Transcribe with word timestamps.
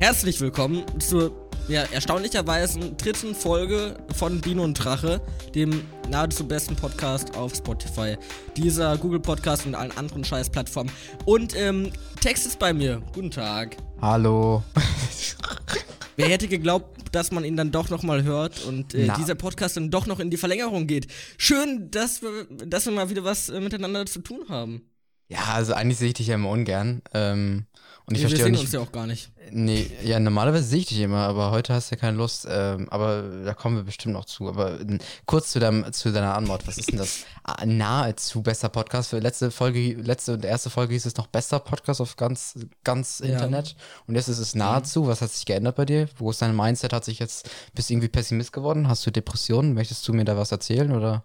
Herzlich 0.00 0.40
willkommen 0.40 0.84
zur 1.00 1.32
ja, 1.66 1.82
erstaunlicherweise 1.82 2.78
dritten 2.92 3.34
Folge 3.34 3.96
von 4.14 4.40
Dino 4.40 4.62
und 4.62 4.74
Drache, 4.74 5.20
dem 5.56 5.82
nahezu 6.08 6.46
besten 6.46 6.76
Podcast 6.76 7.36
auf 7.36 7.56
Spotify, 7.56 8.16
dieser 8.56 8.96
Google 8.96 9.18
Podcast 9.18 9.66
und 9.66 9.74
allen 9.74 9.90
anderen 9.98 10.22
Scheißplattformen. 10.24 10.92
Und 11.24 11.56
ähm, 11.56 11.90
Text 12.20 12.46
ist 12.46 12.60
bei 12.60 12.72
mir. 12.72 13.02
Guten 13.12 13.32
Tag. 13.32 13.76
Hallo. 14.00 14.62
Wer 16.16 16.28
hätte 16.28 16.46
geglaubt, 16.46 17.08
dass 17.10 17.32
man 17.32 17.44
ihn 17.44 17.56
dann 17.56 17.72
doch 17.72 17.90
nochmal 17.90 18.22
hört 18.22 18.64
und 18.66 18.94
äh, 18.94 19.08
dieser 19.18 19.34
Podcast 19.34 19.76
dann 19.76 19.90
doch 19.90 20.06
noch 20.06 20.20
in 20.20 20.30
die 20.30 20.36
Verlängerung 20.36 20.86
geht. 20.86 21.08
Schön, 21.38 21.90
dass 21.90 22.22
wir, 22.22 22.46
dass 22.66 22.86
wir 22.86 22.92
mal 22.92 23.10
wieder 23.10 23.24
was 23.24 23.48
äh, 23.48 23.60
miteinander 23.60 24.06
zu 24.06 24.20
tun 24.20 24.44
haben. 24.48 24.82
Ja, 25.28 25.44
also 25.54 25.74
eigentlich 25.74 25.98
sehe 25.98 26.08
ich 26.08 26.14
dich 26.14 26.28
ja 26.28 26.34
immer 26.36 26.48
ungern. 26.48 27.02
Ähm, 27.12 27.66
und 28.06 28.14
ich 28.14 28.22
wir 28.22 28.30
verstehe 28.30 28.44
sehen 28.44 28.52
nicht. 28.52 28.62
uns 28.62 28.72
ja 28.72 28.80
auch 28.80 28.92
gar 28.92 29.06
nicht. 29.06 29.30
Nee, 29.50 29.90
ja, 30.02 30.18
normalerweise 30.18 30.64
sehe 30.64 30.78
ich 30.78 30.86
dich 30.86 31.00
immer, 31.00 31.18
aber 31.26 31.50
heute 31.50 31.74
hast 31.74 31.90
du 31.90 31.94
ja 31.94 32.00
keine 32.00 32.16
Lust. 32.16 32.46
Ähm, 32.50 32.88
aber 32.88 33.22
da 33.44 33.52
kommen 33.52 33.76
wir 33.76 33.82
bestimmt 33.82 34.14
noch 34.14 34.24
zu. 34.24 34.48
Aber 34.48 34.80
äh, 34.80 34.98
kurz 35.26 35.50
zu, 35.50 35.58
deinem, 35.60 35.92
zu 35.92 36.10
deiner 36.10 36.34
Antwort. 36.34 36.66
Was 36.66 36.78
ist 36.78 36.90
denn 36.90 36.96
das? 36.98 37.24
Ah, 37.44 37.66
Nahezu 37.66 38.40
bester 38.42 38.70
Podcast. 38.70 39.10
Für 39.10 39.18
letzte 39.18 39.50
Folge, 39.50 39.92
letzte 39.94 40.32
und 40.32 40.44
erste 40.46 40.70
Folge 40.70 40.94
hieß 40.94 41.04
es 41.04 41.16
noch 41.16 41.26
bester 41.26 41.58
Podcast 41.60 42.00
auf 42.00 42.16
ganz, 42.16 42.54
ganz 42.82 43.18
Ja. 43.18 43.32
Internet. 43.34 43.76
Und 44.06 44.14
jetzt 44.14 44.28
ist 44.28 44.38
es 44.38 44.54
nahezu. 44.54 45.06
Was 45.06 45.20
hat 45.20 45.30
sich 45.30 45.44
geändert 45.44 45.76
bei 45.76 45.84
dir? 45.84 46.08
Wo 46.16 46.30
ist 46.30 46.40
dein 46.40 46.56
Mindset? 46.56 46.94
Hat 46.94 47.04
sich 47.04 47.18
jetzt, 47.18 47.50
bist 47.74 47.90
du 47.90 47.92
irgendwie 47.94 48.08
Pessimist 48.08 48.54
geworden? 48.54 48.88
Hast 48.88 49.04
du 49.06 49.10
Depressionen? 49.10 49.74
Möchtest 49.74 50.08
du 50.08 50.14
mir 50.14 50.24
da 50.24 50.38
was 50.38 50.50
erzählen 50.52 50.92
oder? 50.92 51.24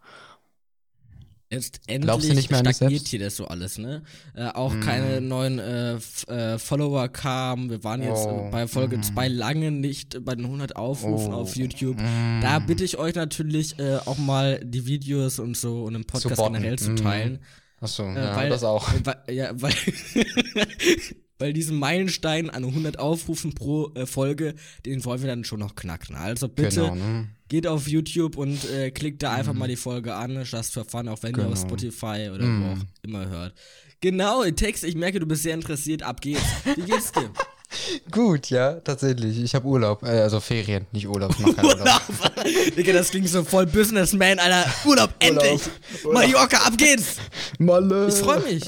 Jetzt 1.54 1.82
endlich 1.86 2.08
Glaubst 2.08 2.30
du 2.30 2.34
nicht 2.34 2.50
mehr 2.50 2.60
an 2.60 2.66
dich 2.66 2.78
stagniert 2.78 3.08
hier 3.08 3.20
das 3.20 3.36
so 3.36 3.46
alles, 3.46 3.78
ne? 3.78 4.02
Äh, 4.36 4.48
auch 4.48 4.78
keine 4.80 5.22
neuen 5.22 5.60
äh, 5.60 5.96
äh, 6.28 6.58
Follower 6.58 7.08
kamen. 7.10 7.70
Wir 7.70 7.84
waren 7.84 8.02
jetzt 8.02 8.26
Oh, 8.26 8.48
äh, 8.48 8.52
bei 8.52 8.68
Folge 8.68 8.98
mm. 8.98 9.04
2 9.04 9.28
lange 9.28 9.72
nicht 9.72 10.26
bei 10.26 10.34
den 10.34 10.46
100 10.46 10.76
Aufrufen 10.76 11.34
Oh, 11.34 11.42
auf 11.42 11.56
YouTube. 11.56 11.98
mm. 11.98 12.42
Da 12.42 12.58
bitte 12.60 12.84
ich 12.84 12.98
euch 12.98 13.14
natürlich 13.14 13.78
äh, 13.78 13.98
auch 13.98 14.18
mal 14.18 14.60
die 14.64 14.88
Videos 14.88 15.38
und 15.38 15.56
so 15.56 15.84
und 15.84 15.94
den 15.94 16.06
Podcast 16.06 16.38
botten, 16.38 16.54
generell 16.54 16.80
zu 16.80 16.92
mm. 16.92 16.96
teilen. 16.96 17.40
Achso, 17.80 18.04
Äh, 18.04 18.16
ja, 18.16 18.36
weil, 18.36 18.50
das 18.50 18.64
auch. 18.64 18.90
Weil, 19.04 19.18
ja, 19.30 19.52
weil, 19.54 19.74
weil 21.40 21.54
diesen 21.54 21.78
Meilenstein 21.78 22.50
an 22.50 22.64
100 22.64 23.00
Aufrufen 23.00 23.54
pro 23.54 23.92
äh, 23.96 24.06
Folge, 24.06 24.56
den 24.86 25.04
wollen 25.06 25.22
wir 25.22 25.28
dann 25.30 25.44
schon 25.44 25.60
noch 25.60 25.76
knacken. 25.76 26.16
Also 26.16 26.48
bitte 26.48 26.82
Genau, 26.82 26.96
ne? 26.96 27.28
geht 27.50 27.68
auf 27.68 27.88
YouTube 27.88 28.38
und 28.38 28.64
äh, 28.72 28.92
klickt 28.92 29.22
da 29.24 29.32
einfach 29.34 29.54
mal 29.54 29.68
die 29.68 29.76
Folge 29.76 30.14
an, 30.16 30.44
just 30.44 30.74
for 30.74 30.86
fun, 30.86 31.08
auch 31.08 31.22
wenn 31.24 31.36
ihr 31.36 31.46
auf 31.48 31.54
Genau. 31.54 31.68
Spotify 31.68 32.30
oder 32.34 32.44
wo 32.44 32.48
Mhm. 32.48 32.64
auch 32.72 32.78
immer 33.04 33.30
hört. 33.30 33.54
Genau, 34.02 34.44
Text, 34.52 34.84
ich 34.84 34.96
merke, 34.96 35.20
du 35.20 35.26
bist 35.26 35.44
sehr 35.44 35.54
interessiert, 35.54 36.04
ab 36.04 36.20
geht's. 36.22 36.42
Wie 36.76 36.82
geht's 36.82 37.12
dir? 37.12 37.30
Gut, 38.12 38.52
ja, 38.52 38.74
tatsächlich. 38.82 39.40
Ich 39.42 39.56
habe 39.56 39.66
Urlaub, 39.66 40.04
äh, 40.04 40.08
also 40.10 40.40
Ferien, 40.40 40.86
nicht 40.92 41.08
Urlaub. 41.08 41.34
Ich 41.40 41.56
keinen 41.56 41.66
Urlaub. 41.66 42.02
Digga, 42.78 42.94
das 42.94 43.10
klingt 43.10 43.28
so 43.30 43.44
voll 43.44 43.66
Businessman, 43.66 44.38
Alter. 44.38 44.72
Urlaub, 44.86 45.10
endlich! 45.20 45.62
Urlaub. 46.04 46.14
Mallorca, 46.14 46.58
ab 46.68 46.78
geht's! 46.78 47.16
Malle. 47.58 48.08
Ich 48.10 48.16
freue 48.16 48.42
mich. 48.42 48.62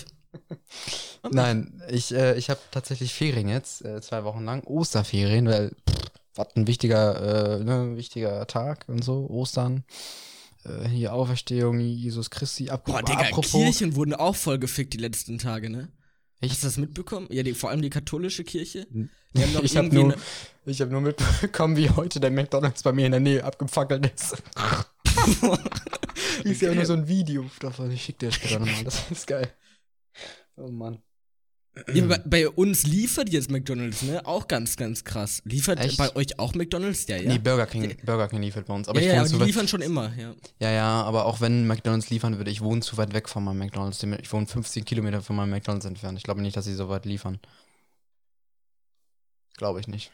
Nein, 1.31 1.81
ich, 1.89 2.13
äh, 2.13 2.35
ich 2.37 2.49
habe 2.49 2.59
tatsächlich 2.71 3.13
Ferien 3.13 3.47
jetzt, 3.47 3.83
äh, 3.83 4.01
zwei 4.01 4.23
Wochen 4.23 4.43
lang. 4.45 4.63
Osterferien, 4.65 5.47
weil, 5.47 5.69
pff, 5.89 6.11
was 6.35 6.55
ein 6.55 6.67
wichtiger, 6.67 7.59
äh, 7.59 7.63
ne, 7.63 7.95
wichtiger 7.97 8.45
Tag 8.47 8.85
und 8.87 9.03
so, 9.03 9.27
Ostern. 9.29 9.83
Äh, 10.63 10.87
hier 10.87 11.13
Auferstehung, 11.13 11.79
Jesus 11.79 12.29
Christi. 12.29 12.69
Ab 12.69 12.85
Boah, 12.85 13.01
Digga, 13.01 13.19
apropos, 13.19 13.51
Kirchen 13.51 13.95
wurden 13.95 14.13
auch 14.13 14.35
voll 14.35 14.59
gefickt 14.59 14.93
die 14.93 14.97
letzten 14.97 15.37
Tage, 15.37 15.69
ne? 15.69 15.89
Ich- 16.41 16.51
Hast 16.51 16.63
du 16.63 16.67
das 16.67 16.77
mitbekommen? 16.77 17.27
Ja, 17.31 17.43
die, 17.43 17.53
vor 17.53 17.69
allem 17.69 17.81
die 17.81 17.89
katholische 17.89 18.43
Kirche. 18.43 18.85
Die 18.91 19.41
haben 19.41 19.53
doch 19.53 19.63
ich 19.63 19.77
habe 19.77 19.93
nur, 19.93 20.15
ich 20.65 20.81
hab 20.81 20.89
nur 20.89 21.01
mitbekommen, 21.01 21.77
wie 21.77 21.89
heute 21.89 22.19
der 22.19 22.29
McDonalds 22.31 22.83
bei 22.83 22.91
mir 22.91 23.05
in 23.05 23.11
der 23.13 23.21
Nähe 23.21 23.43
abgefackelt 23.43 24.11
ist. 24.13 24.35
ist 26.43 26.61
ja 26.61 26.73
nur 26.73 26.85
so 26.85 26.93
ein 26.93 27.07
Video 27.07 27.45
davon. 27.59 27.89
Ich 27.91 28.03
schick 28.03 28.19
dir 28.19 28.31
später 28.31 28.59
nochmal. 28.59 28.83
Das 28.83 29.09
ist 29.09 29.27
geil. 29.27 29.49
Oh 30.57 30.69
Mann. 30.69 31.01
Ja, 31.93 32.05
bei, 32.05 32.17
bei 32.19 32.49
uns 32.49 32.87
liefert 32.87 33.29
jetzt 33.29 33.51
McDonalds, 33.51 34.01
ne? 34.03 34.25
Auch 34.25 34.47
ganz, 34.47 34.77
ganz 34.77 35.03
krass. 35.03 35.41
Liefert 35.43 35.77
Echt? 35.81 35.97
bei 35.97 36.15
euch 36.15 36.39
auch 36.39 36.55
McDonalds? 36.55 37.05
Ja, 37.07 37.17
ja. 37.17 37.33
Nee, 37.33 37.37
Burger 37.39 37.65
King, 37.67 37.97
Burger 38.05 38.29
King 38.29 38.41
liefert 38.41 38.65
bei 38.65 38.73
uns. 38.73 38.87
Aber 38.87 39.01
ja, 39.01 39.07
ich 39.07 39.13
ja, 39.13 39.19
aber 39.35 39.43
die 39.43 39.49
liefern 39.51 39.67
schon 39.67 39.81
immer, 39.81 40.15
ja. 40.15 40.33
ja, 40.59 40.71
ja, 40.71 41.03
aber 41.03 41.25
auch 41.25 41.41
wenn 41.41 41.67
McDonalds 41.67 42.09
liefern 42.09 42.37
würde, 42.37 42.49
ich 42.49 42.61
wohne 42.61 42.79
zu 42.79 42.95
weit 42.95 43.13
weg 43.13 43.27
von 43.27 43.43
meinem 43.43 43.57
McDonalds. 43.57 44.01
Ich 44.01 44.31
wohne 44.31 44.47
15 44.47 44.85
Kilometer 44.85 45.21
von 45.21 45.35
meinem 45.35 45.49
McDonalds 45.49 45.85
entfernt. 45.85 46.17
Ich 46.17 46.23
glaube 46.23 46.41
nicht, 46.41 46.55
dass 46.55 46.63
sie 46.63 46.75
so 46.75 46.87
weit 46.87 47.05
liefern. 47.05 47.39
Glaube 49.57 49.81
ich 49.81 49.89
nicht. 49.89 50.11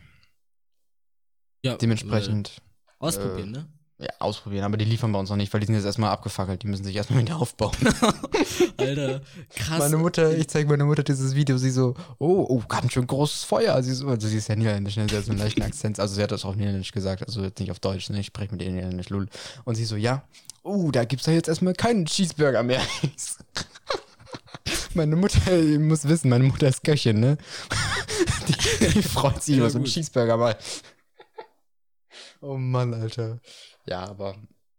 ja 1.63 1.75
Dementsprechend 1.75 2.57
Äh, 2.57 2.61
ausprobieren, 2.97 3.49
äh, 3.53 3.57
ne? 3.59 3.67
Ja, 4.01 4.09
ausprobieren. 4.19 4.63
Aber 4.63 4.77
die 4.77 4.85
liefern 4.85 5.11
bei 5.11 5.19
uns 5.19 5.29
noch 5.29 5.37
nicht, 5.37 5.53
weil 5.53 5.59
die 5.59 5.67
sind 5.67 5.75
jetzt 5.75 5.85
erstmal 5.85 6.09
abgefackelt. 6.09 6.63
Die 6.63 6.67
müssen 6.67 6.83
sich 6.83 6.95
erstmal 6.95 7.21
wieder 7.21 7.37
aufbauen. 7.37 7.75
Alter, 8.77 9.21
krass. 9.55 9.79
Meine 9.79 9.97
Mutter, 9.97 10.35
ich 10.35 10.47
zeige 10.47 10.67
meiner 10.67 10.85
Mutter 10.85 11.03
dieses 11.03 11.35
Video, 11.35 11.57
sie 11.57 11.69
so, 11.69 11.93
oh, 12.17 12.45
oh, 12.49 12.63
ganz 12.67 12.93
schön 12.93 13.05
großes 13.05 13.43
Feuer. 13.43 13.81
Sie 13.83 13.93
so, 13.93 14.07
also 14.07 14.27
sie 14.27 14.37
ist 14.37 14.49
ja 14.49 14.55
niederländisch, 14.55 14.97
ne? 14.97 15.07
sie 15.07 15.17
hat 15.17 15.25
so 15.25 15.31
einen 15.31 15.39
leichten 15.39 15.61
Akzent, 15.61 15.99
also 15.99 16.15
sie 16.15 16.23
hat 16.23 16.31
das 16.31 16.45
auf 16.45 16.55
niederländisch 16.55 16.91
gesagt, 16.91 17.23
also 17.23 17.43
jetzt 17.43 17.59
nicht 17.59 17.71
auf 17.71 17.79
Deutsch, 17.79 18.09
ne? 18.09 18.19
ich 18.19 18.27
spreche 18.27 18.51
mit 18.51 18.61
ihr 18.61 18.71
niederländisch, 18.71 19.09
lul. 19.09 19.27
Und 19.65 19.75
sie 19.75 19.85
so, 19.85 19.95
ja, 19.95 20.23
oh, 20.63 20.91
da 20.91 21.05
gibt's 21.05 21.25
doch 21.25 21.31
jetzt 21.31 21.47
erstmal 21.47 21.73
keinen 21.73 22.05
Cheeseburger 22.05 22.63
mehr. 22.63 22.81
meine 24.93 25.15
Mutter, 25.15 25.57
ihr 25.57 25.79
müsst 25.79 26.07
wissen, 26.07 26.29
meine 26.29 26.43
Mutter 26.43 26.67
ist 26.67 26.83
Köchin, 26.83 27.19
ne? 27.19 27.37
die, 28.47 28.87
die 28.87 29.03
freut 29.03 29.43
sich 29.43 29.55
Ja, 29.55 29.61
über 29.61 29.69
so 29.69 29.77
einen. 29.77 29.85
Cheeseburger 29.85 30.37
mal. 30.37 30.57
Oh 32.41 32.57
Mann, 32.57 32.93
Alter. 32.93 33.39
Ja, 33.87 34.05
aber, 34.07 34.35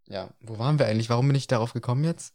ja, 0.08 0.30
wo 0.40 0.58
waren 0.58 0.78
wir 0.78 0.86
eigentlich? 0.86 1.08
Warum 1.10 1.26
bin 1.28 1.36
ich 1.36 1.46
darauf 1.46 1.72
gekommen 1.72 2.04
jetzt? 2.04 2.34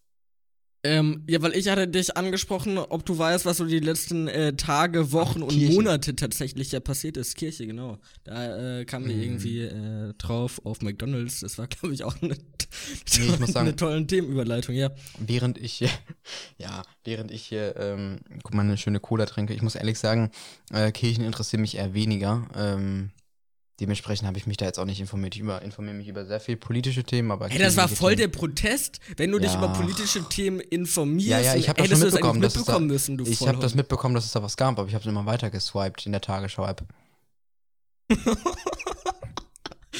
Ähm, 0.83 1.23
ja, 1.27 1.41
weil 1.41 1.53
ich 1.55 1.67
hatte 1.67 1.87
dich 1.87 2.15
angesprochen, 2.15 2.77
ob 2.77 3.03
du 3.05 3.17
weißt, 3.17 3.45
was 3.45 3.57
so 3.57 3.65
die 3.65 3.79
letzten 3.79 4.27
äh, 4.27 4.53
Tage, 4.55 5.11
Wochen 5.11 5.41
und 5.41 5.49
Kirche. 5.49 5.73
Monate 5.73 6.15
tatsächlich 6.15 6.71
ja 6.71 6.79
passiert 6.79 7.17
ist. 7.17 7.35
Kirche, 7.35 7.65
genau. 7.65 7.97
Da 8.23 8.79
äh, 8.79 8.85
kamen 8.85 9.07
wir 9.07 9.15
Mhm. 9.15 9.21
irgendwie 9.21 9.61
äh, 9.61 10.13
drauf 10.17 10.61
auf 10.65 10.81
McDonalds. 10.81 11.39
Das 11.41 11.57
war, 11.57 11.67
glaube 11.67 11.93
ich, 11.95 12.03
auch 12.03 12.15
eine, 12.21 12.35
ich 13.07 13.39
muss 13.39 13.51
sagen- 13.51 13.67
eine 13.67 13.75
tolle 13.75 14.05
Themenüberleitung, 14.05 14.75
ja. 14.75 14.91
während 15.17 15.57
ich 15.57 15.73
hier, 15.73 15.89
ja, 16.57 16.83
während 17.03 17.31
ich 17.31 17.43
hier, 17.43 17.75
ähm, 17.77 18.19
guck 18.43 18.53
mal, 18.53 18.61
eine 18.61 18.77
schöne 18.77 18.99
Cola 18.99 19.25
trinke, 19.25 19.53
ich 19.55 19.63
muss 19.63 19.75
ehrlich 19.75 19.97
sagen, 19.99 20.29
äh, 20.71 20.91
Kirchen 20.91 21.25
interessieren 21.25 21.61
mich 21.61 21.75
eher 21.75 21.95
weniger. 21.95 22.47
Ähm, 22.55 23.11
dementsprechend 23.79 24.27
habe 24.27 24.37
ich 24.37 24.47
mich 24.47 24.57
da 24.57 24.65
jetzt 24.65 24.79
auch 24.79 24.85
nicht 24.85 24.99
informiert. 24.99 25.35
Ich 25.35 25.41
über, 25.41 25.61
informiere 25.61 25.95
mich 25.95 26.07
über 26.07 26.25
sehr 26.25 26.39
viel 26.39 26.57
politische 26.57 27.03
Themen, 27.03 27.31
aber. 27.31 27.47
Hey, 27.49 27.59
das 27.59 27.77
war 27.77 27.87
voll 27.87 28.15
der 28.15 28.31
Themen- 28.31 28.39
Protest. 28.39 28.99
Wenn 29.17 29.31
du 29.31 29.39
dich 29.39 29.51
Ja. 29.53 29.57
über 29.59 29.69
politische 29.69 30.23
Themen 30.27 30.59
informierst, 30.59 31.29
Ja, 31.29 31.39
ja, 31.39 31.55
ich 31.55 31.69
habe 31.69 31.77
das 31.77 31.87
hättest 31.89 31.91
schon 31.91 31.99
du 32.01 32.05
das 32.05 32.13
mitbekommen, 32.13 32.41
da, 32.41 32.47
mitbekommen 32.47 32.87
müssen, 32.87 33.17
du 33.17 33.25
Ich 33.25 33.47
habe 33.47 33.59
das 33.59 33.75
mitbekommen, 33.75 34.15
dass 34.15 34.25
es 34.25 34.31
da 34.31 34.41
was 34.43 34.57
gab, 34.57 34.77
aber 34.79 34.87
ich 34.87 34.93
habe 34.95 35.03
es 35.03 35.07
immer 35.07 35.25
weiter 35.25 35.49
geswiped 35.49 36.05
in 36.05 36.11
der 36.11 36.21
Tagesschau-App. 36.21 36.83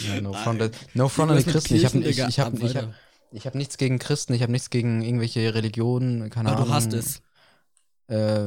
ja, 0.08 0.22
no 0.22 0.34
front, 0.34 0.72
no 0.94 1.10
front 1.10 1.32
an 1.32 1.38
die 1.38 1.44
Christen. 1.44 1.76
Ich 1.76 1.86
habe 1.86 2.00
ich, 2.00 2.20
ich 2.20 2.40
hab, 2.40 2.48
ab, 2.48 2.54
ich 2.62 2.76
hab, 2.76 2.94
ich 3.32 3.46
hab 3.46 3.56
nichts 3.56 3.78
gegen 3.78 4.00
Christen, 4.00 4.34
ich 4.34 4.42
habe 4.42 4.52
nichts 4.52 4.70
gegen 4.70 5.02
irgendwelche 5.02 5.54
Religionen, 5.54 6.30
keine 6.30 6.50
Aber 6.50 6.60
Ahnung. 6.60 6.70
du 6.70 6.74
hast 6.76 6.94
es. 6.94 7.22
äh, 8.08 8.44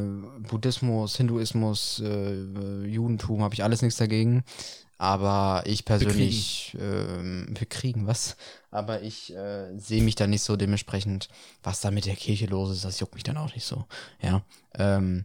Buddhismus, 0.49 1.17
Hinduismus, 1.17 2.01
äh, 2.05 2.85
Judentum, 2.87 3.43
habe 3.43 3.55
ich 3.55 3.63
alles 3.63 3.83
nichts 3.83 3.99
dagegen. 3.99 4.43
Aber 5.01 5.63
ich 5.65 5.87
persönlich, 5.87 6.77
ähm, 6.79 7.47
wir 7.59 7.67
kriegen 7.67 8.07
was. 8.07 8.37
Aber 8.71 9.01
ich 9.01 9.35
äh, 9.35 9.75
sehe 9.79 10.03
mich 10.03 10.15
da 10.15 10.27
nicht 10.27 10.43
so 10.43 10.57
dementsprechend, 10.57 11.31
was 11.63 11.81
da 11.81 11.91
mit 11.91 12.05
der 12.05 12.17
Kirche 12.17 12.45
los 12.45 12.71
ist, 12.71 12.85
das 12.85 13.01
juckt 13.01 13.15
mich 13.15 13.23
dann 13.23 13.39
auch 13.39 13.55
nicht 13.55 13.65
so. 13.65 13.87
Ja. 14.21 14.45
Ähm, 14.75 15.25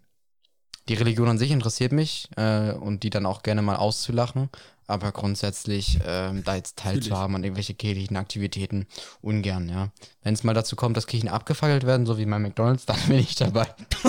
die 0.88 0.94
Religion 0.94 1.28
an 1.28 1.38
sich 1.38 1.52
interessiert 1.52 1.92
mich 1.92 2.30
äh, 2.38 2.72
und 2.72 3.04
die 3.04 3.10
dann 3.10 3.26
auch 3.26 3.44
gerne 3.44 3.62
mal 3.62 3.76
auszulachen. 3.76 4.50
Aber 4.88 5.12
grundsätzlich, 5.12 5.98
ähm, 6.06 6.44
da 6.44 6.56
jetzt 6.56 6.78
teilzuhaben 6.78 7.36
an 7.36 7.44
irgendwelche 7.44 7.74
kirchlichen 7.74 8.18
Aktivitäten, 8.18 8.86
ungern, 9.22 9.68
ja. 9.68 9.90
Wenn 10.22 10.36
es 10.36 10.44
mal 10.44 10.54
dazu 10.54 10.76
kommt, 10.76 10.96
dass 10.96 11.08
Kirchen 11.08 11.28
abgefackelt 11.28 11.86
werden, 11.88 12.06
so 12.06 12.20
wie 12.20 12.26
bei 12.26 12.38
McDonalds, 12.38 12.86
dann 12.86 13.00
bin 13.08 13.18
ich 13.18 13.34
dabei. 13.36 13.68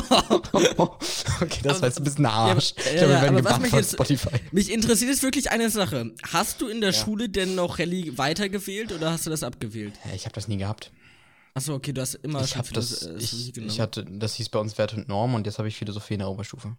okay, 1.41 1.61
das 1.63 1.81
war 1.81 1.89
jetzt 1.89 1.99
ein 1.99 2.05
bisschen 2.05 2.27
Arsch. 2.27 2.75
aber- 2.77 2.85
ich 2.87 2.97
glaube, 2.97 2.97
ja, 2.97 3.03
wir 3.03 3.09
werden 3.23 3.25
aber 3.39 3.43
gebannt 3.43 3.67
von 3.69 3.79
jetzt- 3.79 3.93
Spotify. 3.95 4.29
Mich 4.53 4.71
interessiert 4.71 5.11
jetzt 5.11 5.23
wirklich 5.23 5.51
eine 5.51 5.71
Sache. 5.71 6.13
Hast 6.31 6.61
du 6.61 6.69
in 6.69 6.81
der 6.81 6.91
Ja. 6.91 6.97
Schule 7.05 7.29
denn 7.29 7.55
noch 7.55 7.79
Rallye 7.79 8.17
weitergewählt 8.19 8.93
oder 8.93 9.13
hast 9.13 9.27
du 9.27 9.31
das 9.31 9.43
abgewählt? 9.43 9.95
Ja, 10.05 10.13
ich 10.15 10.25
habe 10.25 10.35
das 10.35 10.49
nie 10.49 10.57
gehabt. 10.59 10.93
Achso, 11.55 11.75
okay, 11.75 11.93
du 11.95 12.03
hast 12.03 12.17
immer 12.17 12.43
Ich 12.45 12.57
habe 12.57 12.69
das, 12.73 12.99
Philos- 13.01 13.17
äh, 13.17 13.17
ich, 13.19 13.57
ich 13.57 13.81
hatte, 13.81 14.05
das 14.05 14.35
hieß 14.35 14.51
bei 14.51 14.59
uns 14.59 14.77
Wert 14.77 14.93
und 14.93 15.09
Norm 15.09 15.35
und 15.35 15.47
jetzt 15.47 15.59
habe 15.59 15.69
ich 15.69 15.77
Philosophie 15.77 16.15
in 16.15 16.19
der 16.21 16.29
Oberstufe. 16.29 16.77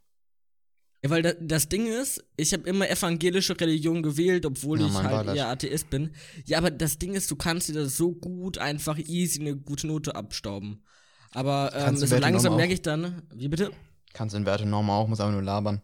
Ja, 1.04 1.12
weil 1.12 1.22
da, 1.22 1.34
das 1.34 1.70
Ding 1.70 1.86
ist, 1.86 2.24
ich 2.38 2.54
habe 2.54 2.68
immer 2.68 2.90
evangelische 2.90 3.60
Religion 3.60 4.02
gewählt, 4.02 4.46
obwohl 4.46 4.82
Ja, 4.82 4.88
ich 4.88 4.94
halt 4.94 5.36
eher 5.36 5.48
Atheist 5.48 5.90
bin. 5.90 6.12
Ja, 6.46 6.58
aber 6.58 6.72
das 6.72 6.98
Ding 6.98 7.14
ist, 7.14 7.30
du 7.30 7.36
kannst 7.36 7.70
dir 7.70 7.74
das 7.74 7.96
so 7.96 8.14
gut 8.14 8.58
einfach 8.58 8.98
easy 8.98 9.40
eine 9.42 9.56
gute 9.56 9.88
Note 9.88 10.16
abstauben. 10.16 10.84
Aber 11.32 11.72
ähm, 11.76 11.96
so 11.98 12.10
Werte 12.10 12.22
langsam 12.22 12.56
merke 12.56 12.74
ich 12.74 12.82
dann, 12.82 13.22
wie 13.34 13.48
bitte? 13.48 13.72
Kannst 14.14 14.36
in 14.36 14.46
Wert 14.46 14.62
und 14.62 14.72
Norm 14.72 14.90
auch, 14.90 15.08
muss 15.08 15.20
einfach 15.20 15.34
nur 15.34 15.44
labern. 15.44 15.82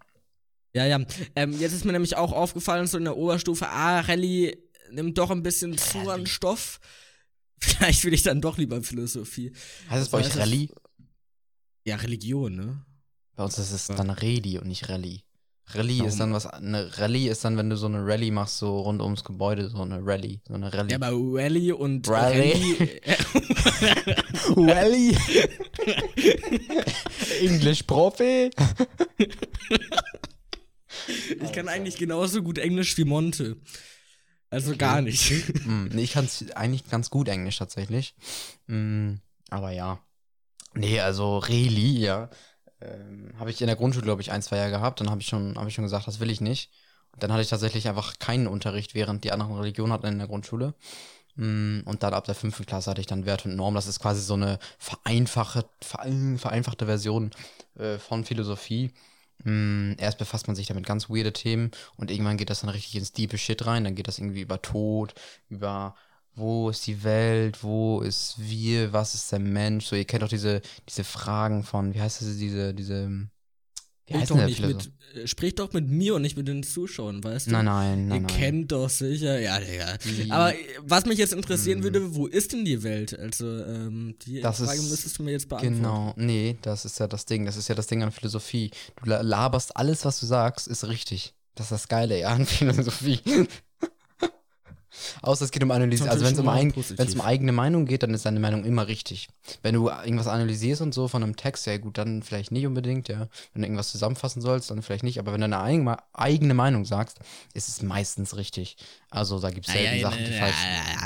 Ja, 0.74 0.86
ja. 0.86 1.00
Ähm, 1.36 1.60
jetzt 1.60 1.74
ist 1.74 1.86
mir 1.86 1.92
nämlich 1.92 2.18
auch 2.18 2.32
aufgefallen, 2.32 2.88
so 2.88 2.98
in 2.98 3.04
der 3.04 3.16
Oberstufe, 3.16 3.68
ah, 3.68 4.00
Rallye 4.00 4.58
nimmt 4.92 5.18
doch 5.20 5.30
ein 5.30 5.44
bisschen 5.44 5.78
zu 5.78 6.10
an 6.10 6.26
Stoff. 6.26 6.80
Vielleicht 7.60 8.04
will 8.04 8.14
ich 8.14 8.24
dann 8.24 8.42
doch 8.42 8.58
lieber 8.58 8.82
Philosophie. 8.82 9.54
Heißt 9.90 10.02
es 10.04 10.10
bei 10.10 10.18
euch 10.20 10.36
Rallye? 10.36 10.70
Ja, 11.86 11.98
Religion, 11.98 12.56
ne? 12.56 12.86
Bei 13.36 13.44
uns 13.44 13.58
ist 13.58 13.72
es 13.72 13.88
dann 13.88 14.10
Rallye 14.10 14.60
und 14.60 14.68
nicht 14.68 14.90
Rallye. 14.90 15.22
Rallye 15.68 16.06
ist 16.06 16.20
dann 16.20 16.34
was, 16.34 16.46
eine 16.46 16.98
Rallye 17.00 17.30
ist 17.30 17.46
dann, 17.46 17.58
wenn 17.58 17.70
du 17.70 17.78
so 17.78 17.88
eine 17.88 18.06
Rallye 18.06 18.32
machst, 18.32 18.58
so 18.58 18.82
rund 18.82 19.02
ums 19.02 19.24
Gebäude, 19.24 19.70
so 19.70 19.82
eine 19.82 20.06
Rallye, 20.06 20.42
so 20.48 20.54
eine 20.54 20.72
Rallye. 20.74 20.92
Ja, 20.92 20.98
aber 20.98 21.12
Rallye 21.12 21.72
und 21.72 22.08
Rallye. 22.08 23.02
Rallye. 24.56 25.18
Englisch 27.42 27.84
Profi. 27.84 28.52
ich 31.42 31.52
kann 31.54 31.68
eigentlich 31.68 31.98
genauso 31.98 32.44
gut 32.44 32.58
Englisch 32.58 32.98
wie 32.98 33.06
Monte. 33.06 33.58
Also 34.50 34.76
gar 34.78 35.02
nicht. 35.02 35.32
nee, 35.66 36.04
ich 36.04 36.12
kann 36.12 36.30
eigentlich 36.54 36.88
ganz 36.88 37.10
gut 37.10 37.28
Englisch 37.28 37.58
tatsächlich. 37.58 38.14
Mm, 38.68 39.16
aber 39.50 39.72
ja. 39.72 40.00
Nee, 40.76 41.00
also 41.00 41.40
Reli, 41.40 42.00
ja. 42.00 42.30
Ähm, 42.84 43.32
habe 43.40 43.50
ich 43.50 43.62
in 43.62 43.68
der 43.68 43.76
Grundschule, 43.76 44.06
glaube 44.06 44.22
ich, 44.22 44.32
ein, 44.32 44.42
zwei 44.42 44.58
Jahre 44.58 44.72
gehabt. 44.72 45.00
Dann 45.00 45.10
habe 45.10 45.22
ich, 45.22 45.28
schon, 45.28 45.58
hab 45.58 45.68
ich 45.68 45.74
schon 45.74 45.86
gesagt, 45.86 46.08
das 46.08 46.20
will 46.20 46.30
ich 46.30 46.42
nicht. 46.42 46.72
Und 47.14 47.24
dann 47.24 47.32
hatte 47.32 47.42
ich 47.42 47.50
tatsächlich 47.50 47.88
einfach 47.88 48.20
keinen 48.20 48.48
Unterricht, 48.48 48.96
während 48.96 49.24
die 49.24 49.32
anderen 49.32 49.56
Religionen 49.56 49.94
hatten 49.94 50.08
in 50.08 50.18
der 50.18 50.28
Grundschule. 50.28 50.74
Mm, 51.36 51.82
und 51.86 52.04
dann 52.04 52.14
ab 52.14 52.26
der 52.26 52.36
fünften 52.36 52.66
Klasse 52.66 52.92
hatte 52.92 53.02
ich 53.02 53.08
dann 53.08 53.26
Wert 53.26 53.46
und 53.46 53.56
Norm. 53.56 53.76
Das 53.76 53.88
ist 53.88 54.00
quasi 54.00 54.22
so 54.22 54.34
eine 54.34 54.60
vereinfachte, 54.78 55.66
vereinfachte 55.82 56.86
Version 56.86 57.32
äh, 57.78 57.98
von 57.98 58.26
Philosophie. 58.26 58.92
Mm, 59.44 59.94
erst 59.98 60.18
befasst 60.18 60.48
man 60.48 60.56
sich 60.56 60.68
damit 60.68 60.86
ganz 60.86 61.10
weirde 61.10 61.34
Themen 61.34 61.72
und 61.98 62.12
irgendwann 62.12 62.38
geht 62.38 62.50
das 62.50 62.62
dann 62.62 62.70
richtig 62.70 62.96
ins 62.96 63.14
diepe 63.14 63.38
Shit 63.38 63.66
rein. 63.66 63.84
Dann 63.84 63.96
geht 63.96 64.08
das 64.08 64.20
irgendwie 64.20 64.42
über 64.42 64.62
Tod, 64.62 65.14
über 65.50 65.96
wo 66.36 66.70
ist 66.70 66.88
die 66.88 67.04
Welt, 67.04 67.64
wo 67.64 68.02
ist 68.02 68.36
wir, 68.38 68.92
was 68.94 69.14
ist 69.14 69.32
der 69.32 69.40
Mensch. 69.40 69.86
So, 69.86 69.96
ihr 69.96 70.06
kennt 70.06 70.24
doch 70.24 70.30
diese, 70.30 70.62
diese 70.90 71.04
Fragen 71.04 71.64
von, 71.64 71.94
wie 71.94 72.02
heißt 72.02 72.22
das, 72.22 72.38
diese, 72.38 72.74
diese, 72.74 73.28
wie 74.08 74.16
heißt 74.16 74.32
doch 74.32 74.44
nicht 74.44 74.60
mit, 74.60 74.92
äh, 75.16 75.28
sprich 75.28 75.56
doch 75.56 75.72
mit 75.74 75.88
mir 75.88 76.16
und 76.16 76.24
nicht 76.24 76.36
mit 76.36 76.48
den 76.48 76.64
Zuschauern, 76.64 77.24
weißt 77.24 77.48
du? 77.48 77.52
Nein, 77.52 77.66
nein, 77.66 78.08
nein. 78.08 78.22
Ihr 78.22 78.28
nein. 78.28 78.38
kennt 78.38 78.72
doch 78.72 78.90
sicher, 78.90 79.40
ja, 79.40 79.60
Digga. 79.60 79.98
Aber 80.30 80.54
was 80.82 81.06
mich 81.06 81.20
jetzt 81.20 81.34
interessieren 81.34 81.80
mhm. 81.80 81.84
würde, 81.84 82.16
wo 82.16 82.28
ist 82.28 82.52
denn 82.52 82.66
die 82.66 82.84
Welt? 82.84 83.18
Also, 83.18 83.46
ähm, 83.46 84.16
die 84.26 84.42
das 84.42 84.58
Frage 84.58 84.80
ist, 84.80 84.90
müsstest 84.90 85.20
du 85.20 85.24
mir 85.24 85.32
jetzt 85.32 85.48
beantworten. 85.48 85.78
Genau, 85.78 86.14
nee, 86.18 86.58
das 86.64 86.84
ist 86.84 87.00
ja 87.00 87.08
das 87.08 87.26
Ding. 87.26 87.46
Das 87.46 87.58
ist 87.58 87.70
ja 87.70 87.76
das 87.76 87.88
Ding 87.88 88.04
an 88.04 88.12
Philosophie. 88.12 88.72
Du 89.04 89.10
laberst 89.10 89.78
alles, 89.78 90.04
was 90.04 90.20
du 90.20 90.26
sagst, 90.26 90.68
ist 90.68 90.88
richtig. 90.88 91.34
Das 91.56 91.68
ist 91.68 91.72
das 91.72 91.88
Geile, 91.88 92.20
ja, 92.20 92.30
an 92.30 92.46
Philosophie. 92.46 93.20
Außer 95.24 95.46
es 95.46 95.52
geht 95.52 95.64
um 95.64 95.72
Analyse. 95.72 96.10
Also 96.10 96.26
wenn 96.26 96.34
es 96.34 96.40
um, 96.40 96.50
ein, 96.50 96.74
um 96.74 97.22
eigene 97.22 97.54
Meinung 97.54 97.86
geht, 97.86 98.04
dann 98.04 98.14
ist 98.14 98.26
deine 98.26 98.42
Meinung 98.42 98.66
immer 98.66 98.88
richtig. 98.88 99.30
Wenn 99.62 99.74
du 99.74 99.88
irgendwas 99.88 100.28
analysierst 100.28 100.82
und 100.82 100.94
so 100.94 101.08
von 101.08 101.24
einem 101.24 101.38
Text, 101.38 101.66
ja 101.66 101.78
gut, 101.78 101.98
dann 101.98 102.24
vielleicht 102.24 102.52
nicht 102.52 102.68
unbedingt, 102.68 103.08
ja. 103.08 103.30
Wenn 103.54 103.62
du 103.62 103.68
irgendwas 103.68 103.92
zusammenfassen 103.92 104.42
sollst, 104.42 104.70
dann 104.70 104.82
vielleicht 104.82 105.04
nicht. 105.04 105.20
Aber 105.20 105.32
wenn 105.32 105.40
du 105.40 105.58
eine 105.58 105.98
eigene 106.14 106.54
Meinung 106.54 106.84
sagst, 106.84 107.20
ist 107.54 107.70
es 107.70 107.82
meistens 107.82 108.36
richtig. 108.36 108.76
Also 109.10 109.40
da 109.40 109.50
gibt 109.50 109.66
es 109.68 109.74
selten 109.74 109.96
ja, 109.96 110.10
Sachen, 110.10 110.26
die 110.26 110.34
falsch 110.34 110.56
sind. 110.56 111.02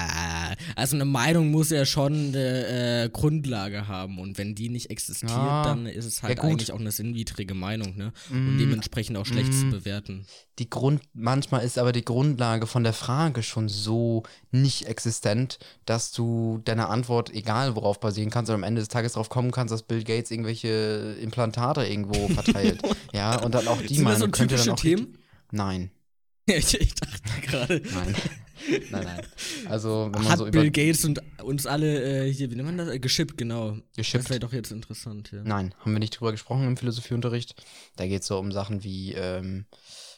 Also 0.77 0.95
eine 0.95 1.06
Meinung 1.06 1.50
muss 1.50 1.71
ja 1.71 1.85
schon 1.88 2.13
eine 2.13 3.06
äh, 3.06 3.09
Grundlage 3.09 3.88
haben. 3.88 4.19
Und 4.19 4.38
wenn 4.38 4.53
die 4.53 4.69
nicht 4.69 4.91
existiert, 4.91 5.31
ja, 5.31 5.63
dann 5.63 5.88
ist 5.88 6.06
es 6.06 6.21
halt 6.21 6.39
eigentlich 6.39 6.71
auch 6.71 6.79
eine 6.79 6.91
sinnwidrige 6.91 7.56
Meinung, 7.56 7.97
ne? 7.97 8.13
Und 8.29 8.57
mm, 8.57 8.59
dementsprechend 8.59 9.18
auch 9.18 9.25
schlecht 9.25 9.53
mm, 9.53 9.59
zu 9.59 9.69
bewerten. 9.71 10.27
Die 10.59 10.69
Grund, 10.69 11.01
manchmal 11.15 11.65
ist 11.65 11.79
aber 11.79 11.94
die 11.94 12.06
Grundlage 12.06 12.68
von 12.68 12.83
der 12.83 12.94
Frage 12.94 13.41
schon 13.41 13.69
so 13.69 14.21
nicht 14.51 14.85
existent, 14.85 15.57
dass 15.85 16.12
du 16.12 16.62
deine 16.63 16.89
Antwort, 16.89 17.33
egal 17.33 17.75
worauf 17.75 18.00
basieren 18.00 18.30
kannst, 18.30 18.51
und 18.51 18.56
am 18.56 18.63
Ende 18.63 18.80
des 18.80 18.89
Tages 18.89 19.13
darauf 19.13 19.30
kommen 19.30 19.50
kannst, 19.50 19.71
dass 19.71 19.81
Bill 19.81 20.03
Gates 20.03 20.30
irgendwelche 20.30 21.15
Implantate 21.19 21.88
irgendwo 21.88 22.27
verteilt. 22.35 22.83
ja, 23.13 23.41
und 23.41 23.56
dann 23.56 23.68
auch 23.68 23.81
die 23.81 23.97
Meinung 23.97 24.19
so 24.19 24.27
könnte 24.30 24.57
dann 24.57 24.69
auch. 24.69 24.80
Themen? 24.80 25.18
Nein. 25.50 25.89
ich, 26.45 26.56
ich 26.80 26.94
dachte 26.94 27.41
gerade. 27.41 27.81
Nein. 27.95 28.15
Nein, 28.92 29.04
nein. 29.04 29.22
Also, 29.68 30.10
wenn 30.12 30.22
man 30.22 30.30
Hat 30.30 30.38
so 30.38 30.48
über 30.48 30.60
Bill 30.62 30.72
Gates 30.72 31.06
und 31.06 31.22
uns 31.44 31.66
alle 31.66 32.25
äh, 32.25 32.34
hier, 32.34 32.52
wie 32.52 32.56
nennt 32.56 32.68
man 32.68 32.78
das? 32.78 32.90
Äh, 32.90 33.00
geschippt, 33.00 33.38
genau. 33.38 33.78
Geschippt. 33.96 34.25
Das 34.25 34.30
wäre 34.30 34.40
doch 34.40 34.54
jetzt 34.54 34.72
interessant, 34.72 35.31
ja. 35.31 35.42
Nein, 35.44 35.74
haben 35.80 35.94
wir 35.94 36.00
nicht 36.00 36.19
drüber 36.19 36.31
gesprochen 36.31 36.68
im 36.68 36.78
Philosophieunterricht. 36.78 37.56
Da 37.96 38.08
geht 38.08 38.22
es 38.22 38.28
so 38.28 38.38
um 38.38 38.52
Sachen 38.52 38.84
wie, 38.84 39.14
ähm, 39.14 39.66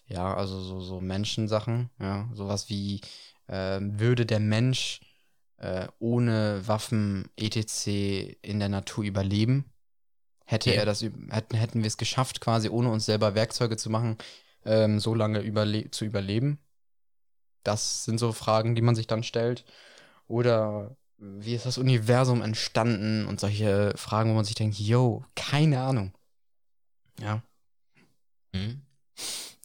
ja, 0.07 0.33
also 0.33 0.59
so, 0.61 0.81
so 0.81 1.01
Menschensachen, 1.01 1.89
ja, 1.99 2.29
sowas 2.33 2.69
wie, 2.69 3.01
äh, 3.47 3.79
würde 3.81 4.25
der 4.25 4.39
Mensch 4.39 5.01
äh, 5.57 5.87
ohne 5.99 6.61
Waffen 6.65 7.29
etc. 7.37 7.87
in 8.41 8.59
der 8.59 8.69
Natur 8.69 9.03
überleben? 9.03 9.65
Hätte 10.45 10.71
ja. 10.71 10.77
er 10.77 10.85
das, 10.85 11.01
hätten, 11.01 11.55
hätten 11.55 11.79
wir 11.81 11.87
es 11.87 11.97
geschafft, 11.97 12.41
quasi 12.41 12.69
ohne 12.69 12.89
uns 12.89 13.05
selber 13.05 13.35
Werkzeuge 13.35 13.77
zu 13.77 13.89
machen, 13.89 14.17
ähm, 14.65 14.99
so 14.99 15.13
lange 15.13 15.41
überle 15.41 15.91
zu 15.91 16.05
überleben? 16.05 16.59
Das 17.63 18.05
sind 18.05 18.19
so 18.19 18.31
Fragen, 18.31 18.75
die 18.75 18.81
man 18.81 18.95
sich 18.95 19.07
dann 19.07 19.23
stellt. 19.23 19.65
Oder 20.27 20.95
wie 21.17 21.55
ist 21.55 21.65
das 21.65 21.77
Universum 21.77 22.41
entstanden 22.41 23.25
und 23.27 23.39
solche 23.39 23.93
Fragen, 23.95 24.31
wo 24.31 24.35
man 24.35 24.45
sich 24.45 24.55
denkt, 24.55 24.79
yo, 24.79 25.23
keine 25.35 25.81
Ahnung. 25.81 26.13
Ja. 27.19 27.41
Mhm. 28.53 28.81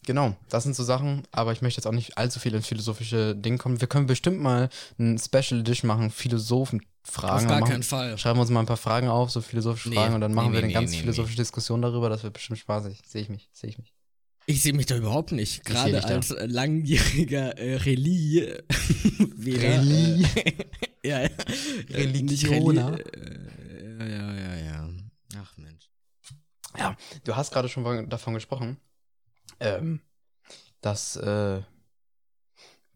Genau, 0.07 0.37
das 0.51 0.65
sind 0.65 0.77
so 0.77 0.85
Sachen, 0.85 1.23
aber 1.33 1.53
ich 1.53 1.63
möchte 1.63 1.79
jetzt 1.79 1.87
auch 1.87 1.93
nicht 1.93 2.19
allzu 2.19 2.39
viel 2.39 2.55
ins 2.55 2.67
philosophische 2.67 3.35
Ding 3.35 3.57
kommen. 3.57 3.81
Wir 3.81 3.89
können 3.89 4.07
bestimmt 4.07 4.41
mal 4.41 4.69
ein 4.99 5.19
Special 5.19 5.61
Edition 5.61 5.89
machen, 5.89 6.11
Philosophenfragen. 6.11 7.47
Auf 7.47 7.49
gar 7.49 7.61
machen, 7.61 7.71
keinen 7.71 7.83
Fall. 7.83 8.19
Schreiben 8.19 8.37
wir 8.39 8.43
uns 8.43 8.51
mal 8.51 8.61
ein 8.61 8.67
paar 8.67 8.77
Fragen 8.77 9.09
auf, 9.09 9.31
so 9.31 9.41
philosophische 9.41 9.89
nee, 9.89 9.97
Fragen, 9.97 10.15
und 10.15 10.21
dann 10.21 10.35
machen 10.35 10.51
nee, 10.51 10.59
wir 10.59 10.61
nee, 10.61 10.75
eine 10.77 10.87
ganz 10.87 10.95
philosophische 10.95 11.39
Diskussion 11.39 11.81
darüber. 11.81 12.11
Das 12.11 12.23
wird 12.23 12.35
bestimmt 12.35 12.59
spaßig. 12.59 13.01
Sehe 13.07 13.23
ich 13.23 13.31
mich, 13.31 13.49
sehe 13.53 13.71
ich 13.71 13.79
mich. 13.79 13.94
Ich 14.47 14.63
sehe 14.63 14.73
mich 14.75 14.87
da 14.87 14.97
überhaupt 14.97 15.33
nicht. 15.33 15.65
Gerade 15.65 16.05
als 16.05 16.29
da. 16.29 16.45
langjähriger 16.45 17.57
äh, 17.59 17.77
Relie. 17.77 18.63
Relie. 19.39 20.27
Äh, 20.35 20.53
ja, 21.09 21.23
ja. 21.23 21.29
Religioner. 21.91 22.99
Äh, 22.99 24.11
ja, 24.11 24.35
ja, 24.35 24.55
ja. 24.57 24.91
Ach 25.39 25.57
Mensch. 25.57 25.89
Ja, 26.77 26.97
du 27.25 27.37
hast 27.37 27.53
gerade 27.53 27.69
schon 27.69 28.09
davon 28.09 28.35
gesprochen 28.35 28.79
ähm, 29.61 30.01
dass, 30.81 31.17
äh, 31.17 31.63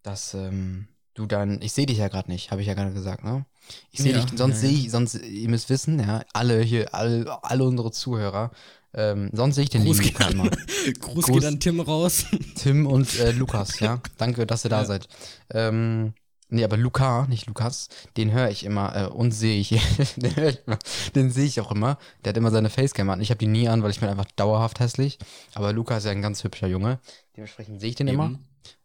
dass 0.02 0.34
ähm, 0.34 0.88
du 1.14 1.26
dann, 1.26 1.60
ich 1.62 1.72
sehe 1.72 1.86
dich 1.86 1.98
ja 1.98 2.08
gerade 2.08 2.30
nicht, 2.30 2.50
habe 2.50 2.60
ich 2.60 2.66
ja 2.68 2.74
gerade 2.74 2.92
gesagt, 2.92 3.24
ne? 3.24 3.46
Ich 3.90 4.00
sehe 4.00 4.12
ja, 4.12 4.24
dich, 4.24 4.38
sonst 4.38 4.62
ja, 4.62 4.68
sehe 4.68 4.78
ich, 4.78 4.90
sonst, 4.90 5.14
ihr 5.14 5.48
müsst 5.48 5.68
wissen, 5.68 5.98
ja, 6.00 6.24
alle 6.32 6.60
hier, 6.62 6.94
alle, 6.94 7.42
alle 7.42 7.64
unsere 7.64 7.90
Zuhörer, 7.90 8.50
ähm, 8.94 9.30
sonst 9.32 9.56
sehe 9.56 9.64
ich 9.64 9.70
den 9.70 9.84
Gruß 9.84 10.00
lieben 10.00 10.12
Luca 10.12 10.30
immer. 10.30 10.50
Gruß, 10.50 10.98
Gruß 11.00 11.26
geht 11.26 11.44
an 11.44 11.60
Tim 11.60 11.80
raus. 11.80 12.24
Tim 12.54 12.86
und 12.86 13.18
äh, 13.18 13.32
Lukas, 13.32 13.80
ja. 13.80 14.00
Danke, 14.16 14.46
dass 14.46 14.64
ihr 14.64 14.70
da 14.70 14.80
ja. 14.80 14.84
seid. 14.86 15.08
Ähm, 15.50 16.14
Nee, 16.50 16.64
aber 16.64 16.78
Luca, 16.78 17.26
nicht 17.26 17.46
Lukas, 17.46 17.88
den 18.16 18.32
höre 18.32 18.48
ich 18.48 18.64
immer 18.64 18.96
äh, 18.96 19.06
und 19.06 19.32
sehe 19.32 19.60
ich. 19.60 19.68
den 20.16 20.34
höre 20.34 20.48
ich 20.48 20.66
immer. 20.66 20.78
Den 21.14 21.30
sehe 21.30 21.44
ich 21.44 21.60
auch 21.60 21.70
immer. 21.70 21.98
Der 22.24 22.30
hat 22.30 22.38
immer 22.38 22.50
seine 22.50 22.70
Facecam 22.70 23.10
an. 23.10 23.20
Ich 23.20 23.28
habe 23.30 23.38
die 23.38 23.46
nie 23.46 23.68
an, 23.68 23.82
weil 23.82 23.90
ich 23.90 24.00
bin 24.00 24.08
einfach 24.08 24.24
dauerhaft 24.36 24.80
hässlich. 24.80 25.18
Aber 25.54 25.74
Luca 25.74 25.98
ist 25.98 26.04
ja 26.04 26.10
ein 26.10 26.22
ganz 26.22 26.42
hübscher 26.44 26.66
Junge. 26.66 27.00
Dementsprechend 27.36 27.80
sehe 27.80 27.90
ich 27.90 27.96
den 27.96 28.08
Eben. 28.08 28.16
immer. 28.16 28.38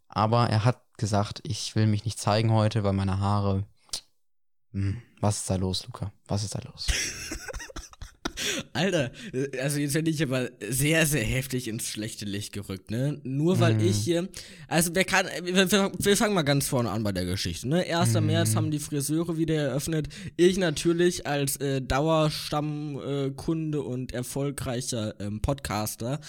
Aber 0.10 0.50
er 0.50 0.66
hat 0.66 0.82
gesagt, 0.98 1.40
ich 1.44 1.76
will 1.76 1.88
mich 1.88 2.04
nicht 2.04 2.20
zeigen 2.20 2.52
heute, 2.52 2.84
weil 2.84 2.94
meine 2.94 3.20
Haare. 3.20 3.64
Hm, 4.74 5.02
was 5.22 5.38
ist 5.38 5.50
da 5.50 5.56
los, 5.56 5.86
Luca? 5.86 6.12
Was 6.28 6.44
ist 6.44 6.56
da 6.56 6.60
los? 6.66 6.88
Alter, 8.74 9.12
also 9.62 9.80
jetzt 9.80 9.94
werde 9.94 10.10
ich 10.10 10.22
aber 10.24 10.50
sehr, 10.70 11.06
sehr 11.06 11.24
heftig 11.24 11.68
ins 11.68 11.88
schlechte 11.88 12.26
Licht 12.26 12.54
gerückt, 12.54 12.92
ne? 12.92 13.20
Nur 13.24 13.60
weil 13.60 13.76
mhm. 13.76 13.88
ich 13.88 13.98
hier. 13.98 14.30
Also 14.68 14.92
wer 14.94 15.06
kann. 15.06 15.28
Wir, 15.44 15.72
wir, 15.72 16.18
fangen 16.18 16.34
mal 16.34 16.44
ganz 16.44 16.68
vorne 16.68 16.90
an 16.90 17.04
bei 17.04 17.12
der 17.12 17.26
Geschichte, 17.26 17.68
ne? 17.68 17.84
1. 17.84 18.14
Mhm. 18.14 18.26
März 18.28 18.56
haben 18.56 18.72
die 18.72 18.80
Friseure 18.80 19.38
wieder 19.38 19.56
eröffnet. 19.56 20.10
Ich 20.38 20.58
natürlich 20.58 21.28
als 21.28 21.58
äh, 21.58 21.82
Dauerstammkunde 21.82 23.78
äh, 23.78 23.82
und 23.82 24.14
erfolgreicher 24.14 25.16
ähm, 25.20 25.42
Podcaster 25.42 26.20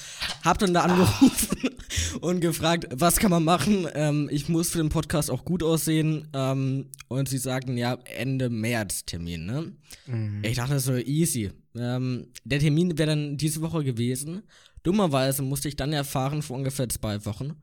hab 0.43 0.59
dann 0.59 0.75
da 0.75 0.83
angerufen 0.83 1.71
und 2.21 2.41
gefragt, 2.41 2.87
was 2.91 3.17
kann 3.17 3.31
man 3.31 3.45
machen? 3.45 3.87
Ähm, 3.95 4.29
ich 4.31 4.49
muss 4.49 4.71
für 4.71 4.79
den 4.79 4.89
Podcast 4.89 5.31
auch 5.31 5.45
gut 5.45 5.63
aussehen. 5.63 6.29
Ähm, 6.33 6.87
und 7.09 7.29
sie 7.29 7.39
sagten, 7.39 7.77
ja, 7.77 7.99
Ende 8.05 8.51
März 8.51 9.05
Termin, 9.07 9.47
ne? 9.47 9.73
Mhm. 10.07 10.43
Ich 10.43 10.57
dachte 10.57 10.79
so, 10.81 10.95
easy. 10.95 11.51
Ähm, 11.77 12.33
der 12.45 12.61
Termin 12.61 12.97
wäre 12.99 13.11
dann 13.11 13.37
diese 13.37 13.61
Woche 13.63 13.85
gewesen. 13.85 14.43
Dummerweise 14.83 15.43
musste 15.43 15.69
ich 15.69 15.77
dann 15.77 15.93
erfahren, 15.93 16.43
vor 16.43 16.57
ungefähr 16.57 16.89
zwei 16.89 17.25
Wochen. 17.25 17.55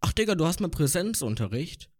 Ach, 0.00 0.12
Digga, 0.12 0.34
du 0.34 0.46
hast 0.46 0.60
mal 0.60 0.68
Präsenzunterricht. 0.68 1.90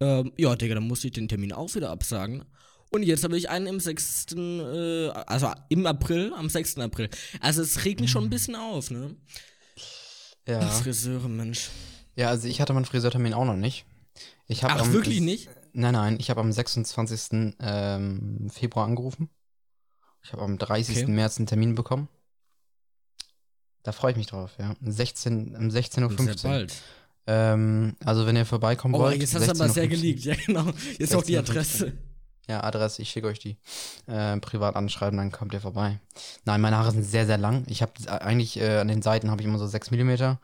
Ähm, 0.00 0.32
ja, 0.36 0.54
Digga, 0.56 0.74
dann 0.74 0.86
musste 0.86 1.08
ich 1.08 1.12
den 1.12 1.28
Termin 1.28 1.52
auch 1.52 1.74
wieder 1.74 1.90
absagen. 1.90 2.44
Und 2.90 3.04
jetzt 3.04 3.22
habe 3.22 3.36
ich 3.38 3.48
einen 3.48 3.66
im 3.66 3.80
6., 3.80 4.34
äh, 4.34 5.08
also 5.08 5.52
im 5.68 5.86
April, 5.86 6.32
am 6.34 6.48
6. 6.48 6.78
April. 6.78 7.08
Also 7.40 7.62
es 7.62 7.84
regt 7.84 8.00
mich 8.00 8.10
schon 8.10 8.24
ein 8.24 8.30
bisschen 8.30 8.56
auf, 8.56 8.90
ne? 8.90 9.14
Ja. 10.48 10.60
Friseure, 10.68 11.28
Mensch. 11.28 11.70
Ja, 12.16 12.30
also 12.30 12.48
ich 12.48 12.60
hatte 12.60 12.72
meinen 12.72 12.84
Friseurtermin 12.84 13.32
auch 13.32 13.44
noch 13.44 13.56
nicht. 13.56 13.86
Ich 14.48 14.64
hab 14.64 14.72
Ach, 14.72 14.80
am, 14.80 14.92
wirklich 14.92 15.20
nicht? 15.20 15.48
Nein, 15.72 15.92
nein, 15.92 16.16
ich 16.18 16.30
habe 16.30 16.40
am 16.40 16.50
26. 16.50 17.54
Ähm, 17.60 18.50
Februar 18.50 18.86
angerufen. 18.86 19.30
Ich 20.22 20.32
habe 20.32 20.42
am 20.42 20.58
30. 20.58 20.98
Okay. 21.04 21.06
März 21.10 21.38
einen 21.38 21.46
Termin 21.46 21.74
bekommen. 21.74 22.08
Da 23.82 23.92
freue 23.92 24.10
ich 24.12 24.16
mich 24.18 24.26
drauf, 24.26 24.50
ja. 24.58 24.74
16, 24.82 25.56
um 25.56 25.68
16.15 25.68 26.16
Sehr 26.18 26.34
Uhr. 26.34 26.36
bald. 26.42 26.74
Ähm, 27.26 27.96
also 28.04 28.26
wenn 28.26 28.36
ihr 28.36 28.44
vorbeikommen 28.46 28.94
Oh, 28.94 29.00
wollt. 29.00 29.20
jetzt 29.20 29.34
hast 29.34 29.46
du 29.46 29.50
aber 29.50 29.64
16.15 29.66 29.68
sehr 29.72 29.88
geleakt. 29.88 30.20
Ja, 30.24 30.34
genau. 30.46 30.66
Jetzt 30.98 31.14
auch 31.14 31.22
die 31.22 31.36
16.15. 31.36 31.38
Adresse. 31.38 31.92
Ja, 32.48 32.64
Adresse, 32.64 33.02
ich 33.02 33.10
schicke 33.10 33.28
euch 33.28 33.38
die. 33.38 33.56
Äh, 34.06 34.36
privat 34.38 34.74
anschreiben, 34.76 35.16
dann 35.16 35.30
kommt 35.30 35.54
ihr 35.54 35.60
vorbei. 35.60 36.00
Nein, 36.44 36.60
meine 36.60 36.76
Haare 36.78 36.90
sind 36.90 37.04
sehr, 37.04 37.24
sehr 37.24 37.38
lang. 37.38 37.64
Ich 37.68 37.80
habe 37.80 37.92
eigentlich 38.08 38.58
äh, 38.60 38.78
an 38.78 38.88
den 38.88 39.02
Seiten 39.02 39.30
habe 39.30 39.40
ich 39.40 39.46
immer 39.46 39.58
so 39.58 39.66
6 39.66 39.90
mm 39.92 40.36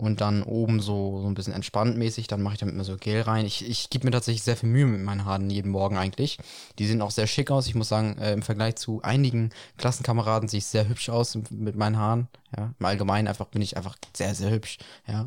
und 0.00 0.22
dann 0.22 0.42
oben 0.42 0.80
so, 0.80 1.20
so 1.20 1.26
ein 1.26 1.34
bisschen 1.34 1.52
entspannt 1.52 1.98
mäßig. 1.98 2.26
Dann 2.26 2.40
mache 2.40 2.54
ich 2.54 2.60
damit 2.60 2.74
immer 2.74 2.84
so 2.84 2.96
Gel 2.96 3.20
rein. 3.20 3.44
Ich, 3.44 3.68
ich 3.68 3.90
gebe 3.90 4.06
mir 4.06 4.10
tatsächlich 4.10 4.42
sehr 4.42 4.56
viel 4.56 4.70
Mühe 4.70 4.86
mit 4.86 5.02
meinen 5.02 5.26
Haaren 5.26 5.50
jeden 5.50 5.70
Morgen 5.70 5.98
eigentlich. 5.98 6.38
Die 6.78 6.86
sehen 6.86 7.02
auch 7.02 7.10
sehr 7.10 7.26
schick 7.26 7.50
aus. 7.50 7.66
Ich 7.66 7.74
muss 7.74 7.90
sagen, 7.90 8.16
äh, 8.16 8.32
im 8.32 8.40
Vergleich 8.40 8.76
zu 8.76 9.02
einigen 9.02 9.50
Klassenkameraden 9.76 10.48
sehe 10.48 10.58
ich 10.58 10.66
sehr 10.66 10.88
hübsch 10.88 11.10
aus 11.10 11.38
mit 11.50 11.76
meinen 11.76 11.98
Haaren. 11.98 12.28
Ja, 12.56 12.72
im 12.78 12.86
Allgemeinen 12.86 13.28
einfach 13.28 13.46
bin 13.46 13.60
ich 13.60 13.76
einfach 13.76 13.96
sehr, 14.16 14.34
sehr 14.34 14.50
hübsch. 14.50 14.78
Ja. 15.06 15.26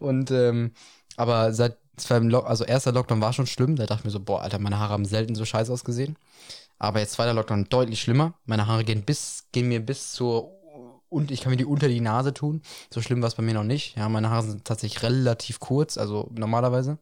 Und 0.00 0.32
ähm, 0.32 0.72
aber 1.16 1.52
seit 1.54 1.78
Lock 2.10 2.46
also 2.46 2.64
erster 2.64 2.90
Lockdown 2.90 3.20
war 3.20 3.32
schon 3.32 3.46
schlimm, 3.46 3.76
da 3.76 3.86
dachte 3.86 4.00
ich 4.00 4.04
mir 4.06 4.10
so, 4.10 4.18
boah, 4.18 4.42
Alter, 4.42 4.58
meine 4.58 4.80
Haare 4.80 4.94
haben 4.94 5.04
selten 5.04 5.36
so 5.36 5.44
scheiße 5.44 5.72
ausgesehen. 5.72 6.16
Aber 6.84 7.00
jetzt 7.00 7.12
zweiter 7.12 7.34
Lockdown 7.34 7.68
deutlich 7.68 8.00
schlimmer. 8.00 8.34
Meine 8.44 8.66
Haare 8.66 8.84
gehen 8.84 9.02
bis, 9.04 9.46
gehen 9.52 9.68
mir 9.68 9.80
bis 9.80 10.12
zur 10.12 10.52
und 11.14 11.30
ich 11.30 11.42
kann 11.42 11.50
mir 11.50 11.56
die 11.56 11.64
unter 11.64 11.88
die 11.88 12.00
Nase 12.00 12.34
tun. 12.34 12.62
So 12.92 13.00
schlimm 13.00 13.22
war 13.22 13.28
es 13.28 13.36
bei 13.36 13.42
mir 13.42 13.54
noch 13.54 13.62
nicht. 13.62 13.96
Ja, 13.96 14.08
meine 14.08 14.30
Haare 14.30 14.42
sind 14.42 14.64
tatsächlich 14.64 15.02
relativ 15.04 15.60
kurz, 15.60 15.96
also 15.96 16.28
normalerweise. 16.34 16.98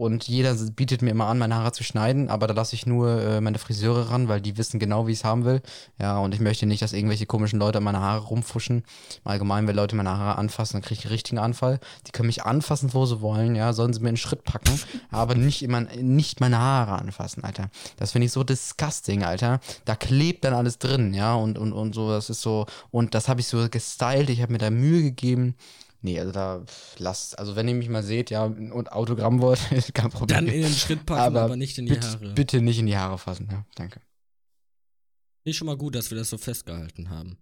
Und 0.00 0.28
jeder 0.28 0.54
bietet 0.54 1.02
mir 1.02 1.10
immer 1.10 1.26
an, 1.26 1.36
meine 1.36 1.56
Haare 1.56 1.72
zu 1.72 1.84
schneiden, 1.84 2.30
aber 2.30 2.46
da 2.46 2.54
lasse 2.54 2.74
ich 2.74 2.86
nur 2.86 3.20
äh, 3.20 3.42
meine 3.42 3.58
Friseure 3.58 4.10
ran, 4.10 4.28
weil 4.28 4.40
die 4.40 4.56
wissen 4.56 4.80
genau, 4.80 5.06
wie 5.06 5.12
ich 5.12 5.18
es 5.18 5.24
haben 5.24 5.44
will. 5.44 5.60
Ja, 6.00 6.16
und 6.20 6.34
ich 6.34 6.40
möchte 6.40 6.64
nicht, 6.64 6.80
dass 6.80 6.94
irgendwelche 6.94 7.26
komischen 7.26 7.58
Leute 7.58 7.76
an 7.76 7.84
meine 7.84 8.00
Haare 8.00 8.24
rumfuschen. 8.24 8.78
Im 8.78 9.30
Allgemeinen, 9.30 9.68
wenn 9.68 9.76
Leute 9.76 9.96
meine 9.96 10.16
Haare 10.16 10.38
anfassen, 10.38 10.76
dann 10.76 10.82
kriege 10.82 11.00
ich 11.00 11.04
einen 11.04 11.12
richtigen 11.12 11.38
Anfall. 11.38 11.80
Die 12.06 12.12
können 12.12 12.28
mich 12.28 12.44
anfassen, 12.44 12.94
wo 12.94 13.04
sie 13.04 13.20
wollen, 13.20 13.54
ja, 13.54 13.74
sollen 13.74 13.92
sie 13.92 14.00
mir 14.00 14.08
einen 14.08 14.16
Schritt 14.16 14.42
packen, 14.42 14.80
aber 15.10 15.34
nicht, 15.34 15.62
immer, 15.62 15.82
nicht 15.82 16.40
meine 16.40 16.58
Haare 16.58 16.92
anfassen, 16.92 17.44
Alter. 17.44 17.68
Das 17.98 18.12
finde 18.12 18.24
ich 18.24 18.32
so 18.32 18.42
disgusting, 18.42 19.22
Alter. 19.22 19.60
Da 19.84 19.96
klebt 19.96 20.46
dann 20.46 20.54
alles 20.54 20.78
drin, 20.78 21.12
ja, 21.12 21.34
und, 21.34 21.58
und, 21.58 21.74
und 21.74 21.94
so, 21.94 22.08
das 22.08 22.30
ist 22.30 22.40
so, 22.40 22.64
und 22.90 23.14
das 23.14 23.28
habe 23.28 23.42
ich 23.42 23.48
so 23.48 23.68
gestylt, 23.68 24.30
ich 24.30 24.40
habe 24.40 24.52
mir 24.52 24.58
da 24.58 24.70
Mühe 24.70 25.02
gegeben. 25.02 25.56
Nee, 26.02 26.18
also 26.18 26.32
da 26.32 26.64
lasst, 26.98 27.38
also 27.38 27.56
wenn 27.56 27.68
ihr 27.68 27.74
mich 27.74 27.88
mal 27.90 28.02
seht, 28.02 28.30
ja, 28.30 28.44
und 28.44 28.90
Autogramm 28.92 29.40
wollt, 29.42 29.60
kein 29.94 30.10
Problem. 30.10 30.28
Dann 30.46 30.46
in 30.46 30.62
den 30.62 30.72
Schritt 30.72 31.04
packen, 31.04 31.20
aber, 31.20 31.42
Aber 31.42 31.56
nicht 31.56 31.76
in 31.78 31.86
die 31.86 31.92
bitte, 31.92 32.08
Haare. 32.08 32.34
bitte 32.34 32.60
nicht 32.62 32.78
in 32.78 32.86
die 32.86 32.96
Haare 32.96 33.18
fassen, 33.18 33.48
ja, 33.50 33.66
danke. 33.74 34.00
Ist 35.44 35.56
schon 35.56 35.66
mal 35.66 35.76
gut, 35.76 35.94
dass 35.94 36.10
wir 36.10 36.18
das 36.18 36.30
so 36.30 36.38
festgehalten 36.38 37.10
haben. 37.10 37.38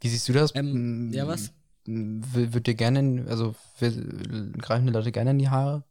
Wie 0.00 0.08
siehst 0.08 0.28
du 0.28 0.32
das? 0.32 0.54
Ähm, 0.54 1.10
ja, 1.12 1.26
was? 1.26 1.52
w- 1.86 2.52
Würd 2.52 2.66
dir 2.66 2.74
gerne, 2.74 2.98
in- 3.00 3.28
also 3.28 3.54
greifen 4.58 4.86
die 4.86 4.92
Leute 4.92 5.10
gerne 5.12 5.30
in 5.30 5.38
die 5.38 5.48
Haare? 5.48 5.84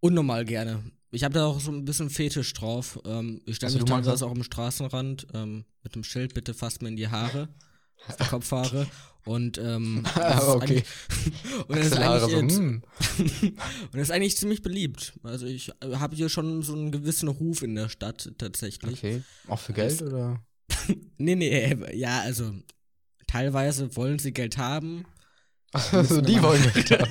Unnormal 0.00 0.44
gerne. 0.44 0.82
Ich 1.12 1.24
habe 1.24 1.32
da 1.34 1.46
auch 1.46 1.60
so 1.60 1.70
ein 1.70 1.84
bisschen 1.84 2.10
Fetisch 2.10 2.52
drauf. 2.52 2.98
Ähm, 3.06 3.40
ich 3.46 3.56
stelle 3.56 3.72
Also 3.72 3.78
mich 3.78 3.88
teilweise 3.88 4.26
auch 4.26 4.32
am 4.32 4.42
Straßenrand 4.42 5.28
ähm, 5.32 5.64
mit 5.82 5.94
dem 5.94 6.04
Schild, 6.04 6.34
bitte 6.34 6.52
fasst 6.52 6.82
mir 6.82 6.88
in 6.88 6.96
die 6.96 7.08
Haare, 7.08 7.48
auf 8.08 8.16
die 8.16 8.24
Kopfhaare. 8.24 8.86
Und, 9.26 9.56
ähm, 9.58 10.04
okay. 10.46 10.82
und 11.68 11.78
das 11.78 11.86
ist 11.86 11.96
eigentlich 11.96 12.52
so, 12.54 12.62
mm. 12.62 12.82
und 13.52 13.94
das 13.94 14.02
ist 14.02 14.10
eigentlich 14.10 14.36
ziemlich 14.36 14.62
beliebt. 14.62 15.14
Also 15.22 15.46
ich 15.46 15.70
äh, 15.80 15.96
habe 15.96 16.14
hier 16.14 16.28
schon 16.28 16.62
so 16.62 16.74
einen 16.74 16.92
gewissen 16.92 17.28
Ruf 17.28 17.62
in 17.62 17.74
der 17.74 17.88
Stadt 17.88 18.32
tatsächlich. 18.38 18.98
Okay. 18.98 19.22
Auch 19.48 19.58
für 19.58 19.72
Geld 19.72 20.02
oder? 20.02 20.42
Nee, 21.16 21.36
nee, 21.36 21.48
äh, 21.48 21.96
ja, 21.96 22.20
also 22.20 22.52
teilweise 23.26 23.96
wollen 23.96 24.18
sie 24.18 24.32
Geld 24.32 24.58
haben. 24.58 25.04
Also 25.72 26.20
die 26.20 26.40
wollen 26.42 26.62
Geld 26.72 26.90
haben. 26.90 27.10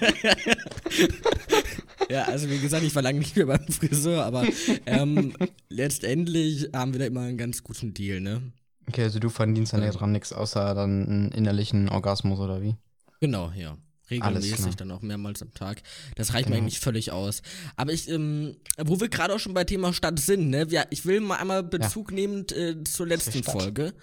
Ja, 2.09 2.25
also 2.25 2.49
wie 2.49 2.59
gesagt, 2.59 2.83
ich 2.83 2.93
war 2.95 3.01
lange 3.01 3.19
nicht 3.19 3.35
mehr 3.35 3.45
beim 3.45 3.67
Friseur, 3.67 4.23
aber 4.23 4.45
ähm, 4.85 5.33
letztendlich 5.69 6.69
haben 6.73 6.93
wir 6.93 6.99
da 6.99 7.05
immer 7.05 7.21
einen 7.21 7.37
ganz 7.37 7.63
guten 7.63 7.93
Deal, 7.93 8.21
ne? 8.21 8.53
Okay, 8.87 9.03
also 9.03 9.19
du 9.19 9.29
verdienst 9.29 9.73
dann 9.73 9.83
ja 9.83 9.91
dran 9.91 10.11
nichts, 10.11 10.33
außer 10.33 10.73
dann 10.75 11.05
einen 11.07 11.31
innerlichen 11.31 11.89
Orgasmus 11.89 12.39
oder 12.39 12.61
wie? 12.61 12.75
Genau, 13.19 13.51
ja. 13.55 13.77
Regelmäßig, 14.11 14.75
dann 14.75 14.91
auch 14.91 15.01
mehrmals 15.01 15.41
am 15.41 15.53
Tag. 15.53 15.81
Das 16.15 16.33
reicht 16.33 16.49
mir 16.49 16.55
Genau. 16.55 16.63
eigentlich 16.65 16.81
völlig 16.81 17.11
aus. 17.11 17.41
Aber 17.77 17.93
ich, 17.93 18.09
ähm, 18.09 18.57
wo 18.77 18.99
wir 18.99 19.07
gerade 19.07 19.33
auch 19.33 19.39
schon 19.39 19.53
bei 19.53 19.63
Thema 19.63 19.93
Stadt 19.93 20.19
sind, 20.19 20.49
ne? 20.49 20.67
Ja, 20.69 20.83
ich 20.89 21.05
will 21.05 21.21
mal 21.21 21.37
einmal 21.37 21.63
Bezug 21.63 22.11
nehmen 22.11 22.45
äh, 22.51 22.83
zur 22.83 23.07
letzten. 23.07 23.43
Folge. 23.43 23.93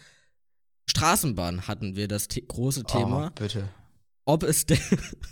Straßenbahn 0.89 1.69
hatten 1.69 1.97
wir 1.97 2.09
das 2.09 2.29
The 2.33 2.45
große 2.47 2.85
Thema. 2.85 3.29
Oh, 3.29 3.41
bitte. 3.41 3.69
ob 4.25 4.43
es 4.43 4.67
denn, 4.67 4.79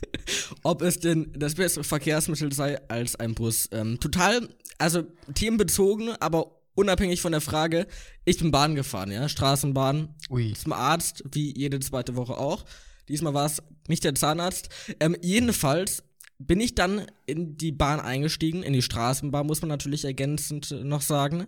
ob 0.62 0.83
es 0.83 1.00
denn 1.00 1.33
das 1.35 1.55
bessere 1.55 1.83
Verkehrsmittel 1.85 2.52
sei 2.52 2.78
als 2.88 3.17
ein 3.17 3.35
Bus. 3.35 3.69
Ähm, 3.73 3.99
total, 3.99 4.49
also 4.78 5.02
themenbezogen, 5.35 6.11
aber 6.21 6.58
unabhängig 6.79 7.21
von 7.21 7.33
der 7.33 7.41
Frage, 7.41 7.87
ich 8.25 8.39
bin 8.39 8.51
Bahn 8.51 8.75
gefahren, 8.75 9.11
ja, 9.11 9.29
Straßenbahn, 9.29 10.15
Ui. 10.31 10.55
zum 10.55 10.73
Arzt, 10.73 11.25
wie 11.33 11.53
jede 11.59 11.81
zweite 11.81 12.15
Woche 12.17 12.39
auch. 12.39 12.65
Diesmal 13.09 13.35
war 13.35 13.47
es 13.47 13.63
nicht 13.89 14.05
der 14.05 14.15
Zahnarzt. 14.15 14.69
Ähm, 15.01 15.17
jedenfalls 15.21 16.05
bin 16.39 16.61
ich 16.61 16.75
dann 16.75 17.07
in 17.27 17.57
die 17.57 17.73
Bahn 17.73 17.99
eingestiegen, 18.01 18.63
in 18.63 18.73
die 18.73 18.83
Straßenbahn, 18.83 19.47
muss 19.47 19.61
man 19.61 19.69
natürlich 19.71 20.05
ergänzend 20.05 20.71
noch 20.85 21.03
sagen. 21.03 21.47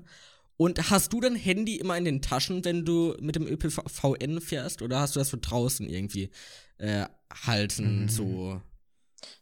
Und 0.57 0.91
hast 0.91 1.13
du 1.13 1.21
dein 1.21 1.37
Handy 1.37 1.77
immer 1.77 1.97
in 1.97 2.05
den 2.05 2.21
Taschen, 2.23 2.65
wenn 2.65 2.85
du 2.85 3.15
mit 3.21 3.37
dem 3.37 3.47
ÖPVN 3.47 4.41
fährst? 4.41 4.83
Oder 4.83 5.01
hast 5.01 5.15
du 5.15 5.21
das 5.21 5.31
für 5.31 5.39
draußen 5.39 5.89
irgendwie 5.89 6.31
äh, 6.79 7.07
halten, 7.47 8.03
Mhm. 8.03 8.09
so? 8.09 8.61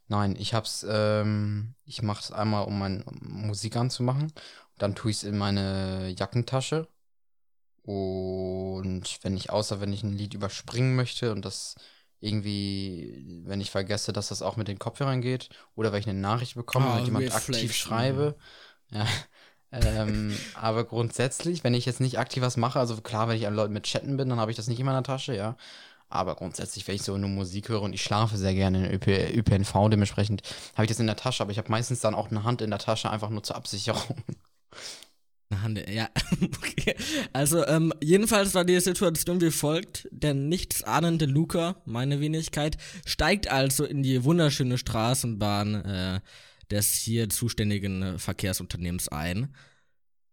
Nein, 0.08 0.36
ich 0.38 0.54
hab's, 0.54 0.86
ähm, 0.88 1.74
ich 1.84 2.02
mach's 2.02 2.30
einmal, 2.30 2.64
um 2.66 2.78
meine 2.78 3.04
Musik 3.20 3.76
anzumachen. 3.76 4.32
Dann 4.78 4.94
tue 4.94 5.10
ich's 5.10 5.24
in 5.24 5.36
meine 5.36 6.14
Jackentasche. 6.16 6.88
Und 7.82 9.18
wenn 9.22 9.36
ich, 9.36 9.50
außer 9.50 9.80
wenn 9.80 9.92
ich 9.92 10.02
ein 10.02 10.12
Lied 10.12 10.34
überspringen 10.34 10.94
möchte 10.94 11.32
und 11.32 11.44
das 11.44 11.74
irgendwie, 12.20 13.42
wenn 13.44 13.60
ich 13.60 13.70
vergesse, 13.70 14.12
dass 14.12 14.28
das 14.28 14.42
auch 14.42 14.56
mit 14.56 14.68
den 14.68 14.78
Kopfhörern 14.78 15.20
geht, 15.20 15.48
oder 15.74 15.92
wenn 15.92 16.00
ich 16.00 16.08
eine 16.08 16.18
Nachricht 16.18 16.54
bekomme 16.54 16.92
und 16.92 17.04
jemand 17.04 17.34
aktiv 17.34 17.74
schreibe. 17.74 18.36
Ja. 18.90 19.06
ähm, 19.72 20.36
aber 20.54 20.84
grundsätzlich, 20.84 21.62
wenn 21.64 21.74
ich 21.74 21.86
jetzt 21.86 22.00
nicht 22.00 22.18
aktiv 22.18 22.42
was 22.42 22.56
mache, 22.56 22.80
also 22.80 22.96
klar, 23.00 23.28
wenn 23.28 23.36
ich 23.36 23.46
an 23.46 23.54
Leuten 23.54 23.72
mit 23.72 23.84
Chatten 23.84 24.16
bin, 24.16 24.28
dann 24.28 24.40
habe 24.40 24.50
ich 24.50 24.56
das 24.56 24.66
nicht 24.66 24.80
in 24.80 24.86
meiner 24.86 25.02
Tasche, 25.02 25.34
ja. 25.34 25.56
Aber 26.10 26.36
grundsätzlich, 26.36 26.88
wenn 26.88 26.94
ich 26.94 27.02
so 27.02 27.18
nur 27.18 27.28
Musik 27.28 27.68
höre 27.68 27.82
und 27.82 27.92
ich 27.92 28.02
schlafe 28.02 28.38
sehr 28.38 28.54
gerne 28.54 28.86
in 28.86 28.94
ÖP, 28.94 29.08
ÖPNV, 29.08 29.90
dementsprechend 29.90 30.42
habe 30.74 30.84
ich 30.84 30.88
das 30.88 31.00
in 31.00 31.06
der 31.06 31.16
Tasche, 31.16 31.42
aber 31.42 31.52
ich 31.52 31.58
habe 31.58 31.70
meistens 31.70 32.00
dann 32.00 32.14
auch 32.14 32.30
eine 32.30 32.44
Hand 32.44 32.62
in 32.62 32.70
der 32.70 32.78
Tasche, 32.78 33.10
einfach 33.10 33.28
nur 33.28 33.42
zur 33.42 33.56
Absicherung. 33.56 34.16
Hand, 35.50 35.82
ja. 35.88 36.10
okay. 36.42 36.94
Also, 37.32 37.66
ähm, 37.66 37.92
jedenfalls 38.02 38.54
war 38.54 38.64
die 38.64 38.78
Situation 38.80 39.40
wie 39.40 39.50
folgt. 39.50 40.06
Der 40.10 40.34
nichtsahnende 40.34 41.24
Luca, 41.24 41.76
meine 41.86 42.20
Wenigkeit, 42.20 42.76
steigt 43.06 43.48
also 43.48 43.84
in 43.84 44.02
die 44.02 44.24
wunderschöne 44.24 44.76
Straßenbahn 44.76 45.74
äh, 45.74 46.20
des 46.70 46.94
hier 46.94 47.30
zuständigen 47.30 48.18
Verkehrsunternehmens 48.18 49.08
ein. 49.08 49.54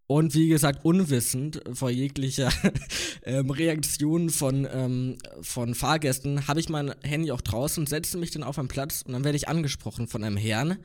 Und 0.07 0.35
wie 0.35 0.49
gesagt, 0.49 0.85
unwissend 0.85 1.61
vor 1.73 1.89
jeglicher 1.89 2.51
ähm, 3.23 3.49
Reaktion 3.49 4.29
von, 4.29 4.67
ähm, 4.71 5.17
von 5.41 5.73
Fahrgästen 5.73 6.47
habe 6.47 6.59
ich 6.59 6.69
mein 6.69 6.93
Handy 7.03 7.31
auch 7.31 7.41
draußen, 7.41 7.87
setze 7.87 8.17
mich 8.19 8.29
dann 8.29 8.43
auf 8.43 8.59
einen 8.59 8.67
Platz 8.67 9.01
und 9.01 9.13
dann 9.13 9.23
werde 9.23 9.37
ich 9.37 9.47
angesprochen 9.47 10.07
von 10.07 10.23
einem 10.23 10.37
Herrn, 10.37 10.77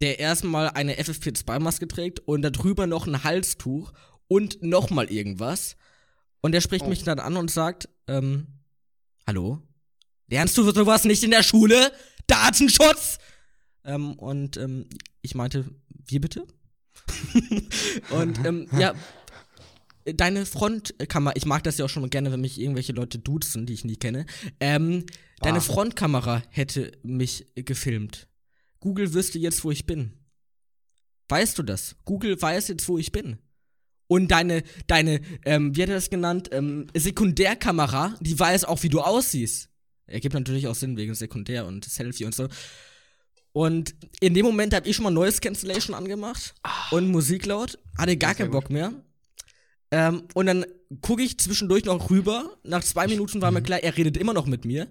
der 0.00 0.18
erstmal 0.18 0.68
eine 0.70 0.94
FFP2-Maske 0.98 1.86
trägt 1.88 2.20
und 2.20 2.42
darüber 2.42 2.86
noch 2.86 3.06
ein 3.06 3.22
Halstuch 3.24 3.92
und 4.28 4.62
nochmal 4.62 5.10
irgendwas. 5.10 5.76
Und 6.40 6.52
der 6.52 6.60
spricht 6.60 6.84
Oh. 6.86 6.88
mich 6.88 7.02
dann 7.02 7.18
an 7.18 7.36
und 7.36 7.50
sagt, 7.50 7.88
ähm, 8.08 8.46
hallo? 9.26 9.60
Lernst 10.28 10.56
du 10.56 10.70
sowas 10.70 11.04
nicht 11.04 11.22
in 11.24 11.30
der 11.32 11.42
Schule? 11.42 11.92
Datenschutz! 12.26 13.18
Ähm, 13.84 14.12
und 14.14 14.56
ähm, 14.56 14.86
ich 15.22 15.34
meinte, 15.34 15.66
wie 16.06 16.18
bitte? 16.18 16.46
und 18.10 18.44
ähm, 18.46 18.68
ja, 18.78 18.94
deine 20.04 20.46
Frontkamera, 20.46 21.34
ich 21.36 21.46
mag 21.46 21.62
das 21.64 21.78
ja 21.78 21.84
auch 21.84 21.88
schon 21.90 22.08
gerne, 22.10 22.32
wenn 22.32 22.40
mich 22.40 22.60
irgendwelche 22.60 22.92
Leute 22.92 23.18
duzen, 23.18 23.66
die 23.66 23.72
ich 23.74 23.84
nie 23.84 23.96
kenne. 23.96 24.26
Ähm, 24.60 25.04
deine 25.40 25.58
Ah. 25.58 25.62
Frontkamera 25.62 26.42
hätte 26.50 26.92
mich 27.02 27.46
gefilmt. 27.54 28.28
Google 28.80 29.12
wüsste 29.14 29.38
jetzt, 29.38 29.62
wo 29.64 29.70
ich 29.70 29.86
bin. 29.86 30.12
Weißt 31.28 31.58
du 31.58 31.62
das? 31.62 31.96
Google 32.04 32.40
weiß 32.40 32.68
jetzt, 32.68 32.88
wo 32.88 32.98
ich 32.98 33.12
bin. 33.12 33.38
Und 34.08 34.28
deine, 34.32 34.64
deine, 34.88 35.20
ähm, 35.44 35.76
wie 35.76 35.82
hat 35.82 35.88
er 35.90 35.94
das 35.94 36.10
genannt? 36.10 36.48
Ähm, 36.50 36.88
Sekundärkamera, 36.96 38.16
die 38.20 38.36
weiß 38.36 38.64
auch, 38.64 38.82
wie 38.82 38.88
du 38.88 39.00
aussiehst. 39.00 39.68
Ergibt 40.06 40.34
natürlich 40.34 40.66
auch 40.66 40.74
Sinn 40.74 40.96
wegen 40.96 41.14
Sekundär 41.14 41.66
und 41.66 41.84
Selfie 41.84 42.24
und 42.24 42.34
so. 42.34 42.48
Und 43.52 43.94
in 44.20 44.34
dem 44.34 44.44
Moment 44.46 44.74
habe 44.74 44.88
ich 44.88 44.96
schon 44.96 45.04
mal 45.04 45.10
Noise 45.10 45.40
Cancellation 45.40 45.94
angemacht 45.94 46.54
Ah. 46.62 46.88
und 46.90 47.08
Musik 47.08 47.46
laut, 47.46 47.78
hatte 47.96 48.16
gar 48.16 48.34
keinen 48.34 48.50
Bock 48.50 48.70
mehr. 48.70 48.92
Ähm, 49.92 50.22
und 50.34 50.46
dann 50.46 50.64
gucke 51.00 51.22
ich 51.22 51.38
zwischendurch 51.38 51.84
noch 51.84 52.10
rüber. 52.10 52.58
Nach 52.64 52.82
zwei 52.82 53.06
Minuten 53.06 53.40
war 53.42 53.50
mir 53.52 53.62
klar, 53.62 53.80
er 53.80 53.96
redet 53.96 54.16
immer 54.16 54.34
noch 54.34 54.46
mit 54.46 54.64
mir. 54.64 54.88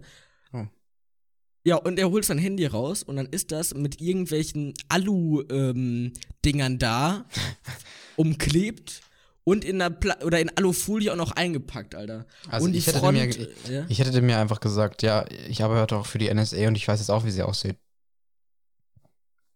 Ja, 1.66 1.76
und 1.76 2.00
er 2.00 2.10
holt 2.10 2.24
sein 2.26 2.38
Handy 2.38 2.66
raus 2.66 3.04
und 3.04 3.18
dann 3.18 3.26
ist 3.28 3.52
das 3.52 3.74
mit 3.74 4.00
irgendwelchen 4.02 4.74
Alu-Dingern 4.88 6.80
da 6.80 7.26
umklebt 8.16 9.02
und 9.44 9.66
in 9.66 9.80
der 9.80 9.90
Pla 9.90 10.18
oder 10.24 10.40
in 10.40 10.50
Alufolie 10.56 11.12
auch 11.12 11.16
noch 11.18 11.32
eingepackt, 11.32 11.96
Alter. 11.96 12.26
Also 12.50 12.66
und 12.68 12.76
ich 12.76 12.88
hätte 12.88 13.00
Front, 13.00 13.18
mir- 13.18 13.50
ja? 13.70 13.86
Ich 13.90 14.00
hätte 14.00 14.22
mir 14.22 14.38
einfach 14.38 14.60
gesagt, 14.60 15.02
ja, 15.04 15.26
ich 15.48 15.64
arbeite 15.64 15.96
auch 15.98 16.06
für 16.06 16.18
die 16.18 16.34
NSA 16.34 16.68
und 16.68 16.76
ich 16.76 16.88
weiß 16.88 17.00
jetzt 17.00 17.10
auch, 17.10 17.26
wie 17.26 17.32
sie 17.32 17.42
aussieht. 17.44 17.78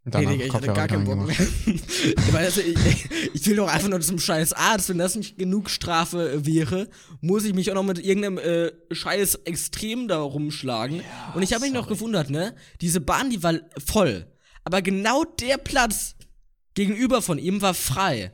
Und 0.05 0.15
Nee, 0.15 0.25
Digga, 0.25 0.45
ich 0.45 0.53
hatte 0.53 0.67
gar 0.67 0.87
keinen 0.87 1.05
Bock 1.05 1.25
mehr. 1.25 1.35
ich, 1.65 2.31
meine, 2.33 2.45
also, 2.45 2.59
ich, 2.59 3.09
ich 3.33 3.47
will 3.47 3.55
doch 3.55 3.69
einfach 3.69 3.87
nur 3.87 4.01
zum 4.01 4.19
scheiß 4.19 4.51
Arzt. 4.51 4.89
Wenn 4.89 4.97
das 4.97 5.15
nicht 5.15 5.37
genug 5.37 5.69
Strafe 5.69 6.29
äh, 6.29 6.45
wäre, 6.45 6.89
muss 7.21 7.45
ich 7.45 7.53
mich 7.53 7.71
auch 7.71 7.75
noch 7.75 7.83
mit 7.83 7.99
irgendeinem 8.03 8.37
äh, 8.37 8.71
scheiß 8.93 9.35
Extrem 9.45 10.09
da 10.09 10.19
rumschlagen. 10.19 11.01
Und 11.35 11.41
ich 11.41 11.53
habe 11.53 11.63
mich 11.63 11.73
noch 11.73 11.87
gewundert, 11.87 12.29
ne? 12.29 12.53
Diese 12.81 12.99
Bahn, 12.99 13.29
die 13.29 13.43
war 13.43 13.53
voll. 13.85 14.27
Aber 14.65 14.81
genau 14.81 15.23
der 15.23 15.57
Platz 15.57 16.15
gegenüber 16.73 17.21
von 17.21 17.37
ihm 17.37 17.61
war 17.61 17.73
frei. 17.73 18.33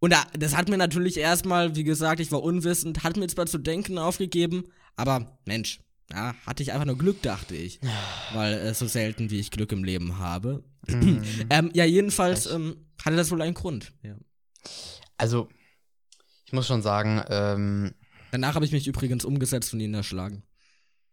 Und 0.00 0.12
da, 0.12 0.24
das 0.36 0.56
hat 0.56 0.68
mir 0.68 0.78
natürlich 0.78 1.18
erstmal, 1.18 1.76
wie 1.76 1.84
gesagt, 1.84 2.20
ich 2.20 2.32
war 2.32 2.42
unwissend, 2.42 3.04
hat 3.04 3.16
mir 3.16 3.26
zwar 3.28 3.46
zu 3.46 3.58
denken 3.58 3.98
aufgegeben, 3.98 4.64
aber 4.96 5.38
Mensch, 5.44 5.80
ja, 6.12 6.34
hatte 6.46 6.62
ich 6.62 6.72
einfach 6.72 6.86
nur 6.86 6.98
Glück, 6.98 7.22
dachte 7.22 7.54
ich. 7.54 7.80
Weil 8.32 8.54
äh, 8.54 8.74
so 8.74 8.86
selten 8.86 9.30
wie 9.30 9.40
ich 9.40 9.50
Glück 9.50 9.72
im 9.72 9.84
Leben 9.84 10.18
habe. 10.18 10.64
Mhm. 10.86 11.22
ähm, 11.50 11.70
ja, 11.74 11.84
jedenfalls 11.84 12.46
ähm, 12.46 12.86
hatte 13.04 13.16
das 13.16 13.30
wohl 13.30 13.42
einen 13.42 13.54
Grund. 13.54 13.92
Ja. 14.02 14.16
Also, 15.16 15.48
ich 16.46 16.52
muss 16.52 16.66
schon 16.66 16.82
sagen, 16.82 17.22
ähm, 17.28 17.94
Danach 18.30 18.54
habe 18.54 18.64
ich 18.64 18.72
mich 18.72 18.86
übrigens 18.86 19.24
umgesetzt 19.24 19.72
und 19.74 19.80
ihn 19.80 19.94
erschlagen. 19.94 20.42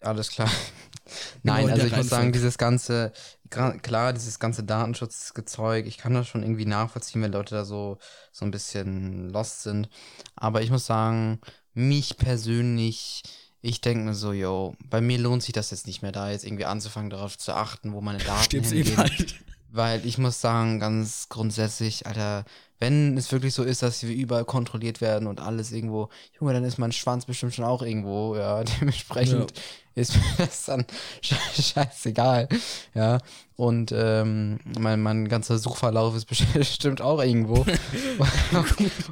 alles 0.02 0.30
klar. 0.30 0.50
Nein, 1.44 1.66
in 1.66 1.72
also 1.72 1.88
ich 1.88 1.96
muss 1.96 2.10
sagen, 2.10 2.34
dieses 2.34 2.58
ganze, 2.58 3.14
klar, 3.50 4.14
dieses 4.14 4.40
ganze 4.40 4.64
Datenschutzgezeug, 4.64 5.86
ich 5.86 5.98
kann 5.98 6.14
das 6.14 6.28
schon 6.28 6.44
irgendwie 6.44 6.66
nachvollziehen, 6.66 7.22
wenn 7.22 7.32
Leute 7.32 7.56
da 7.56 7.66
so, 7.66 7.98
so 8.32 8.46
ein 8.46 8.52
bisschen 8.52 9.30
lost 9.30 9.64
sind. 9.64 9.90
Aber 10.36 10.62
ich 10.62 10.70
muss 10.70 10.86
sagen, 10.86 11.40
mich 11.74 12.18
persönlich, 12.18 13.24
ich 13.62 13.82
denke 13.82 14.06
mir 14.06 14.14
so, 14.14 14.34
yo, 14.34 14.76
bei 14.90 15.02
mir 15.02 15.18
lohnt 15.18 15.44
sich 15.44 15.54
das 15.54 15.72
jetzt 15.72 15.88
nicht 15.88 16.02
mehr, 16.02 16.12
da 16.12 16.32
jetzt 16.32 16.46
irgendwie 16.46 16.66
anzufangen, 16.66 17.10
darauf 17.10 17.38
zu 17.38 17.54
achten, 17.54 17.94
wo 17.94 18.02
meine 18.02 18.20
Daten 18.20 18.44
Stirbst 18.44 18.72
hingehen. 18.72 18.94
eben 18.94 18.98
halt. 18.98 19.36
Weil 19.70 20.06
ich 20.06 20.18
muss 20.18 20.40
sagen, 20.40 20.80
ganz 20.80 21.28
grundsätzlich, 21.30 22.08
Alter, 22.08 22.46
wenn 22.80 23.18
es 23.18 23.32
wirklich 23.32 23.54
so 23.54 23.64
ist, 23.64 23.82
dass 23.82 24.04
wir 24.04 24.16
überall 24.16 24.46
kontrolliert 24.46 25.02
werden 25.02 25.28
und 25.28 25.40
alles 25.40 25.72
irgendwo, 25.72 26.10
Junge, 26.40 26.54
dann 26.54 26.64
ist 26.64 26.78
mein 26.78 26.92
Schwanz 26.92 27.26
bestimmt 27.26 27.56
schon 27.56 27.66
auch 27.66 27.82
irgendwo, 27.82 28.36
ja, 28.36 28.64
dementsprechend 28.80 29.54
ist 29.98 30.16
mir 30.16 30.22
das 30.38 30.66
dann 30.66 30.86
sche- 31.24 31.74
scheißegal, 31.74 32.48
ja, 32.94 33.20
und 33.56 33.92
ähm, 33.92 34.60
mein, 34.80 35.02
mein 35.02 35.28
ganzer 35.28 35.58
Suchverlauf 35.58 36.16
ist 36.16 36.26
bestimmt 36.26 37.02
auch 37.08 37.22
irgendwo 37.24 37.66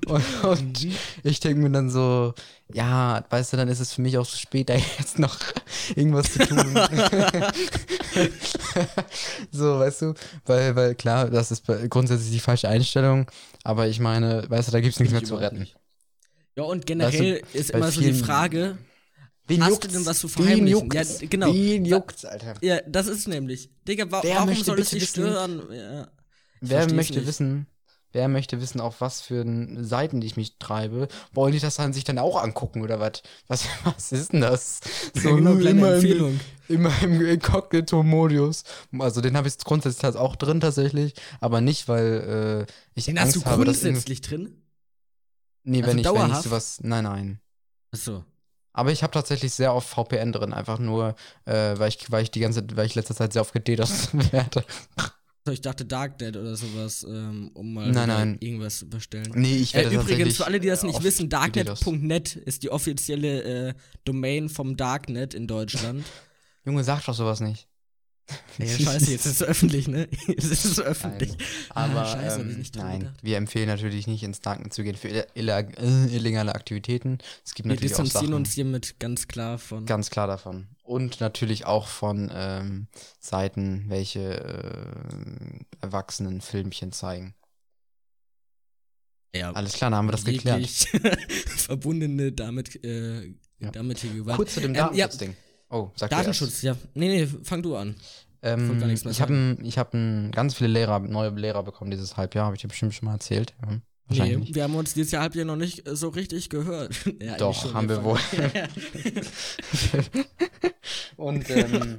und, 0.07 0.43
und 0.43 0.87
ich 1.23 1.39
denke 1.39 1.61
mir 1.61 1.71
dann 1.71 1.89
so, 1.89 2.33
ja, 2.71 3.23
weißt 3.29 3.53
du, 3.53 3.57
dann 3.57 3.67
ist 3.67 3.79
es 3.79 3.93
für 3.93 4.01
mich 4.01 4.17
auch 4.17 4.27
zu 4.27 4.37
spät, 4.37 4.69
da 4.69 4.75
jetzt 4.75 5.17
noch 5.17 5.37
irgendwas 5.95 6.31
zu 6.33 6.39
tun. 6.47 6.79
so, 9.51 9.79
weißt 9.79 10.01
du, 10.03 10.13
weil, 10.45 10.75
weil 10.75 10.95
klar, 10.95 11.29
das 11.29 11.51
ist 11.51 11.63
grundsätzlich 11.89 12.31
die 12.31 12.39
falsche 12.39 12.69
Einstellung, 12.69 13.29
aber 13.63 13.87
ich 13.87 13.99
meine, 13.99 14.47
weißt 14.47 14.67
du, 14.67 14.71
da 14.71 14.79
gibt's 14.81 14.99
nichts 14.99 15.13
mehr 15.13 15.23
zu 15.23 15.35
retten. 15.35 15.67
Ja, 16.55 16.63
und 16.63 16.85
generell 16.85 17.41
ist 17.53 17.71
bei 17.71 17.79
immer 17.79 17.91
so 17.91 17.99
die 17.99 18.13
Frage, 18.13 18.77
Wen 19.47 19.61
Hast 19.61 19.69
du 19.69 19.73
juckt's? 19.73 19.93
denn 19.93 20.05
was 20.05 20.19
zu 20.19 20.27
verheimlichen? 20.27 20.67
juckt's? 20.67 21.21
Ja, 21.21 21.27
genau. 21.29 21.53
Wen 21.53 21.85
juckt's, 21.85 22.25
Alter? 22.25 22.55
ja, 22.61 22.79
das 22.87 23.07
ist 23.07 23.27
nämlich. 23.27 23.69
Digga, 23.87 24.09
wa 24.11 24.23
Wer 24.23 24.35
warum 24.35 24.49
möchte 24.49 24.65
soll 24.65 24.79
es 24.79 24.89
dich 24.89 25.01
wissen- 25.03 25.11
stören? 25.23 25.63
Ja. 25.71 26.07
Wer 26.61 26.91
möchte 26.93 27.19
nicht. 27.19 27.27
wissen, 27.27 27.67
wer 28.11 28.27
möchte 28.27 28.59
wissen, 28.59 28.81
auf 28.81 29.01
was 29.01 29.21
für 29.21 29.45
Seiten 29.83 30.21
ich 30.23 30.35
mich 30.35 30.57
treibe? 30.57 31.07
Wollen 31.33 31.51
die 31.51 31.59
das 31.59 31.75
dann 31.75 31.93
sich 31.93 32.03
dann 32.05 32.17
auch 32.17 32.41
angucken 32.41 32.81
oder 32.81 32.99
was? 32.99 33.21
Was, 33.47 33.65
was 33.83 34.11
ist 34.11 34.33
denn 34.33 34.41
das? 34.41 34.79
So 35.13 35.35
genau, 35.35 35.55
kleine 35.55 35.69
immer 35.79 35.87
im, 35.89 35.93
Empfehlung. 35.95 36.39
immer 36.67 36.91
im 37.03 37.21
Inkognito-Modus. 37.23 38.63
Also 38.97 39.21
den 39.21 39.37
habe 39.37 39.47
ich 39.47 39.57
grundsätzlich 39.59 40.03
halt 40.03 40.15
auch 40.15 40.35
drin 40.37 40.59
tatsächlich, 40.59 41.13
aber 41.39 41.61
nicht, 41.61 41.87
weil 41.87 42.65
äh, 42.67 42.71
ich 42.95 43.05
Den 43.05 43.17
Angst 43.19 43.35
hast 43.35 43.45
du 43.45 43.49
habe, 43.51 43.63
grundsätzlich 43.65 44.21
drin? 44.21 44.61
Nee, 45.63 45.83
also 45.83 45.89
wenn 45.91 45.99
ich, 45.99 46.05
wenn 46.05 46.31
ich 46.31 46.37
sowas. 46.37 46.79
Nein, 46.81 47.03
nein. 47.03 47.39
Achso. 47.91 48.23
Aber 48.77 48.91
ich 48.91 49.03
habe 49.03 49.11
tatsächlich 49.13 49.53
sehr 49.53 49.73
oft 49.73 49.87
VPN 49.87 50.33
drin, 50.33 50.51
einfach 50.51 50.79
nur, 50.79 51.15
äh, 51.45 51.79
weil 51.79 51.87
ich, 51.87 52.11
weil 52.11 52.23
ich 52.23 52.31
die 52.31 52.41
ganze, 52.41 52.61
weil 52.75 52.85
ich 52.85 52.93
letzter 52.95 53.15
Zeit 53.15 53.31
sehr 53.31 53.41
oft 53.41 53.53
gededos 53.53 54.09
werde. 54.31 54.65
Ich 55.49 55.61
dachte 55.61 55.85
Darknet 55.85 56.35
oder 56.35 56.55
sowas, 56.57 57.05
ähm, 57.07 57.51
um 57.53 57.73
mal 57.73 57.89
Nein, 57.91 58.07
nein. 58.09 58.37
irgendwas 58.41 58.79
zu 58.79 58.89
bestellen. 58.89 59.31
Nee, 59.35 59.57
ich 59.57 59.73
Äh, 59.73 59.77
werde 59.77 59.89
übrigens, 59.91 60.09
tatsächlich 60.09 60.37
für 60.37 60.45
alle, 60.45 60.59
die 60.59 60.67
das 60.67 60.83
nicht 60.83 61.03
wissen, 61.03 61.29
darknet.net 61.29 62.35
ist 62.35 62.63
die 62.63 62.69
offizielle 62.71 63.69
äh, 63.69 63.73
Domain 64.03 64.49
vom 64.49 64.75
Darknet 64.75 65.33
in 65.33 65.47
Deutschland. 65.47 66.03
Junge, 66.65 66.83
sag 66.83 67.05
doch 67.05 67.13
sowas 67.13 67.39
nicht. 67.39 67.67
ja, 68.57 68.65
scheiße, 68.67 69.11
jetzt 69.11 69.25
ist 69.27 69.41
es 69.41 69.43
öffentlich, 69.43 69.87
ne? 69.87 70.07
Jetzt 70.27 70.45
ist 70.45 70.65
es 70.65 70.79
öffentlich. 70.79 71.29
Nein. 71.37 71.47
Aber 71.69 72.01
Ah, 72.01 72.05
scheiße, 72.13 72.41
ähm, 72.41 72.63
nein, 72.75 72.99
gedacht. 73.01 73.19
wir 73.21 73.37
empfehlen 73.37 73.67
natürlich 73.67 74.07
nicht 74.07 74.23
ins 74.23 74.41
Darknet 74.41 74.73
zu 74.73 74.81
gehen 74.83 74.95
für 74.95 75.09
ille- 75.09 75.27
ille- 75.35 76.07
illegale 76.09 76.55
Aktivitäten. 76.55 77.19
Es 77.45 77.53
gibt 77.53 77.67
Wir 77.67 77.75
natürlich 77.75 77.93
auch 77.93 78.03
distanzieren 78.03 78.31
Sachen, 78.31 78.33
uns 78.33 78.51
hiermit 78.53 78.99
ganz 78.99 79.27
klar 79.27 79.59
von. 79.59 79.85
ganz 79.85 80.09
klar 80.09 80.25
davon. 80.27 80.67
Und 80.83 81.19
natürlich 81.21 81.65
auch 81.65 81.87
von 81.87 82.31
ähm, 82.33 82.87
Seiten, 83.19 83.85
welche 83.89 84.39
äh, 84.39 85.59
Erwachsenen 85.81 86.41
Filmchen 86.41 86.91
zeigen. 86.91 87.35
ja, 89.35 89.51
Alles 89.51 89.73
klar, 89.73 89.91
dann 89.91 89.97
haben 89.99 90.07
wir 90.07 90.13
das 90.13 90.25
geklärt. 90.25 90.67
verbundene 91.57 92.31
damit, 92.31 92.83
äh, 92.83 93.27
Ja. 93.59 93.71
damalige 93.71 94.09
Gewalt. 94.09 94.37
Kurz 94.37 94.53
zu 94.55 94.61
dem 94.61 94.73
Ähm, 94.75 94.89
ja. 94.93 95.09
Oh, 95.75 95.91
sag. 95.95 96.09
Datenschutz, 96.09 96.61
ja. 96.61 96.77
Nee, 96.93 97.09
nee, 97.09 97.27
fang 97.43 97.61
du 97.61 97.75
an. 97.75 97.95
Ähm, 98.41 98.81
ich 99.09 99.21
habe 99.21 99.57
ich 99.61 99.77
hab 99.77 99.91
ganz 100.31 100.55
viele 100.55 100.69
Lehrer, 100.69 100.99
neue 100.99 101.31
Lehrer 101.31 101.63
bekommen 101.63 101.91
dieses 101.91 102.15
Halbjahr, 102.15 102.45
habe 102.45 102.55
ich 102.55 102.61
dir 102.61 102.69
bestimmt 102.69 102.93
schon 102.93 103.07
mal 103.07 103.13
erzählt. 103.13 103.53
Ja, 104.09 104.23
Nee, 104.23 104.53
wir 104.53 104.63
haben 104.63 104.75
uns 104.75 104.93
dieses 104.93 105.11
Jahr 105.11 105.23
halb 105.23 105.33
ja 105.33 105.45
noch 105.45 105.55
nicht 105.55 105.87
äh, 105.87 105.95
so 105.95 106.09
richtig 106.09 106.49
gehört. 106.49 106.93
Ja, 107.21 107.37
Doch, 107.37 107.73
haben 107.73 107.89
wir 107.89 108.03
wohl. 108.03 108.19
Und 111.17 111.49
ähm, 111.49 111.97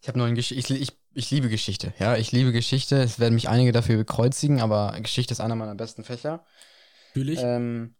ich 0.00 0.08
habe 0.08 0.18
neuen 0.18 0.34
Gesch 0.34 0.50
ich, 0.50 0.68
ich, 0.68 0.88
ich 1.14 1.30
liebe 1.30 1.48
Geschichte, 1.48 1.94
ja, 2.00 2.16
ich 2.16 2.32
liebe 2.32 2.50
Geschichte. 2.50 2.96
Es 2.96 3.20
werden 3.20 3.34
mich 3.34 3.48
einige 3.48 3.70
dafür 3.70 3.96
bekreuzigen, 3.96 4.60
aber 4.60 4.98
Geschichte 5.00 5.32
ist 5.32 5.40
einer 5.40 5.54
meiner 5.54 5.76
besten 5.76 6.02
Fächer. 6.02 6.44
Natürlich. 7.14 7.38
Ähm, 7.40 7.94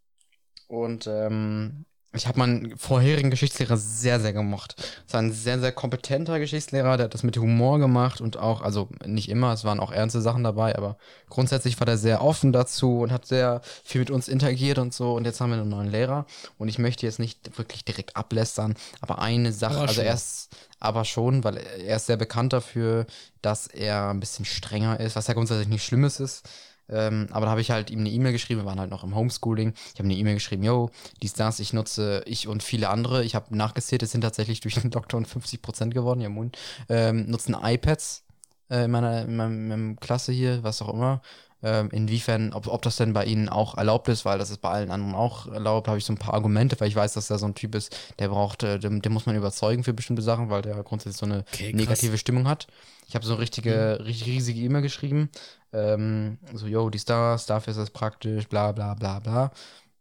und 0.67 1.07
ähm, 1.07 1.85
ich 2.15 2.27
habe 2.27 2.39
meinen 2.39 2.77
vorherigen 2.77 3.31
Geschichtslehrer 3.31 3.77
sehr, 3.77 4.21
sehr 4.21 4.33
gemocht. 4.33 4.75
Es 5.07 5.15
war 5.15 5.23
ein 5.23 5.33
sehr, 5.33 5.59
sehr 5.61 5.73
kompetenter 5.73 6.39
Geschichtslehrer, 6.39 6.97
der 6.97 7.05
hat 7.05 7.15
das 7.15 7.23
mit 7.23 7.37
Humor 7.39 7.79
gemacht 7.79 8.21
und 8.21 8.37
auch, 8.37 8.61
also 8.61 8.89
nicht 9.05 9.31
immer, 9.31 9.53
es 9.53 9.65
waren 9.65 9.81
auch 9.81 9.93
ernste 9.93 10.21
Sachen 10.21 10.45
dabei, 10.45 10.77
aber 10.77 10.99
grundsätzlich 11.31 11.81
war 11.81 11.87
der 11.87 11.97
sehr 11.97 12.23
offen 12.23 12.53
dazu 12.53 13.01
und 13.01 13.13
hat 13.13 13.27
sehr 13.27 13.63
viel 13.83 14.01
mit 14.01 14.11
uns 14.11 14.29
interagiert 14.29 14.79
und 14.79 14.93
so. 14.93 15.15
Und 15.15 15.25
jetzt 15.25 15.41
haben 15.41 15.51
wir 15.51 15.59
einen 15.59 15.71
neuen 15.71 15.91
Lehrer 15.91 16.27
und 16.59 16.69
ich 16.69 16.79
möchte 16.79 17.07
jetzt 17.07 17.19
nicht 17.19 17.57
wirklich 17.57 17.85
direkt 17.85 18.17
ablästern, 18.17 18.75
aber 19.01 19.21
eine 19.21 19.53
Sache, 19.53 19.77
Aber 19.77 19.89
also 19.89 20.03
er 20.03 20.15
ist 20.15 20.51
aber 20.81 21.05
schon, 21.05 21.45
weil 21.45 21.57
er 21.59 21.97
ist 21.97 22.07
sehr 22.07 22.17
bekannt 22.17 22.53
dafür, 22.53 23.07
dass 23.41 23.69
er 23.69 24.11
ein 24.11 24.21
bisschen 24.21 24.45
strenger 24.45 25.01
ist, 25.01 25.17
was 25.17 25.29
ja 25.29 25.35
grundsätzlich 25.35 25.69
nicht 25.69 25.85
Schlimmes 25.85 26.21
ist. 26.21 26.49
Ähm, 26.89 27.29
aber 27.31 27.47
da 27.47 27.51
habe 27.53 27.61
ich 27.61 27.71
halt 27.71 27.91
ihm 27.91 28.01
eine 28.01 28.11
E-Mail 28.11 28.33
geschrieben, 28.33 28.61
wir 28.61 28.67
waren 28.67 28.81
halt 28.81 28.91
noch 28.91 29.05
im 29.05 29.15
Homeschooling. 29.15 29.73
Ich 29.93 29.99
habe 29.99 30.05
eine 30.05 30.17
E-Mail 30.17 30.35
geschrieben, 30.35 30.63
yo, 30.63 30.91
dies, 31.23 31.35
das, 31.35 31.61
ich 31.61 31.73
nutze, 31.73 32.23
ich 32.27 32.49
und 32.49 32.63
viele 32.63 32.91
andere, 32.91 33.25
ich 33.25 33.35
habe 33.35 33.57
nachgezählt, 33.57 34.03
es 34.03 34.13
sind 34.13 34.23
tatsächlich 34.23 34.61
durch 34.61 34.75
den 34.75 34.91
Lockdown 34.91 35.27
50% 35.27 35.91
geworden, 35.91 36.21
ja 36.21 36.29
Mund, 36.29 36.59
ähm, 36.89 37.27
nutzen 37.31 37.57
iPads 37.61 38.25
äh, 38.71 38.85
in, 38.85 38.91
meiner, 38.91 39.23
in 39.23 39.37
meinem, 39.37 39.53
in 39.53 39.69
meinem 39.69 40.01
Klasse 40.01 40.33
hier, 40.33 40.63
was 40.63 40.83
auch 40.83 40.93
immer. 40.93 41.23
Ähm, 41.65 41.91
inwiefern, 41.93 42.53
ob, 42.53 42.67
ob 42.67 42.83
das 42.83 42.97
denn 42.97 43.13
bei 43.13 43.25
Ihnen 43.25 43.49
auch 43.49 43.77
erlaubt 43.77 44.09
ist, 44.09 44.25
weil 44.25 44.39
das 44.39 44.51
ist 44.51 44.59
bei 44.61 44.71
allen 44.71 44.91
anderen 44.91 45.15
auch 45.15 45.47
erlaubt, 45.47 45.87
habe 45.89 45.99
ich 45.99 46.05
so 46.05 46.13
ein 46.13 46.19
paar 46.19 46.35
Argumente, 46.35 46.79
weil 46.81 46.89
ich 46.89 46.97
weiß, 46.97 47.13
dass 47.13 47.31
er 47.31 47.39
so 47.39 47.47
ein 47.47 47.55
Typ 47.55 47.75
ist, 47.77 47.97
der 48.19 48.29
braucht, 48.29 48.63
äh, 48.65 48.79
den, 48.81 49.01
den 49.01 49.13
muss 49.13 49.27
man 49.27 49.37
überzeugen 49.37 49.85
für 49.85 49.93
bestimmte 49.93 50.23
Sachen, 50.23 50.51
weil 50.51 50.63
der 50.63 50.83
grundsätzlich 50.83 51.19
so 51.19 51.27
eine 51.27 51.45
Okay, 51.53 51.73
negative 51.73 52.19
Stimmung 52.19 52.49
hat. 52.49 52.67
Ich 53.09 53.15
habe 53.15 53.25
so 53.25 53.33
eine 53.35 53.43
richtige, 53.43 53.99
Mhm. 54.01 54.05
richtig 54.07 54.27
riesige 54.29 54.61
E-Mail 54.61 54.83
geschrieben. 54.83 55.31
Ähm, 55.73 56.39
so, 56.55 56.67
yo, 56.67 56.91
die 56.91 56.99
Stars, 56.99 57.47
dafür 57.47 57.71
ist 57.73 57.77
das 57.79 57.91
praktisch, 57.91 58.49
bla 58.49 58.73
bla 58.73 58.95
bla 58.95 59.21
bla. 59.21 59.51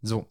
So. 0.02 0.28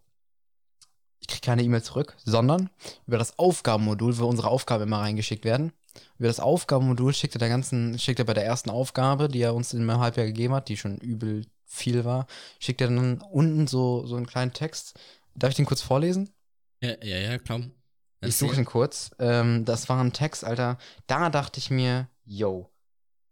Ich 1.21 1.29
kriege 1.29 1.43
keine 1.43 1.63
E-Mail 1.63 1.83
zurück, 1.83 2.17
sondern 2.25 2.71
über 3.07 3.19
das 3.19 3.39
Aufgabenmodul, 3.39 4.19
wo 4.19 4.27
unsere 4.27 4.49
Aufgaben 4.49 4.85
immer 4.85 5.01
reingeschickt 5.01 5.45
werden. 5.45 5.73
Über 6.19 6.29
das 6.29 6.41
Aufgabenmodul 6.41 7.13
schickt 7.15 7.35
er 7.35 7.39
der 7.41 7.49
ganzen, 7.49 7.99
schickt 7.99 8.19
er 8.19 8.25
bei 8.25 8.35
der 8.35 8.45
ersten 8.45 8.71
Aufgabe, 8.71 9.29
die 9.29 9.41
er 9.41 9.55
uns 9.55 9.73
in 9.73 9.81
einem 9.81 10.01
Halbjahr 10.01 10.27
gegeben 10.27 10.55
hat, 10.55 10.69
die 10.69 10.77
schon 10.77 10.99
übel 10.99 11.45
viel 11.67 12.05
war, 12.05 12.27
schickt 12.59 12.81
er 12.81 12.89
dann 12.89 13.21
unten 13.21 13.67
so, 13.67 14.07
so 14.07 14.17
einen 14.17 14.27
kleinen 14.27 14.53
Text. 14.53 14.99
Darf 15.35 15.51
ich 15.51 15.57
den 15.57 15.67
kurz 15.67 15.83
vorlesen? 15.83 16.31
Ja, 16.83 16.95
ja, 17.03 17.17
ja, 17.19 17.39
klar. 17.39 17.63
Ich 18.23 18.37
suche 18.37 18.57
ihn 18.57 18.65
kurz. 18.65 19.11
Ähm, 19.19 19.65
das 19.65 19.89
war 19.89 20.03
ein 20.03 20.13
Text, 20.13 20.45
Alter. 20.45 20.79
Da 21.07 21.31
dachte 21.31 21.59
ich 21.59 21.71
mir, 21.71 22.09
yo, 22.25 22.71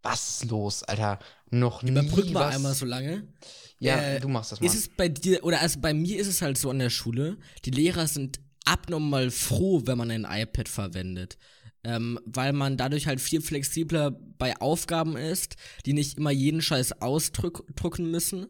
was 0.03 0.43
ist 0.43 0.51
los, 0.51 0.83
Alter? 0.83 1.19
Noch 1.51 1.83
nie 1.83 1.91
Überbrück 1.91 2.31
mal 2.31 2.47
was. 2.47 2.55
einmal 2.57 2.75
so 2.75 2.87
lange. 2.87 3.27
Ja, 3.81 3.97
Äh, 3.97 4.21
du 4.21 4.29
machst 4.29 4.53
das 4.53 4.61
mal. 4.61 4.67
Ist 4.67 4.75
es 4.75 4.89
bei 4.89 5.09
dir, 5.09 5.45
oder 5.45 5.61
also 5.61 5.81
bei 5.81 5.93
mir 5.93 6.19
ist 6.19 6.27
es 6.27 6.41
halt 6.41 6.57
so 6.57 6.71
an 6.71 6.79
der 6.79 6.91
Schule, 6.91 7.37
die 7.65 7.71
Lehrer 7.71 8.07
sind 8.07 8.41
abnormal 8.65 9.31
froh, 9.31 9.83
wenn 9.85 9.99
man 9.99 10.11
ein 10.11 10.27
iPad 10.29 10.69
verwendet. 10.69 11.39
Ähm, 11.89 12.21
weil 12.27 12.53
man 12.53 12.77
dadurch 12.77 13.07
halt 13.07 13.19
viel 13.19 13.41
flexibler 13.41 14.11
bei 14.11 14.55
Aufgaben 14.61 15.17
ist, 15.17 15.57
die 15.87 15.95
nicht 15.95 16.19
immer 16.19 16.31
jeden 16.31 16.61
Scheiß 16.61 17.01
ausdrucken 17.01 18.11
müssen. 18.11 18.47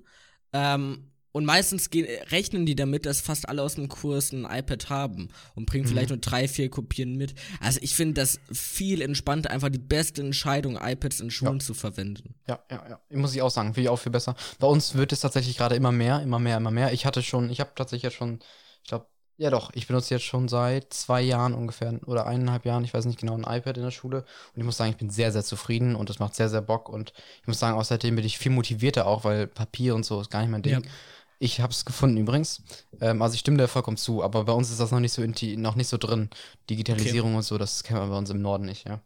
Ähm, 0.53 1.13
und 1.31 1.45
meistens 1.45 1.91
gehen, 1.91 2.07
rechnen 2.31 2.67
die 2.67 2.75
damit, 2.75 3.07
dass 3.07 3.21
fast 3.21 3.49
alle 3.49 3.63
aus 3.63 3.77
dem 3.77 3.89
Kurs 3.89 4.33
ein 4.33 4.45
iPad 4.45 4.91
haben 4.91 5.29
und 5.55 5.67
bringen 5.67 5.85
Mhm. 5.85 5.89
vielleicht 5.91 6.09
nur 6.09 6.19
drei, 6.19 6.49
vier 6.49 6.69
Kopien 6.69 7.17
mit. 7.17 7.35
Also 7.61 7.79
ich 7.83 7.95
finde 7.95 8.15
das 8.15 8.41
viel 8.51 9.03
entspannter, 9.03 9.51
einfach 9.51 9.69
die 9.69 9.79
beste 9.79 10.23
Entscheidung, 10.23 10.77
iPads 10.81 11.21
in 11.21 11.31
Schulen 11.31 11.61
zu 11.61 11.75
verwenden. 11.75 12.35
Ja, 12.49 12.59
ja, 12.71 12.83
ja. 12.89 13.01
Muss 13.17 13.35
ich 13.35 13.43
auch 13.43 13.51
sagen, 13.51 13.69
finde 13.75 13.83
ich 13.83 13.89
auch 13.91 14.01
viel 14.01 14.11
besser. 14.11 14.35
Bei 14.59 14.67
uns 14.67 14.95
wird 14.95 15.13
es 15.13 15.21
tatsächlich 15.21 15.57
gerade 15.59 15.77
immer 15.77 15.93
mehr, 15.93 16.23
immer 16.23 16.41
mehr, 16.41 16.57
immer 16.57 16.73
mehr. 16.73 16.93
Ich 16.93 17.07
hatte 17.07 17.23
schon, 17.23 17.51
ich 17.51 17.61
habe 17.61 17.71
tatsächlich 17.77 18.05
jetzt 18.05 18.17
schon, 18.17 18.41
ich 18.83 18.89
glaube, 18.89 19.07
ja 19.39 19.51
doch, 19.51 19.71
ich 19.73 19.87
benutze 19.87 20.15
jetzt 20.15 20.25
schon 20.25 20.49
seit 20.49 20.93
zwei 20.93 21.23
Jahren 21.23 21.55
ungefähr 21.55 21.99
oder 22.07 22.27
eineinhalb 22.27 22.65
Jahren, 22.65 22.85
ich 22.85 22.93
weiß 22.93 23.05
nicht 23.05 23.21
genau, 23.21 23.35
ein 23.35 23.45
iPad 23.45 23.77
in 23.77 23.85
der 23.85 23.93
Schule. 23.93 24.19
Und 24.19 24.61
ich 24.61 24.65
muss 24.65 24.77
sagen, 24.77 24.91
ich 24.91 24.97
bin 24.97 25.11
sehr, 25.11 25.31
sehr 25.31 25.45
zufrieden 25.45 25.95
und 25.95 26.11
das 26.11 26.19
macht 26.19 26.35
sehr, 26.35 26.49
sehr 26.49 26.61
Bock. 26.61 26.89
Und 26.89 27.13
ich 27.41 27.47
muss 27.47 27.61
sagen, 27.61 27.79
außerdem 27.79 28.17
bin 28.17 28.25
ich 28.25 28.37
viel 28.37 28.51
motivierter 28.51 29.07
auch, 29.07 29.25
weil 29.25 29.47
Papier 29.47 29.95
und 29.95 30.05
so 30.05 30.21
ist 30.21 30.31
gar 30.31 30.41
nicht 30.41 30.51
mein 30.51 30.63
Ding. 30.63 30.83
Ja. 30.83 30.91
Ich 31.39 31.61
habe 31.61 31.73
es 31.73 31.85
gefunden 31.85 32.17
übrigens. 32.17 32.63
Ähm, 33.01 33.23
also 33.23 33.35
ich 33.35 33.41
stimme 33.41 33.59
dir 33.59 33.69
vollkommen 33.69 33.97
zu, 33.97 34.25
aber 34.25 34.43
bei 34.45 34.53
uns 34.53 34.71
ist 34.71 34.81
das 34.81 34.91
noch 34.91 34.99
nicht 34.99 35.13
so, 35.13 35.23
noch 35.23 35.77
nicht 35.77 35.89
so 35.89 35.99
drin. 35.99 36.31
Digitalisierung 36.69 37.37
und 37.37 37.43
so, 37.43 37.59
das 37.59 37.85
kennen 37.85 38.01
wir 38.01 38.09
bei 38.09 38.19
uns 38.19 38.31
im 38.31 38.43
Norden 38.43 38.67
nicht, 38.67 38.89
ja. 38.89 39.01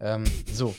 Ähm, 0.00 0.24
so. 0.50 0.74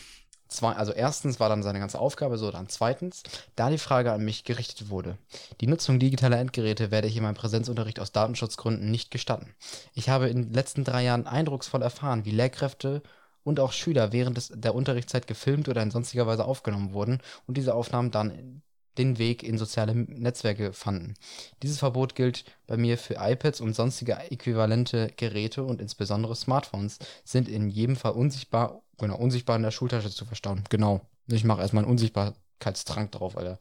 Zwei, 0.47 0.73
also 0.73 0.91
erstens 0.91 1.39
war 1.39 1.49
dann 1.49 1.63
seine 1.63 1.79
ganze 1.79 1.99
Aufgabe 1.99 2.37
so, 2.37 2.51
dann 2.51 2.69
zweitens, 2.69 3.23
da 3.55 3.69
die 3.69 3.77
Frage 3.77 4.11
an 4.11 4.23
mich 4.23 4.43
gerichtet 4.43 4.89
wurde. 4.89 5.17
Die 5.59 5.67
Nutzung 5.67 5.99
digitaler 5.99 6.39
Endgeräte 6.39 6.91
werde 6.91 7.07
ich 7.07 7.17
in 7.17 7.23
meinem 7.23 7.35
Präsenzunterricht 7.35 7.99
aus 7.99 8.11
Datenschutzgründen 8.11 8.91
nicht 8.91 9.09
gestatten. 9.09 9.55
Ich 9.93 10.09
habe 10.09 10.29
in 10.29 10.43
den 10.43 10.53
letzten 10.53 10.83
drei 10.83 11.03
Jahren 11.03 11.25
eindrucksvoll 11.27 11.81
erfahren, 11.81 12.25
wie 12.25 12.31
Lehrkräfte 12.31 13.01
und 13.43 13.59
auch 13.59 13.71
Schüler 13.71 14.11
während 14.11 14.37
des, 14.37 14.51
der 14.53 14.75
Unterrichtszeit 14.75 15.27
gefilmt 15.27 15.67
oder 15.67 15.81
in 15.81 15.91
sonstiger 15.91 16.27
Weise 16.27 16.45
aufgenommen 16.45 16.93
wurden 16.93 17.21
und 17.47 17.57
diese 17.57 17.73
Aufnahmen 17.73 18.11
dann 18.11 18.61
den 18.97 19.17
Weg 19.17 19.43
in 19.43 19.57
soziale 19.57 19.93
Netzwerke 19.93 20.73
fanden. 20.73 21.15
Dieses 21.61 21.79
Verbot 21.79 22.15
gilt 22.15 22.45
bei 22.67 22.77
mir 22.77 22.97
für 22.97 23.15
iPads 23.19 23.61
und 23.61 23.75
sonstige 23.75 24.17
äquivalente 24.29 25.11
Geräte 25.17 25.63
und 25.63 25.81
insbesondere 25.81 26.35
Smartphones 26.35 26.99
sind 27.23 27.49
in 27.49 27.69
jedem 27.69 27.95
Fall 27.95 28.13
unsichtbar, 28.13 28.81
genau, 28.97 29.17
unsichtbar 29.17 29.55
in 29.55 29.63
der 29.63 29.71
Schultasche 29.71 30.09
zu 30.09 30.25
verstauen. 30.25 30.63
Genau. 30.69 31.01
Ich 31.27 31.43
mache 31.43 31.61
erstmal 31.61 31.83
einen 31.83 31.91
Unsichtbarkeitstrank 31.91 33.11
drauf, 33.11 33.37
Alter. 33.37 33.59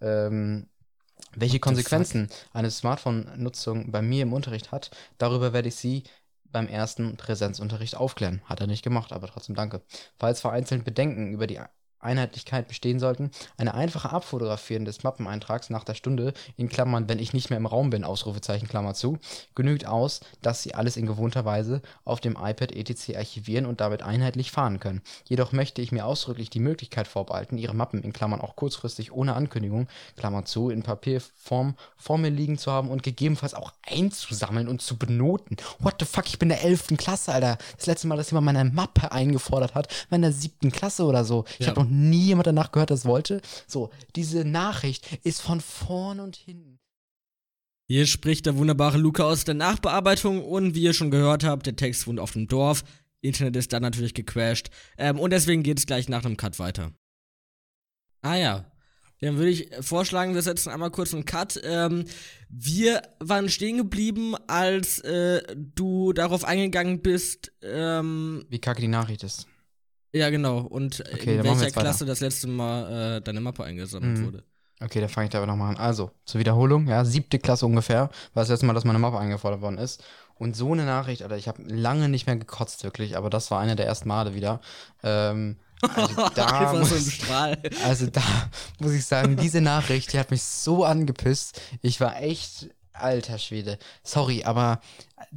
Ähm, 0.00 0.68
welche 1.34 1.54
the 1.54 1.60
Konsequenzen 1.60 2.28
eine 2.52 2.70
Smartphone-Nutzung 2.70 3.90
bei 3.90 4.02
mir 4.02 4.22
im 4.22 4.32
Unterricht 4.32 4.72
hat, 4.72 4.90
darüber 5.18 5.52
werde 5.52 5.68
ich 5.68 5.76
Sie 5.76 6.04
beim 6.44 6.66
ersten 6.66 7.16
Präsenzunterricht 7.16 7.96
aufklären. 7.96 8.42
Hat 8.44 8.60
er 8.60 8.66
nicht 8.66 8.82
gemacht, 8.82 9.12
aber 9.12 9.28
trotzdem 9.28 9.54
danke. 9.54 9.82
Falls 10.18 10.40
vereinzelt 10.40 10.84
Bedenken 10.84 11.32
über 11.32 11.46
die 11.46 11.60
Einheitlichkeit 12.00 12.68
bestehen 12.68 12.98
sollten, 12.98 13.30
eine 13.56 13.74
einfache 13.74 14.10
Abfotografieren 14.10 14.84
des 14.84 15.02
Mappeneintrags 15.02 15.70
nach 15.70 15.84
der 15.84 15.94
Stunde, 15.94 16.32
in 16.56 16.68
Klammern, 16.68 17.08
wenn 17.08 17.18
ich 17.18 17.32
nicht 17.32 17.50
mehr 17.50 17.56
im 17.58 17.66
Raum 17.66 17.90
bin, 17.90 18.04
Ausrufezeichen, 18.04 18.68
Klammer 18.68 18.94
zu, 18.94 19.18
genügt 19.54 19.86
aus, 19.86 20.20
dass 20.42 20.62
Sie 20.62 20.74
alles 20.74 20.96
in 20.96 21.06
gewohnter 21.06 21.44
Weise 21.44 21.82
auf 22.04 22.20
dem 22.20 22.32
iPad 22.40 22.72
etc. 22.72 23.16
archivieren 23.16 23.66
und 23.66 23.80
damit 23.80 24.02
einheitlich 24.02 24.50
fahren 24.50 24.80
können. 24.80 25.02
Jedoch 25.28 25.52
möchte 25.52 25.82
ich 25.82 25.92
mir 25.92 26.06
ausdrücklich 26.06 26.50
die 26.50 26.60
Möglichkeit 26.60 27.08
vorbehalten, 27.08 27.58
Ihre 27.58 27.74
Mappen 27.74 28.02
in 28.02 28.12
Klammern 28.12 28.40
auch 28.40 28.56
kurzfristig 28.56 29.12
ohne 29.12 29.34
Ankündigung, 29.34 29.88
Klammer 30.16 30.44
zu, 30.44 30.70
in 30.70 30.82
Papierform 30.82 31.74
vor 31.96 32.18
mir 32.18 32.30
liegen 32.30 32.58
zu 32.58 32.70
haben 32.72 32.88
und 32.88 33.02
gegebenenfalls 33.02 33.54
auch 33.54 33.72
einzusammeln 33.86 34.68
und 34.68 34.80
zu 34.82 34.96
benoten. 34.96 35.56
What 35.78 35.96
the 36.00 36.06
fuck, 36.06 36.26
ich 36.26 36.38
bin 36.38 36.50
in 36.50 36.56
der 36.56 36.64
11. 36.64 36.96
Klasse, 36.96 37.32
Alter. 37.32 37.58
Das 37.76 37.86
letzte 37.86 38.06
Mal, 38.06 38.16
dass 38.16 38.30
jemand 38.30 38.46
meine 38.46 38.64
Mappe 38.64 39.12
eingefordert 39.12 39.74
hat, 39.74 39.88
war 40.08 40.16
in 40.16 40.22
der 40.22 40.32
7. 40.32 40.70
Klasse 40.72 41.04
oder 41.04 41.24
so. 41.24 41.44
Ich 41.58 41.66
Ja. 41.66 41.68
habe 41.68 41.80
noch 41.82 41.89
nie 41.90 42.26
jemand 42.26 42.46
danach 42.46 42.72
gehört, 42.72 42.90
das 42.90 43.04
wollte. 43.04 43.40
So, 43.66 43.90
diese 44.16 44.44
Nachricht 44.44 45.18
ist 45.24 45.42
von 45.42 45.60
vorn 45.60 46.20
und 46.20 46.36
hinten. 46.36 46.78
Hier 47.88 48.06
spricht 48.06 48.46
der 48.46 48.56
wunderbare 48.56 48.98
Luca 48.98 49.24
aus 49.24 49.44
der 49.44 49.54
Nachbearbeitung 49.54 50.44
und 50.44 50.76
wie 50.76 50.82
ihr 50.82 50.94
schon 50.94 51.10
gehört 51.10 51.42
habt, 51.42 51.66
der 51.66 51.74
Text 51.74 52.06
wohnt 52.06 52.20
auf 52.20 52.32
dem 52.32 52.46
Dorf. 52.46 52.84
Internet 53.20 53.56
ist 53.56 53.72
dann 53.72 53.82
natürlich 53.82 54.14
gecrashed. 54.14 54.70
Ähm, 54.96 55.18
und 55.18 55.30
deswegen 55.30 55.62
geht 55.62 55.78
es 55.78 55.86
gleich 55.86 56.08
nach 56.08 56.24
einem 56.24 56.36
Cut 56.36 56.58
weiter. 56.58 56.92
Ah 58.22 58.36
ja. 58.36 58.70
Dann 59.20 59.36
würde 59.36 59.50
ich 59.50 59.68
vorschlagen, 59.80 60.34
wir 60.34 60.42
setzen 60.42 60.70
einmal 60.70 60.90
kurz 60.90 61.12
einen 61.12 61.26
Cut. 61.26 61.60
Ähm, 61.62 62.04
wir 62.48 63.02
waren 63.18 63.48
stehen 63.50 63.76
geblieben, 63.76 64.34
als 64.46 65.00
äh, 65.00 65.42
du 65.56 66.12
darauf 66.12 66.44
eingegangen 66.44 67.02
bist, 67.02 67.52
ähm, 67.60 68.46
Wie 68.48 68.60
kacke 68.60 68.80
die 68.80 68.88
Nachricht 68.88 69.22
ist. 69.22 69.46
Ja 70.12 70.30
genau, 70.30 70.58
und 70.60 71.02
Okay, 71.14 71.36
in 71.36 71.42
dann 71.42 71.60
welcher. 71.60 71.80
Klasse 71.80 72.04
das 72.06 72.20
letzte 72.20 72.46
Mal 72.48 73.16
äh, 73.16 73.20
deine 73.20 73.40
Mappe 73.40 73.64
eingesammelt 73.64 74.18
Mhm. 74.18 74.26
wurde. 74.26 74.44
Okay, 74.82 75.00
da 75.02 75.08
fange 75.08 75.26
ich 75.26 75.30
da 75.30 75.38
aber 75.38 75.46
nochmal 75.46 75.74
an. 75.74 75.76
Also, 75.76 76.10
zur 76.24 76.38
Wiederholung, 76.40 76.88
ja, 76.88 77.04
siebte 77.04 77.38
Klasse 77.38 77.66
ungefähr, 77.66 78.08
war 78.32 78.42
das 78.42 78.48
letzte 78.48 78.64
Mal, 78.66 78.72
dass 78.72 78.84
meine 78.84 78.98
Mappe 78.98 79.18
eingefordert 79.18 79.60
worden 79.60 79.76
ist. 79.78 80.02
Und 80.36 80.56
so 80.56 80.72
eine 80.72 80.86
Nachricht, 80.86 81.22
Alter, 81.22 81.36
ich 81.36 81.48
habe 81.48 81.62
lange 81.64 82.08
nicht 82.08 82.26
mehr 82.26 82.36
gekotzt, 82.36 82.82
wirklich, 82.82 83.14
aber 83.18 83.28
das 83.28 83.50
war 83.50 83.60
einer 83.60 83.76
der 83.76 83.84
ersten 83.86 84.08
Male 84.08 84.34
wieder. 84.34 84.62
Ähm, 85.02 85.56
also 85.82 86.14
da 86.34 86.72
muss, 86.72 87.12
Strahl. 87.12 87.58
also 87.84 88.06
da 88.06 88.22
muss 88.78 88.92
ich 88.92 89.04
sagen, 89.04 89.36
diese 89.36 89.60
Nachricht, 89.60 90.14
die 90.14 90.18
hat 90.18 90.30
mich 90.30 90.42
so 90.42 90.84
angepisst. 90.86 91.60
Ich 91.82 92.00
war 92.00 92.22
echt, 92.22 92.70
alter 93.02 93.38
Schwede. 93.38 93.78
Sorry, 94.02 94.44
aber 94.44 94.80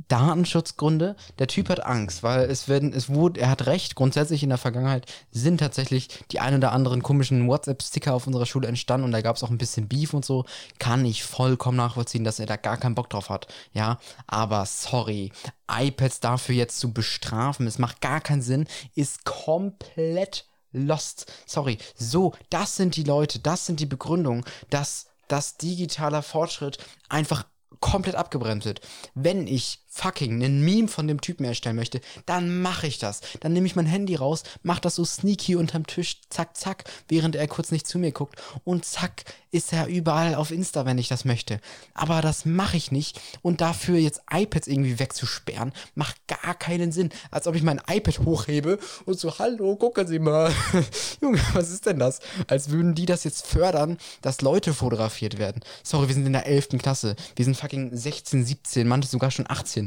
Datenschutzgründe, 0.08 1.16
der 1.40 1.48
Typ 1.48 1.70
hat 1.70 1.86
Angst, 1.86 2.24
weil 2.24 2.50
es 2.50 2.68
werden, 2.68 2.94
es 2.94 3.10
wurde, 3.10 3.42
er 3.42 3.50
hat 3.50 3.66
recht, 3.66 3.96
grundsätzlich 3.96 4.44
in 4.44 4.50
der 4.50 4.58
Vergangenheit 4.58 5.06
sind 5.32 5.60
tatsächlich 5.60 6.10
die 6.32 6.40
ein 6.40 6.56
oder 6.56 6.72
anderen 6.72 7.04
komischen 7.04 7.48
WhatsApp-Sticker 7.48 8.14
auf 8.14 8.28
unserer 8.28 8.46
Schule 8.46 8.68
entstanden 8.68 9.06
und 9.06 9.12
da 9.12 9.22
gab 9.22 9.36
es 9.36 9.44
auch 9.44 9.50
ein 9.50 9.58
bisschen 9.58 9.88
Beef 9.88 10.14
und 10.14 10.26
so. 10.26 10.46
Kann 10.80 11.06
ich 11.06 11.24
vollkommen 11.24 11.78
nachvollziehen, 11.78 12.24
dass 12.24 12.40
er 12.40 12.46
da 12.46 12.56
gar 12.56 12.78
keinen 12.78 12.96
Bock 12.96 13.10
drauf 13.10 13.30
hat. 13.30 13.48
Ja, 13.74 14.00
aber 14.28 14.66
sorry, 14.66 15.32
iPads 15.70 16.20
dafür 16.20 16.56
jetzt 16.56 16.80
zu 16.80 16.94
bestrafen, 16.94 17.68
es 17.68 17.80
macht 17.80 18.02
gar 18.02 18.22
keinen 18.22 18.42
Sinn, 18.42 18.68
ist 18.96 19.26
komplett 19.26 20.46
lost. 20.72 21.32
Sorry, 21.46 21.78
so, 21.96 22.34
das 22.50 22.76
sind 22.76 22.96
die 22.96 23.04
Leute, 23.04 23.40
das 23.40 23.66
sind 23.66 23.80
die 23.80 23.86
Begründungen, 23.86 24.44
dass 24.70 25.08
dass 25.28 25.58
digitaler 25.58 26.22
Fortschritt 26.22 26.78
einfach 27.10 27.46
komplett 27.80 28.16
abgebremst 28.16 28.66
wird. 28.66 28.82
Wenn 29.14 29.48
ich 29.48 29.83
fucking 29.94 30.44
einen 30.44 30.66
Meme 30.66 30.88
von 30.88 31.08
dem 31.08 31.22
Typen 31.22 31.46
erstellen 31.46 31.76
möchte, 31.76 32.02
dann 32.26 32.62
mache 32.62 32.88
ich 32.88 32.98
das. 32.98 33.22
Dann 33.42 33.54
nehme 33.54 33.68
ich 33.68 33.76
mein 33.76 33.86
Handy 33.86 34.16
raus, 34.16 34.44
mache 34.64 34.82
das 34.82 34.96
so 34.96 35.06
sneaky 35.06 35.56
unterm 35.56 35.86
Tisch, 35.86 36.22
zack, 36.30 36.58
zack, 36.58 36.86
während 37.08 37.36
er 37.36 37.48
kurz 37.48 37.72
nicht 37.72 37.86
zu 37.86 38.00
mir 38.00 38.12
guckt 38.12 38.42
und 38.64 38.86
zack, 38.86 39.24
ist 39.52 39.72
er 39.72 39.86
überall 39.86 40.34
auf 40.34 40.50
Insta, 40.50 40.86
wenn 40.86 40.98
ich 40.98 41.10
das 41.10 41.26
möchte. 41.26 41.60
Aber 41.94 42.22
das 42.22 42.44
mache 42.44 42.76
ich 42.76 42.92
nicht 42.92 43.22
und 43.44 43.62
dafür 43.62 44.00
jetzt 44.00 44.22
iPads 44.32 44.68
irgendwie 44.68 44.98
wegzusperren, 44.98 45.74
macht 45.94 46.16
gar 46.28 46.56
keinen 46.56 46.92
Sinn. 46.92 47.12
Als 47.30 47.46
ob 47.46 47.54
ich 47.54 47.62
mein 47.62 47.80
iPad 47.88 48.20
hochhebe 48.20 48.80
und 49.06 49.20
so, 49.20 49.38
hallo, 49.38 49.76
gucken 49.76 50.08
Sie 50.08 50.18
mal. 50.18 50.52
Junge, 51.22 51.40
was 51.54 51.70
ist 51.70 51.86
denn 51.86 52.00
das? 52.00 52.20
Als 52.48 52.72
würden 52.72 52.96
die 52.96 53.06
das 53.06 53.24
jetzt 53.24 53.46
fördern, 53.46 53.98
dass 54.24 54.42
Leute 54.42 54.74
fotografiert 54.74 55.38
werden. 55.38 55.62
Sorry, 55.84 56.08
wir 56.08 56.16
sind 56.16 56.26
in 56.26 56.34
der 56.34 56.48
11. 56.48 56.70
Klasse. 56.80 57.16
Wir 57.36 57.46
sind 57.46 57.56
fucking 57.56 57.96
16, 57.96 58.44
17, 58.44 58.88
manche 58.88 59.08
sogar 59.08 59.30
schon 59.30 59.46
18. 59.48 59.83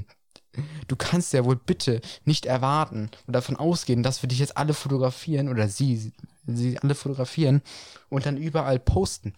Du 0.89 0.97
kannst 0.97 1.33
ja 1.33 1.45
wohl 1.45 1.57
bitte 1.57 2.01
nicht 2.25 2.47
erwarten 2.47 3.11
und 3.27 3.35
davon 3.35 3.57
ausgehen, 3.57 4.03
dass 4.03 4.23
wir 4.23 4.29
dich 4.29 4.39
jetzt 4.39 4.57
alle 4.57 4.75
fotografieren 4.75 5.49
oder 5.49 5.69
sie, 5.69 6.13
sie 6.47 6.79
alle 6.79 6.95
fotografieren 6.95 7.63
und 8.09 8.27
dann 8.27 8.37
überall 8.37 8.79
posten. 8.79 9.35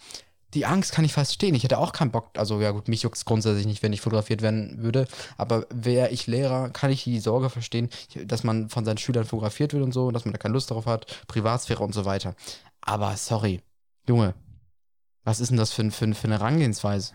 die 0.55 0.65
Angst 0.65 0.93
kann 0.93 1.05
ich 1.05 1.13
fast 1.13 1.35
stehen. 1.35 1.55
Ich 1.55 1.65
hätte 1.65 1.79
auch 1.79 1.93
keinen 1.93 2.11
Bock. 2.11 2.31
Also, 2.39 2.61
ja, 2.61 2.71
gut, 2.71 2.89
mich 2.89 3.03
juckt 3.03 3.17
es 3.17 3.25
grundsätzlich 3.25 3.67
nicht, 3.67 3.83
wenn 3.83 3.93
ich 3.93 4.01
fotografiert 4.01 4.41
werden 4.41 4.83
würde. 4.83 5.07
Aber 5.37 5.67
wäre 5.71 6.09
ich 6.11 6.27
Lehrer, 6.27 6.71
kann 6.71 6.91
ich 6.91 7.05
die 7.05 7.21
Sorge 7.21 7.51
verstehen, 7.51 7.91
dass 8.25 8.45
man 8.45 8.71
von 8.71 8.85
seinen 8.85 8.99
Schülern 8.99 9.27
fotografiert 9.27 9.73
wird 9.75 9.83
und 9.83 9.93
so, 9.93 10.11
dass 10.11 10.25
man 10.25 10.33
da 10.33 10.39
keine 10.39 10.55
Lust 10.55 10.71
darauf 10.71 10.87
hat, 10.87 11.25
Privatsphäre 11.29 11.83
und 11.83 11.93
so 11.93 12.05
weiter. 12.05 12.35
Aber 12.81 13.17
sorry, 13.17 13.61
Junge, 14.09 14.35
was 15.25 15.41
ist 15.41 15.51
denn 15.51 15.59
das 15.59 15.73
für, 15.73 15.91
für, 15.91 16.15
für 16.15 16.25
eine 16.25 16.39
Herangehensweise? 16.39 17.13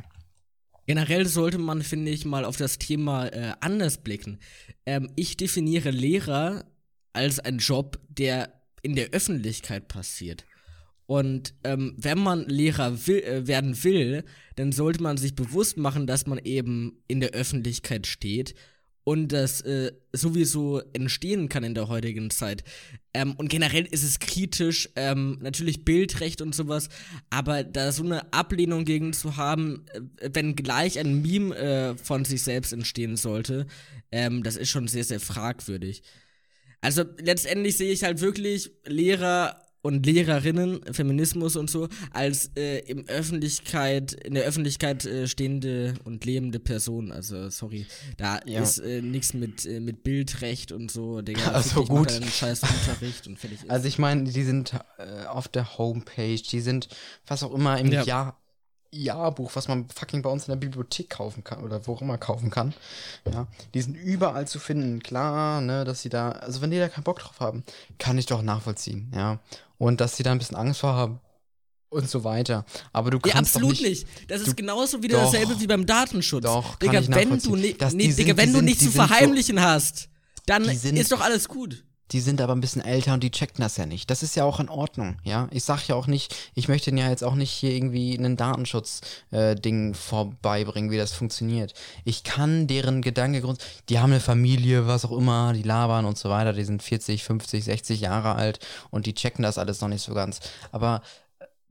Generell 0.85 1.25
sollte 1.25 1.57
man, 1.57 1.81
finde 1.81 2.11
ich, 2.11 2.25
mal 2.25 2.45
auf 2.45 2.57
das 2.57 2.77
Thema 2.77 3.27
äh, 3.27 3.53
anders 3.61 3.97
blicken. 3.97 4.39
Ähm, 4.85 5.09
ich 5.15 5.37
definiere 5.37 5.91
Lehrer 5.91 6.65
als 7.13 7.39
einen 7.39 7.59
Job, 7.59 7.99
der 8.09 8.53
in 8.81 8.95
der 8.95 9.11
Öffentlichkeit 9.11 9.87
passiert. 9.87 10.45
Und 11.05 11.53
ähm, 11.63 11.95
wenn 11.97 12.19
man 12.19 12.47
Lehrer 12.47 13.07
will, 13.07 13.23
äh, 13.23 13.47
werden 13.47 13.83
will, 13.83 14.23
dann 14.55 14.71
sollte 14.71 15.01
man 15.01 15.17
sich 15.17 15.35
bewusst 15.35 15.77
machen, 15.77 16.07
dass 16.07 16.27
man 16.27 16.39
eben 16.39 17.03
in 17.07 17.19
der 17.19 17.31
Öffentlichkeit 17.31 18.07
steht 18.07 18.55
und 19.03 19.29
das 19.29 19.61
äh, 19.61 19.91
sowieso 20.13 20.81
entstehen 20.93 21.49
kann 21.49 21.63
in 21.63 21.75
der 21.75 21.89
heutigen 21.89 22.29
Zeit. 22.29 22.63
Ähm, 23.13 23.33
und 23.37 23.49
generell 23.49 23.85
ist 23.85 24.03
es 24.03 24.19
kritisch, 24.19 24.89
ähm, 24.95 25.39
natürlich 25.41 25.83
Bildrecht 25.83 26.41
und 26.41 26.55
sowas, 26.55 26.89
aber 27.29 27.63
da 27.63 27.91
so 27.91 28.03
eine 28.03 28.31
Ablehnung 28.31 28.85
gegen 28.85 29.13
zu 29.13 29.37
haben, 29.37 29.85
äh, 30.19 30.29
wenn 30.33 30.55
gleich 30.55 30.97
ein 30.99 31.21
Meme 31.21 31.55
äh, 31.55 31.97
von 31.97 32.25
sich 32.25 32.43
selbst 32.43 32.71
entstehen 32.71 33.17
sollte, 33.17 33.67
ähm, 34.11 34.43
das 34.43 34.55
ist 34.55 34.69
schon 34.69 34.87
sehr, 34.87 35.03
sehr 35.03 35.19
fragwürdig. 35.19 36.01
Also 36.81 37.03
letztendlich 37.17 37.77
sehe 37.77 37.91
ich 37.91 38.03
halt 38.03 38.21
wirklich 38.21 38.71
Lehrer 38.85 39.62
und 39.83 40.05
Lehrerinnen, 40.05 40.81
Feminismus 40.91 41.57
und 41.57 41.69
so, 41.69 41.89
als 42.11 42.51
äh, 42.55 42.79
im 42.79 43.05
Öffentlichkeit, 43.07 44.13
in 44.13 44.33
der 44.33 44.45
Öffentlichkeit 44.45 45.05
äh, 45.05 45.27
stehende 45.27 45.93
und 46.05 46.23
lebende 46.25 46.59
Person. 46.59 47.11
Also, 47.11 47.49
sorry, 47.49 47.85
da 48.17 48.39
ja. 48.45 48.61
ist 48.61 48.79
äh, 48.79 49.01
nichts 49.01 49.33
mit, 49.33 49.65
äh, 49.65 49.81
mit 49.81 50.03
Bildrecht 50.03 50.71
und 50.71 50.89
so. 50.89 51.21
Digga, 51.21 51.51
also 51.51 51.83
gut. 51.83 52.11
Scheiß 52.11 52.61
Unterricht 52.63 53.27
und 53.27 53.37
fertig 53.37 53.59
ist. 53.63 53.69
Also 53.69 53.87
ich 53.87 53.99
meine, 53.99 54.23
die 54.23 54.43
sind 54.43 54.73
äh, 54.97 55.25
auf 55.25 55.49
der 55.49 55.77
Homepage, 55.77 56.41
die 56.41 56.61
sind 56.61 56.87
was 57.27 57.43
auch 57.43 57.53
immer 57.53 57.77
im 57.77 57.91
ja. 57.91 58.03
Jahr 58.03 58.39
Jahrbuch, 58.93 59.55
was 59.55 59.67
man 59.67 59.89
fucking 59.89 60.21
bei 60.21 60.29
uns 60.29 60.47
in 60.47 60.51
der 60.51 60.59
Bibliothek 60.59 61.09
kaufen 61.09 61.43
kann 61.43 61.63
oder 61.63 61.85
wo 61.87 61.93
auch 61.93 62.01
immer 62.01 62.17
kaufen 62.17 62.49
kann. 62.49 62.73
Ja, 63.25 63.47
die 63.73 63.81
sind 63.81 63.95
überall 63.95 64.47
zu 64.47 64.59
finden. 64.59 65.01
Klar, 65.01 65.61
ne, 65.61 65.83
dass 65.83 66.03
sie 66.03 66.09
da, 66.09 66.29
also 66.29 66.61
wenn 66.61 66.71
die 66.71 66.77
da 66.77 66.89
keinen 66.89 67.03
Bock 67.03 67.19
drauf 67.19 67.39
haben, 67.39 67.63
kann 67.97 68.17
ich 68.17 68.27
doch 68.27 68.41
nachvollziehen, 68.41 69.11
ja. 69.13 69.39
Und 69.83 69.99
dass 69.99 70.15
sie 70.15 70.23
da 70.23 70.31
ein 70.31 70.37
bisschen 70.37 70.55
Angst 70.55 70.79
vor 70.79 70.93
haben 70.93 71.19
und 71.89 72.09
so 72.09 72.23
weiter. 72.23 72.65
Aber 72.93 73.11
du 73.11 73.19
kannst 73.19 73.33
ja, 73.35 73.39
absolut 73.39 73.77
doch 73.77 73.81
nicht, 73.81 74.07
nicht. 74.07 74.31
Das 74.31 74.41
ist 74.41 74.55
genauso 74.55 75.03
wieder 75.03 75.17
doch, 75.17 75.31
dasselbe 75.31 75.59
wie 75.59 75.67
beim 75.67 75.85
Datenschutz. 75.85 76.43
Doch, 76.43 76.75
Digga, 76.77 77.01
wenn 77.09 77.37
du, 77.37 77.55
nee, 77.55 77.75
sind, 77.79 78.17
Digga, 78.17 78.37
wenn 78.37 78.53
du 78.53 78.61
nichts 78.61 78.85
zu 78.85 78.91
verheimlichen 78.91 79.57
so, 79.57 79.63
hast, 79.63 80.09
dann 80.45 80.63
sind, 80.63 80.95
ist 80.97 81.11
doch 81.11 81.21
alles 81.21 81.47
gut 81.47 81.83
die 82.11 82.19
sind 82.19 82.41
aber 82.41 82.53
ein 82.53 82.61
bisschen 82.61 82.83
älter 82.83 83.13
und 83.13 83.23
die 83.23 83.31
checken 83.31 83.61
das 83.61 83.77
ja 83.77 83.85
nicht. 83.85 84.09
Das 84.09 84.23
ist 84.23 84.35
ja 84.35 84.43
auch 84.43 84.59
in 84.59 84.69
Ordnung, 84.69 85.17
ja. 85.23 85.47
Ich 85.51 85.63
sag 85.63 85.87
ja 85.87 85.95
auch 85.95 86.07
nicht, 86.07 86.35
ich 86.53 86.67
möchte 86.67 86.95
ja 86.95 87.09
jetzt 87.09 87.23
auch 87.23 87.35
nicht 87.35 87.51
hier 87.51 87.71
irgendwie 87.71 88.17
einen 88.17 88.37
Datenschutz-Ding 88.37 89.91
äh, 89.91 89.95
vorbeibringen, 89.95 90.91
wie 90.91 90.97
das 90.97 91.13
funktioniert. 91.13 91.73
Ich 92.03 92.23
kann 92.23 92.67
deren 92.67 93.01
Gedanke, 93.01 93.41
die 93.89 93.99
haben 93.99 94.11
eine 94.11 94.19
Familie, 94.19 94.85
was 94.85 95.05
auch 95.05 95.17
immer, 95.17 95.53
die 95.53 95.63
labern 95.63 96.05
und 96.05 96.17
so 96.17 96.29
weiter, 96.29 96.53
die 96.53 96.65
sind 96.65 96.83
40, 96.83 97.23
50, 97.23 97.63
60 97.63 98.01
Jahre 98.01 98.35
alt 98.35 98.59
und 98.91 99.05
die 99.05 99.15
checken 99.15 99.43
das 99.43 99.57
alles 99.57 99.81
noch 99.81 99.89
nicht 99.89 100.03
so 100.03 100.13
ganz. 100.13 100.39
Aber 100.71 101.01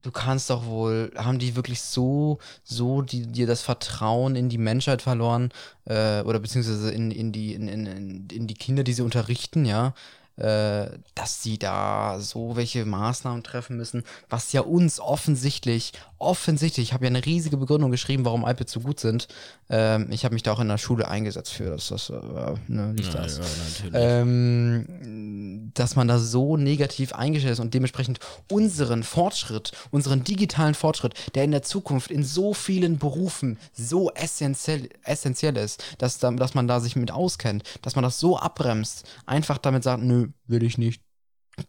du 0.02 0.10
kannst 0.10 0.50
doch 0.50 0.66
wohl, 0.66 1.12
haben 1.16 1.38
die 1.38 1.56
wirklich 1.56 1.80
so, 1.80 2.38
so 2.64 3.02
die, 3.02 3.26
dir 3.26 3.46
das 3.46 3.62
Vertrauen 3.62 4.36
in 4.36 4.48
die 4.48 4.58
Menschheit 4.58 5.02
verloren, 5.02 5.50
äh, 5.84 6.22
oder 6.22 6.40
beziehungsweise 6.40 6.90
in, 6.90 7.10
in, 7.10 7.32
die, 7.32 7.54
in, 7.54 7.68
in, 7.68 8.26
in 8.28 8.46
die 8.46 8.54
Kinder, 8.54 8.82
die 8.82 8.92
sie 8.92 9.02
unterrichten, 9.02 9.64
ja, 9.64 9.88
äh, 9.88 9.92
dass 10.36 11.42
sie 11.42 11.58
da 11.58 12.18
so 12.20 12.56
welche 12.56 12.84
Maßnahmen 12.84 13.42
treffen 13.42 13.76
müssen, 13.76 14.02
was 14.28 14.52
ja 14.52 14.62
uns 14.62 14.98
offensichtlich, 14.98 15.92
offensichtlich, 16.22 16.88
ich 16.88 16.92
habe 16.92 17.04
ja 17.04 17.10
eine 17.10 17.24
riesige 17.24 17.56
Begründung 17.56 17.90
geschrieben, 17.90 18.24
warum 18.24 18.42
iPads 18.42 18.72
so 18.72 18.80
gut 18.80 19.00
sind. 19.00 19.28
Ähm, 19.68 20.08
ich 20.10 20.24
habe 20.24 20.34
mich 20.34 20.42
da 20.42 20.52
auch 20.52 20.60
in 20.60 20.68
der 20.68 20.78
Schule 20.78 21.08
eingesetzt 21.08 21.52
für, 21.52 21.70
dass 21.70 21.88
das, 21.88 22.10
äh, 22.10 22.14
ne, 22.68 22.92
nicht 22.94 23.12
ja, 23.12 23.22
das. 23.22 23.40
Ja, 23.92 23.98
ähm, 24.20 25.70
dass 25.74 25.96
man 25.96 26.08
da 26.08 26.18
so 26.18 26.56
negativ 26.56 27.12
eingestellt 27.12 27.54
ist 27.54 27.60
und 27.60 27.74
dementsprechend 27.74 28.20
unseren 28.50 29.02
Fortschritt, 29.02 29.72
unseren 29.90 30.24
digitalen 30.24 30.74
Fortschritt, 30.74 31.14
der 31.34 31.44
in 31.44 31.50
der 31.50 31.62
Zukunft 31.62 32.10
in 32.10 32.24
so 32.24 32.54
vielen 32.54 32.98
Berufen 32.98 33.58
so 33.72 34.10
essentiell, 34.12 34.88
essentiell 35.04 35.56
ist, 35.56 35.82
dass, 35.98 36.18
da, 36.18 36.30
dass 36.30 36.54
man 36.54 36.68
da 36.68 36.80
sich 36.80 36.96
mit 36.96 37.10
auskennt, 37.10 37.64
dass 37.82 37.96
man 37.96 38.02
das 38.02 38.18
so 38.18 38.38
abbremst, 38.38 39.06
einfach 39.26 39.58
damit 39.58 39.82
sagt, 39.82 40.02
nö, 40.02 40.28
will 40.46 40.62
ich 40.62 40.78
nicht, 40.78 41.02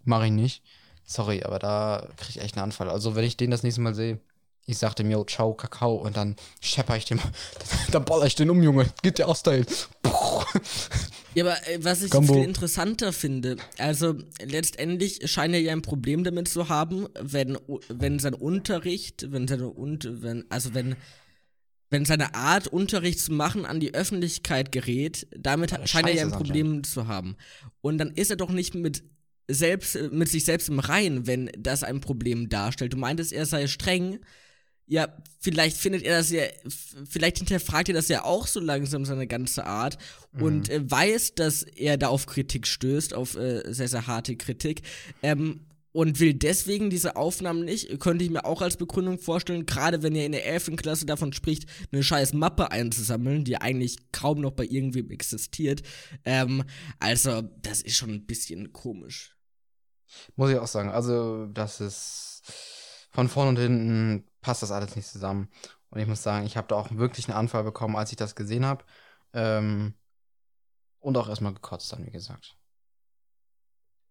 mache 0.03 0.27
ich 0.27 0.31
nicht. 0.31 0.63
Sorry, 1.05 1.43
aber 1.43 1.59
da 1.59 2.07
kriege 2.17 2.39
ich 2.39 2.41
echt 2.41 2.55
einen 2.55 2.63
Anfall. 2.63 2.89
Also 2.89 3.15
wenn 3.15 3.25
ich 3.25 3.35
den 3.35 3.51
das 3.51 3.63
nächste 3.63 3.81
Mal 3.81 3.93
sehe, 3.93 4.19
ich 4.65 4.77
sag 4.77 4.95
dem, 4.95 5.11
yo, 5.11 5.23
ciao, 5.25 5.53
Kakao, 5.53 5.95
und 5.95 6.15
dann 6.15 6.35
schepper 6.61 6.95
ich 6.95 7.05
dem, 7.05 7.19
dann 7.91 8.05
baller 8.05 8.25
ich 8.25 8.35
den 8.35 8.49
um, 8.49 8.61
Junge, 8.63 8.87
geht 9.01 9.19
der 9.19 9.33
Style. 9.35 9.65
Ja, 11.35 11.45
aber 11.45 11.67
äh, 11.67 11.83
was 11.83 12.03
ich 12.03 12.11
viel 12.13 12.43
interessanter 12.43 13.11
finde, 13.11 13.57
also 13.77 14.15
letztendlich 14.41 15.19
scheint 15.29 15.53
er 15.53 15.61
ja 15.61 15.71
ein 15.71 15.81
Problem 15.81 16.23
damit 16.23 16.47
zu 16.47 16.69
haben, 16.69 17.07
wenn, 17.19 17.57
wenn 17.89 18.19
sein 18.19 18.33
Unterricht, 18.35 19.31
wenn 19.31 19.47
seine, 19.47 19.73
wenn, 19.75 20.45
also 20.49 20.73
wenn 20.73 20.95
wenn 21.89 22.05
seine 22.05 22.33
Art, 22.33 22.67
Unterricht 22.67 23.19
zu 23.19 23.31
machen, 23.33 23.65
an 23.67 23.79
die 23.79 23.93
Öffentlichkeit 23.93 24.71
gerät, 24.71 25.27
damit 25.37 25.71
ja, 25.71 25.85
scheint 25.85 26.07
er 26.07 26.15
ja 26.15 26.23
ein 26.23 26.31
Problem 26.31 26.83
zu 26.83 27.07
haben. 27.07 27.35
Und 27.81 27.99
dann 27.99 28.09
ist 28.09 28.31
er 28.31 28.35
doch 28.35 28.49
nicht 28.49 28.73
mit 28.73 29.03
selbst, 29.47 30.11
mit 30.11 30.27
sich 30.27 30.43
selbst 30.43 30.69
im 30.69 30.79
Reinen, 30.79 31.27
wenn 31.27 31.51
das 31.55 31.83
ein 31.83 32.01
Problem 32.01 32.49
darstellt. 32.49 32.93
Du 32.93 32.97
meintest, 32.97 33.31
er 33.31 33.45
sei 33.45 33.67
streng. 33.67 34.19
Ja, 34.85 35.07
vielleicht 35.39 35.77
findet 35.77 36.03
er 36.03 36.17
das 36.17 36.29
ja, 36.29 36.43
vielleicht 37.09 37.37
hinterfragt 37.37 37.87
er 37.87 37.95
das 37.95 38.09
ja 38.09 38.25
auch 38.25 38.47
so 38.47 38.59
langsam 38.59 39.05
seine 39.05 39.27
ganze 39.27 39.65
Art 39.65 39.97
mhm. 40.33 40.43
und 40.43 40.69
äh, 40.69 40.89
weiß, 40.89 41.35
dass 41.35 41.63
er 41.63 41.97
da 41.97 42.09
auf 42.09 42.25
Kritik 42.25 42.67
stößt, 42.67 43.13
auf 43.13 43.35
äh, 43.35 43.63
sehr, 43.73 43.87
sehr 43.87 44.07
harte 44.07 44.35
Kritik. 44.35 44.81
Ähm, 45.21 45.61
und 45.93 46.19
will 46.19 46.33
deswegen 46.33 46.89
diese 46.89 47.15
Aufnahmen 47.15 47.63
nicht, 47.63 47.99
könnte 47.99 48.25
ich 48.25 48.31
mir 48.31 48.45
auch 48.45 48.61
als 48.61 48.77
Begründung 48.77 49.19
vorstellen, 49.19 49.65
gerade 49.65 50.01
wenn 50.01 50.15
er 50.15 50.25
in 50.25 50.31
der 50.31 50.45
11. 50.45 50.75
Klasse 50.75 51.05
davon 51.05 51.33
spricht, 51.33 51.69
eine 51.91 52.03
scheiß 52.03 52.33
Mappe 52.33 52.71
einzusammeln, 52.71 53.45
die 53.45 53.57
eigentlich 53.57 54.11
kaum 54.11 54.41
noch 54.41 54.51
bei 54.51 54.65
irgendwem 54.65 55.11
existiert. 55.11 55.83
Ähm, 56.25 56.63
also, 56.99 57.43
das 57.61 57.81
ist 57.81 57.95
schon 57.95 58.09
ein 58.09 58.25
bisschen 58.25 58.73
komisch. 58.73 59.37
Muss 60.35 60.49
ich 60.49 60.57
auch 60.57 60.67
sagen, 60.67 60.89
also, 60.89 61.45
das 61.45 61.79
ist 61.79 62.41
von 63.11 63.29
vorn 63.29 63.49
und 63.49 63.59
hinten 63.59 64.23
passt 64.43 64.61
das 64.61 64.71
alles 64.71 64.95
nicht 64.95 65.07
zusammen. 65.07 65.49
Und 65.89 65.99
ich 65.99 66.07
muss 66.07 66.21
sagen, 66.21 66.45
ich 66.45 66.57
habe 66.57 66.67
da 66.67 66.75
auch 66.75 66.91
wirklich 66.91 67.27
einen 67.27 67.37
Anfall 67.37 67.63
bekommen, 67.63 67.95
als 67.95 68.11
ich 68.11 68.17
das 68.17 68.35
gesehen 68.35 68.65
habe. 68.65 68.83
Ähm, 69.33 69.95
und 70.99 71.17
auch 71.17 71.27
erstmal 71.27 71.53
gekotzt 71.53 71.91
dann, 71.91 72.05
wie 72.05 72.11
gesagt. 72.11 72.55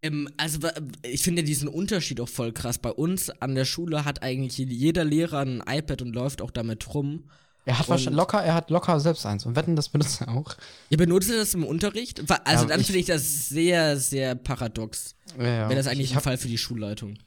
Ähm, 0.02 0.28
also 0.36 0.58
ich 1.02 1.22
finde 1.22 1.42
diesen 1.42 1.68
Unterschied 1.68 2.20
auch 2.20 2.28
voll 2.28 2.52
krass. 2.52 2.78
Bei 2.78 2.90
uns 2.90 3.30
an 3.30 3.54
der 3.54 3.64
Schule 3.64 4.04
hat 4.04 4.22
eigentlich 4.22 4.58
jeder 4.58 5.04
Lehrer 5.04 5.40
ein 5.40 5.62
iPad 5.66 6.02
und 6.02 6.14
läuft 6.14 6.42
auch 6.42 6.50
damit 6.50 6.92
rum. 6.94 7.30
Er 7.64 7.78
hat 7.78 7.88
wahrscheinlich 7.88 8.16
locker, 8.16 8.42
er 8.42 8.54
hat 8.54 8.70
locker 8.70 8.98
selbst 8.98 9.24
eins 9.24 9.46
und 9.46 9.54
wetten, 9.54 9.76
das 9.76 9.88
benutzt 9.88 10.20
er 10.20 10.28
auch. 10.28 10.56
Ihr 10.90 10.98
benutzt 10.98 11.30
das 11.30 11.54
im 11.54 11.64
Unterricht? 11.64 12.20
Also 12.44 12.64
ja, 12.64 12.68
dann 12.68 12.82
finde 12.82 12.98
ich 12.98 13.06
das 13.06 13.48
sehr, 13.48 13.96
sehr 13.96 14.34
paradox. 14.34 15.14
Ja, 15.38 15.44
ja. 15.44 15.68
Wäre 15.68 15.76
das 15.76 15.86
eigentlich 15.86 16.10
ich 16.10 16.16
ein 16.16 16.22
Fall 16.22 16.38
für 16.38 16.48
die 16.48 16.58
Schulleitung. 16.58 17.18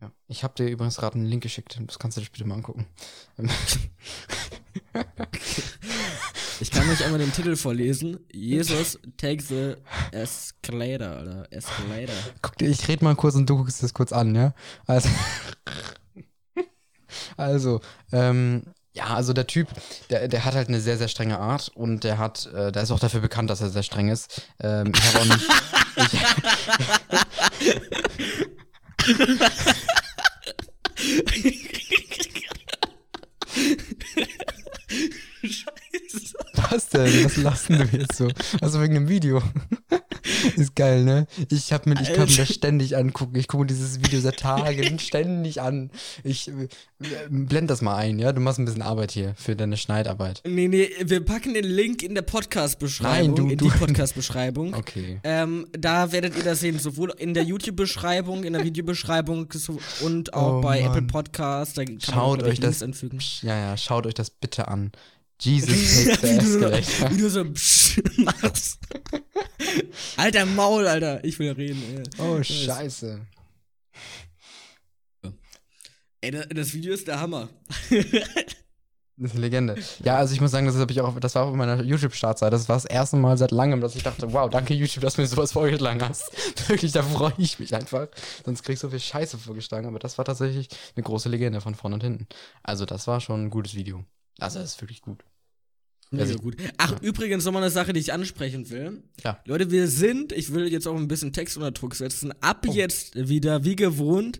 Ja. 0.00 0.10
Ich 0.28 0.44
habe 0.44 0.54
dir 0.54 0.68
übrigens 0.68 0.96
gerade 0.96 1.16
einen 1.16 1.26
Link 1.26 1.42
geschickt, 1.42 1.78
das 1.86 1.98
kannst 1.98 2.16
du 2.16 2.22
dir 2.22 2.30
bitte 2.30 2.46
mal 2.46 2.54
angucken. 2.54 2.86
Ich 6.62 6.70
kann 6.70 6.88
euch 6.90 7.02
einmal 7.02 7.18
den 7.18 7.32
Titel 7.32 7.56
vorlesen. 7.56 8.20
Jesus 8.30 8.98
take 9.16 9.42
the 9.42 9.76
escalator 10.12 11.22
oder 11.22 11.50
escalator. 11.50 12.14
Guck 12.42 12.58
dir, 12.58 12.68
ich 12.68 12.86
rede 12.86 13.02
mal 13.02 13.16
kurz 13.16 13.34
und 13.34 13.48
du 13.48 13.56
guckst 13.56 13.82
das 13.82 13.94
kurz 13.94 14.12
an, 14.12 14.34
ja? 14.34 14.52
Also, 14.86 15.08
also 17.38 17.80
ähm, 18.12 18.64
ja, 18.92 19.06
also 19.06 19.32
der 19.32 19.46
Typ, 19.46 19.68
der, 20.10 20.28
der 20.28 20.44
hat 20.44 20.54
halt 20.54 20.68
eine 20.68 20.82
sehr, 20.82 20.98
sehr 20.98 21.08
strenge 21.08 21.38
Art 21.38 21.70
und 21.74 22.04
der 22.04 22.18
hat, 22.18 22.44
äh, 22.52 22.70
der 22.70 22.82
ist 22.82 22.90
auch 22.90 23.00
dafür 23.00 23.20
bekannt, 23.20 23.48
dass 23.48 23.62
er 23.62 23.70
sehr 23.70 23.82
streng 23.82 24.10
ist. 24.10 24.42
Ähm, 24.60 24.92
ich 24.94 25.02
habe 25.02 25.20
auch 25.20 25.24
nicht. 25.24 25.48
ich, 27.58 28.48
was 36.70 36.88
denn? 36.88 37.24
Was 37.24 37.36
lassen 37.36 37.78
du 37.78 37.84
jetzt 37.96 38.16
so? 38.16 38.28
Also 38.60 38.80
wegen 38.80 38.94
dem 38.94 39.08
Video. 39.08 39.42
Ist 40.56 40.74
geil, 40.76 41.04
ne? 41.04 41.26
Ich, 41.50 41.72
hab 41.72 41.86
mir, 41.86 42.00
ich 42.00 42.12
kann 42.12 42.28
mir 42.28 42.36
das 42.36 42.52
ständig 42.52 42.96
angucken. 42.96 43.36
Ich 43.36 43.48
gucke 43.48 43.66
dieses 43.66 44.00
Video 44.00 44.20
seit 44.20 44.38
Tagen 44.38 44.98
ständig 44.98 45.60
an. 45.60 45.90
Ich 46.24 46.48
äh, 46.48 46.68
blend 47.28 47.70
das 47.70 47.82
mal 47.82 47.96
ein, 47.96 48.18
ja? 48.18 48.32
Du 48.32 48.40
machst 48.40 48.58
ein 48.58 48.64
bisschen 48.64 48.82
Arbeit 48.82 49.10
hier 49.12 49.34
für 49.36 49.56
deine 49.56 49.76
Schneidarbeit. 49.76 50.42
Nee, 50.46 50.68
nee, 50.68 50.90
wir 51.04 51.24
packen 51.24 51.54
den 51.54 51.64
Link 51.64 52.02
in 52.02 52.14
der 52.14 52.22
Podcast-Beschreibung. 52.22 53.12
Nein, 53.12 53.34
du- 53.34 53.48
in 53.50 53.58
du- 53.58 53.64
die 53.70 53.70
Podcast-Beschreibung. 53.78 54.74
Okay. 54.74 55.20
Ähm, 55.24 55.66
da 55.72 56.12
werdet 56.12 56.36
ihr 56.36 56.44
das 56.44 56.60
sehen, 56.60 56.78
sowohl 56.78 57.12
in 57.18 57.34
der 57.34 57.44
YouTube-Beschreibung, 57.44 58.44
in 58.44 58.52
der 58.52 58.64
Videobeschreibung 58.64 59.48
und 60.02 60.34
auch 60.34 60.58
Oh, 60.58 60.60
bei 60.60 60.80
Mann. 60.80 60.90
Apple 60.90 61.02
Podcasts. 61.02 61.74
Da 61.74 61.84
kann 61.84 61.94
man, 61.94 62.00
Schaut 62.14 62.42
ich, 62.42 62.48
euch 62.48 62.60
das- 62.60 62.80
Links 62.80 62.82
anfügen. 62.82 63.18
Psch, 63.18 63.42
Ja, 63.42 63.56
ja, 63.58 63.76
schaut 63.76 64.06
euch 64.06 64.14
das 64.14 64.30
bitte 64.30 64.68
an. 64.68 64.92
Jesus 65.40 66.04
takes 66.04 66.20
the 66.20 66.28
wie, 66.28 66.38
du 66.38 66.46
so, 66.46 66.66
escalator. 66.66 67.10
wie 67.10 67.20
du 67.20 67.30
so 67.30 67.44
psch 67.44 68.02
machst. 68.18 68.78
Alter 70.16 70.46
Maul, 70.46 70.86
Alter. 70.86 71.24
Ich 71.24 71.38
will 71.38 71.52
reden. 71.52 71.82
Ey. 71.96 72.02
Oh, 72.18 72.42
scheiße. 72.42 73.20
Ey, 76.20 76.30
das, 76.30 76.46
das 76.50 76.74
Video 76.74 76.92
ist 76.92 77.08
der 77.08 77.20
Hammer. 77.20 77.48
Das 79.16 79.32
ist 79.32 79.36
eine 79.36 79.42
Legende. 79.42 79.76
Ja, 80.02 80.16
also 80.16 80.32
ich 80.32 80.40
muss 80.40 80.50
sagen, 80.50 80.64
das, 80.64 80.76
hab 80.76 80.90
ich 80.90 80.98
auch, 81.02 81.20
das 81.20 81.34
war 81.34 81.44
auf 81.44 81.54
meiner 81.54 81.82
YouTube-Startseite. 81.82 82.52
Das 82.52 82.70
war 82.70 82.76
das 82.76 82.86
erste 82.86 83.16
Mal 83.16 83.36
seit 83.36 83.50
langem, 83.50 83.82
dass 83.82 83.94
ich 83.94 84.02
dachte, 84.02 84.32
wow, 84.32 84.48
danke 84.48 84.72
YouTube, 84.72 85.02
dass 85.02 85.14
du 85.16 85.20
mir 85.20 85.26
sowas 85.26 85.52
vorgeschlagen 85.52 86.00
hast. 86.02 86.32
Wirklich, 86.68 86.92
da 86.92 87.02
freue 87.02 87.34
ich 87.36 87.58
mich 87.58 87.74
einfach. 87.74 88.08
Sonst 88.46 88.62
krieg 88.62 88.74
ich 88.74 88.80
so 88.80 88.88
viel 88.88 88.98
Scheiße 88.98 89.36
vorgeschlagen. 89.36 89.86
Aber 89.86 89.98
das 89.98 90.16
war 90.16 90.24
tatsächlich 90.24 90.68
eine 90.96 91.02
große 91.02 91.28
Legende 91.28 91.60
von 91.60 91.74
vorne 91.74 91.96
und 91.96 92.02
hinten. 92.02 92.28
Also 92.62 92.86
das 92.86 93.06
war 93.06 93.20
schon 93.20 93.44
ein 93.44 93.50
gutes 93.50 93.74
Video. 93.74 94.04
Also 94.40 94.58
das 94.58 94.74
ist 94.74 94.80
wirklich 94.80 95.02
gut. 95.02 95.24
Mega 96.10 96.24
Also- 96.24 96.38
gut. 96.38 96.56
Ach, 96.78 97.00
übrigens 97.02 97.44
nochmal 97.44 97.62
eine 97.62 97.70
Sache, 97.70 97.92
die 97.92 98.00
ich 98.00 98.12
ansprechen 98.12 98.68
will. 98.70 99.02
Ja. 99.22 99.40
Leute, 99.46 99.70
wir 99.70 99.86
sind, 99.86 100.32
ich 100.32 100.52
will 100.52 100.66
jetzt 100.66 100.88
auch 100.88 100.96
ein 100.96 101.06
bisschen 101.08 101.32
Text 101.32 101.56
unter 101.56 101.70
Druck 101.70 101.94
setzen, 101.94 102.32
ab 102.42 102.66
Oh. 102.68 102.72
jetzt 102.72 103.28
wieder, 103.28 103.64
wie 103.64 103.76
gewohnt, 103.76 104.38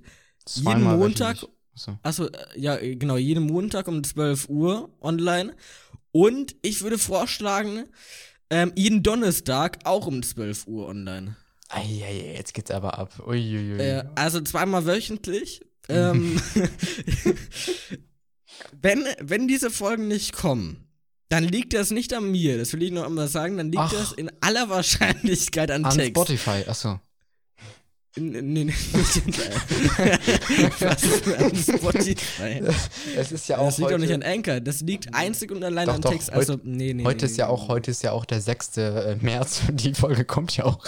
jeden 0.49 0.65
Zweimal 0.65 0.97
Montag, 0.97 1.37
wöchentlich. 1.37 1.57
Achso. 1.75 1.99
achso, 2.03 2.27
äh, 2.27 2.61
ja, 2.61 2.77
genau, 2.77 3.17
jeden 3.17 3.45
Montag 3.47 3.87
um 3.87 4.03
12 4.03 4.49
Uhr 4.49 4.93
online. 5.01 5.55
Und 6.13 6.57
ich 6.63 6.83
würde 6.83 6.99
vorschlagen, 6.99 7.85
ähm, 8.51 8.73
jeden 8.75 9.05
Donnerstag 9.05 9.79
auch 9.85 10.09
um 10.09 10.25
12 10.25 10.67
Uhr 10.67 10.89
online. 10.89 11.37
Eieiei, 11.69 12.35
jetzt 12.35 12.53
geht's 12.53 12.73
aber 12.73 12.99
ab. 12.99 13.23
Uiuiui. 13.25 13.79
Äh, 13.79 14.05
also 14.17 14.41
zweimal 14.41 14.87
wöchentlich. 14.87 15.61
ähm, 15.89 16.41
wenn, 18.81 19.05
wenn 19.21 19.49
diese 19.49 19.71
Folgen 19.71 20.09
nicht 20.09 20.33
kommen, 20.33 20.87
dann 21.29 21.45
liegt 21.45 21.75
das 21.75 21.91
nicht 21.91 22.13
an 22.13 22.31
mir, 22.31 22.59
das 22.59 22.73
will 22.73 22.83
ich 22.83 22.91
noch 22.91 23.05
einmal 23.07 23.29
sagen, 23.29 23.57
dann 23.57 23.71
liegt 23.71 23.83
Ach. 23.83 23.93
das 23.93 24.13
in 24.13 24.31
aller 24.41 24.69
Wahrscheinlichkeit 24.69 25.71
an, 25.71 25.85
An 25.85 25.97
Text. 25.97 26.11
Spotify, 26.11 26.65
achso. 26.67 26.99
Nee, 28.17 28.43
nee, 28.43 28.65
nicht 28.65 28.77
in, 28.93 29.35
Was 30.81 31.05
an 31.39 31.55
Spotify? 31.55 32.61
Es 33.17 33.31
ist 33.31 33.49
ja 33.49 33.59
auch 33.59 33.67
Das 33.67 33.79
liegt 33.79 33.87
heute, 33.87 33.99
doch 33.99 34.01
nicht 34.01 34.13
an 34.13 34.23
Anchor, 34.25 34.59
das 34.59 34.81
liegt 34.81 35.15
einzig 35.15 35.53
und 35.53 35.63
allein 35.63 35.87
Doch, 35.87 35.95
an 35.95 36.01
doch, 36.01 36.11
Text. 36.11 36.33
Also, 36.33 36.59
nee, 36.65 36.93
nee. 36.93 37.05
Heute 37.05 37.25
nee, 37.25 37.31
ist 37.31 37.37
ja 37.37 37.47
nee, 37.47 37.53
auch, 37.53 37.69
heute 37.69 37.93
ist 37.93 38.03
ja 38.03 38.11
auch 38.11 38.25
der 38.25 38.41
6. 38.41 38.77
äh, 38.79 39.17
März 39.21 39.63
und 39.69 39.81
die 39.85 39.95
Folge 39.95 40.25
kommt 40.25 40.57
ja 40.57 40.65
auch 40.65 40.85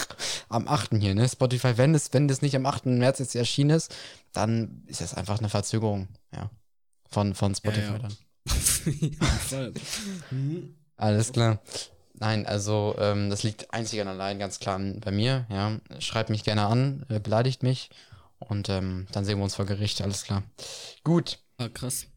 am 0.49 0.67
8. 0.67 0.95
hier, 0.99 1.15
ne? 1.15 1.29
Spotify, 1.29 1.77
wenn 1.77 1.95
es, 1.95 2.11
wenn 2.11 2.27
das 2.27 2.41
nicht 2.41 2.57
am 2.57 2.65
8. 2.65 2.87
März 2.87 3.19
jetzt 3.19 3.35
erschienen 3.35 3.69
ist, 3.69 3.95
dann 4.33 4.83
ist 4.87 4.99
das 4.99 5.13
einfach 5.13 5.39
eine 5.39 5.47
Verzögerung, 5.47 6.09
ja. 6.33 6.49
Von, 7.13 7.35
von 7.35 7.53
Spotify 7.53 7.93
ja. 7.93 7.99
dann. 7.99 8.15
Mhm. 10.31 10.75
Alles 10.97 11.31
klar. 11.31 11.61
Nein, 12.15 12.45
also 12.45 12.95
ähm, 12.99 13.29
das 13.29 13.43
liegt 13.43 13.73
einzig 13.73 14.01
und 14.01 14.07
allein 14.07 14.39
ganz 14.39 14.59
klar 14.59 14.79
bei 14.79 15.11
mir, 15.11 15.45
ja. 15.49 15.79
Schreibt 15.99 16.29
mich 16.29 16.43
gerne 16.43 16.65
an, 16.65 17.05
äh, 17.09 17.19
beleidigt 17.19 17.63
mich 17.63 17.89
und 18.39 18.69
ähm, 18.69 19.07
dann 19.11 19.25
sehen 19.25 19.37
wir 19.37 19.43
uns 19.43 19.55
vor 19.55 19.65
Gericht, 19.65 20.01
alles 20.01 20.23
klar. 20.23 20.43
Gut. 21.03 21.39
Ah, 21.57 21.69
krass. 21.69 22.07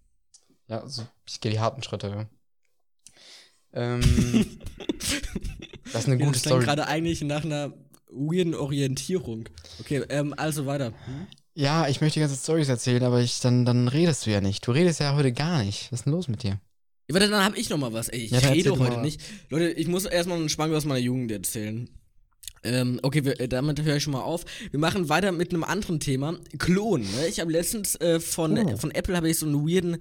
Ja, 0.69 0.81
also 0.81 1.07
ich 1.27 1.41
gehe 1.41 1.53
die 1.53 1.61
harten 1.61 1.83
Schritte. 1.83 2.09
Ja. 2.09 2.27
Ähm, 3.73 4.01
das 5.93 6.03
ist 6.03 6.07
eine 6.07 6.19
gute 6.19 6.41
klang 6.41 6.53
Story. 6.53 6.65
gerade 6.65 6.87
eigentlich 6.87 7.23
nach 7.23 7.45
einer 7.45 7.73
weirden 8.09 8.55
Orientierung. 8.55 9.49
Okay, 9.79 10.05
ähm, 10.09 10.35
also 10.37 10.67
weiter. 10.67 10.93
Hm? 11.05 11.27
Ja, 11.59 11.89
ich 11.89 12.03
möchte 12.03 12.15
die 12.19 12.21
ganze 12.21 12.37
Stories 12.37 12.69
erzählen, 12.69 13.03
aber 13.03 13.21
ich, 13.23 13.41
dann, 13.41 13.65
dann 13.65 13.89
redest 13.89 14.27
du 14.27 14.31
ja 14.31 14.43
nicht. 14.43 14.67
Du 14.67 14.73
redest 14.73 15.01
ja 15.01 15.15
heute 15.17 15.33
gar 15.33 15.65
nicht. 15.65 15.91
Was 15.91 16.01
ist 16.01 16.05
denn 16.05 16.13
los 16.13 16.29
mit 16.29 16.43
dir? 16.43 16.61
Ja, 17.09 17.15
warte, 17.15 17.31
dann 17.31 17.43
habe 17.45 17.57
ich 17.57 17.71
noch 17.71 17.79
mal 17.79 17.95
was. 17.95 18.09
Ey, 18.09 18.25
ich 18.25 18.31
Ja, 18.31 18.41
rede 18.41 18.79
heute 18.79 18.97
mal. 18.97 19.03
nicht. 19.03 19.23
Leute, 19.49 19.71
ich 19.71 19.89
muss 19.89 20.05
erstmal 20.05 20.37
einen 20.39 20.51
Schwank 20.51 20.75
aus 20.75 20.85
meiner 20.85 21.01
Jugend 21.01 21.33
erzählen. 21.33 21.89
Ähm, 22.63 23.01
okay, 23.03 23.25
wir, 23.25 23.41
äh, 23.41 23.49
damit 23.49 23.81
höre 23.83 23.97
ich 23.97 24.03
schon 24.03 24.13
mal 24.13 24.21
auf. 24.23 24.45
Wir 24.71 24.81
machen 24.81 25.09
weiter 25.09 25.33
mit 25.33 25.51
einem 25.55 25.65
anderen 25.65 25.99
Thema. 25.99 26.37
Klon. 26.59 27.01
Ne? 27.01 27.27
Ich 27.29 27.41
habe 27.41 27.51
letztens 27.51 27.95
äh, 28.03 28.21
von, 28.21 28.59
Oh. 28.59 28.77
von 28.77 28.91
Apple 28.91 29.17
habe 29.17 29.31
ich 29.31 29.39
so 29.39 29.47
einen 29.47 29.67
weirden 29.67 29.97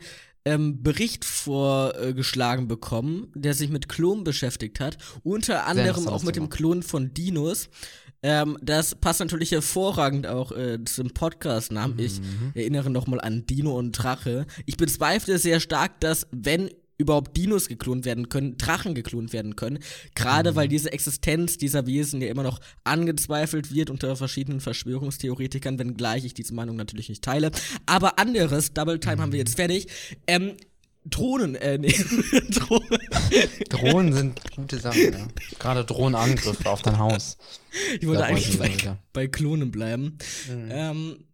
ähm, 0.46 0.84
Bericht 0.84 1.24
vorgeschlagen 1.26 2.68
bekommen, 2.68 3.32
der 3.34 3.54
sich 3.54 3.70
mit 3.70 3.88
Klon 3.88 4.24
beschäftigt 4.24 4.80
hat. 4.80 4.98
Unter 5.24 5.65
anderem 5.68 6.08
auch 6.08 6.24
mit 6.24 6.36
dem 6.36 6.50
Klon 6.50 6.84
von 6.84 7.13
Dinos. 7.13 7.70
Ähm, 8.28 8.58
das 8.60 8.96
passt 8.96 9.20
natürlich 9.20 9.52
hervorragend 9.52 10.26
auch 10.26 10.52
äh, 10.52 10.84
zum 10.84 11.12
Podcast-Namen. 11.12 12.00
Ich 12.00 12.20
Mhm. 12.20 12.52
erinnere 12.56 12.90
nochmal 12.90 13.22
an 13.22 13.46
Dino 13.46 13.78
und 13.78 13.92
Drache. 13.92 14.48
Ich 14.66 14.78
bezweifle 14.78 15.38
sehr 15.38 15.60
stark, 15.60 16.00
dass, 16.00 16.26
wenn 16.32 16.72
überhaupt 16.98 17.38
Dinos 17.38 17.68
geklont 17.68 18.04
werden 18.06 18.30
können, 18.30 18.58
Drachen 18.58 18.96
geklont 18.96 19.32
werden 19.32 19.56
können. 19.56 19.78
Gerade 20.16 20.52
Mhm. 20.52 20.56
weil 20.56 20.68
diese 20.70 20.92
Existenz 20.92 21.58
dieser 21.58 21.86
Wesen 21.86 22.20
ja 22.20 22.30
immer 22.30 22.42
noch 22.42 22.60
angezweifelt 22.84 23.72
wird 23.72 23.92
unter 23.92 24.16
verschiedenen 24.16 24.60
Verschwörungstheoretikern, 24.60 25.78
wenngleich 25.78 26.26
ich 26.26 26.34
diese 26.34 26.56
Meinung 26.56 26.78
natürlich 26.78 27.10
nicht 27.10 27.24
teile. 27.24 27.52
Aber 27.86 28.18
anderes, 28.18 28.74
Double 28.74 29.00
Time 29.00 29.22
haben 29.22 29.34
wir 29.34 29.38
Mhm. 29.38 29.46
jetzt 29.46 29.56
fertig. 29.56 29.88
Ähm, 30.26 30.54
Drohnen, 31.06 31.56
äh, 31.56 31.78
nee, 31.78 31.91
Drohnen. 32.50 33.00
Drohnen 33.70 34.13
sind 34.13 34.41
gute 34.56 34.80
Sachen, 34.80 35.13
ja. 35.13 35.28
Gerade 35.60 35.86
Drohnenangriffe 35.86 36.70
auf 36.70 36.82
dein 36.82 36.98
Haus. 36.98 37.38
Ich 38.00 38.08
wollte 38.08 38.22
Da 38.22 38.28
eigentlich 38.28 38.58
bei, 38.58 38.74
wieder. 38.74 38.98
bei 39.13 39.28
Klonen 39.28 39.72
bleiben. 39.72 40.18
Mhm. 40.50 40.70
Ähm, 40.72 41.26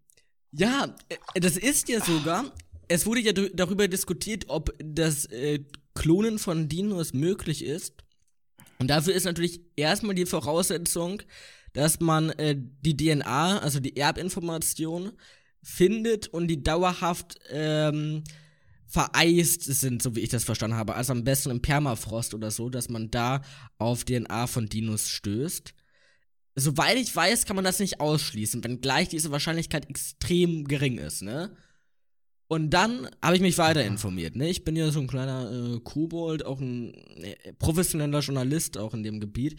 ja, 0.52 0.94
äh, 1.08 1.40
das 1.40 1.56
ist 1.56 1.88
ja 1.88 2.04
sogar, 2.04 2.52
es 2.90 3.06
wurde 3.06 3.22
ja 3.22 3.32
darüber 3.32 3.88
diskutiert, 3.88 4.46
ob 4.50 4.74
das 4.84 5.26
äh, 5.26 5.60
Klonen 5.96 6.38
von 6.38 6.68
Dinos 6.68 7.14
möglich 7.14 7.64
ist. 7.64 7.94
Und 8.80 8.88
dafür 8.88 9.14
ist 9.14 9.26
natürlich 9.26 9.62
erstmal 9.76 10.16
die 10.16 10.26
Voraussetzung, 10.26 11.22
dass 11.74 12.00
man 12.02 12.32
äh, 12.32 12.56
die 12.58 12.98
DNA, 12.98 13.60
also 13.60 13.80
die 13.80 13.96
Erbinformation, 13.96 15.14
findet 15.64 16.28
und 16.28 16.48
die 16.48 16.64
dauerhaft 16.64 17.36
ähm, 17.50 18.24
vereist 18.92 19.64
sind, 19.64 20.04
so 20.04 20.16
wie 20.16 20.20
ich 20.20 20.30
das 20.30 20.44
verstanden 20.44 20.76
habe. 20.76 20.96
Also 20.96 21.14
am 21.14 21.24
besten 21.24 21.50
im 21.50 21.62
Permafrost 21.62 22.34
oder 22.34 22.52
so, 22.52 22.70
dass 22.70 22.90
man 22.90 23.10
da 23.10 23.42
auf 23.78 24.04
DNA 24.04 24.48
von 24.48 24.68
Dinos 24.68 25.10
stößt. 25.10 25.74
Soweit 26.56 26.98
ich 26.98 27.16
weiß, 27.16 27.46
kann 27.46 27.56
man 27.56 27.64
das 27.64 27.80
nicht 27.80 28.02
ausschließen, 28.02 28.62
wenngleich 28.64 29.08
diese 29.08 29.32
Wahrscheinlichkeit 29.32 29.90
extrem 29.90 30.66
gering 30.66 30.98
ist, 30.98 31.22
ne? 31.22 31.56
Und 32.50 32.72
dann 32.72 33.10
habe 33.22 33.38
ich 33.38 33.42
mich 33.42 33.58
weiter 33.58 33.86
informiert, 33.86 34.36
ne? 34.36 34.50
Ich 34.50 34.66
bin 34.66 34.76
ja 34.76 34.92
so 34.92 35.00
ein 35.00 35.08
kleiner 35.08 35.50
äh, 35.50 35.80
Kobold, 35.80 36.46
auch 36.46 36.60
ein 36.60 36.94
äh, 37.24 37.54
professioneller 37.54 38.20
Journalist 38.20 38.78
auch 38.78 38.94
in 38.94 39.04
dem 39.04 39.22
Gebiet. 39.22 39.58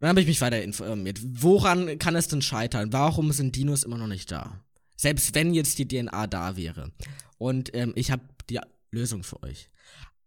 Dann 0.00 0.08
habe 0.08 0.20
ich 0.20 0.26
mich 0.26 0.40
weiter 0.40 0.60
informiert. 0.60 1.20
Woran 1.22 1.96
kann 2.00 2.16
es 2.16 2.26
denn 2.26 2.42
scheitern? 2.42 2.92
Warum 2.92 3.30
sind 3.30 3.54
Dinos 3.54 3.84
immer 3.84 3.98
noch 3.98 4.08
nicht 4.08 4.32
da? 4.32 4.64
Selbst 4.96 5.32
wenn 5.36 5.54
jetzt 5.54 5.78
die 5.78 5.86
DNA 5.86 6.26
da 6.26 6.56
wäre. 6.56 6.90
Und 7.38 7.72
ähm, 7.72 7.92
ich 7.94 8.10
habe 8.10 8.22
die 8.50 8.58
Lösung 8.90 9.22
für 9.22 9.42
euch. 9.42 9.70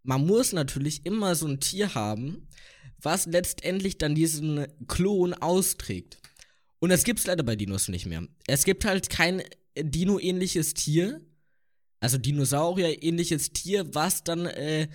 Man 0.04 0.26
muss 0.26 0.54
natürlich 0.54 1.06
immer 1.06 1.36
so 1.36 1.48
ein 1.48 1.60
Tier 1.60 1.94
haben, 1.94 2.48
was 3.00 3.26
letztendlich 3.26 3.98
dann 3.98 4.16
diesen 4.16 4.66
Klon 4.88 5.34
austrägt. 5.34 6.18
Und 6.80 6.90
das 6.90 7.04
gibt's 7.04 7.26
leider 7.28 7.44
bei 7.44 7.56
Dinos 7.56 7.88
nicht 7.88 8.06
mehr. 8.06 8.28
Es 8.48 8.64
gibt 8.64 8.86
halt 8.86 9.10
kein 9.10 9.44
Dino-ähnliches 9.78 10.74
Tier, 10.74 11.22
also 12.00 12.18
Dinosaurier-ähnliches 12.18 13.54
Tier, 13.54 13.94
was 13.94 14.24
dann 14.24 14.48
äh, 14.48 14.88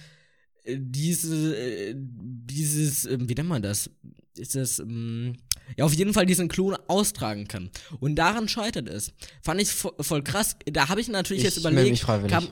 diese, 0.66 1.56
äh, 1.56 1.94
dieses, 1.96 3.06
äh, 3.06 3.18
wie 3.20 3.34
nennt 3.34 3.48
man 3.48 3.62
das? 3.62 3.90
Ist 4.36 4.56
das, 4.56 4.80
ähm, 4.80 5.36
ja, 5.76 5.84
auf 5.84 5.94
jeden 5.94 6.12
Fall 6.12 6.26
diesen 6.26 6.48
Klon 6.48 6.76
austragen 6.88 7.46
kann. 7.48 7.70
Und 8.00 8.16
daran 8.16 8.48
scheitert 8.48 8.88
es. 8.88 9.12
Fand 9.42 9.60
ich 9.60 9.70
vo 9.70 9.94
voll 10.00 10.22
krass. 10.22 10.56
Da 10.66 10.88
habe 10.88 11.00
ich 11.00 11.08
natürlich 11.08 11.42
Ich 11.44 11.54
jetzt 11.54 11.58
überlegt, 11.58 12.02
kam, 12.02 12.50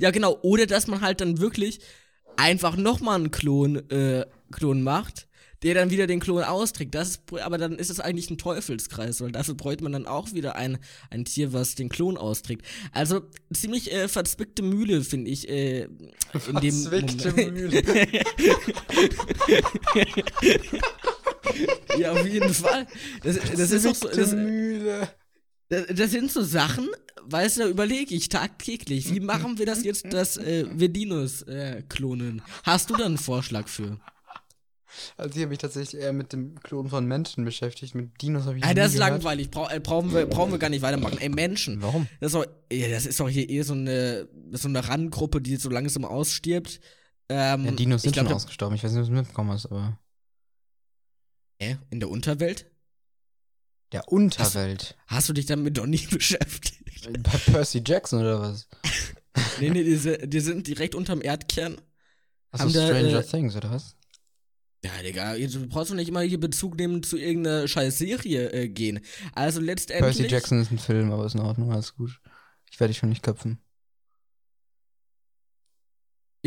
ja, 0.00 0.10
genau. 0.10 0.38
Oder 0.42 0.66
dass 0.66 0.86
man 0.86 1.00
halt 1.00 1.20
dann 1.20 1.38
wirklich 1.38 1.80
einfach 2.36 2.76
nochmal 2.76 3.16
einen 3.16 3.30
Klon, 3.30 3.88
äh, 3.90 4.26
Klon 4.50 4.82
macht, 4.82 5.28
der 5.62 5.74
dann 5.74 5.90
wieder 5.90 6.06
den 6.06 6.20
Klon 6.20 6.44
austrägt. 6.44 6.94
Das 6.94 7.08
ist, 7.10 7.22
aber 7.42 7.58
dann 7.58 7.74
ist 7.78 7.90
es 7.90 7.98
eigentlich 8.00 8.30
ein 8.30 8.38
Teufelskreis, 8.38 9.20
weil 9.20 9.32
dafür 9.32 9.54
bräuchte 9.54 9.82
man 9.82 9.92
dann 9.92 10.06
auch 10.06 10.32
wieder 10.32 10.54
ein, 10.56 10.78
ein 11.10 11.24
Tier, 11.24 11.52
was 11.52 11.74
den 11.74 11.88
Klon 11.88 12.16
austrägt. 12.16 12.64
Also 12.92 13.22
ziemlich 13.52 13.92
äh, 13.92 14.06
verzwickte 14.08 14.62
Mühle, 14.62 15.02
finde 15.02 15.30
ich, 15.30 15.48
äh, 15.48 15.88
Verzwickte. 16.32 17.32
Mühle. 17.32 17.82
ja, 21.98 22.12
auf 22.12 22.26
jeden 22.26 22.54
Fall. 22.54 22.86
Das, 23.24 23.36
das 23.56 23.70
ist 23.72 23.84
doch 23.84 23.94
so. 23.96 24.08
Das, 24.08 24.30
das, 24.30 25.08
das, 25.68 26.10
sind 26.10 26.30
so 26.30 26.42
Sachen, 26.42 26.88
weißt 27.24 27.58
du, 27.58 27.60
da 27.62 27.68
überlege 27.68 28.14
ich 28.14 28.28
tagtäglich. 28.28 29.12
Wie 29.12 29.20
machen 29.20 29.58
wir 29.58 29.66
das 29.66 29.84
jetzt, 29.84 30.12
dass 30.12 30.36
äh, 30.36 30.66
wir 30.72 30.88
Dinos 30.88 31.42
äh, 31.42 31.82
klonen? 31.88 32.42
Hast 32.64 32.90
du 32.90 32.96
da 32.96 33.04
einen 33.04 33.18
Vorschlag 33.18 33.68
für? 33.68 33.98
Also 35.16 35.36
ich 35.36 35.42
habe 35.42 35.50
mich 35.50 35.58
tatsächlich 35.58 36.00
eher 36.00 36.12
mit 36.12 36.32
dem 36.32 36.58
Klonen 36.60 36.88
von 36.88 37.06
Menschen 37.06 37.44
beschäftigt. 37.44 37.94
Mit 37.94 38.20
Dinos 38.22 38.46
habe 38.46 38.58
ich 38.58 38.64
ah, 38.64 38.74
Das 38.74 38.88
ist 38.88 38.94
gehört. 38.94 39.12
langweilig. 39.12 39.50
Bra 39.50 39.70
äh, 39.70 39.80
brauchen, 39.80 40.12
wir, 40.12 40.26
brauchen 40.26 40.52
wir 40.52 40.58
gar 40.58 40.70
nicht 40.70 40.82
weitermachen. 40.82 41.18
Ey, 41.18 41.28
Menschen. 41.28 41.82
Warum? 41.82 42.08
Das 42.20 42.32
ist 42.32 42.34
doch, 42.34 42.46
ja, 42.72 42.88
das 42.88 43.06
ist 43.06 43.20
doch 43.20 43.28
hier 43.28 43.48
eher 43.48 43.64
so 43.64 43.74
eine, 43.74 44.28
so 44.52 44.68
eine 44.68 44.88
Randgruppe, 44.88 45.40
die 45.40 45.56
so 45.56 45.68
langsam 45.68 46.04
ausstirbt. 46.04 46.80
Ähm, 47.28 47.66
ja, 47.66 47.70
Dinos 47.72 48.02
sind 48.02 48.12
glaub, 48.12 48.26
schon 48.26 48.34
ausgestorben. 48.34 48.74
Ich 48.76 48.82
weiß 48.82 48.92
nicht, 48.92 49.00
ob 49.00 49.06
du 49.06 49.12
es 49.12 49.18
mitbekommen 49.18 49.50
hast, 49.50 49.66
aber. 49.66 49.98
Hä? 51.60 51.76
In 51.90 52.00
der 52.00 52.08
Unterwelt? 52.08 52.66
Der 53.92 54.08
Unterwelt? 54.08 54.96
Hast, 55.06 55.16
hast 55.16 55.28
du 55.28 55.32
dich 55.32 55.46
damit 55.46 55.78
doch 55.78 55.86
nie 55.86 56.06
beschäftigt? 56.10 57.08
Bei 57.22 57.38
Percy 57.38 57.82
Jackson 57.84 58.20
oder 58.20 58.40
was? 58.40 58.68
nee, 59.60 59.70
nee, 59.70 59.82
die, 59.82 60.28
die 60.28 60.40
sind 60.40 60.66
direkt 60.66 60.94
unterm 60.94 61.22
Erdkern. 61.22 61.80
Achso, 62.50 62.68
Stranger 62.68 63.10
da, 63.10 63.20
äh, 63.20 63.24
Things 63.24 63.56
oder 63.56 63.70
was? 63.70 63.96
Ja, 64.84 64.90
Digga, 65.02 65.36
du 65.36 65.66
brauchst 65.68 65.90
doch 65.90 65.96
nicht 65.96 66.08
immer 66.08 66.20
hier 66.20 66.38
Bezug 66.38 66.76
nehmen 66.76 67.02
zu 67.02 67.16
irgendeiner 67.16 67.66
scheiß 67.66 67.98
Serie 67.98 68.50
äh, 68.52 68.68
gehen. 68.68 69.00
Also 69.34 69.60
letztendlich. 69.60 70.16
Percy 70.16 70.32
Jackson 70.32 70.60
ist 70.62 70.70
ein 70.70 70.78
Film, 70.78 71.10
aber 71.10 71.26
ist 71.26 71.34
in 71.34 71.40
Ordnung, 71.40 71.72
alles 71.72 71.94
gut. 71.94 72.20
Ich 72.70 72.78
werde 72.78 72.92
dich 72.92 72.98
schon 72.98 73.08
nicht 73.08 73.22
köpfen. 73.22 73.58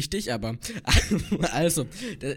Ich 0.01 0.09
dich 0.09 0.33
aber. 0.33 0.57
also, 1.51 1.85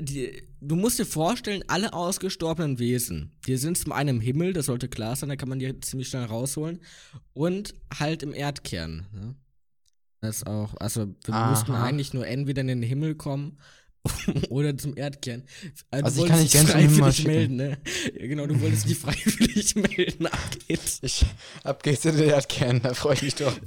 die, 0.00 0.42
du 0.60 0.76
musst 0.76 0.98
dir 0.98 1.06
vorstellen, 1.06 1.64
alle 1.66 1.94
ausgestorbenen 1.94 2.78
Wesen, 2.78 3.32
die 3.46 3.56
sind 3.56 3.78
zum 3.78 3.92
einen 3.92 4.16
im 4.16 4.20
Himmel, 4.20 4.52
das 4.52 4.66
sollte 4.66 4.86
klar 4.86 5.16
sein, 5.16 5.30
da 5.30 5.36
kann 5.36 5.48
man 5.48 5.58
die 5.58 5.80
ziemlich 5.80 6.08
schnell 6.08 6.24
rausholen, 6.24 6.80
und 7.32 7.74
halt 7.98 8.22
im 8.22 8.34
Erdkern. 8.34 9.06
Ne? 9.14 9.34
Das 10.20 10.44
auch, 10.44 10.74
also 10.76 11.06
wir 11.24 11.34
Aha. 11.34 11.48
mussten 11.48 11.72
eigentlich 11.72 12.12
nur 12.12 12.26
entweder 12.26 12.60
in 12.60 12.68
den 12.68 12.82
Himmel 12.82 13.14
kommen 13.14 13.56
oder 14.50 14.76
zum 14.76 14.94
Erdkern. 14.94 15.44
Also, 15.90 16.04
also 16.04 16.24
ich 16.24 16.30
kann 16.30 16.42
nicht 16.42 16.52
ganz 16.52 16.70
freiwillig 16.70 17.24
melden, 17.24 17.56
ne? 17.56 17.78
Ja, 18.20 18.26
genau, 18.26 18.46
du 18.46 18.60
wolltest 18.60 18.86
dich 18.86 18.98
freiwillig 18.98 19.74
melden. 19.74 20.26
Ab 20.26 20.50
geht's. 20.68 20.98
Ich, 21.00 21.24
ab 21.62 21.82
geht's 21.82 22.04
in 22.04 22.18
den 22.18 22.28
Erdkern, 22.28 22.82
da 22.82 22.92
freue 22.92 23.14
ich 23.14 23.22
mich 23.22 23.34
doch. 23.36 23.58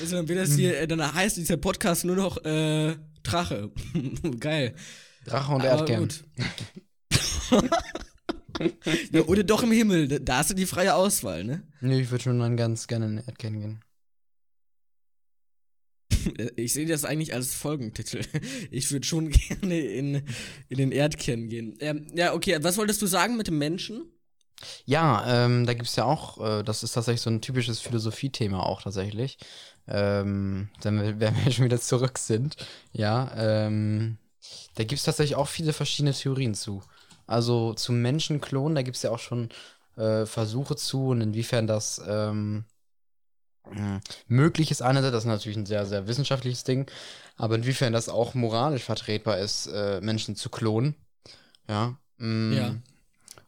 Also 0.00 0.16
dann 0.16 0.28
wird 0.28 0.38
das 0.38 0.56
hier, 0.56 0.80
äh, 0.80 0.88
dann 0.88 1.12
heißt 1.12 1.36
dieser 1.36 1.58
Podcast 1.58 2.06
nur 2.06 2.16
noch 2.16 2.42
äh, 2.42 2.96
Drache. 3.24 3.72
Geil. 4.38 4.74
Drache 5.24 5.52
und 5.52 5.62
Aber 5.62 5.70
Erdkern. 5.70 6.08
Ja, 9.12 9.22
oder 9.22 9.42
doch 9.42 9.62
im 9.62 9.72
Himmel, 9.72 10.20
da 10.20 10.38
hast 10.38 10.50
du 10.50 10.54
die 10.54 10.66
freie 10.66 10.94
Auswahl, 10.94 11.44
ne? 11.44 11.62
Nee, 11.80 12.00
ich 12.00 12.10
würde 12.10 12.24
schon 12.24 12.38
dann 12.38 12.56
ganz 12.56 12.86
gerne 12.86 13.06
in 13.06 13.16
den 13.16 13.24
Erdkern 13.26 13.60
gehen. 13.60 13.80
Ich 16.56 16.72
sehe 16.72 16.86
das 16.86 17.04
eigentlich 17.04 17.34
als 17.34 17.54
Folgentitel. 17.54 18.22
Ich 18.70 18.90
würde 18.90 19.06
schon 19.06 19.30
gerne 19.48 19.78
in, 19.78 20.22
in 20.68 20.78
den 20.78 20.92
Erdkern 20.92 21.48
gehen. 21.48 21.76
Ähm, 21.80 22.06
ja, 22.14 22.32
okay, 22.32 22.58
was 22.62 22.78
wolltest 22.78 23.02
du 23.02 23.06
sagen 23.06 23.36
mit 23.36 23.48
dem 23.48 23.58
Menschen? 23.58 24.10
Ja, 24.86 25.44
ähm, 25.44 25.66
da 25.66 25.74
gibt 25.74 25.88
es 25.88 25.96
ja 25.96 26.04
auch, 26.04 26.40
äh, 26.42 26.62
das 26.62 26.82
ist 26.82 26.92
tatsächlich 26.92 27.20
so 27.20 27.28
ein 27.28 27.42
typisches 27.42 27.80
Philosophie-Thema 27.80 28.64
auch 28.64 28.82
tatsächlich. 28.82 29.36
Ähm, 29.86 30.68
wenn 30.82 31.20
wir, 31.20 31.20
wir 31.20 31.50
schon 31.52 31.66
wieder 31.66 31.80
zurück 31.80 32.18
sind, 32.18 32.56
ja, 32.92 33.32
ähm, 33.36 34.18
da 34.74 34.84
gibt 34.84 34.98
es 34.98 35.04
tatsächlich 35.04 35.36
auch 35.36 35.48
viele 35.48 35.72
verschiedene 35.72 36.12
Theorien 36.12 36.54
zu. 36.54 36.82
Also 37.26 37.74
zum 37.74 38.02
Menschenklon, 38.02 38.74
da 38.74 38.82
gibt 38.82 38.96
es 38.96 39.02
ja 39.02 39.10
auch 39.10 39.18
schon 39.18 39.50
äh, 39.96 40.26
Versuche 40.26 40.76
zu 40.76 41.08
und 41.08 41.20
inwiefern 41.20 41.66
das 41.66 42.02
ähm, 42.06 42.64
hm, 43.70 44.00
möglich 44.26 44.70
ist 44.70 44.82
einerseits, 44.82 45.12
das 45.12 45.24
ist 45.24 45.28
natürlich 45.28 45.56
ein 45.56 45.66
sehr, 45.66 45.86
sehr 45.86 46.06
wissenschaftliches 46.06 46.64
Ding, 46.64 46.90
aber 47.36 47.54
inwiefern 47.54 47.92
das 47.92 48.08
auch 48.08 48.34
moralisch 48.34 48.84
vertretbar 48.84 49.38
ist, 49.38 49.66
äh, 49.66 50.00
Menschen 50.00 50.36
zu 50.36 50.50
klonen. 50.50 50.94
Ja. 51.68 51.96
Mm, 52.18 52.52
ja. 52.52 52.74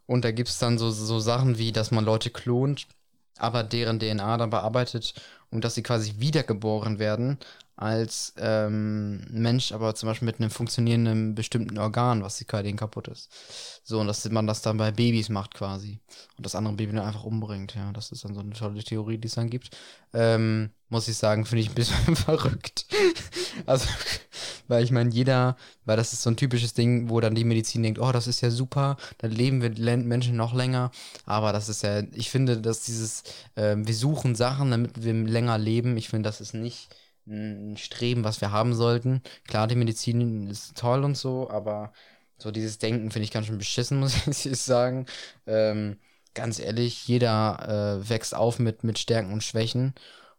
Und 0.05 0.25
da 0.25 0.31
gibt 0.31 0.49
es 0.49 0.57
dann 0.57 0.77
so, 0.77 0.89
so 0.89 1.19
Sachen 1.19 1.57
wie, 1.57 1.71
dass 1.71 1.91
man 1.91 2.05
Leute 2.05 2.29
klont, 2.29 2.87
aber 3.37 3.63
deren 3.63 3.99
DNA 3.99 4.37
dann 4.37 4.49
bearbeitet 4.49 5.13
und 5.51 5.63
dass 5.63 5.75
sie 5.75 5.83
quasi 5.83 6.15
wiedergeboren 6.17 6.99
werden 6.99 7.37
als 7.77 8.33
ähm, 8.39 9.21
Mensch, 9.29 9.71
aber 9.71 9.93
zum 9.93 10.09
Beispiel 10.09 10.25
mit 10.25 10.39
einem 10.39 10.49
funktionierenden 10.49 11.35
bestimmten 11.35 11.77
Organ, 11.77 12.23
was 12.23 12.43
gerade 12.47 12.73
kaputt 12.73 13.07
ist. 13.07 13.29
So, 13.83 13.99
und 13.99 14.07
dass 14.07 14.27
man 14.29 14.47
das 14.47 14.63
dann 14.63 14.77
bei 14.77 14.91
Babys 14.91 15.29
macht 15.29 15.53
quasi. 15.53 15.99
Und 16.37 16.45
das 16.45 16.55
andere 16.55 16.73
Baby 16.73 16.93
dann 16.93 17.05
einfach 17.05 17.23
umbringt, 17.23 17.75
ja. 17.75 17.91
Das 17.93 18.11
ist 18.11 18.25
dann 18.25 18.33
so 18.33 18.39
eine 18.39 18.53
tolle 18.53 18.83
Theorie, 18.83 19.19
die 19.19 19.27
es 19.27 19.35
dann 19.35 19.51
gibt. 19.51 19.69
Ähm, 20.11 20.71
muss 20.89 21.07
ich 21.07 21.17
sagen, 21.17 21.45
finde 21.45 21.61
ich 21.61 21.69
ein 21.69 21.75
bisschen 21.75 22.15
verrückt. 22.15 22.87
also, 23.67 23.87
weil 24.67 24.83
ich 24.83 24.91
meine, 24.91 25.11
jeder, 25.11 25.55
weil 25.85 25.97
das 25.97 26.13
ist 26.13 26.23
so 26.23 26.31
ein 26.31 26.35
typisches 26.35 26.73
Ding, 26.73 27.11
wo 27.11 27.19
dann 27.21 27.35
die 27.35 27.43
Medizin 27.43 27.83
denkt, 27.83 27.99
oh, 27.99 28.11
das 28.11 28.25
ist 28.25 28.41
ja 28.41 28.49
super, 28.49 28.97
dann 29.19 29.29
leben 29.31 29.61
wir 29.61 29.97
Menschen 29.97 30.35
noch 30.35 30.55
länger. 30.55 30.89
Aber 31.27 31.53
das 31.53 31.69
ist 31.69 31.83
ja, 31.83 32.01
ich 32.13 32.31
finde, 32.31 32.57
dass 32.57 32.81
dieses, 32.81 33.21
äh, 33.53 33.75
wir 33.77 33.93
suchen 33.93 34.33
Sachen, 34.33 34.71
damit 34.71 35.03
wir 35.03 35.13
länger 35.13 35.59
leben, 35.59 35.95
ich 35.95 36.09
finde, 36.09 36.27
das 36.27 36.41
ist 36.41 36.55
nicht 36.55 36.89
ein 37.27 37.77
Streben, 37.77 38.23
was 38.23 38.41
wir 38.41 38.51
haben 38.51 38.73
sollten. 38.73 39.21
Klar, 39.47 39.67
die 39.67 39.75
Medizin 39.75 40.47
ist 40.47 40.77
toll 40.77 41.03
und 41.03 41.17
so, 41.17 41.49
aber 41.49 41.93
so 42.37 42.51
dieses 42.51 42.77
Denken 42.77 43.11
finde 43.11 43.25
ich 43.25 43.31
ganz 43.31 43.47
schön 43.47 43.57
beschissen, 43.57 43.99
muss 43.99 44.45
ich 44.45 44.61
sagen. 44.61 45.05
Ähm, 45.45 45.97
ganz 46.33 46.59
ehrlich, 46.59 47.07
jeder 47.07 47.99
äh, 48.03 48.09
wächst 48.09 48.35
auf 48.35 48.59
mit, 48.59 48.83
mit 48.83 48.99
Stärken 48.99 49.33
und 49.33 49.43
Schwächen. 49.43 49.93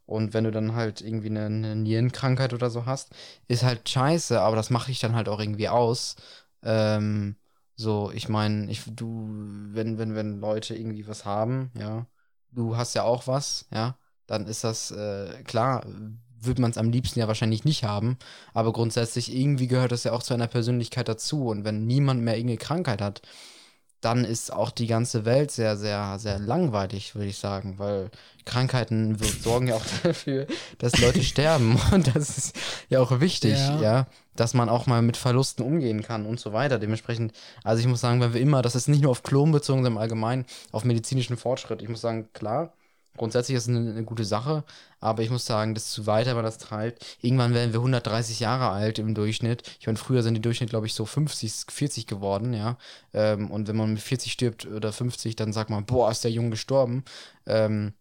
Und 0.07 0.32
wenn 0.32 0.45
du 0.45 0.51
dann 0.51 0.74
halt 0.74 1.03
irgendwie 1.03 1.28
eine, 1.28 1.47
eine 1.47 1.76
Nierenkrankheit 1.76 2.55
oder 2.55 2.70
so 2.70 2.86
hast, 2.86 3.11
ist 3.47 3.62
halt 3.62 3.89
scheiße, 3.89 4.41
aber 4.41 4.57
das 4.57 4.70
mache 4.70 4.91
ich 4.91 5.01
dann 5.01 5.14
halt 5.14 5.28
auch 5.28 5.41
irgendwie 5.41 5.68
aus. 5.68 6.16
Ähm, 6.62 7.36
so, 7.74 8.11
ich 8.12 8.28
meine, 8.28 8.70
ich, 8.70 8.82
du, 8.86 9.28
wenn, 9.72 9.99
wenn, 9.99 10.14
wenn 10.14 10.41
Leute 10.41 10.74
irgendwie 10.74 11.07
was 11.07 11.24
haben, 11.24 11.70
ja, 11.78 12.07
du 12.53 12.76
hast 12.76 12.95
ja 12.95 13.03
auch 13.03 13.26
was, 13.26 13.66
ja, 13.72 13.99
dann 14.26 14.47
ist 14.47 14.64
das 14.64 14.91
äh, 14.91 15.43
klar, 15.45 15.84
würde 16.41 16.62
man 16.62 16.70
es 16.70 16.78
am 16.78 16.91
liebsten 16.91 17.18
ja 17.18 17.28
wahrscheinlich 17.28 17.64
nicht 17.64 17.84
haben. 17.84 18.18
Aber 18.55 18.72
grundsätzlich 18.72 19.34
irgendwie 19.34 19.66
gehört 19.68 19.93
das 19.93 20.05
ja 20.05 20.12
auch 20.12 20.22
zu 20.22 20.34
einer 20.34 20.47
Persönlichkeit 20.47 21.09
dazu. 21.09 21.47
Und 21.47 21.64
wenn 21.64 21.86
niemand 21.86 22.22
mehr 22.22 22.36
irgendeine 22.36 22.59
Krankheit 22.59 23.01
hat, 23.01 23.22
dann 24.01 24.24
ist 24.24 24.53
auch 24.53 24.70
die 24.70 24.86
ganze 24.86 25.24
Welt 25.24 25.51
sehr, 25.51 25.76
sehr, 25.76 26.18
sehr 26.20 26.39
langweilig, 26.39 27.16
würde 27.16 27.28
ich 27.28 27.39
sagen, 27.39 27.78
weil 27.78 28.11
Krankheiten 28.45 29.18
sorgen 29.18 29.68
ja 29.68 29.74
auch 29.74 29.84
dafür, 30.05 30.47
dass 30.78 30.99
Leute 31.01 31.22
sterben. 31.24 31.78
Und 31.93 32.14
das 32.14 32.39
ist 32.39 32.57
ja 32.89 33.01
auch 33.01 33.20
wichtig, 33.20 33.59
ja. 33.59 33.80
ja. 33.80 34.07
dass 34.36 34.55
man 34.55 34.68
auch 34.68 34.86
mal 34.86 35.03
mit 35.03 35.16
Verlusten 35.16 35.64
umgehen 35.64 36.03
kann 36.03 36.26
und 36.26 36.39
so 36.39 36.53
weiter. 36.53 36.78
Dementsprechend, 36.78 37.32
also 37.64 37.80
ich 37.80 37.89
muss 37.89 38.01
sagen, 38.01 38.20
wenn 38.20 38.34
wir 38.34 38.41
immer, 38.41 38.62
das 38.62 38.76
ist 38.76 38.89
nicht 38.89 39.03
nur 39.03 39.11
auf 39.11 39.24
Klon 39.24 39.51
bezogen, 39.51 39.82
sondern 39.82 39.95
im 39.95 39.99
Allgemeinen 39.99 40.47
auf 40.70 40.84
medizinischen 40.84 41.36
Fortschritt. 41.36 41.82
Ich 41.82 41.89
muss 41.89 42.01
sagen, 42.01 42.28
klar, 42.32 42.72
Grundsätzlich 43.19 43.57
ist 43.57 43.64
es 43.64 43.69
eine, 43.69 43.91
eine, 43.91 44.05
gute 44.05 44.25
Sache, 44.25 44.64
aber 45.01 45.23
ich 45.23 45.31
muss 45.31 45.45
sagen, 45.45 45.75
desto 45.75 46.07
weiter 46.07 46.35
man 46.35 46.45
das 46.45 46.59
treibt, 46.59 47.05
irgendwann 47.21 47.53
werden 47.53 47.73
wir 47.73 47.81
130 47.81 48.41
Jahre 48.41 48.71
alt 48.71 48.99
im 48.99 49.14
Durchschnitt. 49.14 49.62
Ich 49.81 49.87
meine, 49.87 49.99
früher 49.99 50.23
sind 50.23 50.35
die 50.35 50.41
Durchschnitt, 50.41 50.71
glaube 50.71 50.87
ich, 50.87 50.95
so 50.95 51.05
50, 51.05 51.71
40 51.71 52.07
geworden, 52.07 52.55
ja. 52.55 52.79
Ähm, 53.12 53.51
und 53.51 53.69
wenn 53.69 53.77
man 53.77 53.93
mit 53.93 54.03
40 54.03 54.33
stirbt 54.33 54.66
oder 54.66 54.93
50, 54.93 55.37
dann 55.37 55.53
sagt 55.53 55.71
man, 55.71 55.85
boah, 55.85 56.11
ist 56.11 56.25
der 56.25 56.31
Jung 56.31 56.51
gestorben. 56.51 57.05
Ähm, 57.47 57.93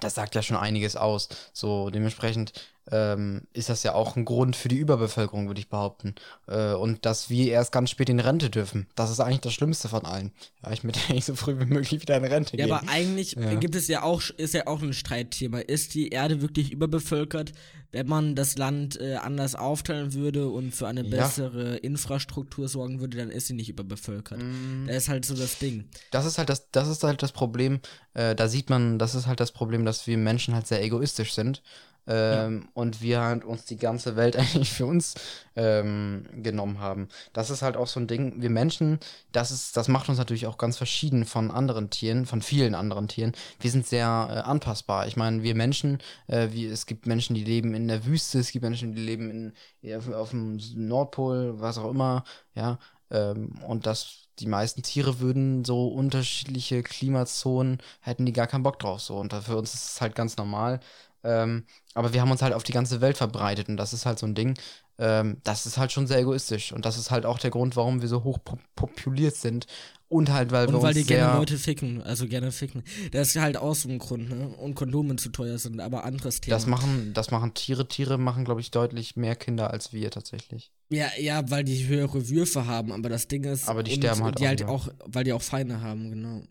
das 0.00 0.14
sagt 0.14 0.34
ja 0.34 0.42
schon 0.42 0.56
einiges 0.56 0.96
aus. 0.96 1.28
So, 1.52 1.90
dementsprechend 1.90 2.52
ähm, 2.90 3.42
ist 3.52 3.68
das 3.68 3.82
ja 3.84 3.94
auch 3.94 4.16
ein 4.16 4.24
Grund 4.24 4.56
für 4.56 4.68
die 4.68 4.76
Überbevölkerung, 4.76 5.46
würde 5.46 5.60
ich 5.60 5.68
behaupten. 5.68 6.14
Äh, 6.48 6.72
und 6.72 7.06
dass 7.06 7.30
wir 7.30 7.52
erst 7.52 7.70
ganz 7.70 7.90
spät 7.90 8.08
in 8.08 8.18
Rente 8.18 8.50
dürfen. 8.50 8.88
Das 8.96 9.10
ist 9.10 9.20
eigentlich 9.20 9.40
das 9.40 9.54
Schlimmste 9.54 9.88
von 9.88 10.04
allen. 10.04 10.32
Ja, 10.64 10.72
ich 10.72 10.82
möchte 10.82 11.00
eigentlich 11.08 11.24
so 11.24 11.34
früh 11.34 11.58
wie 11.60 11.66
möglich 11.66 12.00
wieder 12.00 12.16
in 12.16 12.24
Rente 12.24 12.56
ja, 12.56 12.64
gehen. 12.64 12.68
Ja, 12.70 12.80
aber 12.80 12.88
eigentlich 12.90 13.32
ja. 13.32 13.54
gibt 13.54 13.76
es 13.76 13.86
ja 13.86 14.02
auch, 14.02 14.22
ist 14.36 14.54
ja 14.54 14.66
auch 14.66 14.82
ein 14.82 14.92
Streitthema. 14.92 15.58
Ist 15.58 15.94
die 15.94 16.08
Erde 16.08 16.42
wirklich 16.42 16.72
überbevölkert? 16.72 17.52
Wenn 17.92 18.08
man 18.08 18.34
das 18.34 18.56
Land 18.56 19.00
äh, 19.00 19.16
anders 19.16 19.54
aufteilen 19.54 20.14
würde 20.14 20.48
und 20.48 20.74
für 20.74 20.88
eine 20.88 21.04
bessere 21.04 21.72
ja. 21.72 21.76
Infrastruktur 21.76 22.68
sorgen 22.68 23.00
würde, 23.00 23.18
dann 23.18 23.30
ist 23.30 23.46
sie 23.46 23.54
nicht 23.54 23.68
überbevölkert. 23.68 24.42
Mm. 24.42 24.86
Da 24.86 24.94
ist 24.94 25.08
halt 25.08 25.24
so 25.24 25.34
das 25.34 25.58
Ding. 25.58 25.84
Das 26.10 26.24
ist 26.24 26.38
halt 26.38 26.48
das, 26.48 26.70
das 26.72 26.88
ist 26.88 27.04
halt 27.04 27.22
das 27.22 27.32
Problem. 27.32 27.80
Äh, 28.14 28.34
da 28.34 28.48
sieht 28.48 28.70
man, 28.70 28.98
das 28.98 29.14
ist 29.14 29.26
halt 29.26 29.40
das 29.40 29.52
Problem, 29.52 29.84
dass 29.84 30.06
wir 30.06 30.16
Menschen 30.16 30.54
halt 30.54 30.66
sehr 30.66 30.82
egoistisch 30.82 31.34
sind 31.34 31.62
ähm, 32.06 32.62
ja. 32.62 32.68
und 32.74 33.00
wir 33.00 33.20
halt 33.20 33.44
uns 33.44 33.64
die 33.64 33.76
ganze 33.76 34.16
Welt 34.16 34.36
eigentlich 34.38 34.72
für 34.72 34.86
uns 34.86 35.14
ähm, 35.56 36.24
genommen 36.42 36.80
haben. 36.80 37.08
Das 37.32 37.50
ist 37.50 37.62
halt 37.62 37.76
auch 37.76 37.86
so 37.86 38.00
ein 38.00 38.06
Ding, 38.06 38.40
wir 38.40 38.50
Menschen, 38.50 38.98
das 39.32 39.50
ist, 39.50 39.76
das 39.76 39.88
macht 39.88 40.08
uns 40.08 40.18
natürlich 40.18 40.46
auch 40.46 40.58
ganz 40.58 40.76
verschieden 40.76 41.24
von 41.24 41.50
anderen 41.50 41.90
Tieren, 41.90 42.26
von 42.26 42.42
vielen 42.42 42.74
anderen 42.74 43.08
Tieren. 43.08 43.32
Wir 43.60 43.70
sind 43.70 43.86
sehr 43.86 44.28
äh, 44.30 44.48
anpassbar. 44.48 45.06
Ich 45.06 45.16
meine, 45.16 45.42
wir 45.42 45.54
Menschen, 45.54 45.98
äh, 46.26 46.48
wie, 46.52 46.66
es 46.66 46.86
gibt 46.86 47.06
Menschen, 47.06 47.34
die 47.34 47.44
leben 47.44 47.74
in 47.74 47.88
der 47.88 48.04
Wüste, 48.06 48.38
es 48.38 48.50
gibt 48.50 48.64
Menschen, 48.64 48.94
die 48.94 49.02
leben 49.02 49.52
in, 49.82 49.96
auf, 49.96 50.12
auf 50.12 50.30
dem 50.30 50.58
Nordpol, 50.74 51.60
was 51.60 51.78
auch 51.78 51.90
immer, 51.90 52.24
ja, 52.54 52.78
ähm, 53.10 53.58
und 53.66 53.86
das 53.86 54.22
die 54.38 54.46
meisten 54.46 54.82
Tiere 54.82 55.20
würden 55.20 55.64
so 55.64 55.88
unterschiedliche 55.88 56.82
Klimazonen, 56.82 57.78
hätten 58.00 58.26
die 58.26 58.32
gar 58.32 58.46
keinen 58.46 58.62
Bock 58.62 58.78
drauf 58.78 59.00
so. 59.00 59.16
Und 59.18 59.32
für 59.32 59.56
uns 59.56 59.74
ist 59.74 59.90
es 59.90 60.00
halt 60.00 60.14
ganz 60.14 60.36
normal. 60.36 60.80
Ähm, 61.24 61.66
aber 61.94 62.12
wir 62.12 62.20
haben 62.20 62.30
uns 62.30 62.42
halt 62.42 62.54
auf 62.54 62.64
die 62.64 62.72
ganze 62.72 63.00
Welt 63.00 63.16
verbreitet 63.16 63.68
und 63.68 63.76
das 63.76 63.92
ist 63.92 64.06
halt 64.06 64.18
so 64.18 64.26
ein 64.26 64.34
Ding, 64.34 64.56
ähm, 64.98 65.38
das 65.42 65.66
ist 65.66 65.78
halt 65.78 65.92
schon 65.92 66.06
sehr 66.06 66.18
egoistisch. 66.18 66.72
Und 66.72 66.84
das 66.84 66.98
ist 66.98 67.10
halt 67.10 67.26
auch 67.26 67.38
der 67.38 67.50
Grund, 67.50 67.76
warum 67.76 68.02
wir 68.02 68.08
so 68.08 68.24
hoch 68.24 68.38
populiert 68.76 69.34
sind. 69.36 69.66
Und 70.08 70.30
halt, 70.30 70.52
weil 70.52 70.66
und 70.66 70.74
wir 70.74 70.82
weil 70.82 70.92
die 70.92 71.04
gerne 71.04 71.38
Leute 71.38 71.56
ficken, 71.56 72.02
also 72.02 72.28
gerne 72.28 72.52
ficken. 72.52 72.82
Das 73.12 73.28
ist 73.28 73.40
halt 73.40 73.56
auch 73.56 73.74
so 73.74 73.88
ein 73.88 73.98
Grund, 73.98 74.28
ne? 74.28 74.48
Und 74.48 74.74
Kondome 74.74 75.16
zu 75.16 75.30
teuer 75.30 75.56
sind, 75.56 75.80
aber 75.80 76.04
anderes 76.04 76.42
Thema. 76.42 76.54
Das 76.54 76.66
machen, 76.66 77.12
das 77.14 77.30
machen 77.30 77.54
Tiere. 77.54 77.88
Tiere 77.88 78.18
machen, 78.18 78.44
glaube 78.44 78.60
ich, 78.60 78.70
deutlich 78.70 79.16
mehr 79.16 79.36
Kinder 79.36 79.70
als 79.70 79.94
wir 79.94 80.10
tatsächlich. 80.10 80.70
Ja, 80.90 81.06
ja, 81.18 81.48
weil 81.50 81.64
die 81.64 81.86
höhere 81.86 82.28
Würfe 82.28 82.66
haben, 82.66 82.92
aber 82.92 83.08
das 83.08 83.26
Ding 83.26 83.44
ist. 83.44 83.68
Aber 83.70 83.82
die 83.82 83.92
sterben 83.92 84.22
halt, 84.22 84.38
die 84.38 84.44
auch, 84.44 84.48
halt 84.48 84.64
auch, 84.64 84.88
weil 85.06 85.24
die 85.24 85.32
auch 85.32 85.40
Feinde 85.40 85.80
haben, 85.80 86.10
genau. 86.10 86.42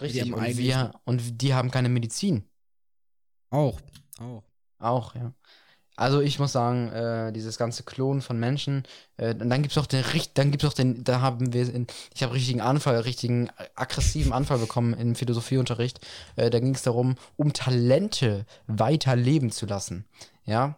Richtig, 0.00 0.32
und, 0.32 0.56
wir, 0.56 0.92
und 1.04 1.42
die 1.42 1.52
haben 1.52 1.72
keine 1.72 1.88
Medizin. 1.88 2.44
Auch, 3.54 3.80
auch. 4.18 4.42
Auch, 4.80 5.14
ja. 5.14 5.32
Also 5.96 6.20
ich 6.20 6.40
muss 6.40 6.50
sagen, 6.50 6.88
äh, 6.88 7.32
dieses 7.32 7.56
ganze 7.56 7.84
Klonen 7.84 8.20
von 8.20 8.38
Menschen, 8.38 8.82
äh, 9.16 9.32
und 9.32 9.48
dann 9.48 9.62
gibt's 9.62 9.78
auch 9.78 9.86
den, 9.86 10.04
dann 10.34 10.50
gibt's 10.50 10.64
auch 10.64 10.72
den, 10.72 11.04
da 11.04 11.20
haben 11.20 11.52
wir, 11.52 11.72
in, 11.72 11.86
ich 12.12 12.24
habe 12.24 12.34
richtigen 12.34 12.60
Anfall, 12.60 12.98
richtigen 13.00 13.48
aggressiven 13.76 14.32
Anfall 14.32 14.58
bekommen 14.58 14.94
im 14.94 15.14
Philosophieunterricht. 15.14 16.00
Äh, 16.34 16.50
da 16.50 16.58
ging 16.58 16.74
es 16.74 16.82
darum, 16.82 17.14
um 17.36 17.52
Talente 17.52 18.44
weiterleben 18.66 19.52
zu 19.52 19.66
lassen. 19.66 20.04
Ja. 20.44 20.76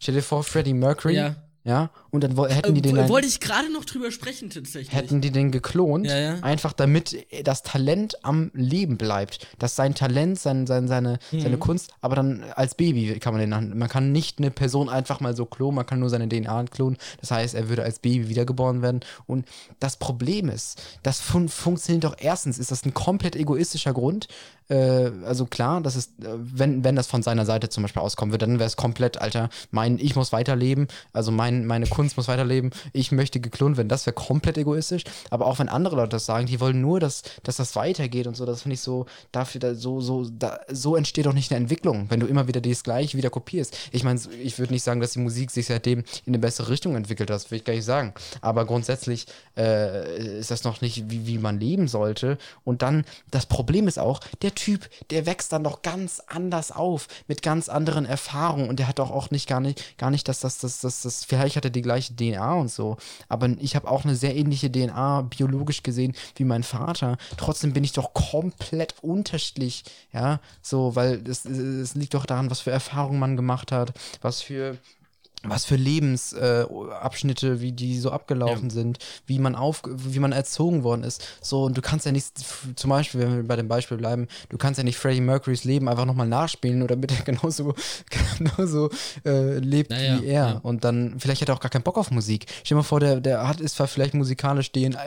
Stell 0.00 0.16
dir 0.16 0.22
vor, 0.22 0.42
Freddie 0.42 0.74
Mercury 0.74 1.14
ja. 1.14 1.36
Ja, 1.66 1.90
und 2.10 2.22
dann 2.22 2.36
hätten 2.48 2.74
die 2.76 2.80
den. 2.80 2.94
Dann, 2.94 3.08
wollte 3.08 3.26
ich 3.26 3.40
gerade 3.40 3.72
noch 3.72 3.84
drüber 3.84 4.12
sprechen, 4.12 4.50
tatsächlich. 4.50 4.94
Hätten 4.94 5.20
die 5.20 5.32
den 5.32 5.50
geklont, 5.50 6.06
ja, 6.06 6.16
ja. 6.16 6.34
einfach 6.36 6.72
damit 6.72 7.26
das 7.42 7.64
Talent 7.64 8.24
am 8.24 8.52
Leben 8.54 8.96
bleibt. 8.96 9.48
Dass 9.58 9.74
sein 9.74 9.96
Talent, 9.96 10.38
sein, 10.38 10.68
sein, 10.68 10.86
seine, 10.86 11.18
mhm. 11.32 11.40
seine 11.40 11.58
Kunst, 11.58 11.92
aber 12.00 12.14
dann 12.14 12.44
als 12.54 12.76
Baby 12.76 13.18
kann 13.18 13.34
man 13.34 13.40
den. 13.40 13.76
Man 13.76 13.88
kann 13.88 14.12
nicht 14.12 14.38
eine 14.38 14.52
Person 14.52 14.88
einfach 14.88 15.18
mal 15.18 15.34
so 15.34 15.44
klonen, 15.44 15.74
man 15.74 15.86
kann 15.86 15.98
nur 15.98 16.08
seine 16.08 16.28
DNA 16.28 16.66
klonen. 16.66 16.98
Das 17.20 17.32
heißt, 17.32 17.56
er 17.56 17.68
würde 17.68 17.82
als 17.82 17.98
Baby 17.98 18.28
wiedergeboren 18.28 18.80
werden. 18.80 19.00
Und 19.26 19.44
das 19.80 19.96
Problem 19.96 20.48
ist, 20.48 20.80
das 21.02 21.20
fun 21.20 21.48
funktioniert 21.48 22.04
doch 22.04 22.14
erstens, 22.16 22.60
ist 22.60 22.70
das 22.70 22.86
ein 22.86 22.94
komplett 22.94 23.34
egoistischer 23.34 23.92
Grund. 23.92 24.28
Äh, 24.68 25.10
also 25.24 25.46
klar, 25.46 25.80
das 25.80 25.96
ist, 25.96 26.10
äh, 26.20 26.28
wenn, 26.36 26.84
wenn 26.84 26.96
das 26.96 27.06
von 27.06 27.22
seiner 27.22 27.44
Seite 27.44 27.68
zum 27.68 27.82
Beispiel 27.82 28.02
auskommen 28.02 28.32
würde, 28.32 28.46
dann 28.46 28.58
wäre 28.58 28.66
es 28.66 28.76
komplett, 28.76 29.20
Alter, 29.20 29.48
mein, 29.70 29.98
ich 29.98 30.16
muss 30.16 30.32
weiterleben, 30.32 30.88
also 31.12 31.30
mein, 31.30 31.66
meine 31.66 31.86
Kunst 31.86 32.16
muss 32.16 32.28
weiterleben, 32.28 32.70
ich 32.92 33.12
möchte 33.12 33.40
geklont 33.40 33.76
werden, 33.76 33.88
das 33.88 34.06
wäre 34.06 34.14
komplett 34.14 34.58
egoistisch. 34.58 35.04
Aber 35.30 35.46
auch 35.46 35.58
wenn 35.58 35.68
andere 35.68 35.96
Leute 35.96 36.10
das 36.10 36.26
sagen, 36.26 36.46
die 36.46 36.60
wollen 36.60 36.80
nur, 36.80 37.00
dass, 37.00 37.22
dass 37.42 37.56
das 37.56 37.76
weitergeht 37.76 38.26
und 38.26 38.36
so, 38.36 38.44
das 38.44 38.62
finde 38.62 38.74
ich 38.74 38.80
so, 38.80 39.06
dafür, 39.32 39.60
da, 39.60 39.74
so, 39.74 40.00
so, 40.00 40.28
da, 40.28 40.60
so 40.68 40.96
entsteht 40.96 41.26
doch 41.26 41.32
nicht 41.32 41.52
eine 41.52 41.60
Entwicklung, 41.60 42.10
wenn 42.10 42.20
du 42.20 42.26
immer 42.26 42.48
wieder 42.48 42.60
das 42.60 42.82
gleiche 42.82 43.16
wieder 43.16 43.30
kopierst. 43.30 43.76
Ich 43.92 44.02
meine, 44.02 44.20
ich 44.42 44.58
würde 44.58 44.72
nicht 44.72 44.82
sagen, 44.82 45.00
dass 45.00 45.12
die 45.12 45.20
Musik 45.20 45.50
sich 45.50 45.66
seitdem 45.66 46.00
in 46.00 46.34
eine 46.34 46.38
bessere 46.38 46.70
Richtung 46.70 46.96
entwickelt 46.96 47.30
hat, 47.30 47.36
das 47.36 47.50
will 47.50 47.58
ich 47.58 47.64
gar 47.64 47.74
nicht 47.74 47.84
sagen. 47.84 48.12
Aber 48.40 48.64
grundsätzlich 48.64 49.26
äh, 49.56 50.38
ist 50.38 50.50
das 50.50 50.64
noch 50.64 50.80
nicht, 50.80 51.08
wie, 51.10 51.26
wie 51.26 51.38
man 51.38 51.60
leben 51.60 51.86
sollte. 51.86 52.38
Und 52.64 52.82
dann, 52.82 53.04
das 53.30 53.46
Problem 53.46 53.86
ist 53.86 53.98
auch, 53.98 54.20
der 54.42 54.55
Typ, 54.56 54.88
der 55.10 55.26
wächst 55.26 55.52
dann 55.52 55.62
doch 55.62 55.82
ganz 55.82 56.20
anders 56.26 56.72
auf, 56.72 57.06
mit 57.28 57.42
ganz 57.42 57.68
anderen 57.68 58.06
Erfahrungen 58.06 58.68
und 58.68 58.80
der 58.80 58.88
hat 58.88 58.98
doch 58.98 59.12
auch 59.12 59.30
nicht 59.30 59.48
gar 59.48 59.60
nicht, 59.60 59.96
gar 59.98 60.10
nicht, 60.10 60.26
dass 60.26 60.40
das, 60.40 60.58
das, 60.58 60.80
das, 60.80 61.02
das, 61.02 61.24
vielleicht 61.24 61.54
hat 61.54 61.64
er 61.64 61.70
die 61.70 61.82
gleiche 61.82 62.16
DNA 62.16 62.54
und 62.54 62.70
so, 62.70 62.96
aber 63.28 63.48
ich 63.60 63.76
habe 63.76 63.88
auch 63.88 64.04
eine 64.04 64.16
sehr 64.16 64.34
ähnliche 64.34 64.72
DNA 64.72 65.22
biologisch 65.22 65.84
gesehen 65.84 66.16
wie 66.34 66.44
mein 66.44 66.64
Vater. 66.64 67.18
Trotzdem 67.36 67.72
bin 67.72 67.84
ich 67.84 67.92
doch 67.92 68.12
komplett 68.14 68.96
unterschiedlich, 69.02 69.84
ja, 70.12 70.40
so, 70.62 70.96
weil 70.96 71.22
es, 71.28 71.44
es 71.44 71.94
liegt 71.94 72.14
doch 72.14 72.26
daran, 72.26 72.50
was 72.50 72.60
für 72.60 72.72
Erfahrungen 72.72 73.20
man 73.20 73.36
gemacht 73.36 73.70
hat, 73.70 73.92
was 74.22 74.42
für 74.42 74.78
was 75.48 75.64
für 75.64 75.76
Lebensabschnitte, 75.76 77.48
äh, 77.48 77.60
wie 77.60 77.72
die 77.72 77.98
so 77.98 78.10
abgelaufen 78.10 78.68
ja. 78.68 78.74
sind, 78.74 78.98
wie 79.26 79.38
man 79.38 79.54
auf, 79.54 79.82
wie 79.84 80.18
man 80.18 80.32
erzogen 80.32 80.82
worden 80.82 81.02
ist. 81.02 81.26
So, 81.40 81.64
und 81.64 81.76
du 81.76 81.82
kannst 81.82 82.06
ja 82.06 82.12
nicht, 82.12 82.32
zum 82.76 82.90
Beispiel, 82.90 83.20
wenn 83.20 83.36
wir 83.36 83.42
bei 83.44 83.56
dem 83.56 83.68
Beispiel 83.68 83.96
bleiben, 83.96 84.28
du 84.48 84.58
kannst 84.58 84.78
ja 84.78 84.84
nicht 84.84 84.96
Freddie 84.96 85.20
Mercurys 85.20 85.64
Leben 85.64 85.88
einfach 85.88 86.04
nochmal 86.04 86.28
nachspielen 86.28 86.82
oder 86.82 86.96
damit 86.96 87.12
er 87.12 87.24
genauso, 87.24 87.74
genauso 88.38 88.90
äh, 89.24 89.58
lebt 89.58 89.90
naja, 89.90 90.20
wie 90.20 90.26
er. 90.26 90.48
Ja. 90.48 90.58
Und 90.62 90.84
dann, 90.84 91.18
vielleicht 91.18 91.42
hat 91.42 91.48
er 91.48 91.54
auch 91.54 91.60
gar 91.60 91.70
keinen 91.70 91.82
Bock 91.82 91.98
auf 91.98 92.10
Musik. 92.10 92.46
Stell 92.64 92.76
dir 92.76 92.76
mal 92.76 92.82
vor, 92.82 93.00
der, 93.00 93.20
der 93.20 93.46
hat, 93.46 93.60
ist 93.60 93.76
zwar 93.76 93.88
vielleicht 93.88 94.14
musikalisch 94.14 94.72
DNA, 94.72 95.06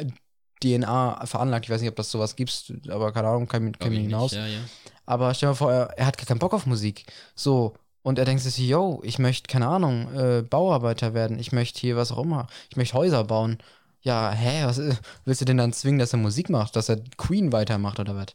DNA 0.62 1.26
veranlagt, 1.26 1.66
ich 1.66 1.72
weiß 1.72 1.82
nicht, 1.82 1.90
ob 1.90 1.96
das 1.96 2.12
sowas 2.12 2.36
gibt, 2.36 2.74
aber 2.90 3.12
keine 3.12 3.30
Ahnung, 3.30 3.48
kann, 3.48 3.72
kann 3.78 3.90
mir 3.92 4.00
hinaus. 4.00 4.32
Nicht, 4.32 4.42
ja. 4.42 4.60
Aber 5.06 5.34
stell 5.34 5.48
dir 5.48 5.52
mal 5.52 5.56
vor, 5.56 5.74
er, 5.74 5.86
er 5.98 6.06
hat 6.06 6.18
gar 6.18 6.26
keinen 6.26 6.40
Bock 6.40 6.54
auf 6.54 6.66
Musik. 6.66 7.06
So, 7.34 7.74
und 8.02 8.18
er 8.20 8.26
denkt 8.26 8.42
sich, 8.44 8.58
yo, 8.58 9.02
ich 9.04 9.20
möchte, 9.20 9.48
keine 9.48 9.68
Ahnung, 9.68 10.14
äh, 10.16 10.42
Bauarbeiter 10.42 11.14
werden, 11.14 11.40
ich 11.40 11.52
möchte 11.52 11.80
hier 11.80 11.96
was 11.96 12.12
auch 12.12 12.24
immer, 12.24 12.48
ich 12.70 12.78
möchte 12.78 12.98
Häuser 12.98 13.24
bauen. 13.24 13.58
Ja, 14.02 14.32
hä, 14.32 14.64
was 14.64 14.78
äh, 14.78 14.96
willst 15.26 15.42
du 15.42 15.46
denn 15.46 15.58
dann 15.58 15.74
zwingen, 15.74 16.00
dass 16.00 16.14
er 16.14 16.20
Musik 16.20 16.50
macht, 16.50 16.76
dass 16.76 16.90
er 16.90 17.02
Queen 17.18 17.52
weitermacht 17.52 18.00
oder 18.00 18.16
was? 18.16 18.28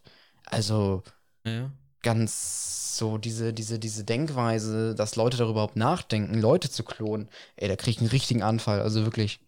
Also, 0.47 1.03
ja. 1.47 1.71
ganz 2.03 2.99
so 2.99 3.19
diese, 3.19 3.53
diese, 3.53 3.79
diese 3.79 4.05
Denkweise, 4.05 4.95
dass 4.95 5.17
Leute 5.17 5.37
darüber 5.37 5.53
überhaupt 5.53 5.77
nachdenken, 5.77 6.41
Leute 6.41 6.71
zu 6.71 6.85
klonen, 6.85 7.29
ey, 7.57 7.69
da 7.69 7.77
kriege 7.77 7.93
ich 7.93 8.01
einen 8.01 8.11
richtigen 8.11 8.43
Anfall, 8.43 8.81
also 8.81 9.05
wirklich. 9.05 9.41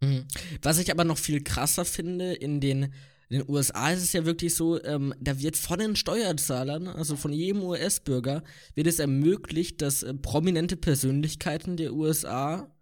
Mhm. 0.00 0.26
Was 0.62 0.78
ich 0.78 0.90
aber 0.90 1.04
noch 1.04 1.18
viel 1.18 1.44
krasser 1.44 1.84
finde, 1.84 2.32
in 2.32 2.60
den 2.60 2.94
in 3.30 3.38
den 3.38 3.48
USA 3.48 3.92
ist 3.92 4.02
es 4.02 4.12
ja 4.12 4.26
wirklich 4.26 4.56
so, 4.56 4.82
ähm, 4.82 5.14
da 5.20 5.38
wird 5.38 5.56
von 5.56 5.78
den 5.78 5.94
Steuerzahlern, 5.94 6.88
also 6.88 7.14
von 7.14 7.32
jedem 7.32 7.62
US-Bürger, 7.62 8.42
wird 8.74 8.88
es 8.88 8.98
ermöglicht, 8.98 9.80
dass 9.82 10.02
äh, 10.02 10.12
prominente 10.14 10.76
Persönlichkeiten 10.76 11.76
der 11.76 11.94
USA 11.94 12.74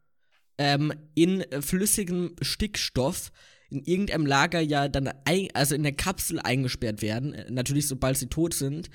ähm, 0.57 0.93
in 1.15 1.43
äh, 1.43 1.61
flüssigem 1.61 2.35
Stickstoff 2.41 3.31
in 3.69 3.85
irgendeinem 3.85 4.25
Lager 4.25 4.61
ja 4.61 4.89
dann, 4.89 5.11
ein, 5.27 5.49
also 5.53 5.75
in 5.75 5.83
der 5.83 5.93
Kapsel 5.93 6.41
eingesperrt 6.41 7.03
werden, 7.03 7.35
äh, 7.35 7.51
natürlich 7.51 7.87
sobald 7.87 8.17
sie 8.17 8.29
tot 8.29 8.55
sind, 8.55 8.89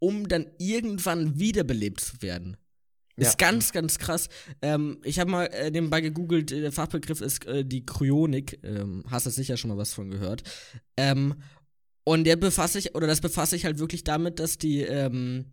um 0.00 0.26
dann 0.26 0.46
irgendwann 0.58 1.38
wiederbelebt 1.38 2.00
zu 2.00 2.20
werden. 2.20 2.56
Ja. 3.16 3.28
Ist 3.28 3.38
ganz, 3.38 3.72
ganz 3.72 3.98
krass. 3.98 4.28
Ähm, 4.60 4.98
ich 5.02 5.18
habe 5.18 5.30
mal 5.30 5.46
äh, 5.46 5.70
nebenbei 5.70 6.02
gegoogelt, 6.02 6.50
der 6.50 6.70
Fachbegriff 6.70 7.22
ist 7.22 7.46
äh, 7.46 7.64
die 7.64 7.86
Kryonik. 7.86 8.60
Ähm, 8.62 9.04
hast 9.08 9.26
du 9.26 9.30
sicher 9.30 9.56
schon 9.56 9.70
mal 9.70 9.78
was 9.78 9.94
von 9.94 10.10
gehört. 10.10 10.42
Ähm, 10.98 11.34
und 12.04 12.24
der 12.24 12.36
befasst 12.36 12.74
sich, 12.74 12.94
oder 12.94 13.06
das 13.06 13.20
befasst 13.20 13.50
sich 13.50 13.64
halt 13.64 13.78
wirklich 13.78 14.04
damit, 14.04 14.38
dass 14.38 14.58
die, 14.58 14.82
ähm, 14.82 15.46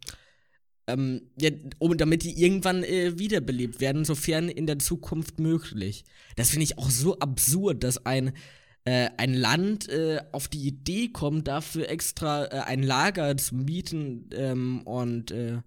ähm, 0.88 1.22
ja, 1.40 1.50
um, 1.80 1.98
damit 1.98 2.24
die 2.24 2.40
irgendwann 2.44 2.84
äh, 2.84 3.18
wiederbelebt 3.18 3.80
werden, 3.80 4.04
sofern 4.04 4.50
in 4.50 4.68
der 4.68 4.80
Zukunft 4.80 5.40
möglich. 5.40 6.04
Das 6.36 6.50
finde 6.50 6.66
ich 6.66 6.78
auch 6.78 6.90
so 6.90 7.18
absurd, 7.18 7.84
dass 7.84 8.06
ein, 8.06 8.34
äh, 8.84 9.10
ein 9.18 9.34
Land 9.34 9.88
äh, 9.88 10.22
auf 10.34 10.50
die 10.50 10.68
Idee 10.68 11.08
kommt, 11.08 11.48
dafür 11.48 11.90
extra 11.90 12.46
äh, 12.46 12.60
ein 12.66 12.84
Lager 12.84 13.38
zu 13.38 13.56
mieten 13.56 14.30
ähm, 14.34 14.82
und 14.82 15.32
äh, 15.32 15.62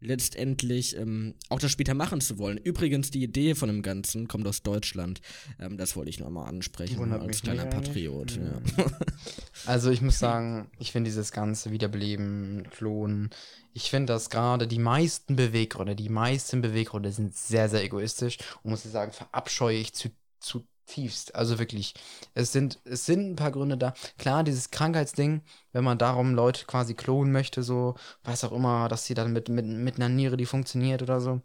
letztendlich 0.00 0.96
ähm, 0.96 1.34
auch 1.48 1.58
das 1.58 1.70
später 1.70 1.94
machen 1.94 2.20
zu 2.20 2.38
wollen. 2.38 2.58
Übrigens, 2.58 3.10
die 3.10 3.22
Idee 3.22 3.54
von 3.54 3.68
dem 3.68 3.82
Ganzen 3.82 4.28
kommt 4.28 4.46
aus 4.46 4.62
Deutschland. 4.62 5.20
Ähm, 5.58 5.76
das 5.76 5.96
wollte 5.96 6.10
ich 6.10 6.18
nochmal 6.18 6.48
ansprechen 6.48 6.98
Wundert 6.98 7.22
als 7.22 7.42
kleiner 7.42 7.66
Patriot. 7.66 8.36
Ja. 8.36 8.86
Also 9.66 9.90
ich 9.90 10.00
muss 10.00 10.18
sagen, 10.18 10.70
ich 10.78 10.90
finde 10.90 11.10
dieses 11.10 11.32
ganze 11.32 11.70
Wiederbeleben, 11.70 12.66
Klonen, 12.70 13.28
ich 13.74 13.90
finde, 13.90 14.14
dass 14.14 14.30
gerade 14.30 14.66
die 14.66 14.78
meisten 14.78 15.36
Beweggründe, 15.36 15.94
die 15.94 16.08
meisten 16.08 16.62
Beweggründe 16.62 17.12
sind 17.12 17.36
sehr, 17.36 17.68
sehr 17.68 17.84
egoistisch 17.84 18.38
und 18.62 18.70
muss 18.70 18.86
ich 18.86 18.90
sagen, 18.90 19.12
verabscheue 19.12 19.76
ich 19.76 19.92
zu, 19.92 20.08
zu 20.38 20.64
tiefst. 20.86 21.34
Also 21.34 21.58
wirklich, 21.58 21.94
es 22.34 22.52
sind, 22.52 22.80
es 22.84 23.06
sind 23.06 23.30
ein 23.30 23.36
paar 23.36 23.52
Gründe 23.52 23.76
da. 23.76 23.94
Klar, 24.18 24.44
dieses 24.44 24.70
Krankheitsding, 24.70 25.42
wenn 25.72 25.84
man 25.84 25.98
darum 25.98 26.34
Leute 26.34 26.66
quasi 26.66 26.94
klonen 26.94 27.32
möchte, 27.32 27.62
so, 27.62 27.94
weiß 28.24 28.44
auch 28.44 28.52
immer, 28.52 28.88
dass 28.88 29.04
sie 29.06 29.14
dann 29.14 29.32
mit, 29.32 29.48
mit, 29.48 29.66
mit 29.66 29.96
einer 29.96 30.08
Niere, 30.08 30.36
die 30.36 30.46
funktioniert 30.46 31.02
oder 31.02 31.20
so, 31.20 31.40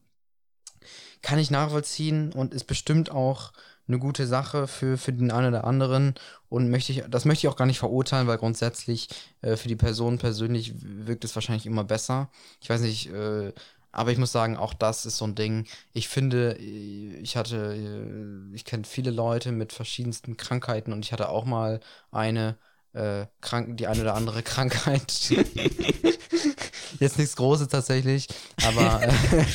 kann 1.22 1.40
ich 1.40 1.52
nachvollziehen 1.52 2.32
und 2.34 2.54
ist 2.54 2.66
bestimmt 2.66 3.12
auch 3.12 3.52
eine 3.88 4.00
gute 4.00 4.26
Sache 4.26 4.68
für, 4.68 4.98
für 4.98 5.14
den 5.14 5.32
einen 5.32 5.50
oder 5.50 5.64
anderen 5.64 6.16
und 6.50 6.70
möchte 6.70 6.92
ich, 6.92 7.04
das 7.08 7.26
möchte 7.26 7.46
ich 7.46 7.52
auch 7.52 7.58
gar 7.58 7.66
nicht 7.66 7.80
verurteilen, 7.80 8.28
weil 8.28 8.38
grundsätzlich 8.38 9.10
äh, 9.42 9.56
für 9.56 9.68
die 9.68 9.76
Person 9.76 10.18
persönlich 10.18 10.74
wirkt 10.76 11.24
es 11.24 11.36
wahrscheinlich 11.36 11.66
immer 11.66 11.84
besser. 11.84 12.30
Ich 12.62 12.70
weiß 12.70 12.82
nicht, 12.82 13.12
äh, 13.12 13.54
aber 13.96 14.12
ich 14.12 14.18
muss 14.18 14.32
sagen, 14.32 14.58
auch 14.58 14.74
das 14.74 15.06
ist 15.06 15.18
so 15.18 15.26
ein 15.26 15.36
Ding. 15.36 15.66
Ich 15.94 16.10
finde, 16.10 16.56
ich 16.58 17.38
hatte, 17.38 18.52
ich 18.54 18.66
kenne 18.66 18.84
viele 18.84 19.10
Leute 19.10 19.54
mit 19.54 19.72
verschiedensten 19.72 20.36
Krankheiten 20.36 20.92
und 20.92 21.06
ich 21.06 21.14
hatte 21.14 21.30
auch 21.30 21.46
mal 21.46 21.80
eine, 22.12 22.58
äh, 22.92 23.26
krank, 23.40 23.78
die 23.78 23.88
eine 23.88 24.02
oder 24.02 24.16
andere 24.16 24.44
Krankheit. 24.44 25.30
jetzt 27.00 27.18
nichts 27.18 27.36
Großes 27.38 27.70
tatsächlich, 27.70 28.28
aber, 28.66 29.02
äh, 29.02 29.46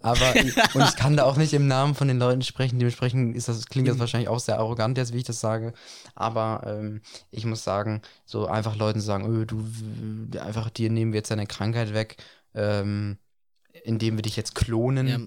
aber 0.00 0.34
und 0.74 0.82
ich 0.82 0.96
kann 0.96 1.16
da 1.16 1.24
auch 1.24 1.36
nicht 1.36 1.52
im 1.52 1.68
Namen 1.68 1.94
von 1.94 2.08
den 2.08 2.18
Leuten 2.18 2.42
sprechen. 2.42 2.78
Dementsprechend 2.80 3.36
ist 3.36 3.48
das, 3.48 3.66
klingt 3.66 3.86
das 3.86 3.96
mhm. 3.96 4.00
wahrscheinlich 4.00 4.28
auch 4.28 4.40
sehr 4.40 4.58
arrogant 4.58 4.98
jetzt, 4.98 5.12
wie 5.12 5.18
ich 5.18 5.24
das 5.24 5.38
sage. 5.38 5.72
Aber 6.16 6.62
ähm, 6.66 7.00
ich 7.30 7.44
muss 7.46 7.62
sagen, 7.62 8.02
so 8.24 8.46
einfach 8.46 8.74
Leuten 8.74 9.00
sagen, 9.00 9.26
öh, 9.26 9.46
du, 9.46 9.64
einfach 10.40 10.70
dir 10.70 10.90
nehmen 10.90 11.12
wir 11.12 11.18
jetzt 11.18 11.30
deine 11.30 11.46
Krankheit 11.46 11.94
weg, 11.94 12.16
ähm, 12.54 13.18
indem 13.82 14.16
wir 14.16 14.22
dich 14.22 14.36
jetzt 14.36 14.54
klonen. 14.54 15.08
Ja 15.08 15.18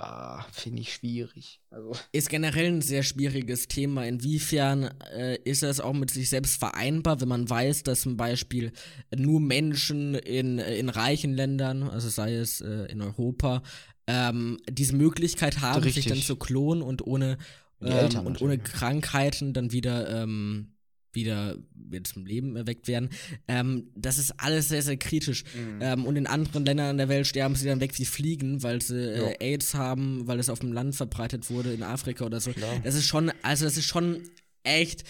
ah, 0.00 0.44
finde 0.52 0.82
ich 0.82 0.94
schwierig. 0.94 1.60
Also. 1.70 1.92
Ist 2.12 2.28
generell 2.28 2.66
ein 2.66 2.82
sehr 2.82 3.02
schwieriges 3.02 3.68
Thema. 3.68 4.06
Inwiefern 4.06 4.90
äh, 5.12 5.36
ist 5.44 5.62
es 5.62 5.80
auch 5.80 5.92
mit 5.92 6.10
sich 6.10 6.30
selbst 6.30 6.58
vereinbar, 6.58 7.20
wenn 7.20 7.28
man 7.28 7.48
weiß, 7.48 7.82
dass 7.84 8.02
zum 8.02 8.16
Beispiel 8.16 8.72
nur 9.14 9.40
Menschen 9.40 10.14
in, 10.14 10.58
in 10.58 10.88
reichen 10.88 11.34
Ländern, 11.34 11.84
also 11.84 12.08
sei 12.08 12.34
es 12.34 12.60
äh, 12.60 12.86
in 12.86 13.00
Europa, 13.00 13.62
ähm, 14.06 14.58
diese 14.68 14.96
Möglichkeit 14.96 15.60
haben, 15.60 15.82
Richtig. 15.82 16.04
sich 16.04 16.12
dann 16.12 16.22
zu 16.22 16.36
klonen 16.36 16.82
und 16.82 17.06
ohne, 17.06 17.38
ähm, 17.80 18.26
und 18.26 18.40
ohne 18.42 18.58
Krankheiten 18.58 19.52
dann 19.52 19.72
wieder 19.72 20.22
ähm, 20.22 20.74
wieder, 21.12 21.56
zum 22.04 22.26
Leben 22.26 22.56
erweckt 22.56 22.88
werden. 22.88 23.10
Ähm, 23.48 23.88
das 23.94 24.18
ist 24.18 24.32
alles 24.38 24.68
sehr, 24.68 24.82
sehr 24.82 24.96
kritisch. 24.96 25.44
Mhm. 25.54 25.78
Ähm, 25.80 26.06
und 26.06 26.16
in 26.16 26.26
anderen 26.26 26.64
Ländern 26.64 26.98
der 26.98 27.08
Welt 27.08 27.26
sterben 27.26 27.54
sie 27.54 27.66
dann 27.66 27.80
weg 27.80 27.98
wie 27.98 28.04
Fliegen, 28.04 28.62
weil 28.62 28.80
sie 28.80 28.96
äh, 28.96 29.36
AIDS 29.40 29.74
haben, 29.74 30.26
weil 30.26 30.38
es 30.38 30.48
auf 30.48 30.60
dem 30.60 30.72
Land 30.72 30.94
verbreitet 30.94 31.50
wurde, 31.50 31.72
in 31.72 31.82
Afrika 31.82 32.24
oder 32.24 32.40
so. 32.40 32.52
Klar. 32.52 32.80
Das 32.84 32.94
ist 32.94 33.06
schon, 33.06 33.32
also 33.42 33.64
das 33.64 33.76
ist 33.76 33.86
schon 33.86 34.22
echt 34.62 35.04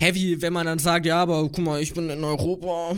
heavy, 0.00 0.40
wenn 0.40 0.52
man 0.52 0.66
dann 0.66 0.78
sagt, 0.78 1.06
ja, 1.06 1.20
aber 1.22 1.42
guck 1.42 1.58
mal, 1.58 1.82
ich 1.82 1.92
bin 1.92 2.08
in 2.08 2.22
Europa 2.22 2.90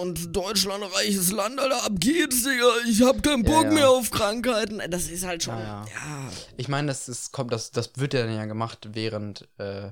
und 0.00 0.34
Deutschland 0.34 0.84
reiches 0.94 1.32
Land, 1.32 1.58
Alter, 1.58 1.84
ab 1.84 1.92
geht's, 1.98 2.44
Digga. 2.44 2.68
Ich 2.88 3.02
hab 3.02 3.22
keinen 3.22 3.42
Bock 3.42 3.64
ja, 3.64 3.68
ja. 3.68 3.70
mehr 3.72 3.90
auf 3.90 4.10
Krankheiten. 4.10 4.80
Das 4.90 5.08
ist 5.08 5.26
halt 5.26 5.42
schon, 5.42 5.58
ja. 5.58 5.84
ja. 5.84 6.30
Ich 6.56 6.68
meine, 6.68 6.88
das, 6.88 7.06
das 7.06 7.32
kommt, 7.32 7.52
das, 7.52 7.72
das 7.72 7.92
wird 7.96 8.14
ja 8.14 8.24
dann 8.24 8.36
ja 8.36 8.44
gemacht, 8.44 8.88
während 8.92 9.48
äh, 9.58 9.90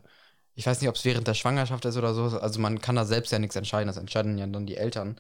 ich 0.55 0.67
weiß 0.67 0.81
nicht, 0.81 0.89
ob 0.89 0.97
es 0.97 1.05
während 1.05 1.27
der 1.27 1.35
Schwangerschaft 1.35 1.85
ist 1.85 1.97
oder 1.97 2.15
so. 2.15 2.25
Also 2.39 2.61
man 2.61 2.81
kann 2.81 2.97
da 2.97 3.05
selbst 3.05 3.33
ja 3.33 3.39
nichts 3.39 3.57
entscheiden, 3.57 3.89
das 3.89 3.97
entscheiden 3.97 4.39
ja 4.39 4.47
dann 4.47 4.67
die 4.67 4.77
Eltern. 4.77 5.17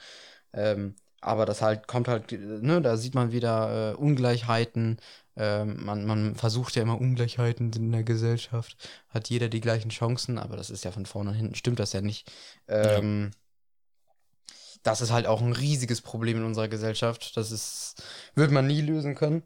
Ähm, 0.53 0.95
aber 1.21 1.47
das 1.47 1.63
halt 1.63 1.89
kommt 1.89 2.07
halt, 2.07 2.31
ne, 2.33 2.81
da 2.83 2.97
sieht 2.97 3.15
man 3.15 3.33
wieder 3.33 3.93
äh, 3.93 3.97
Ungleichheiten. 3.97 4.99
Ähm, 5.37 5.85
man, 5.85 6.05
man 6.05 6.35
versucht 6.37 6.77
ja 6.77 6.83
immer 6.83 7.01
Ungleichheiten 7.01 7.73
in 7.73 7.91
der 7.93 8.05
Gesellschaft. 8.05 8.77
Hat 9.09 9.31
jeder 9.31 9.49
die 9.49 9.61
gleichen 9.61 9.89
Chancen, 9.89 10.39
aber 10.39 10.57
das 10.57 10.71
ist 10.71 10.85
ja 10.85 10.93
von 10.93 11.07
vorne 11.07 11.31
und 11.31 11.37
hinten, 11.37 11.55
stimmt 11.55 11.81
das 11.81 11.93
ja 11.93 12.03
nicht. 12.03 12.31
Ähm, 12.69 13.33
ja. 13.33 14.55
Das 14.83 15.01
ist 15.01 15.13
halt 15.13 15.27
auch 15.27 15.41
ein 15.41 15.53
riesiges 15.53 16.03
Problem 16.03 16.37
in 16.37 16.45
unserer 16.45 16.69
Gesellschaft. 16.69 17.37
Das 17.37 17.51
ist, 17.51 18.03
wird 18.35 18.51
man 18.51 18.67
nie 18.67 18.83
lösen 18.83 19.15
können. 19.15 19.43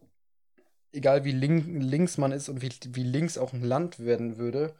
Egal 0.92 1.24
wie 1.24 1.32
link, 1.32 1.64
links 1.68 2.18
man 2.18 2.32
ist 2.32 2.48
und 2.48 2.60
wie, 2.60 2.70
wie 2.88 3.04
links 3.04 3.38
auch 3.38 3.52
ein 3.52 3.62
Land 3.62 4.00
werden 4.00 4.36
würde 4.36 4.74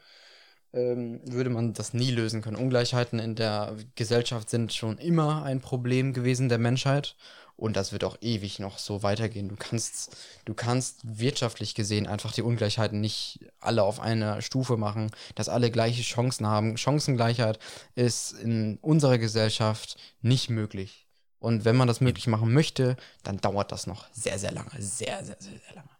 ähm, 0.72 1.20
würde 1.24 1.50
man 1.50 1.72
das 1.72 1.94
nie 1.94 2.10
lösen 2.10 2.42
können. 2.42 2.56
Ungleichheiten 2.56 3.18
in 3.18 3.34
der 3.34 3.76
Gesellschaft 3.94 4.50
sind 4.50 4.72
schon 4.72 4.98
immer 4.98 5.42
ein 5.42 5.60
Problem 5.60 6.12
gewesen 6.12 6.48
der 6.48 6.58
Menschheit 6.58 7.16
und 7.58 7.76
das 7.76 7.90
wird 7.90 8.04
auch 8.04 8.16
ewig 8.20 8.60
noch 8.60 8.78
so 8.78 9.02
weitergehen. 9.02 9.48
Du 9.48 9.56
kannst, 9.56 10.16
du 10.44 10.54
kannst 10.54 11.00
wirtschaftlich 11.02 11.74
gesehen 11.74 12.06
einfach 12.06 12.32
die 12.32 12.42
Ungleichheiten 12.42 13.00
nicht 13.00 13.40
alle 13.58 13.82
auf 13.82 13.98
einer 13.98 14.40
Stufe 14.42 14.76
machen, 14.76 15.10
dass 15.34 15.48
alle 15.48 15.72
gleiche 15.72 16.02
Chancen 16.02 16.46
haben. 16.46 16.76
Chancengleichheit 16.76 17.58
ist 17.96 18.32
in 18.32 18.78
unserer 18.80 19.18
Gesellschaft 19.18 19.96
nicht 20.22 20.50
möglich. 20.50 21.08
Und 21.40 21.64
wenn 21.64 21.76
man 21.76 21.88
das 21.88 22.00
möglich 22.00 22.28
machen 22.28 22.52
möchte, 22.52 22.96
dann 23.24 23.40
dauert 23.40 23.72
das 23.72 23.88
noch 23.88 24.06
sehr, 24.12 24.38
sehr 24.38 24.52
lange. 24.52 24.70
Sehr, 24.78 25.24
sehr, 25.24 25.36
sehr, 25.40 25.58
sehr 25.58 25.74
lange. 25.74 25.97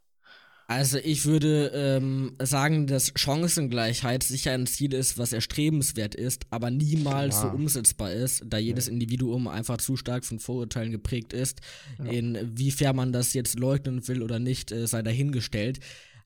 Also 0.71 0.99
ich 0.99 1.25
würde 1.25 1.73
ähm, 1.75 2.37
sagen, 2.39 2.87
dass 2.87 3.13
Chancengleichheit 3.17 4.23
sicher 4.23 4.53
ein 4.53 4.67
Ziel 4.67 4.93
ist, 4.93 5.17
was 5.17 5.33
erstrebenswert 5.33 6.15
ist, 6.15 6.45
aber 6.51 6.71
niemals 6.71 7.37
ja. 7.37 7.43
so 7.43 7.49
umsetzbar 7.49 8.13
ist, 8.13 8.43
da 8.47 8.59
jedes 8.59 8.87
ja. 8.87 8.93
Individuum 8.93 9.49
einfach 9.49 9.79
zu 9.79 9.97
stark 9.97 10.27
von 10.27 10.39
Vorurteilen 10.39 10.93
geprägt 10.93 11.33
ist. 11.33 11.63
Ja. 11.99 12.11
Inwiefern 12.11 12.97
man 12.97 13.15
das 13.15 13.33
jetzt 13.33 13.59
leugnen 13.59 14.07
will 14.09 14.23
oder 14.23 14.39
nicht, 14.39 14.71
äh, 14.71 14.87
sei 14.87 15.01
dahingestellt. 15.01 15.81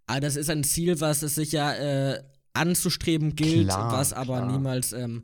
Aber 0.08 0.18
das 0.18 0.34
ist 0.34 0.50
ein 0.50 0.64
Ziel, 0.64 1.00
was 1.00 1.22
es 1.22 1.36
sicher 1.36 1.78
äh, 2.16 2.22
anzustreben 2.52 3.36
gilt, 3.36 3.68
klar, 3.68 3.92
was 3.92 4.12
aber 4.12 4.38
klar. 4.38 4.50
niemals 4.50 4.92
ähm, 4.92 5.22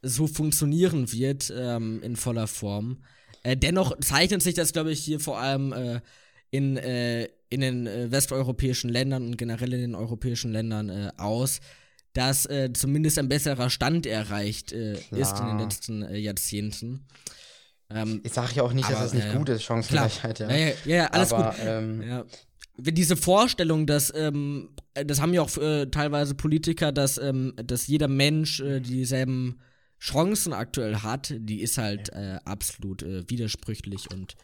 so 0.00 0.26
funktionieren 0.26 1.12
wird 1.12 1.52
ähm, 1.54 2.02
in 2.02 2.16
voller 2.16 2.46
Form. 2.46 3.04
Äh, 3.42 3.58
dennoch 3.58 3.94
zeichnet 4.00 4.40
sich 4.40 4.54
das, 4.54 4.72
glaube 4.72 4.90
ich, 4.90 5.00
hier 5.00 5.20
vor 5.20 5.38
allem 5.38 5.74
äh, 5.74 6.00
in 6.50 6.78
äh, 6.78 7.28
in 7.54 7.60
den 7.60 7.86
äh, 7.86 8.10
westeuropäischen 8.10 8.90
Ländern 8.90 9.26
und 9.26 9.38
generell 9.38 9.72
in 9.72 9.80
den 9.80 9.94
europäischen 9.94 10.52
Ländern 10.52 10.90
äh, 10.90 11.10
aus, 11.16 11.60
dass 12.12 12.46
äh, 12.46 12.72
zumindest 12.72 13.18
ein 13.18 13.28
besserer 13.28 13.70
Stand 13.70 14.06
erreicht 14.06 14.72
äh, 14.72 14.94
ist 15.10 15.38
in 15.40 15.46
den 15.46 15.58
letzten 15.58 16.02
äh, 16.02 16.16
Jahrzehnten. 16.16 17.06
Ähm, 17.90 18.20
ich 18.24 18.32
sage 18.32 18.54
ja 18.54 18.62
auch 18.62 18.72
nicht, 18.72 18.86
aber, 18.86 18.94
dass 18.94 19.12
das 19.12 19.14
nicht 19.14 19.32
gut 19.34 19.48
ist, 19.48 19.62
Chancengleichheit. 19.64 20.38
Ja. 20.38 20.50
Ja, 20.50 20.56
ja, 20.56 20.74
ja, 20.84 21.06
alles 21.06 21.32
aber, 21.32 21.50
gut. 21.50 21.60
Ähm, 21.64 22.02
ja. 22.02 22.24
Diese 22.76 23.16
Vorstellung, 23.16 23.86
dass, 23.86 24.12
ähm, 24.14 24.70
das 24.94 25.20
haben 25.20 25.32
ja 25.32 25.42
auch 25.42 25.50
teilweise 25.50 26.34
Politiker, 26.34 26.90
dass, 26.90 27.18
ähm, 27.18 27.52
dass 27.56 27.86
jeder 27.86 28.08
Mensch 28.08 28.60
dieselben 28.80 29.60
Chancen 30.00 30.52
aktuell 30.52 30.96
hat, 30.96 31.32
die 31.36 31.62
ist 31.62 31.78
halt 31.78 32.12
absolut 32.44 33.02
widersprüchlich 33.02 34.10
und 34.12 34.34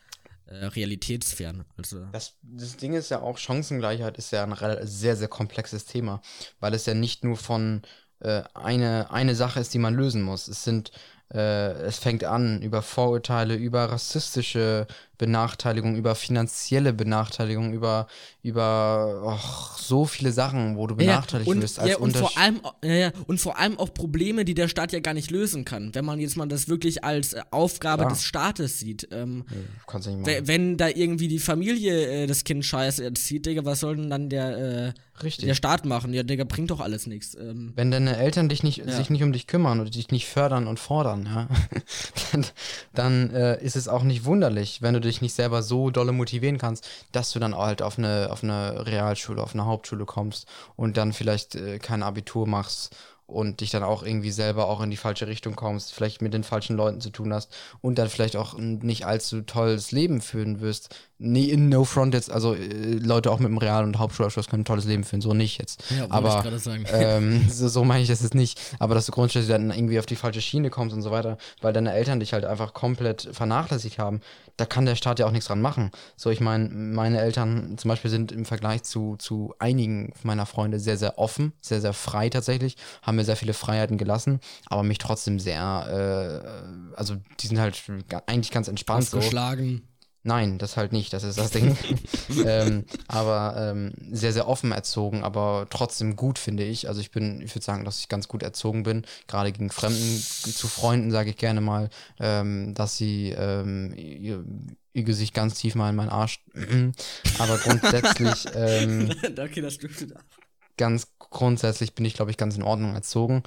äh, 0.51 0.67
realitätsfern. 0.67 1.65
Also. 1.77 2.05
Das, 2.13 2.35
das 2.43 2.77
Ding 2.77 2.95
ist 2.95 3.11
ja 3.11 3.21
auch, 3.21 3.39
Chancengleichheit 3.39 4.19
ist 4.19 4.33
ja 4.33 4.45
ein 4.45 4.87
sehr, 4.87 5.17
sehr 5.17 5.29
komplexes 5.29 5.87
Thema, 5.87 6.21
weil 6.59 6.75
es 6.75 6.87
ja 6.87 6.95
nicht 6.95 7.25
nur 7.25 7.37
von 7.37 7.83
äh, 8.21 8.43
eine, 8.55 9.11
eine 9.11 9.35
Sache 9.35 9.61
ist, 9.61 9.73
die 9.73 9.79
man 9.79 9.95
lösen 9.95 10.23
muss. 10.23 10.49
Es 10.49 10.65
sind 10.65 10.93
äh, 11.33 11.73
es 11.83 11.99
fängt 11.99 12.25
an 12.25 12.61
über 12.63 12.83
Vorurteile, 12.83 13.55
über 13.55 13.85
rassistische 13.85 14.87
Benachteiligung, 15.21 15.97
über 15.97 16.15
finanzielle 16.15 16.95
Benachteiligung, 16.95 17.75
über, 17.75 18.07
über 18.43 19.23
och, 19.23 19.79
so 19.79 20.07
viele 20.07 20.33
Sachen, 20.33 20.79
wo 20.79 20.87
du 20.87 20.97
benachteiligt 20.97 21.47
ja, 21.47 21.55
und, 21.55 21.63
wirst. 21.63 21.79
Als 21.79 21.91
ja, 21.91 21.99
und, 21.99 22.17
vor 22.17 22.39
allem, 22.39 22.61
ja, 22.83 23.13
und 23.27 23.39
vor 23.39 23.59
allem 23.59 23.79
auch 23.79 23.93
Probleme, 23.93 24.47
die 24.47 24.55
der 24.55 24.69
Staat 24.69 24.93
ja 24.93 25.01
gar 25.01 25.13
nicht 25.13 25.31
lösen 25.31 25.67
kann. 25.67 25.95
Wenn 25.95 26.07
man 26.07 26.21
jetzt 26.21 26.39
mal 26.39 26.49
das 26.49 26.69
wirklich 26.69 27.05
als 27.05 27.35
äh, 27.35 27.43
Aufgabe 27.51 28.05
Klar. 28.05 28.15
des 28.15 28.25
Staates 28.25 28.79
sieht. 28.79 29.09
Ähm, 29.13 29.45
ja, 29.51 29.99
nicht 29.99 30.07
machen. 30.07 30.47
Wenn 30.49 30.79
da 30.79 30.89
irgendwie 30.89 31.29
die 31.29 31.39
Familie 31.39 32.23
äh, 32.23 32.27
das 32.27 32.45
Kind 32.45 32.65
scheiße 32.65 33.05
erzieht, 33.05 33.45
Digga, 33.45 33.67
was 33.67 33.81
soll 33.81 33.97
denn 33.97 34.09
dann 34.09 34.31
der, 34.31 34.95
äh, 35.23 35.33
der 35.43 35.55
Staat 35.55 35.85
machen? 35.85 36.15
Ja, 36.15 36.23
Digga, 36.23 36.45
bringt 36.45 36.71
doch 36.71 36.81
alles 36.81 37.07
nichts. 37.07 37.35
Ähm, 37.35 37.75
Wenn 37.77 37.91
deine 37.91 38.17
Eltern 38.17 38.49
dich 38.49 38.63
nicht, 38.63 38.79
ja. 38.79 38.91
sich 38.91 39.11
nicht 39.11 39.23
um 39.23 39.33
dich 39.35 39.47
kümmern 39.47 39.81
oder 39.81 39.91
dich 39.91 40.11
nicht 40.11 40.27
fördern 40.27 40.67
und 40.67 40.81
fordern, 40.81 41.27
ja, 41.27 41.49
dann, 42.33 42.47
dann 42.95 43.31
äh, 43.35 43.63
ist 43.63 43.77
es 43.77 43.87
auch 43.87 44.03
nicht 44.03 44.25
wunderlich, 44.25 44.81
wenn 44.81 44.95
du 44.95 45.01
dich 45.01 45.10
dich 45.11 45.21
nicht 45.21 45.35
selber 45.35 45.63
so 45.63 45.91
dolle 45.91 46.13
motivieren 46.13 46.59
kannst, 46.59 46.89
dass 47.13 47.31
du 47.33 47.39
dann 47.39 47.57
halt 47.57 47.83
auf 47.83 47.99
eine, 47.99 48.29
auf 48.31 48.43
eine 48.43 48.87
Realschule, 48.87 49.43
auf 49.43 49.55
eine 49.55 49.67
Hauptschule 49.67 50.05
kommst 50.07 50.47
und 50.77 50.97
dann 50.97 51.13
vielleicht 51.13 51.55
äh, 51.55 51.79
kein 51.79 52.03
Abitur 52.03 52.47
machst 52.47 52.97
und 53.31 53.61
dich 53.61 53.71
dann 53.71 53.83
auch 53.83 54.03
irgendwie 54.03 54.31
selber 54.31 54.69
auch 54.69 54.81
in 54.81 54.91
die 54.91 54.97
falsche 54.97 55.27
Richtung 55.27 55.57
kommst, 55.57 55.93
vielleicht 55.93 56.23
mit 56.23 56.35
den 56.35 56.45
falschen 56.45 56.77
Leuten 56.77 57.01
zu 57.01 57.11
tun 57.11 57.33
hast 57.33 57.55
und 57.81 57.99
dann 57.99 58.09
vielleicht 58.09 58.37
auch 58.37 58.59
nicht 58.59 59.07
allzu 59.07 59.43
tolles 59.43 59.93
Leben 59.93 60.21
führen 60.21 60.61
wirst. 60.61 60.95
Nee, 61.23 61.45
in 61.45 61.69
No 61.69 61.85
Front 61.85 62.15
jetzt, 62.15 62.31
also 62.31 62.55
äh, 62.55 62.95
Leute 62.95 63.31
auch 63.31 63.41
mit 63.41 63.49
dem 63.49 63.59
Real- 63.59 63.85
und 63.85 63.99
Hauptschulabschluss 63.99 64.49
können 64.49 64.63
ein 64.63 64.65
tolles 64.65 64.87
Leben 64.87 65.05
führen, 65.05 65.21
so 65.21 65.35
nicht 65.35 65.59
jetzt. 65.59 65.85
Ja, 65.91 66.07
aber 66.09 66.43
ähm, 66.91 67.47
so, 67.51 67.69
so 67.69 67.85
meine 67.85 68.03
ich 68.03 68.09
das 68.09 68.23
jetzt 68.23 68.35
nicht. 68.35 68.59
Aber 68.79 68.95
dass 68.95 69.05
du 69.05 69.13
grundsätzlich 69.13 69.51
dann 69.51 69.71
irgendwie 69.71 69.99
auf 69.99 70.07
die 70.07 70.17
falsche 70.17 70.41
Schiene 70.41 70.71
kommst 70.71 70.97
und 70.97 71.03
so 71.03 71.11
weiter, 71.11 71.37
weil 71.61 71.75
deine 71.75 71.93
Eltern 71.93 72.21
dich 72.21 72.33
halt 72.33 72.47
einfach 72.47 72.73
komplett 72.73 73.29
vernachlässigt 73.33 73.99
haben, 73.99 74.23
da 74.57 74.67
kann 74.67 74.87
der 74.87 74.95
Staat 74.95 75.19
ja 75.19 75.27
auch 75.27 75.31
nichts 75.31 75.47
dran 75.47 75.61
machen. 75.61 75.91
So, 76.17 76.31
ich 76.31 76.41
meine, 76.41 76.69
meine 76.69 77.21
Eltern 77.21 77.77
zum 77.77 77.89
Beispiel 77.89 78.11
sind 78.11 78.33
im 78.33 78.45
Vergleich 78.45 78.83
zu, 78.83 79.17
zu 79.19 79.55
einigen 79.59 80.13
meiner 80.23 80.47
Freunde 80.47 80.79
sehr, 80.79 80.97
sehr 80.97 81.19
offen, 81.19 81.53
sehr, 81.61 81.81
sehr 81.81 81.93
frei 81.93 82.29
tatsächlich, 82.29 82.77
haben 83.03 83.19
mir 83.21 83.25
sehr 83.25 83.37
viele 83.37 83.55
Freiheiten 83.55 83.99
gelassen, 83.99 84.41
aber 84.67 84.83
mich 84.83 84.99
trotzdem 84.99 85.39
sehr, 85.39 86.43
äh, 86.95 86.97
also 86.97 87.17
die 87.41 87.47
sind 87.47 87.61
halt 87.61 87.81
eigentlich 88.27 88.51
ganz 88.51 88.69
entspannt. 88.69 89.03
Ausgeschlagen. 89.03 89.83
So. 89.83 89.91
Nein, 90.23 90.59
das 90.59 90.77
halt 90.77 90.93
nicht, 90.93 91.15
das 91.15 91.25
ist 91.25 91.39
das 91.39 91.51
Ding. 91.51 91.77
ähm, 92.45 92.85
aber 93.09 93.55
ähm, 93.57 93.93
sehr, 94.11 94.33
sehr 94.33 94.49
offen 94.49 94.71
erzogen, 94.73 95.25
aber 95.25 95.67
trotzdem 95.71 96.15
gut, 96.15 96.39
finde 96.39 96.65
ich. 96.65 96.89
Also 96.89 97.01
ich 97.01 97.11
bin, 97.11 97.41
ich 97.41 97.55
würde 97.55 97.65
sagen, 97.65 97.85
dass 97.85 98.01
ich 98.01 98.09
ganz 98.09 98.29
gut 98.29 98.43
erzogen 98.43 98.83
bin. 98.83 99.07
Gerade 99.29 99.51
gegen 99.51 99.71
Fremden, 99.71 100.19
zu 100.21 100.69
Freunden 100.69 101.11
sage 101.11 101.31
ich 101.31 101.37
gerne 101.37 101.63
mal, 101.63 101.89
ähm, 102.19 102.75
dass 102.75 102.97
sie 102.97 103.31
ähm, 103.31 103.95
ihr, 103.97 104.45
ihr, 104.93 105.05
Gesicht 105.05 105.33
ganz 105.33 105.55
tief 105.55 105.75
mal 105.75 105.89
in 105.89 105.97
meinen 105.97 106.11
Arsch. 106.11 106.45
aber 107.39 107.59
grundsätzlich. 107.59 108.45
Ähm, 108.55 109.11
Danke, 109.35 109.63
das 109.63 109.79
dürfte 109.79 110.15
ab. 110.17 110.25
Ganz 110.81 111.09
grundsätzlich 111.19 111.95
bin 111.95 112.07
ich, 112.07 112.15
glaube 112.15 112.31
ich, 112.31 112.39
ganz 112.39 112.57
in 112.57 112.63
Ordnung 112.63 112.95
erzogen. 112.95 113.43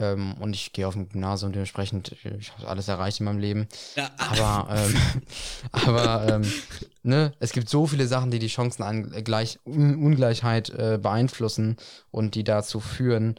Ähm, 0.00 0.34
und 0.40 0.54
ich 0.54 0.72
gehe 0.72 0.88
auf 0.88 0.96
ein 0.96 1.10
Gymnasium, 1.10 1.52
dementsprechend, 1.52 2.16
ich 2.24 2.52
habe 2.52 2.66
alles 2.66 2.88
erreicht 2.88 3.20
in 3.20 3.26
meinem 3.26 3.38
Leben. 3.38 3.68
Ja. 3.94 4.10
Aber, 4.16 4.74
ähm, 4.74 4.96
aber 5.72 6.26
ähm, 6.28 6.50
ne, 7.02 7.34
es 7.40 7.52
gibt 7.52 7.68
so 7.68 7.86
viele 7.86 8.06
Sachen, 8.06 8.30
die 8.30 8.38
die 8.38 8.48
Chancenungleichheit 8.48 10.70
äh, 10.70 10.98
beeinflussen 11.00 11.76
und 12.10 12.34
die 12.34 12.42
dazu 12.42 12.80
führen, 12.80 13.34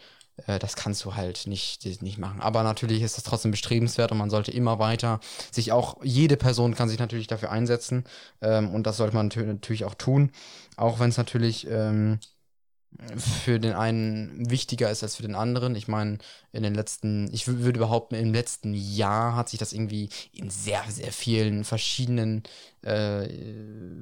äh, 0.46 0.60
das 0.60 0.76
kannst 0.76 1.04
du 1.04 1.16
halt 1.16 1.48
nicht, 1.48 1.84
nicht 2.04 2.20
machen. 2.20 2.42
Aber 2.42 2.62
natürlich 2.62 3.02
ist 3.02 3.18
das 3.18 3.24
trotzdem 3.24 3.50
bestrebenswert 3.50 4.12
und 4.12 4.20
man 4.20 4.30
sollte 4.30 4.52
immer 4.52 4.78
weiter 4.78 5.20
sich 5.52 5.72
auch, 5.72 5.98
jede 6.04 6.38
Person 6.38 6.76
kann 6.76 6.88
sich 6.88 7.00
natürlich 7.00 7.28
dafür 7.28 7.52
einsetzen 7.52 8.04
ähm, 8.42 8.70
und 8.70 8.86
das 8.86 8.98
sollte 8.98 9.16
man 9.16 9.28
natürlich 9.28 9.86
auch 9.86 9.96
tun, 9.96 10.32
auch 10.78 11.00
wenn 11.00 11.10
es 11.10 11.18
natürlich 11.18 11.66
ähm, 11.68 12.20
für 13.18 13.60
den 13.60 13.74
einen 13.74 14.50
wichtiger 14.50 14.90
ist 14.90 15.04
als 15.04 15.16
für 15.16 15.22
den 15.22 15.36
anderen. 15.36 15.76
Ich 15.76 15.88
meine, 15.88 16.18
in 16.52 16.64
den 16.64 16.76
letzten, 16.76 17.34
ich 17.34 17.48
würde 17.48 17.80
behaupten, 17.80 18.16
im 18.16 18.34
letzten 18.34 18.74
Jahr 18.74 19.36
hat 19.36 19.50
sich 19.50 19.60
das 19.60 19.74
irgendwie 19.74 20.10
in 20.34 20.50
sehr, 20.50 20.84
sehr 20.90 21.14
vielen 21.14 21.64
verschiedenen 21.64 22.44
äh, 22.82 23.30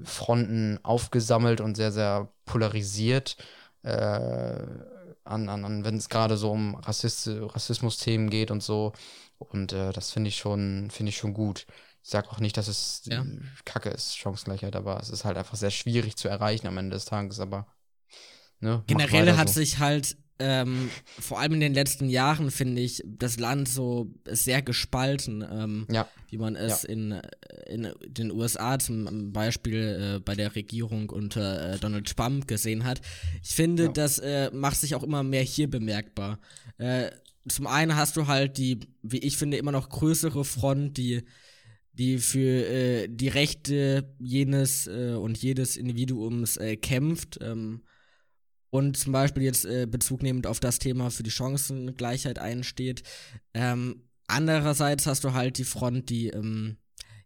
Fronten 0.03 0.79
aufgesammelt 0.83 1.61
und 1.61 1.75
sehr, 1.75 1.91
sehr 1.91 2.29
polarisiert. 2.45 3.38
Äh, 3.83 4.65
an, 5.23 5.49
an, 5.49 5.65
an 5.65 5.83
wenn 5.83 5.97
es 5.97 6.09
gerade 6.09 6.38
so 6.38 6.51
um 6.51 6.75
Rassist, 6.75 7.27
Rassismus-Themen 7.27 8.29
geht 8.29 8.49
und 8.49 8.63
so. 8.63 8.93
Und 9.38 9.73
äh, 9.73 9.91
das 9.91 10.11
finde 10.11 10.29
ich 10.29 10.38
schon, 10.38 10.89
finde 10.89 11.09
ich 11.09 11.17
schon 11.17 11.33
gut. 11.33 11.67
Ich 12.03 12.09
sage 12.09 12.29
auch 12.29 12.39
nicht, 12.39 12.57
dass 12.57 12.67
es 12.67 13.01
ja. 13.05 13.25
Kacke 13.65 13.89
ist, 13.89 14.17
Chancengleichheit, 14.17 14.75
aber 14.75 14.99
es 14.99 15.09
ist 15.09 15.25
halt 15.25 15.38
einfach 15.38 15.57
sehr 15.57 15.71
schwierig 15.71 16.15
zu 16.15 16.29
erreichen 16.29 16.67
am 16.67 16.77
Ende 16.77 16.95
des 16.95 17.05
Tages. 17.05 17.39
Aber 17.39 17.67
ne, 18.60 18.84
generell 18.88 19.38
hat 19.38 19.49
so. 19.49 19.60
sich 19.60 19.80
halt 19.80 20.18
ähm, 20.39 20.89
vor 21.20 21.39
allem 21.39 21.53
in 21.53 21.60
den 21.60 21.74
letzten 21.74 22.10
Jahren 22.10 22.51
finde 22.51 22.82
ich 22.82 23.03
das 23.05 23.39
Land 23.39 23.68
so 23.68 24.14
sehr 24.26 24.62
gespalten, 24.62 25.43
ähm, 25.49 25.88
ja. 25.89 26.08
wie 26.30 26.38
man 26.38 26.55
es 26.55 26.84
ja. 26.84 26.89
in, 26.89 27.22
in 27.68 27.91
den 28.05 28.32
USA 28.32 28.78
zum 28.78 29.32
Beispiel 29.32 30.18
äh, 30.18 30.20
bei 30.20 30.36
der 30.36 30.55
Regierung 30.55 31.10
unter 31.10 31.74
äh, 31.74 31.80
Donald 31.80 32.16
Trump 32.16 32.47
gesehen 32.47 32.84
hat. 32.84 33.01
Ich 33.41 33.55
finde, 33.55 33.86
ja. 33.86 33.91
das 33.91 34.20
äh, 34.20 34.51
macht 34.53 34.78
sich 34.78 34.93
auch 34.93 35.03
immer 35.03 35.24
mehr 35.24 35.43
hier 35.43 35.70
bemerkbar. 35.70 36.39
Äh, 36.78 37.10
zum 37.47 37.66
einen 37.66 37.95
hast 37.95 38.16
du 38.18 38.28
halt 38.28 38.58
die, 38.58 38.82
wie 39.01 39.20
ich 39.20 39.38
finde, 39.38 39.58
immer 39.58 39.72
noch 39.72 39.89
größere 39.89 40.45
Front, 40.45 40.97
die 40.97 41.24
die 41.93 42.20
für 42.20 42.68
äh, 42.68 43.08
die 43.10 43.28
Rechte 43.28 44.14
jenes 44.20 44.86
äh, 44.86 45.14
und 45.14 45.36
jedes 45.36 45.78
Individuums 45.78 46.60
kämpft. 46.80 47.39
Ähm, 47.41 47.82
und 48.70 48.97
zum 48.97 49.13
Beispiel 49.13 49.43
jetzt 49.43 49.65
äh, 49.65 49.88
Bezug 49.89 50.24
nehmend 50.24 50.47
auf 50.47 50.59
das 50.59 50.80
Thema 50.80 51.09
für 51.09 51.24
die 51.24 51.32
Chancengleichheit 51.32 52.39
einsteht. 52.39 53.03
Ähm, 53.53 54.03
andererseits 54.28 55.05
hast 55.05 55.24
du 55.24 55.34
halt 55.34 55.57
die 55.57 55.63
Front, 55.63 56.09
die, 56.09 56.28
ähm, 56.28 56.78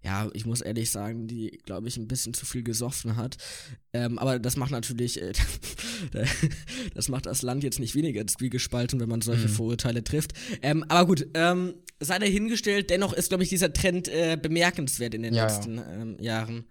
ja, 0.03 0.29
ich 0.33 0.45
muss 0.45 0.61
ehrlich 0.61 0.89
sagen, 0.89 1.27
die, 1.27 1.59
glaube 1.63 1.87
ich, 1.87 1.97
ein 1.97 2.07
bisschen 2.07 2.33
zu 2.33 2.45
viel 2.45 2.63
gesoffen 2.63 3.17
hat. 3.17 3.37
Ähm, 3.93 4.17
aber 4.17 4.39
das 4.39 4.55
macht 4.55 4.71
natürlich, 4.71 5.21
äh, 5.21 5.33
das 6.95 7.09
macht 7.09 7.25
das 7.25 7.41
Land 7.41 7.63
jetzt 7.63 7.79
nicht 7.79 7.95
weniger 7.95 8.25
zwiegespalten, 8.25 8.99
wenn 8.99 9.09
man 9.09 9.21
solche 9.21 9.47
mhm. 9.47 9.53
Vorurteile 9.53 10.03
trifft. 10.03 10.33
Ähm, 10.61 10.83
aber 10.89 11.07
gut, 11.07 11.27
ähm, 11.33 11.75
sei 11.99 12.19
dahingestellt, 12.19 12.89
dennoch 12.89 13.13
ist, 13.13 13.29
glaube 13.29 13.43
ich, 13.43 13.49
dieser 13.49 13.73
Trend 13.73 14.07
äh, 14.07 14.37
bemerkenswert 14.41 15.13
in 15.13 15.23
den 15.23 15.33
ja, 15.33 15.45
letzten 15.45 15.77
ja. 15.77 15.93
Ähm, 15.93 16.17
Jahren. 16.19 16.65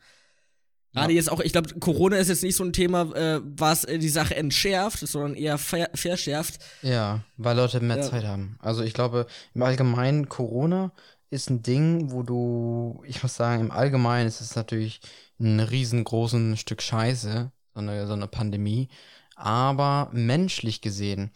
Gerade 0.92 1.12
ja. 1.12 1.16
jetzt 1.16 1.30
auch, 1.30 1.40
ich 1.40 1.52
glaube, 1.52 1.78
Corona 1.78 2.16
ist 2.16 2.28
jetzt 2.28 2.42
nicht 2.42 2.56
so 2.56 2.64
ein 2.64 2.72
Thema, 2.72 3.02
äh, 3.14 3.40
was 3.44 3.84
äh, 3.84 3.98
die 3.98 4.08
Sache 4.08 4.34
entschärft, 4.34 4.98
sondern 4.98 5.34
eher 5.34 5.56
ver 5.56 5.88
verschärft. 5.94 6.60
Ja, 6.82 7.20
weil 7.36 7.56
Leute 7.56 7.80
mehr 7.80 7.98
ja. 7.98 8.02
Zeit 8.02 8.24
haben. 8.24 8.58
Also 8.60 8.82
ich 8.82 8.92
glaube, 8.92 9.26
im 9.54 9.62
Allgemeinen, 9.62 10.28
Corona 10.28 10.92
ist 11.30 11.48
ein 11.48 11.62
Ding, 11.62 12.10
wo 12.10 12.24
du, 12.24 13.02
ich 13.06 13.22
muss 13.22 13.36
sagen, 13.36 13.60
im 13.60 13.70
Allgemeinen 13.70 14.26
ist 14.26 14.40
es 14.40 14.56
natürlich 14.56 15.00
ein 15.38 15.60
riesengroßes 15.60 16.58
Stück 16.58 16.82
Scheiße, 16.82 17.52
so 17.74 17.80
eine, 17.80 18.06
so 18.06 18.12
eine 18.14 18.26
Pandemie. 18.26 18.88
Aber 19.36 20.10
menschlich 20.12 20.80
gesehen 20.80 21.30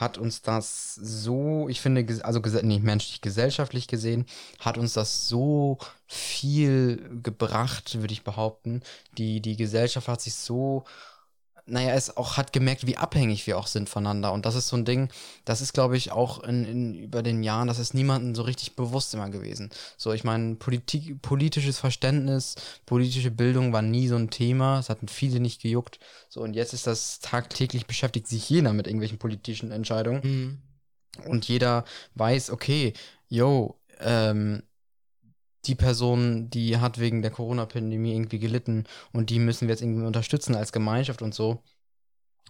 hat 0.00 0.18
uns 0.18 0.42
das 0.42 0.94
so, 0.94 1.68
ich 1.68 1.80
finde, 1.80 2.06
also 2.24 2.40
nicht 2.40 2.82
menschlich, 2.82 3.20
gesellschaftlich 3.20 3.88
gesehen, 3.88 4.26
hat 4.60 4.78
uns 4.78 4.92
das 4.92 5.28
so 5.28 5.78
viel 6.06 7.20
gebracht, 7.22 8.00
würde 8.00 8.12
ich 8.12 8.24
behaupten. 8.24 8.82
Die, 9.16 9.40
die 9.40 9.56
Gesellschaft 9.56 10.08
hat 10.08 10.20
sich 10.20 10.34
so 10.34 10.84
naja, 11.68 11.94
es 11.94 12.16
auch 12.16 12.36
hat 12.36 12.52
gemerkt, 12.52 12.86
wie 12.86 12.96
abhängig 12.96 13.46
wir 13.46 13.58
auch 13.58 13.66
sind 13.66 13.88
voneinander. 13.88 14.32
Und 14.32 14.46
das 14.46 14.54
ist 14.54 14.68
so 14.68 14.76
ein 14.76 14.84
Ding, 14.84 15.08
das 15.44 15.60
ist, 15.60 15.72
glaube 15.72 15.96
ich, 15.96 16.12
auch 16.12 16.42
in, 16.42 16.64
in, 16.64 16.94
über 16.94 17.22
den 17.22 17.42
Jahren, 17.42 17.68
das 17.68 17.78
ist 17.78 17.94
niemandem 17.94 18.34
so 18.34 18.42
richtig 18.42 18.76
bewusst 18.76 19.14
immer 19.14 19.30
gewesen. 19.30 19.70
So, 19.96 20.12
ich 20.12 20.24
meine, 20.24 20.56
Politik, 20.56 21.20
politisches 21.22 21.78
Verständnis, 21.78 22.56
politische 22.86 23.30
Bildung 23.30 23.72
war 23.72 23.82
nie 23.82 24.08
so 24.08 24.16
ein 24.16 24.30
Thema. 24.30 24.78
Es 24.78 24.88
hatten 24.88 25.08
viele 25.08 25.40
nicht 25.40 25.62
gejuckt. 25.62 25.98
So, 26.28 26.40
und 26.40 26.54
jetzt 26.54 26.72
ist 26.72 26.86
das 26.86 27.20
tagtäglich 27.20 27.86
beschäftigt 27.86 28.26
sich 28.26 28.48
jeder 28.48 28.72
mit 28.72 28.86
irgendwelchen 28.86 29.18
politischen 29.18 29.70
Entscheidungen. 29.70 30.20
Mhm. 30.22 30.58
Und 31.26 31.48
jeder 31.48 31.84
weiß, 32.14 32.50
okay, 32.50 32.92
yo, 33.28 33.78
ähm, 34.00 34.62
die 35.66 35.74
Person, 35.74 36.50
die 36.50 36.78
hat 36.78 36.98
wegen 36.98 37.22
der 37.22 37.30
Corona-Pandemie 37.30 38.14
irgendwie 38.14 38.38
gelitten 38.38 38.84
und 39.12 39.30
die 39.30 39.38
müssen 39.38 39.68
wir 39.68 39.74
jetzt 39.74 39.82
irgendwie 39.82 40.06
unterstützen 40.06 40.54
als 40.56 40.72
Gemeinschaft 40.72 41.22
und 41.22 41.34
so. 41.34 41.62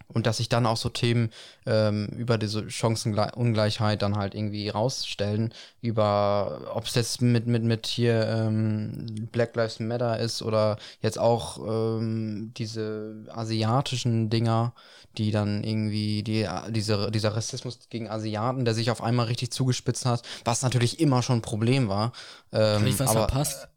Und 0.06 0.26
dass 0.26 0.38
sich 0.38 0.48
dann 0.48 0.66
auch 0.66 0.76
so 0.76 0.88
Themen 0.88 1.30
ähm, 1.66 2.06
über 2.16 2.38
diese 2.38 2.70
Chancenungleichheit 2.70 4.00
dann 4.00 4.16
halt 4.16 4.34
irgendwie 4.34 4.68
rausstellen, 4.68 5.52
über 5.82 6.72
ob 6.72 6.86
es 6.86 6.94
jetzt 6.94 7.20
mit, 7.20 7.46
mit, 7.46 7.62
mit 7.62 7.86
hier 7.86 8.26
ähm, 8.26 9.28
Black 9.32 9.54
Lives 9.54 9.80
Matter 9.80 10.18
ist 10.18 10.42
oder 10.42 10.78
jetzt 11.02 11.18
auch 11.18 11.58
ähm, 11.98 12.52
diese 12.56 13.26
asiatischen 13.28 14.30
Dinger, 14.30 14.72
die 15.18 15.30
dann 15.30 15.62
irgendwie, 15.62 16.22
die, 16.22 16.48
diese, 16.70 17.10
dieser 17.10 17.34
Rassismus 17.36 17.78
gegen 17.90 18.08
Asiaten, 18.08 18.64
der 18.64 18.74
sich 18.74 18.90
auf 18.90 19.02
einmal 19.02 19.26
richtig 19.26 19.50
zugespitzt 19.50 20.06
hat, 20.06 20.22
was 20.44 20.62
natürlich 20.62 21.00
immer 21.00 21.22
schon 21.22 21.38
ein 21.38 21.42
Problem 21.42 21.88
war. 21.88 22.12
Ähm, 22.52 22.80
Habe 22.80 22.88
ich 22.88 23.00
was 23.00 23.10
aber, 23.10 23.20
verpasst? 23.20 23.68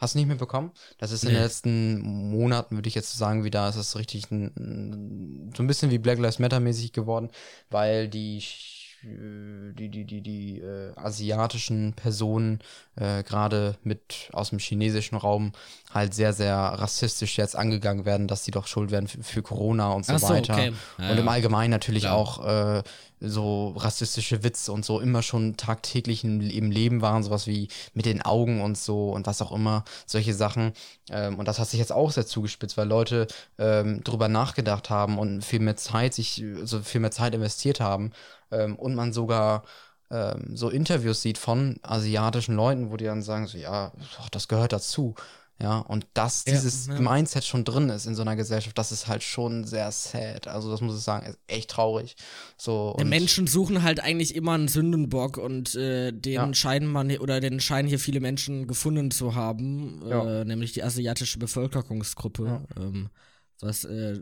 Hast 0.00 0.14
du 0.14 0.18
nicht 0.18 0.28
mitbekommen? 0.28 0.72
Das 0.96 1.12
ist 1.12 1.24
nee. 1.24 1.30
in 1.30 1.34
den 1.36 1.42
letzten 1.42 2.00
Monaten, 2.00 2.74
würde 2.74 2.88
ich 2.88 2.94
jetzt 2.94 3.16
sagen, 3.16 3.44
wieder, 3.44 3.68
ist 3.68 3.76
das 3.76 3.96
richtig 3.96 4.30
ein, 4.30 5.52
so 5.54 5.62
ein 5.62 5.66
bisschen 5.66 5.90
wie 5.90 5.98
Black 5.98 6.18
Lives 6.18 6.38
Matter 6.38 6.58
mäßig 6.58 6.92
geworden, 6.92 7.28
weil 7.68 8.08
die 8.08 8.42
die, 9.02 9.88
die, 9.88 10.04
die, 10.04 10.20
die 10.20 10.58
äh, 10.60 10.92
asiatischen 10.96 11.94
Personen 11.94 12.60
äh, 12.96 13.22
gerade 13.22 13.76
mit 13.82 14.28
aus 14.32 14.50
dem 14.50 14.58
chinesischen 14.58 15.16
Raum 15.16 15.52
halt 15.92 16.12
sehr, 16.12 16.32
sehr 16.32 16.56
rassistisch 16.56 17.38
jetzt 17.38 17.56
angegangen 17.56 18.04
werden, 18.04 18.28
dass 18.28 18.44
sie 18.44 18.50
doch 18.50 18.66
schuld 18.66 18.90
werden 18.90 19.08
für, 19.08 19.22
für 19.22 19.42
Corona 19.42 19.92
und 19.92 20.04
so, 20.04 20.16
so 20.18 20.28
weiter. 20.28 20.52
Okay. 20.52 20.72
Ja, 20.98 21.10
und 21.10 21.18
im 21.18 21.28
Allgemeinen 21.28 21.70
natürlich 21.70 22.04
ja. 22.04 22.12
auch 22.12 22.44
äh, 22.44 22.82
so 23.20 23.70
rassistische 23.76 24.42
Witze 24.42 24.72
und 24.72 24.84
so 24.84 25.00
immer 25.00 25.22
schon 25.22 25.56
tagtäglich 25.56 26.24
im, 26.24 26.40
im, 26.40 26.70
Leben 26.70 27.00
waren, 27.00 27.22
sowas 27.22 27.46
wie 27.46 27.68
mit 27.94 28.06
den 28.06 28.22
Augen 28.22 28.60
und 28.60 28.76
so 28.76 29.10
und 29.10 29.26
was 29.26 29.40
auch 29.40 29.52
immer, 29.52 29.84
solche 30.06 30.34
Sachen. 30.34 30.72
Ähm, 31.10 31.38
und 31.38 31.48
das 31.48 31.58
hat 31.58 31.68
sich 31.68 31.78
jetzt 31.78 31.92
auch 31.92 32.10
sehr 32.10 32.26
zugespitzt, 32.26 32.76
weil 32.76 32.88
Leute 32.88 33.26
ähm, 33.58 34.04
drüber 34.04 34.28
nachgedacht 34.28 34.90
haben 34.90 35.18
und 35.18 35.42
viel 35.42 35.60
mehr 35.60 35.76
Zeit 35.76 36.12
sich, 36.14 36.44
also 36.60 36.80
viel 36.80 37.00
mehr 37.00 37.10
Zeit 37.10 37.34
investiert 37.34 37.80
haben 37.80 38.12
ähm, 38.50 38.76
und 38.76 38.94
man 38.94 39.12
sogar 39.12 39.64
ähm, 40.10 40.56
so 40.56 40.68
Interviews 40.68 41.22
sieht 41.22 41.38
von 41.38 41.78
asiatischen 41.82 42.56
Leuten, 42.56 42.90
wo 42.90 42.96
die 42.96 43.04
dann 43.04 43.22
sagen, 43.22 43.46
so 43.46 43.58
ja, 43.58 43.92
das 44.32 44.48
gehört 44.48 44.72
dazu. 44.72 45.14
Ja, 45.62 45.80
und 45.80 46.06
dass 46.14 46.46
ja, 46.46 46.54
dieses 46.54 46.86
ja. 46.86 46.98
Mindset 46.98 47.44
schon 47.44 47.64
drin 47.64 47.90
ist 47.90 48.06
in 48.06 48.14
so 48.14 48.22
einer 48.22 48.34
Gesellschaft, 48.34 48.78
das 48.78 48.92
ist 48.92 49.08
halt 49.08 49.22
schon 49.22 49.64
sehr 49.64 49.92
sad. 49.92 50.48
Also, 50.48 50.70
das 50.70 50.80
muss 50.80 50.96
ich 50.96 51.02
sagen, 51.02 51.26
ist 51.26 51.38
echt 51.48 51.70
traurig. 51.70 52.16
So, 52.56 52.96
Die 52.98 53.04
Menschen 53.04 53.46
suchen 53.46 53.82
halt 53.82 54.00
eigentlich 54.00 54.34
immer 54.34 54.52
einen 54.52 54.68
Sündenbock 54.68 55.36
und 55.36 55.74
äh, 55.74 56.12
den 56.12 56.32
ja. 56.32 56.54
scheinen 56.54 56.90
man 56.90 57.14
oder 57.18 57.40
den 57.40 57.60
scheinen 57.60 57.88
hier 57.88 57.98
viele 57.98 58.20
Menschen 58.20 58.68
gefunden 58.68 59.10
zu 59.10 59.34
haben, 59.34 60.00
äh, 60.10 60.46
nämlich 60.46 60.72
die 60.72 60.82
asiatische 60.82 61.38
Bevölkerungsgruppe. 61.38 62.62
Ähm, 62.78 63.10
was 63.60 63.84
äh, 63.84 64.20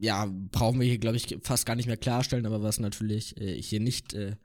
ja, 0.00 0.26
brauchen 0.50 0.80
wir 0.80 0.86
hier, 0.86 0.98
glaube 0.98 1.16
ich, 1.18 1.38
fast 1.42 1.66
gar 1.66 1.76
nicht 1.76 1.86
mehr 1.86 1.98
klarstellen, 1.98 2.46
aber 2.46 2.62
was 2.62 2.80
natürlich 2.80 3.38
äh, 3.40 3.60
hier 3.60 3.80
nicht 3.80 4.14
äh, 4.14 4.36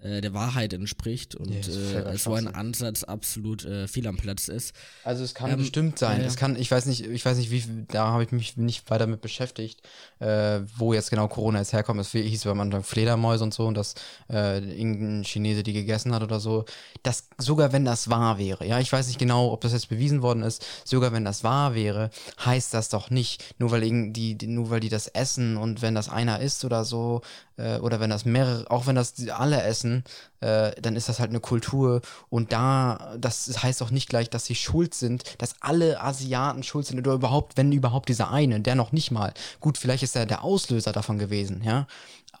äh, 0.00 0.20
der 0.20 0.32
Wahrheit 0.34 0.72
entspricht 0.72 1.34
und 1.34 1.50
ist 1.50 1.68
äh, 1.68 2.16
so 2.16 2.34
ein. 2.34 2.46
Ansatz 2.48 3.02
absolut 3.04 3.64
äh, 3.64 3.88
fehl 3.88 4.06
am 4.06 4.16
Platz 4.16 4.48
ist. 4.48 4.74
Also 5.04 5.24
es 5.24 5.34
kann 5.34 5.50
Ähm, 5.50 5.58
bestimmt 5.58 5.98
sein. 5.98 6.20
ja. 6.20 6.26
Es 6.26 6.36
kann, 6.36 6.56
ich 6.56 6.70
weiß 6.70 6.86
nicht, 6.86 7.04
ich 7.06 7.24
weiß 7.24 7.36
nicht, 7.38 7.50
wie 7.50 7.62
da 7.88 8.08
habe 8.08 8.22
ich 8.24 8.32
mich 8.32 8.56
nicht 8.56 8.90
weiter 8.90 9.06
mit 9.06 9.20
beschäftigt, 9.20 9.80
äh, 10.20 10.60
wo 10.76 10.92
jetzt 10.92 11.10
genau 11.10 11.28
Corona 11.28 11.58
jetzt 11.58 11.72
herkommt. 11.72 12.00
Es 12.00 12.12
hieß 12.12 12.46
am 12.46 12.60
Anfang 12.60 12.82
Fledermäuse 12.84 13.44
und 13.44 13.52
so 13.54 13.66
und 13.66 13.74
dass 13.76 13.94
äh, 14.30 14.58
irgendein 14.58 15.24
Chinese 15.24 15.62
die 15.62 15.72
gegessen 15.72 16.14
hat 16.14 16.22
oder 16.22 16.40
so. 16.40 16.64
Das, 17.02 17.28
sogar 17.38 17.72
wenn 17.72 17.84
das 17.84 18.08
wahr 18.08 18.38
wäre, 18.38 18.66
ja, 18.66 18.78
ich 18.80 18.92
weiß 18.92 19.06
nicht 19.08 19.18
genau, 19.18 19.52
ob 19.52 19.60
das 19.62 19.72
jetzt 19.72 19.88
bewiesen 19.88 20.22
worden 20.22 20.42
ist, 20.42 20.64
sogar 20.84 21.12
wenn 21.12 21.24
das 21.24 21.44
wahr 21.44 21.74
wäre, 21.74 22.10
heißt 22.44 22.72
das 22.74 22.88
doch 22.88 23.10
nicht, 23.10 23.54
nur 23.58 23.70
weil 23.70 23.80
die- 24.12 24.36
nur 24.46 24.70
weil 24.70 24.80
die 24.80 24.88
das 24.88 25.08
essen 25.08 25.56
und 25.56 25.82
wenn 25.82 25.94
das 25.94 26.08
einer 26.08 26.40
isst 26.40 26.64
oder 26.64 26.84
so, 26.84 27.20
äh, 27.58 27.78
oder 27.78 28.00
wenn 28.00 28.10
das 28.10 28.24
mehrere, 28.24 28.70
auch 28.70 28.86
wenn 28.86 28.94
das 28.94 29.14
alle 29.28 29.62
essen, 29.62 30.04
äh, 30.40 30.72
dann 30.80 30.96
ist 30.96 31.08
das 31.08 31.20
halt 31.20 31.30
eine 31.30 31.40
Kultur 31.40 32.00
und 32.30 32.52
da, 32.52 33.14
das 33.18 33.62
heißt 33.62 33.82
auch 33.82 33.90
nicht 33.90 34.08
gleich, 34.08 34.30
dass 34.30 34.46
sie 34.46 34.54
schuld 34.54 34.94
sind, 34.94 35.24
dass 35.38 35.56
alle 35.60 36.00
Asiaten 36.00 36.62
schuld 36.62 36.86
sind 36.86 36.98
oder 36.98 37.12
überhaupt, 37.12 37.56
wenn 37.56 37.72
überhaupt 37.72 38.08
dieser 38.08 38.30
eine, 38.30 38.60
der 38.60 38.74
noch 38.74 38.92
nicht 38.92 39.10
mal. 39.10 39.34
Gut, 39.60 39.78
vielleicht 39.78 40.02
ist 40.02 40.16
er 40.16 40.26
der 40.26 40.44
Auslöser 40.44 40.92
davon 40.92 41.18
gewesen, 41.18 41.62
ja. 41.64 41.86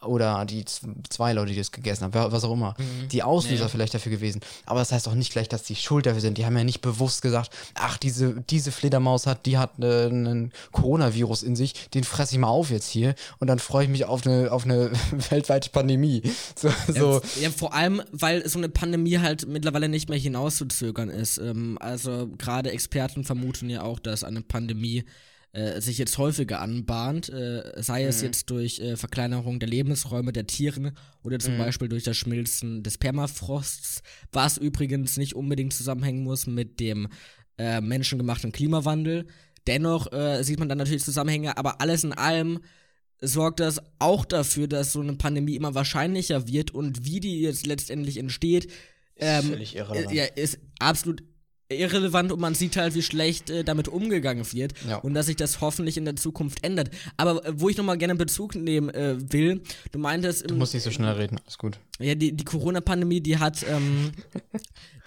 Oder 0.04 0.44
die 0.44 0.64
zwei 1.08 1.32
Leute, 1.32 1.52
die 1.52 1.58
das 1.58 1.72
gegessen 1.72 2.04
haben, 2.04 2.32
was 2.32 2.44
auch 2.44 2.52
immer. 2.52 2.74
Die 3.10 3.22
Auslöser 3.22 3.62
Ja. 3.64 3.68
vielleicht 3.68 3.94
dafür 3.94 4.12
gewesen. 4.12 4.40
Aber 4.66 4.78
das 4.78 4.92
heißt 4.92 5.08
auch 5.08 5.14
nicht 5.14 5.32
gleich, 5.32 5.48
dass 5.48 5.64
die 5.64 5.74
schuld 5.74 6.06
dafür 6.06 6.20
sind. 6.20 6.38
Die 6.38 6.46
haben 6.46 6.56
ja 6.56 6.64
nicht 6.64 6.80
bewusst 6.80 7.22
gesagt, 7.22 7.50
ach, 7.74 7.98
diese, 7.98 8.40
diese 8.48 8.70
Fledermaus 8.72 9.26
hat, 9.26 9.46
die 9.46 9.58
hat 9.58 9.72
äh, 9.80 10.06
einen 10.06 10.52
Coronavirus 10.72 11.42
in 11.42 11.56
sich, 11.56 11.90
den 11.90 12.04
fresse 12.04 12.34
ich 12.34 12.38
mal 12.38 12.48
auf 12.48 12.70
jetzt 12.70 12.88
hier 12.88 13.14
und 13.38 13.48
dann 13.48 13.58
freue 13.58 13.84
ich 13.84 13.90
mich 13.90 14.04
auf 14.04 14.24
eine, 14.26 14.52
auf 14.52 14.64
eine 14.64 14.90
weltweite 15.30 15.70
Pandemie. 15.70 16.22
So, 16.56 16.70
so. 16.86 17.20
Ja, 17.36 17.42
ja, 17.42 17.50
vor 17.50 17.74
allem, 17.74 18.02
weil 18.12 18.48
so 18.48 18.58
eine 18.58 18.68
Pandemie 18.68 19.18
halt 19.18 19.46
mittlerweile 19.48 19.88
nicht 19.88 20.08
mehr 20.08 20.18
hinauszuzögern 20.18 21.08
ist. 21.10 21.38
Ähm, 21.38 21.76
also 21.80 22.28
gerade 22.38 22.70
Experten 22.70 23.24
vermuten 23.24 23.68
ja 23.68 23.82
auch, 23.82 23.98
dass 23.98 24.24
eine 24.24 24.42
Pandemie 24.42 25.04
äh, 25.52 25.80
sich 25.80 25.98
jetzt 25.98 26.18
häufiger 26.18 26.60
anbahnt, 26.60 27.30
äh, 27.30 27.72
sei 27.82 28.04
es 28.04 28.20
jetzt 28.20 28.50
durch 28.50 28.80
äh, 28.80 28.96
Verkleinerung 28.96 29.58
der 29.58 29.68
Lebensräume 29.68 30.32
der 30.32 30.46
Tieren 30.46 30.96
oder 31.22 31.38
zum 31.38 31.56
Beispiel 31.58 31.88
durch 31.88 32.04
das 32.04 32.16
Schmilzen 32.16 32.82
des 32.82 32.98
Permafrosts, 32.98 34.02
was 34.30 34.58
übrigens 34.58 35.16
nicht 35.16 35.34
unbedingt 35.34 35.72
zusammenhängen 35.72 36.22
muss 36.22 36.46
mit 36.46 36.80
dem 36.80 37.08
äh, 37.56 37.80
menschengemachten 37.80 38.52
Klimawandel. 38.52 39.26
Dennoch 39.66 40.12
äh, 40.12 40.42
sieht 40.42 40.58
man 40.58 40.68
dann 40.68 40.78
natürlich 40.78 41.02
Zusammenhänge, 41.04 41.56
aber 41.56 41.80
alles 41.80 42.04
in 42.04 42.12
allem 42.12 42.60
sorgt 43.20 43.60
das 43.60 43.80
auch 43.98 44.24
dafür, 44.24 44.68
dass 44.68 44.92
so 44.92 45.00
eine 45.00 45.14
Pandemie 45.14 45.56
immer 45.56 45.74
wahrscheinlicher 45.74 46.46
wird 46.46 46.70
und 46.72 47.04
wie 47.04 47.20
die 47.20 47.40
jetzt 47.40 47.66
letztendlich 47.66 48.16
entsteht, 48.18 48.70
ähm, 49.16 49.44
völlig 49.44 49.74
irrelevant. 49.74 50.12
äh, 50.12 50.14
Ja, 50.14 50.24
ist 50.24 50.58
absolut 50.78 51.22
irrelevant 51.70 52.32
und 52.32 52.40
man 52.40 52.54
sieht 52.54 52.76
halt, 52.76 52.94
wie 52.94 53.02
schlecht 53.02 53.50
äh, 53.50 53.62
damit 53.62 53.88
umgegangen 53.88 54.50
wird 54.52 54.72
Ja. 54.88 54.96
und 54.96 55.12
dass 55.14 55.26
sich 55.26 55.36
das 55.36 55.60
hoffentlich 55.60 55.96
in 55.98 56.04
der 56.06 56.16
Zukunft 56.16 56.64
ändert. 56.64 56.90
Aber 57.16 57.44
äh, 57.44 57.52
wo 57.60 57.68
ich 57.68 57.76
nochmal 57.76 57.98
gerne 57.98 58.14
Bezug 58.14 58.54
nehmen 58.54 58.88
äh, 58.90 59.16
will, 59.32 59.60
du 59.92 59.98
meintest, 59.98 60.48
Du 60.48 60.54
im, 60.54 60.58
musst 60.58 60.72
nicht 60.74 60.82
so 60.82 60.90
schnell 60.90 61.12
reden, 61.12 61.38
alles 61.44 61.58
gut. 61.58 61.78
ja, 61.98 62.14
die, 62.14 62.32
die 62.32 62.44
Corona-Pandemie, 62.44 63.20
die 63.20 63.38
hat, 63.38 63.64
ähm, 63.68 64.12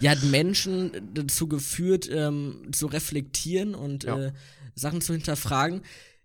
die 0.01 0.09
hat 0.09 0.21
Menschen 0.23 0.91
dazu 1.13 1.47
geführt, 1.47 2.07
ähm, 2.11 2.67
zu 2.71 2.85
reflektieren 2.87 3.73
und 3.75 4.03
Ja. 4.03 4.19
äh, 4.27 4.31
Sachen 4.75 5.01
zu 5.01 5.13
hinterfragen. 5.13 5.81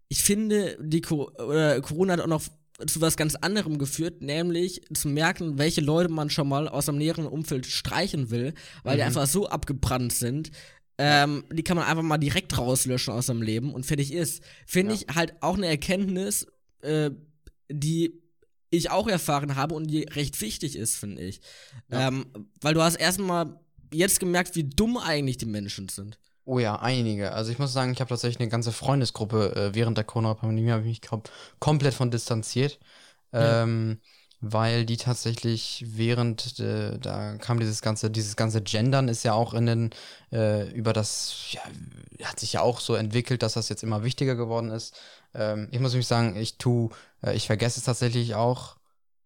Ich 0.09 0.23
finde, 0.23 0.77
die 0.81 1.01
Co 1.01 1.31
oder 1.39 1.81
Corona 1.81 2.13
hat 2.13 2.21
auch 2.21 2.27
noch 2.29 2.43
zu 2.87 3.01
was 3.01 3.17
ganz 3.17 3.35
anderem 3.37 3.79
geführt, 3.79 4.21
nämlich 4.23 4.83
zu 4.93 5.09
merken, 5.09 5.59
welche 5.59 5.81
Leute 5.81 6.11
man 6.13 6.29
schon 6.29 6.49
mal 6.49 6.69
aus 6.69 6.87
dem 6.87 6.99
näheren 6.99 7.27
Umfeld 7.27 7.65
streichen 7.67 8.31
will, 8.31 8.53
weil 8.83 8.97
die 8.97 9.03
Mhm. 9.03 9.07
einfach 9.09 9.27
so 9.27 9.49
abgebrannt 9.49 10.13
sind. 10.13 10.51
Ähm, 10.99 11.45
die 11.53 11.63
kann 11.63 11.77
man 11.77 11.87
einfach 11.87 12.03
mal 12.03 12.19
direkt 12.19 12.57
rauslöschen 12.57 13.13
aus 13.15 13.27
seinem 13.27 13.43
Leben 13.43 13.73
und 13.75 13.85
fertig 13.87 14.13
ist. 14.13 14.43
Finde 14.67 14.95
Ja. 14.95 15.01
ich 15.09 15.15
halt 15.15 15.35
auch 15.43 15.57
eine 15.57 15.67
Erkenntnis, 15.67 16.47
äh, 16.83 17.11
die 17.71 18.21
ich 18.71 18.91
auch 18.91 19.07
erfahren 19.09 19.57
habe 19.57 19.75
und 19.75 19.87
die 19.89 20.03
recht 20.05 20.41
wichtig 20.41 20.77
ist, 20.77 20.97
finde 20.97 21.23
ich. 21.23 21.41
Ja. 21.91 22.09
Ähm, 22.09 22.27
weil 22.61 22.75
du 22.75 22.83
hast 22.83 22.97
erstmal 22.97 23.59
jetzt 23.93 24.21
gemerkt, 24.21 24.55
wie 24.57 24.65
dumm 24.65 24.97
eigentlich 24.99 25.37
die 25.39 25.47
Menschen 25.47 25.89
sind. 25.89 26.19
Oh 26.49 26.61
ja, 26.61 26.77
einige. 26.77 27.33
Also 27.33 27.51
ich 27.51 27.59
muss 27.59 27.73
sagen, 27.73 27.91
ich 27.93 28.01
habe 28.01 28.09
tatsächlich 28.09 28.39
eine 28.41 28.49
ganze 28.49 28.71
Freundesgruppe 28.71 29.57
äh, 29.57 29.75
während 29.75 29.97
der 29.99 30.05
Corona-Pandemie 30.05 30.71
habe 30.71 30.83
ich 30.83 30.87
mich 30.89 31.03
kom 31.03 31.23
komplett 31.59 31.93
von 31.95 32.11
distanziert, 32.13 32.79
Ja. 33.33 33.63
ähm, 33.65 34.01
weil 34.41 34.87
die 34.87 34.97
tatsächlich 34.97 35.85
während 35.89 36.61
äh, 36.61 36.99
da 37.01 37.37
kam 37.39 37.59
dieses 37.59 37.83
ganze 37.83 38.11
dieses 38.11 38.37
ganze 38.37 38.63
Gendern 38.63 39.09
ist 39.09 39.25
ja 39.25 39.33
auch 39.35 39.55
in 39.55 39.67
den 39.67 39.91
äh, 40.33 40.71
über 40.71 40.93
das 40.93 41.35
ja, 41.53 41.63
hat 42.29 42.39
sich 42.41 42.53
ja 42.55 42.61
auch 42.63 42.79
so 42.81 42.95
entwickelt, 42.95 43.43
dass 43.43 43.55
das 43.55 43.69
jetzt 43.69 43.83
immer 43.83 44.05
wichtiger 44.05 44.37
geworden 44.37 44.71
ist. 44.71 44.95
Ähm, 45.35 45.69
ich 45.73 45.81
muss 45.81 45.93
nämlich 45.93 46.07
sagen, 46.07 46.37
ich 46.37 46.59
tu 46.59 46.91
äh, 47.23 47.35
ich 47.35 47.47
vergesse 47.47 47.81
es 47.81 47.87
tatsächlich 47.87 48.37
auch 48.37 48.77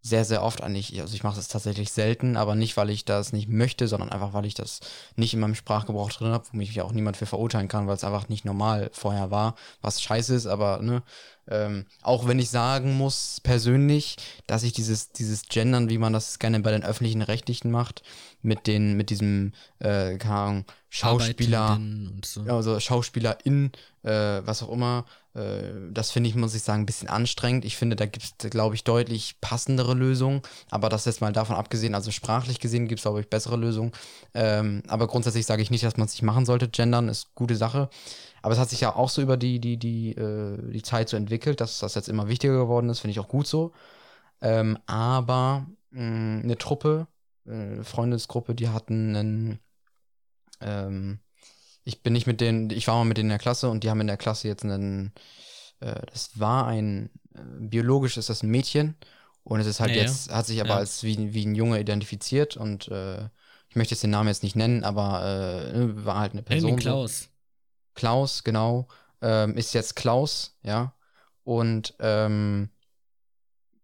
sehr, 0.03 0.24
sehr 0.24 0.42
oft 0.42 0.62
eigentlich. 0.62 0.98
Also 1.01 1.14
ich 1.14 1.22
mache 1.22 1.38
es 1.38 1.48
tatsächlich 1.48 1.92
selten, 1.92 2.36
aber 2.36 2.55
nicht, 2.55 2.76
weil 2.76 2.90
ich 2.90 3.05
das 3.05 3.32
nicht 3.32 3.48
möchte, 3.48 3.86
sondern 3.86 4.09
einfach, 4.11 4.32
weil 4.32 4.46
ich 4.46 4.55
das 4.55 4.80
nicht 5.16 5.34
in 5.34 5.40
meinem 5.40 5.55
Sprachgebrauch 5.55 6.11
drin 6.11 6.32
habe, 6.32 6.44
wo 6.51 6.57
mich 6.57 6.74
ja 6.74 6.84
auch 6.84 6.92
niemand 6.92 7.16
für 7.18 7.26
verurteilen 7.26 7.68
kann, 7.68 7.86
weil 7.86 7.96
es 7.96 8.05
einfach 8.05 8.28
nicht 8.28 8.44
normal 8.44 8.90
vorher 8.92 9.30
war, 9.30 9.57
was 9.82 10.01
scheiße 10.01 10.34
ist, 10.34 10.46
aber 10.46 10.80
ne, 10.80 11.03
ähm, 11.48 11.84
auch 12.03 12.26
wenn 12.26 12.38
ich 12.38 12.48
sagen 12.48 12.96
muss, 12.96 13.40
persönlich, 13.42 14.16
dass 14.46 14.62
ich 14.62 14.72
dieses, 14.72 15.12
dieses 15.12 15.48
Gendern, 15.48 15.90
wie 15.90 15.98
man 15.98 16.12
das 16.12 16.38
gerne 16.38 16.61
bei 16.61 16.70
den 16.70 16.84
öffentlichen 16.84 17.22
Rechtlichen 17.22 17.70
macht, 17.70 18.03
mit 18.40 18.66
den, 18.66 18.96
mit 18.96 19.11
diesem, 19.11 19.53
äh, 19.80 20.16
keine 20.16 20.34
Ahnung, 20.34 20.64
Schauspieler, 20.88 21.78
so. 22.24 22.42
also 22.42 22.80
SchauspielerIn, 22.80 23.72
äh, 24.03 24.11
was 24.11 24.62
auch 24.62 24.72
immer, 24.72 25.05
das 25.33 26.11
finde 26.11 26.28
ich, 26.28 26.35
muss 26.35 26.55
ich 26.57 26.62
sagen, 26.62 26.83
ein 26.83 26.87
bisschen 26.87 27.09
anstrengend. 27.09 27.64
Ich 27.64 27.76
finde, 27.76 27.95
da 27.95 28.07
gibt 28.07 28.24
es, 28.24 28.51
glaube 28.51 28.74
ich, 28.74 28.83
deutlich 28.83 29.37
passendere 29.41 29.95
Lösungen. 29.95 30.43
Aber 30.70 30.89
das 30.89 31.05
jetzt 31.05 31.20
mal 31.20 31.33
davon 31.33 31.55
abgesehen, 31.55 31.95
also 31.95 32.11
sprachlich 32.11 32.59
gesehen 32.59 32.89
gibt 32.89 32.99
es, 32.99 33.03
glaube 33.03 33.20
ich, 33.20 33.28
bessere 33.28 33.57
Lösungen. 33.57 33.93
Ähm, 34.35 34.83
aber 34.89 35.07
grundsätzlich 35.07 35.47
sage 35.47 35.62
ich 35.62 35.70
nicht, 35.70 35.85
dass 35.85 35.97
man 35.97 36.07
es 36.07 36.14
nicht 36.14 36.22
machen 36.22 36.47
sollte. 36.47 36.68
Gendern 36.68 37.09
ist 37.09 37.33
gute 37.37 37.55
Sache. 37.55 37.89
Aber 38.43 38.55
es 38.55 38.61
hat 38.61 38.70
sich 38.70 38.81
ja 38.81 38.97
auch 38.97 39.09
so 39.09 39.22
über 39.22 39.37
die, 39.37 39.61
die, 39.61 39.76
die, 39.76 40.12
äh, 40.12 40.59
die 40.72 40.83
Zeit 40.83 41.09
so 41.09 41.16
entwickelt, 41.16 41.61
dass 41.61 41.78
das 41.78 41.95
jetzt 41.95 42.09
immer 42.09 42.26
wichtiger 42.28 42.57
geworden 42.57 42.89
ist, 42.89 43.01
finde 43.01 43.12
ich 43.12 43.20
auch 43.20 43.28
gut 43.28 43.47
so. 43.47 43.72
Ähm, 44.41 44.78
aber 44.87 45.66
mh, 45.91 46.43
eine 46.43 46.59
Truppe, 46.59 47.07
äh, 47.47 47.83
Freundesgruppe, 47.85 48.55
die 48.55 48.68
hatten 48.68 49.16
einen, 49.16 49.59
ähm, 50.61 51.20
ich 51.85 52.03
bin 52.03 52.12
nicht 52.12 52.26
mit 52.26 52.41
denen, 52.41 52.70
ich 52.70 52.87
war 52.89 52.97
mal 52.97 53.05
mit 53.05 53.16
denen 53.16 53.26
in 53.28 53.35
der 53.35 53.39
Klasse 53.39 53.68
und 53.70 53.85
die 53.85 53.91
haben 53.91 54.01
in 54.01 54.07
der 54.07 54.16
Klasse 54.16 54.49
jetzt 54.49 54.64
einen, 54.64 55.12
äh, 55.81 56.01
das 56.12 56.39
war 56.39 56.66
ein, 56.66 57.11
äh, 57.35 57.41
biologisch 57.61 58.16
ist 58.16 58.28
das 58.28 58.43
ein 58.43 58.51
Mädchen 58.51 58.97
und 59.45 59.61
es 59.61 59.66
ist 59.66 59.81
halt 59.81 59.91
Ja, 59.91 59.97
ja. 59.97 60.03
jetzt, 60.03 60.31
hat 60.31 60.47
sich 60.47 60.61
aber 60.61 60.70
Ja. 60.70 60.76
als 60.76 61.03
wie, 61.03 61.33
wie 61.35 61.47
ein 61.47 61.55
Junge 61.55 61.81
identifiziert 61.81 62.57
und 62.57 62.89
äh, 62.89 63.28
ich 63.68 63.76
möchte 63.76 63.95
jetzt 63.95 64.03
den 64.03 64.11
Namen 64.11 64.28
jetzt 64.28 64.43
nicht 64.43 64.57
nennen, 64.57 64.83
aber 64.85 65.24
äh, 65.72 66.05
war 66.05 66.18
halt 66.18 66.33
eine 66.33 66.43
Person. 66.43 66.70
Irgendwie. 66.70 66.83
Klaus. 66.85 67.28
Klaus, 67.95 68.45
genau, 68.45 68.89
ähm, 69.20 69.57
ist 69.57 69.74
jetzt 69.74 69.95
Klaus, 69.97 70.59
ja. 70.62 70.95
Und 71.45 71.95
ähm, 72.01 72.70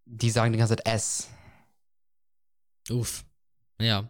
die 0.05 0.31
sagen 0.31 0.53
die 0.53 0.59
ganze 0.59 0.77
Zeit 0.77 0.87
S. 0.87 1.29
Uff. 2.91 3.25
Ja. 3.81 4.09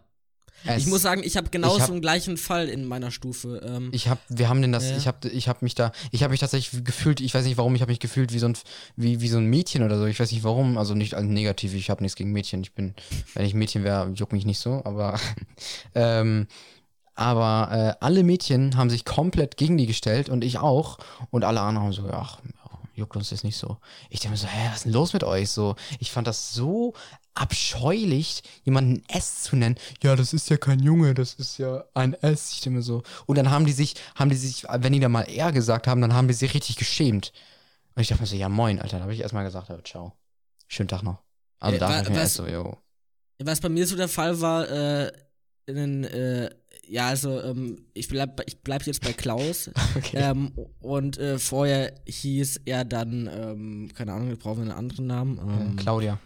S. 0.65 0.81
Ich 0.83 0.87
muss 0.87 1.01
sagen, 1.01 1.21
ich 1.23 1.37
habe 1.37 1.49
genau 1.49 1.75
Ich 1.75 1.81
hab- 1.81 1.87
so 1.87 1.93
einen 1.93 2.01
gleichen 2.01 2.35
Fall 2.37 2.67
in 2.67 2.85
meiner 2.85 3.11
Stufe. 3.11 3.61
Ähm, 3.65 3.89
Ich 3.93 4.07
habe, 4.07 4.19
wir 4.29 4.49
haben 4.49 4.61
denn 4.61 4.71
das, 4.71 4.89
Ja. 4.89 4.97
ich 4.97 5.07
habe, 5.07 5.29
ich 5.29 5.47
habe 5.47 5.59
mich 5.61 5.75
da, 5.75 5.91
ich 6.11 6.23
habe 6.23 6.31
mich 6.31 6.39
tatsächlich 6.39 6.83
gefühlt, 6.83 7.21
ich 7.21 7.33
weiß 7.33 7.45
nicht 7.45 7.57
warum, 7.57 7.75
ich 7.75 7.81
habe 7.81 7.91
mich 7.91 7.99
gefühlt 7.99 8.33
wie 8.33 8.39
so 8.39 8.47
ein, 8.47 8.57
wie, 8.95 9.21
wie 9.21 9.27
so 9.27 9.37
ein 9.37 9.45
Mädchen 9.45 9.83
oder 9.83 9.97
so. 9.97 10.05
Ich 10.05 10.19
weiß 10.19 10.31
nicht 10.31 10.43
warum, 10.43 10.77
also 10.77 10.93
nicht 10.95 11.13
als 11.13 11.25
negativ. 11.25 11.73
Ich 11.73 11.89
habe 11.89 12.01
nichts 12.03 12.15
gegen 12.15 12.31
Mädchen. 12.31 12.61
Ich 12.61 12.73
bin, 12.73 12.95
wenn 13.33 13.45
ich 13.45 13.53
Mädchen 13.53 13.83
wäre, 13.83 14.09
juckt 14.15 14.33
mich 14.33 14.45
nicht 14.45 14.59
so. 14.59 14.81
Aber, 14.83 15.19
ähm, 15.95 16.47
aber 17.15 17.95
äh, 17.99 18.03
alle 18.05 18.23
Mädchen 18.23 18.77
haben 18.77 18.89
sich 18.91 19.03
komplett 19.03 19.57
gegen 19.57 19.77
die 19.77 19.87
gestellt 19.87 20.29
und 20.29 20.43
ich 20.43 20.59
auch. 20.59 20.99
Und 21.31 21.43
alle 21.43 21.61
anderen 21.61 21.85
haben 21.87 21.93
so, 21.93 22.03
ach, 22.11 22.39
juckt 22.97 23.15
uns 23.15 23.29
das 23.29 23.43
nicht 23.43 23.57
so. 23.57 23.77
Ich 24.09 24.19
denke 24.19 24.31
mir 24.33 24.37
so, 24.37 24.47
hä, 24.47 24.67
was 24.69 24.77
ist 24.77 24.85
denn 24.85 24.91
los 24.93 25.13
mit 25.13 25.23
euch? 25.23 25.49
So, 25.51 25.75
ich 25.99 26.11
fand 26.11 26.27
das 26.27 26.53
so 26.53 26.93
abscheulich, 27.35 28.43
jemanden 28.63 29.03
S 29.07 29.43
zu 29.43 29.55
nennen. 29.55 29.75
Ja, 30.03 30.15
das 30.15 30.33
ist 30.33 30.49
ja 30.49 30.57
kein 30.57 30.79
Junge, 30.79 31.13
das 31.13 31.33
ist 31.35 31.57
ja 31.57 31.85
ein 31.93 32.13
S. 32.15 32.51
Ich 32.53 32.61
denke 32.61 32.77
mir 32.77 32.83
so. 32.83 33.03
Und 33.25 33.37
dann 33.37 33.49
haben 33.51 33.65
die 33.65 33.71
sich, 33.71 33.95
haben 34.15 34.29
die 34.29 34.35
sich, 34.35 34.63
wenn 34.69 34.93
die 34.93 34.99
da 34.99 35.09
mal 35.09 35.23
R 35.23 35.51
gesagt 35.51 35.87
haben, 35.87 36.01
dann 36.01 36.13
haben 36.13 36.27
die 36.27 36.33
sich 36.33 36.53
richtig 36.53 36.75
geschämt. 36.75 37.31
Und 37.95 38.01
ich 38.01 38.07
dachte 38.09 38.21
mir 38.21 38.27
so, 38.27 38.35
ja 38.35 38.49
moin, 38.49 38.79
Alter. 38.79 38.97
Da 38.97 39.03
habe 39.03 39.13
ich 39.13 39.21
erstmal 39.21 39.43
gesagt, 39.45 39.69
ja, 39.69 39.81
ciao. 39.83 40.13
Schönen 40.67 40.89
Tag 40.89 41.03
noch. 41.03 41.23
Also 41.59 41.77
Äh, 41.77 41.79
da 41.79 41.87
wa- 41.89 41.91
dachte 41.93 42.03
ich 42.03 42.09
mir 42.09 42.15
was- 42.15 42.23
erst 42.23 42.35
so, 42.35 42.47
yo. 42.47 42.77
Was 43.39 43.61
bei 43.61 43.69
mir 43.69 43.85
so 43.87 43.95
der 43.95 44.07
Fall 44.07 44.39
war, 44.41 44.67
äh, 44.69 45.11
in, 45.67 46.03
äh, 46.05 46.49
ja, 46.89 47.07
also, 47.07 47.41
ähm, 47.41 47.77
ich 47.93 48.07
bleib, 48.07 48.41
ich 48.47 48.59
bleib 48.61 48.83
jetzt 48.85 49.01
bei 49.03 49.13
Klaus. 49.13 49.69
Okay. 49.95 50.17
ähm, 50.17 50.51
und 50.79 51.17
äh, 51.17 51.37
vorher 51.39 51.93
hieß 52.07 52.61
er 52.65 52.85
dann, 52.85 53.29
ähm, 53.31 53.89
keine 53.93 54.13
Ahnung, 54.13 54.29
wir 54.29 54.37
brauchen 54.37 54.63
einen 54.63 54.71
anderen 54.71 55.07
Namen. 55.07 55.37
Äh, 55.37 55.61
Ähm, 55.65 55.75
Claudia. 55.75 56.19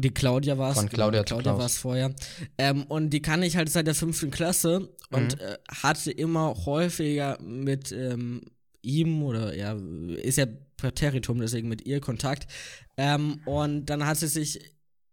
Die 0.00 0.10
Claudia 0.10 0.58
war 0.58 0.70
es. 0.72 0.78
Von 0.78 0.88
Claudia, 0.88 1.22
genau, 1.22 1.40
Claudia 1.40 1.58
war 1.58 1.66
es 1.66 1.78
vorher. 1.78 2.12
Ähm, 2.58 2.82
und 2.84 3.10
die 3.10 3.22
kann 3.22 3.42
ich 3.42 3.56
halt 3.56 3.70
seit 3.70 3.86
der 3.86 3.94
fünften 3.94 4.30
Klasse 4.30 4.88
und 5.10 5.36
Mhm. 5.36 5.40
äh, 5.44 5.56
hatte 5.70 6.10
immer 6.10 6.54
häufiger 6.66 7.38
mit 7.40 7.92
ähm, 7.92 8.40
ihm 8.80 9.22
oder 9.22 9.54
ja, 9.54 9.76
ist 10.16 10.38
ja 10.38 10.46
Präteritum, 10.76 11.38
deswegen 11.40 11.68
mit 11.68 11.86
ihr 11.86 12.00
Kontakt. 12.00 12.46
Und 13.44 13.86
dann 13.86 14.04
hat 14.06 14.16
sie 14.18 14.26
sich 14.26 14.58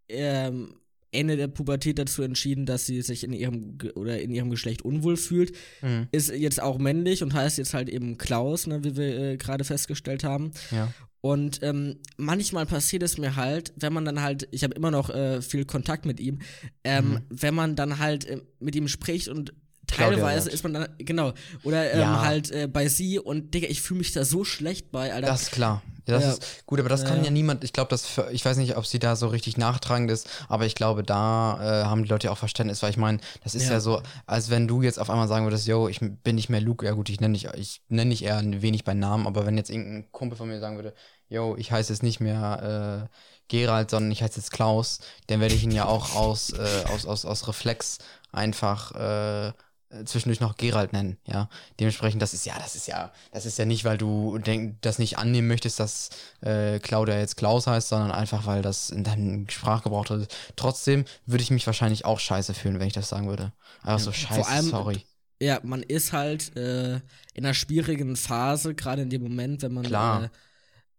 ähm, 0.08 0.79
Ende 1.12 1.36
der 1.36 1.48
Pubertät 1.48 1.98
dazu 1.98 2.22
entschieden, 2.22 2.66
dass 2.66 2.86
sie 2.86 3.02
sich 3.02 3.24
in 3.24 3.32
ihrem 3.32 3.78
Ge- 3.78 3.92
oder 3.92 4.20
in 4.20 4.30
ihrem 4.30 4.50
Geschlecht 4.50 4.82
unwohl 4.82 5.16
fühlt. 5.16 5.52
Mhm. 5.82 6.06
Ist 6.12 6.30
jetzt 6.30 6.62
auch 6.62 6.78
männlich 6.78 7.22
und 7.22 7.34
heißt 7.34 7.58
jetzt 7.58 7.74
halt 7.74 7.88
eben 7.88 8.16
Klaus, 8.18 8.66
ne, 8.66 8.84
wie 8.84 8.96
wir 8.96 9.18
äh, 9.18 9.36
gerade 9.36 9.64
festgestellt 9.64 10.22
haben. 10.24 10.52
Ja. 10.70 10.92
Und 11.22 11.58
ähm, 11.62 11.98
manchmal 12.16 12.64
passiert 12.64 13.02
es 13.02 13.18
mir 13.18 13.36
halt, 13.36 13.72
wenn 13.76 13.92
man 13.92 14.04
dann 14.06 14.22
halt, 14.22 14.48
ich 14.52 14.62
habe 14.64 14.74
immer 14.74 14.90
noch 14.90 15.10
äh, 15.10 15.42
viel 15.42 15.64
Kontakt 15.66 16.06
mit 16.06 16.18
ihm, 16.20 16.38
ähm, 16.84 17.10
Mhm. 17.10 17.18
wenn 17.28 17.54
man 17.54 17.76
dann 17.76 17.98
halt 17.98 18.24
äh, 18.24 18.40
mit 18.58 18.74
ihm 18.76 18.88
spricht 18.88 19.28
und 19.28 19.52
teilweise 19.86 20.48
ist 20.48 20.62
man 20.62 20.72
dann, 20.74 20.88
genau, 20.98 21.32
oder 21.64 21.92
ähm, 21.92 21.98
Ja. 22.00 22.24
halt 22.24 22.50
äh, 22.52 22.68
bei 22.72 22.88
sie 22.88 23.18
und 23.18 23.52
Digga, 23.52 23.66
ich 23.68 23.82
fühle 23.82 23.98
mich 23.98 24.12
da 24.12 24.24
so 24.24 24.44
schlecht 24.44 24.92
bei, 24.92 25.12
Alter. 25.12 25.26
Das 25.26 25.42
ist 25.42 25.50
klar. 25.52 25.82
Ja, 26.10 26.16
das 26.16 26.24
Ja. 26.24 26.32
ist 26.32 26.66
gut, 26.66 26.80
aber 26.80 26.88
das 26.88 27.04
kann 27.04 27.18
ja. 27.18 27.24
ja 27.24 27.30
niemand, 27.30 27.64
ich 27.64 27.72
glaube, 27.72 27.88
das, 27.90 28.06
ich 28.32 28.44
weiß 28.44 28.56
nicht, 28.58 28.76
ob 28.76 28.86
sie 28.86 28.98
da 28.98 29.16
so 29.16 29.28
richtig 29.28 29.56
nachtragend 29.56 30.10
ist, 30.10 30.28
aber 30.48 30.66
ich 30.66 30.74
glaube, 30.74 31.02
da 31.02 31.82
äh, 31.82 31.84
haben 31.84 32.02
die 32.02 32.08
Leute 32.08 32.26
ja 32.26 32.32
auch 32.32 32.38
Verständnis, 32.38 32.82
weil 32.82 32.90
ich 32.90 32.96
meine, 32.96 33.18
das 33.44 33.54
ist 33.54 33.64
ja. 33.64 33.72
Ja. 33.72 33.80
so, 33.80 34.02
als 34.26 34.50
wenn 34.50 34.68
du 34.68 34.82
jetzt 34.82 34.98
auf 34.98 35.10
einmal 35.10 35.28
sagen 35.28 35.46
würdest, 35.46 35.66
yo, 35.66 35.88
ich 35.88 36.00
bin 36.00 36.34
nicht 36.36 36.48
mehr 36.48 36.60
Luke, 36.60 36.84
ja 36.84 36.92
gut, 36.92 37.08
ich 37.08 37.20
nenne 37.20 37.34
dich, 37.34 37.46
ich 37.54 37.82
nenne 37.88 38.10
dich 38.10 38.24
eher 38.24 38.38
ein 38.38 38.62
wenig 38.62 38.84
bei 38.84 38.94
Namen, 38.94 39.26
aber 39.26 39.46
wenn 39.46 39.56
jetzt 39.56 39.70
irgendein 39.70 40.10
Kumpel 40.12 40.36
von 40.36 40.48
mir 40.48 40.60
sagen 40.60 40.76
würde, 40.76 40.94
yo, 41.28 41.56
ich 41.56 41.70
heiße 41.72 41.92
jetzt 41.92 42.02
nicht 42.02 42.20
mehr 42.20 43.08
äh, 43.08 43.16
Gerald, 43.48 43.90
sondern 43.90 44.10
ich 44.12 44.22
heiße 44.22 44.38
jetzt 44.38 44.50
Klaus, 44.52 45.00
dann 45.28 45.40
werde 45.40 45.54
ich 45.54 45.64
ihn 45.64 45.70
ja 45.72 45.86
auch 45.86 46.14
aus, 46.14 46.50
äh, 46.50 46.84
aus, 46.92 47.06
aus, 47.06 47.24
aus 47.24 47.48
Reflex 47.48 47.98
einfach 48.32 48.92
äh, 48.94 49.52
äh, 49.90 50.04
zwischendurch 50.04 50.40
noch 50.40 50.56
Gerald 50.56 50.92
nennen, 50.92 51.18
ja. 51.26 51.48
Dementsprechend, 51.78 52.22
das 52.22 52.32
ist 52.34 52.46
ja, 52.46 52.54
das 52.58 52.74
ist 52.76 52.86
ja, 52.86 53.12
das 53.32 53.46
ist 53.46 53.58
ja 53.58 53.64
nicht, 53.64 53.84
weil 53.84 53.98
du 53.98 54.38
denk, 54.38 54.80
das 54.82 54.98
nicht 54.98 55.18
annehmen 55.18 55.48
möchtest, 55.48 55.78
dass 55.80 56.10
äh, 56.40 56.78
Claudia 56.78 57.18
jetzt 57.18 57.36
Klaus 57.36 57.66
heißt, 57.66 57.88
sondern 57.88 58.10
einfach, 58.10 58.46
weil 58.46 58.62
das 58.62 58.90
in 58.90 59.04
deinem 59.04 59.48
Sprachgebrauch 59.48 60.10
ist. 60.10 60.34
Trotzdem 60.56 61.04
würde 61.26 61.42
ich 61.42 61.50
mich 61.50 61.66
wahrscheinlich 61.66 62.04
auch 62.04 62.18
scheiße 62.20 62.54
fühlen, 62.54 62.80
wenn 62.80 62.86
ich 62.88 62.92
das 62.94 63.08
sagen 63.08 63.28
würde. 63.28 63.52
Einfach 63.82 63.98
so 64.00 64.12
scheiße, 64.12 64.48
allem- 64.48 64.70
sorry. 64.70 65.04
Ja, 65.42 65.58
man 65.62 65.82
ist 65.82 66.12
halt 66.12 66.54
äh, 66.56 66.96
in 67.32 67.44
einer 67.44 67.54
schwierigen 67.54 68.14
Phase, 68.16 68.74
gerade 68.74 69.02
in 69.02 69.10
dem 69.10 69.22
Moment, 69.22 69.62
wenn 69.62 69.72
man 69.72 69.84
Klar. 69.84 70.24
äh, 70.24 70.28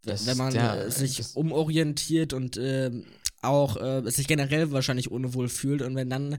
Das 0.04 0.26
wenn 0.26 0.36
man 0.38 0.56
ja, 0.56 0.76
äh, 0.76 0.90
sich 0.90 1.36
umorientiert 1.36 2.34
und 2.34 2.58
ähm, 2.58 3.06
auch 3.42 3.78
äh, 3.78 4.10
sich 4.12 4.28
generell 4.28 4.72
wahrscheinlich 4.72 5.10
unwohl 5.12 5.50
fühlt 5.50 5.82
und 5.82 5.96
wenn 5.96 6.10
dann 6.10 6.38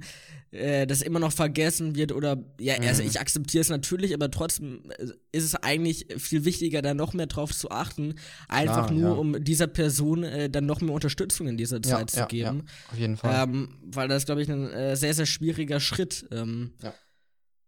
äh, 0.53 0.86
das 0.86 1.03
immer 1.03 1.18
noch 1.18 1.32
vergessen 1.32 1.94
wird 1.96 2.12
oder 2.12 2.38
ja, 2.61 2.74
also 2.80 3.03
Mhm. 3.03 3.09
ich 3.09 3.18
akzeptiere 3.20 3.62
es 3.62 3.70
natürlich, 3.70 4.14
aber 4.14 4.30
trotzdem 4.30 4.82
äh, 4.98 5.07
ist 5.32 5.44
es 5.44 5.55
eigentlich 5.57 6.07
viel 6.18 6.44
wichtiger, 6.44 6.80
da 6.82 6.94
noch 6.94 7.12
mehr 7.14 7.26
drauf 7.26 7.53
zu 7.53 7.70
achten, 7.70 8.14
einfach 8.48 8.86
Klar, 8.86 8.92
nur 8.92 9.11
ja. 9.14 9.16
um 9.16 9.42
dieser 9.44 9.66
Person 9.66 10.22
äh, 10.22 10.48
dann 10.48 10.66
noch 10.66 10.80
mehr 10.80 10.94
Unterstützung 10.94 11.48
in 11.48 11.57
dieser 11.57 11.78
Ja, 11.78 11.82
Zeit 11.82 12.11
zu 12.11 12.20
ja, 12.20 12.26
geben, 12.26 12.66
Auf 12.92 12.98
jeden 12.98 13.16
Fall. 13.16 13.48
ähm, 13.48 13.78
weil 13.84 14.09
das 14.09 14.24
glaube 14.26 14.42
ich 14.42 14.50
ein 14.50 14.70
äh, 14.70 14.96
sehr 14.96 15.14
sehr 15.14 15.26
schwieriger 15.26 15.80
Schritt. 15.80 16.26
Ähm, 16.30 16.72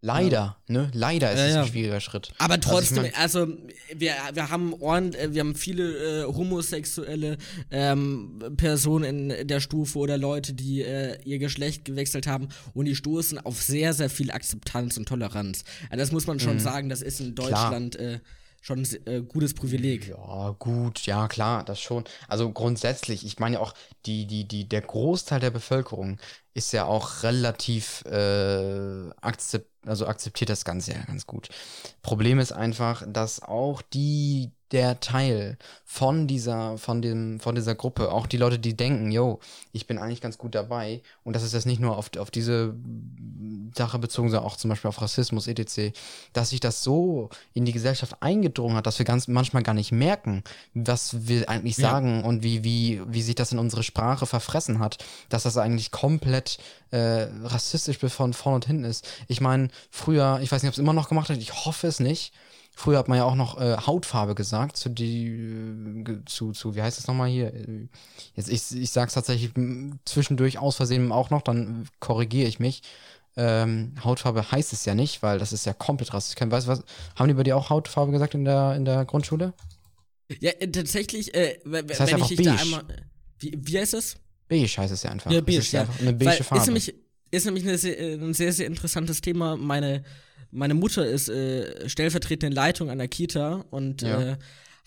Leider, 0.07 0.59
ne? 0.69 0.91
Leider 0.93 1.33
ist 1.33 1.39
Ja, 1.39 1.47
es 1.47 1.55
ja. 1.55 1.63
ein 1.63 1.69
schwieriger 1.69 2.01
Schritt. 2.01 2.31
Aber 2.39 2.55
Also 2.55 2.61
ich 2.61 2.67
trotzdem, 2.71 3.03
mein- 3.05 3.15
also 3.15 3.47
wir, 3.95 4.13
wir 4.35 4.51
haben 4.51 4.75
ordent, 4.75 5.17
äh, 5.17 5.33
wir 5.33 5.41
haben 5.41 5.55
viele 5.55 6.23
äh, 6.23 6.25
homosexuelle 6.27 7.39
ähm, 7.71 8.39
Personen 8.59 9.31
in 9.31 9.49
der 9.49 9.61
Stufe 9.61 9.99
oder 9.99 10.19
Leute, 10.19 10.53
die 10.53 10.83
äh, 10.83 11.19
ihr 11.25 11.39
Geschlecht 11.39 11.85
gewechselt 11.87 12.27
haben 12.27 12.49
und 12.75 12.85
die 12.85 12.95
stoßen 12.97 13.39
auf 13.39 13.63
sehr, 13.63 13.95
sehr 13.95 14.11
viel 14.11 14.31
Akzeptanz 14.31 14.97
und 14.99 15.09
Toleranz. 15.09 15.65
Also 15.89 15.97
das 16.03 16.13
muss 16.13 16.27
man 16.27 16.39
schon 16.39 16.59
sagen, 16.61 16.89
das 16.91 17.01
ist 17.01 17.21
in 17.21 17.29
Mhm. 17.29 17.35
Deutschland 17.37 17.97
äh, 17.97 18.21
schon 18.61 18.81
ein 18.81 19.07
äh, 19.07 19.21
gutes 19.23 19.53
Privileg. 19.55 20.09
Ja, 20.09 20.55
gut, 20.59 21.05
ja, 21.07 21.29
klar, 21.29 21.65
das 21.65 21.81
schon. 21.81 22.05
Also 22.29 22.51
grundsätzlich, 22.51 23.25
ich 23.27 23.39
meine 23.39 23.57
ja 23.57 23.61
auch, 23.61 23.75
die, 24.07 24.27
die, 24.27 24.47
die, 24.49 24.67
der 24.69 24.81
Großteil 24.81 25.41
der 25.41 25.51
Bevölkerung 25.51 26.19
ist 26.55 26.73
ja 26.73 26.85
auch 26.87 27.23
relativ 27.25 28.05
äh, 28.07 29.11
akzept, 29.21 29.69
also 29.87 30.07
akzeptiert 30.07 30.51
das 30.51 30.65
Ganze 30.65 30.93
ja 30.93 31.03
ganz 31.05 31.27
gut. 31.27 31.49
Problem 32.03 32.39
ist 32.39 32.53
einfach, 32.53 33.05
dass 33.07 33.43
auch 33.43 33.83
die, 33.83 34.51
der 34.71 34.99
Teil 35.01 35.57
von 35.85 36.27
dieser, 36.27 36.79
von 36.79 37.01
dem, 37.03 37.39
von 37.41 37.55
dieser 37.55 37.75
Gruppe, 37.75 38.11
auch 38.11 38.27
die 38.27 38.37
Leute, 38.39 38.59
die 38.59 38.77
denken, 38.77 39.13
yo, 39.13 39.39
ich 39.73 39.87
bin 39.87 39.99
eigentlich 39.99 40.21
ganz 40.21 40.39
gut 40.39 40.55
dabei, 40.55 41.03
und 41.23 41.37
das 41.37 41.43
ist 41.43 41.53
jetzt 41.53 41.67
nicht 41.67 41.81
nur 41.81 41.97
auf, 41.97 42.11
auf 42.19 42.31
diese 42.31 42.75
Sache 43.77 43.99
bezogen, 43.99 44.31
sondern 44.31 44.47
auch 44.47 44.57
zum 44.57 44.71
Beispiel 44.71 44.89
auf 44.89 45.01
Rassismus, 45.01 45.47
etc., 45.47 45.93
dass 46.33 46.51
sich 46.51 46.61
das 46.61 46.83
so 46.83 47.29
in 47.53 47.65
die 47.65 47.73
Gesellschaft 47.73 48.17
eingedrungen 48.21 48.77
hat, 48.77 48.87
dass 48.87 48.99
wir 48.99 49.07
ganz 49.07 49.29
manchmal 49.29 49.63
gar 49.63 49.75
nicht 49.75 49.93
merken, 49.93 50.43
was 50.75 51.29
wir 51.29 51.49
eigentlich 51.49 51.77
Ja. 51.79 51.91
sagen 51.91 52.25
und 52.25 52.43
wie, 52.43 52.65
wie, 52.65 53.01
wie 53.07 53.23
sich 53.23 53.35
das 53.35 53.53
in 53.53 53.59
unsere 53.59 53.83
Sprache 53.83 54.27
verfressen 54.27 54.79
hat, 54.79 55.05
dass 55.29 55.45
das 55.45 55.57
eigentlich 55.57 55.91
komplett 55.91 56.59
äh, 56.91 57.29
rassistisch 57.43 57.99
von 57.99 58.33
vorn 58.33 58.55
und 58.57 58.67
hinten 58.67 58.85
ist. 58.85 59.07
Ich 59.29 59.41
meine, 59.41 59.69
früher, 59.91 60.41
ich 60.43 60.51
weiß 60.53 60.63
nicht, 60.63 60.69
ob 60.69 60.75
es 60.75 60.79
immer 60.79 60.93
noch 60.93 61.09
gemacht 61.09 61.29
hat, 61.31 61.39
ich 61.39 61.65
hoffe 61.65 61.87
es 61.87 62.01
nicht. 62.01 62.33
Früher 62.77 62.99
hat 62.99 63.07
man 63.09 63.19
ja 63.19 63.25
auch 63.25 63.37
noch 63.37 63.61
äh, 63.61 63.77
Hautfarbe 63.77 64.35
gesagt, 64.35 64.77
zu 64.77 64.89
die, 64.89 65.27
äh, 65.29 66.25
zu, 66.27 66.51
zu, 66.53 66.75
wie 66.75 66.83
heißt 66.83 66.99
das 66.99 67.07
nochmal 67.07 67.29
hier? 67.29 67.55
Äh, 67.55 67.89
Jetzt, 68.35 68.49
ich, 68.51 68.77
ich 68.77 68.91
sag's 68.91 69.15
tatsächlich 69.15 69.53
zwischendurch 70.05 70.59
aus 70.59 70.77
Versehen 70.77 71.13
auch 71.13 71.31
noch, 71.31 71.43
dann 71.43 71.87
korrigiere 72.01 72.49
ich 72.49 72.59
mich. 72.59 72.83
Ähm, 73.37 73.95
Hautfarbe 74.03 74.51
heißt 74.51 74.73
es 74.73 74.85
ja 74.85 74.95
nicht, 74.95 75.23
weil 75.23 75.39
das 75.39 75.53
ist 75.53 75.67
ja 75.67 75.73
komplett 75.73 76.13
rassistisch. 76.15 76.37
Kein- 76.39 76.51
Weißt 76.51 76.67
du 76.67 76.73
was? 76.73 76.83
Haben 77.17 77.29
die 77.29 77.35
bei 77.35 77.43
dir 77.45 77.57
auch 77.57 77.71
Hautfarbe 77.71 78.11
gesagt 78.13 78.35
in 78.35 78.45
der, 78.45 78.75
in 78.75 78.85
der 78.85 79.05
Grundschule? 79.05 79.53
Ja, 80.41 80.51
äh, 80.53 80.69
tatsächlich, 80.71 81.33
äh, 81.35 81.59
Das 81.87 82.01
heißt 82.01 82.13
wenn 82.13 82.21
ich 82.21 82.29
dich 82.29 82.43
da 82.43 82.55
einmal. 82.57 82.85
Wie, 83.39 83.53
wie 83.57 83.79
heißt 83.79 83.95
es? 83.95 84.17
Beige 84.49 84.67
heißt 84.67 84.93
es 84.93 85.03
ja 85.03 85.11
einfach. 85.11 85.31
Ja, 85.31 85.41
beige, 85.41 85.61
ja. 85.71 85.81
einfach 85.83 86.01
eine 86.01 86.13
beige 86.13 86.27
Weil 86.31 86.43
Farbe. 86.43 86.61
Ist 86.61 86.67
nämlich, 86.67 86.95
ist 87.37 87.45
nämlich 87.47 87.65
eine 87.65 87.75
äh, 87.75 88.15
ein 88.15 88.35
sehr, 88.35 88.53
sehr 88.53 88.67
interessantes 88.67 89.21
Thema. 89.21 89.57
Meine, 89.57 90.03
meine 90.51 90.75
Mutter 90.75 91.07
ist 91.07 91.29
äh, 91.29 91.89
stellvertretende 91.89 92.55
Leitung 92.55 92.91
einer 92.91 93.09
Kita 93.09 93.65
und 93.71 94.03
Ja. 94.03 94.33
äh, 94.33 94.37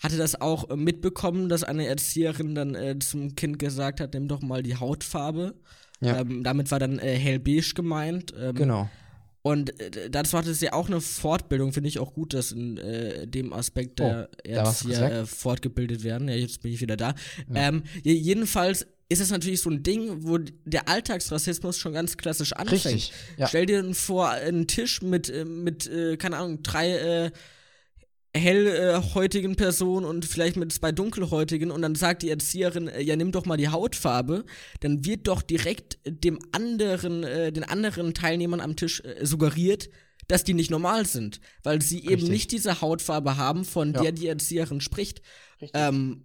hatte 0.00 0.16
das 0.16 0.40
auch 0.40 0.70
äh, 0.70 0.76
mitbekommen, 0.76 1.48
dass 1.48 1.64
eine 1.64 1.86
Erzieherin 1.86 2.54
dann 2.54 2.74
äh, 2.74 2.98
zum 3.00 3.34
Kind 3.34 3.58
gesagt 3.58 4.00
hat, 4.00 4.14
nimm 4.14 4.28
doch 4.28 4.40
mal 4.42 4.62
die 4.62 4.76
Hautfarbe. 4.76 5.54
Ja. 6.00 6.20
Ähm, 6.20 6.44
damit 6.44 6.70
war 6.70 6.78
dann 6.78 6.98
äh, 7.00 7.16
hellbeige 7.16 7.74
gemeint. 7.74 8.32
Ähm, 8.40 8.54
genau. 8.54 8.88
Und 9.42 9.80
äh, 9.80 10.08
dazu 10.10 10.36
hatte 10.38 10.54
sie 10.54 10.70
auch 10.72 10.88
eine 10.88 11.00
Fortbildung, 11.00 11.72
finde 11.72 11.88
ich 11.88 11.98
auch 11.98 12.12
gut, 12.12 12.34
dass 12.34 12.52
in 12.52 12.76
äh, 12.76 13.26
dem 13.26 13.52
Aspekt 13.52 13.98
der 13.98 14.28
Oh, 14.30 14.36
kurz 14.44 14.84
Erzieher 14.84 15.12
äh, 15.12 15.26
fortgebildet 15.26 16.04
werden. 16.04 16.28
Ja, 16.28 16.34
jetzt 16.36 16.62
bin 16.62 16.72
ich 16.72 16.80
wieder 16.80 16.96
da. 16.96 17.14
Ähm, 17.54 17.82
je- 18.04 18.12
jedenfalls 18.14 18.86
ist 19.08 19.20
es 19.20 19.30
natürlich 19.30 19.62
so 19.62 19.70
ein 19.70 19.82
Ding, 19.82 20.24
wo 20.26 20.38
der 20.38 20.88
Alltagsrassismus 20.88 21.78
schon 21.78 21.92
ganz 21.94 22.16
klassisch 22.16 22.52
anfängt. 22.52 22.84
Richtig. 22.84 23.12
Ja. 23.38 23.48
Stell 23.48 23.66
dir 23.66 23.94
vor, 23.94 24.28
einen 24.30 24.66
Tisch 24.66 25.00
mit, 25.02 25.30
äh, 25.30 25.44
mit 25.44 25.86
äh, 25.86 26.16
keine 26.16 26.36
Ahnung, 26.36 26.62
drei 26.62 26.92
äh, 26.92 27.30
hellhäutigen 28.36 29.56
Personen 29.56 30.04
und 30.04 30.24
vielleicht 30.24 30.56
mit 30.56 30.72
zwei 30.72 30.92
dunkelhäutigen 30.92 31.70
und 31.70 31.82
dann 31.82 31.94
sagt 31.94 32.22
die 32.22 32.30
Erzieherin, 32.30 32.88
äh, 32.88 33.00
ja 33.00 33.16
nimm 33.16 33.32
doch 33.32 33.46
mal 33.46 33.56
die 33.56 33.68
Hautfarbe, 33.68 34.44
dann 34.80 35.04
wird 35.04 35.26
doch 35.26 35.42
direkt 35.42 35.98
dem 36.06 36.38
anderen, 36.52 37.24
äh, 37.24 37.52
den 37.52 37.64
anderen 37.64 38.14
Teilnehmern 38.14 38.60
am 38.60 38.76
Tisch 38.76 39.00
äh, 39.00 39.24
suggeriert, 39.24 39.88
dass 40.28 40.44
die 40.44 40.52
nicht 40.54 40.70
normal 40.70 41.06
sind, 41.06 41.40
weil 41.62 41.80
sie 41.80 42.00
eben 42.00 42.12
Richtig. 42.14 42.28
nicht 42.30 42.52
diese 42.52 42.82
Hautfarbe 42.82 43.38
haben, 43.38 43.64
von 43.64 43.94
Ja. 43.94 44.02
der 44.02 44.12
die 44.12 44.26
Erzieherin 44.26 44.82
spricht. 44.82 45.22
Richtig. 45.60 45.80
Ähm, 45.80 46.24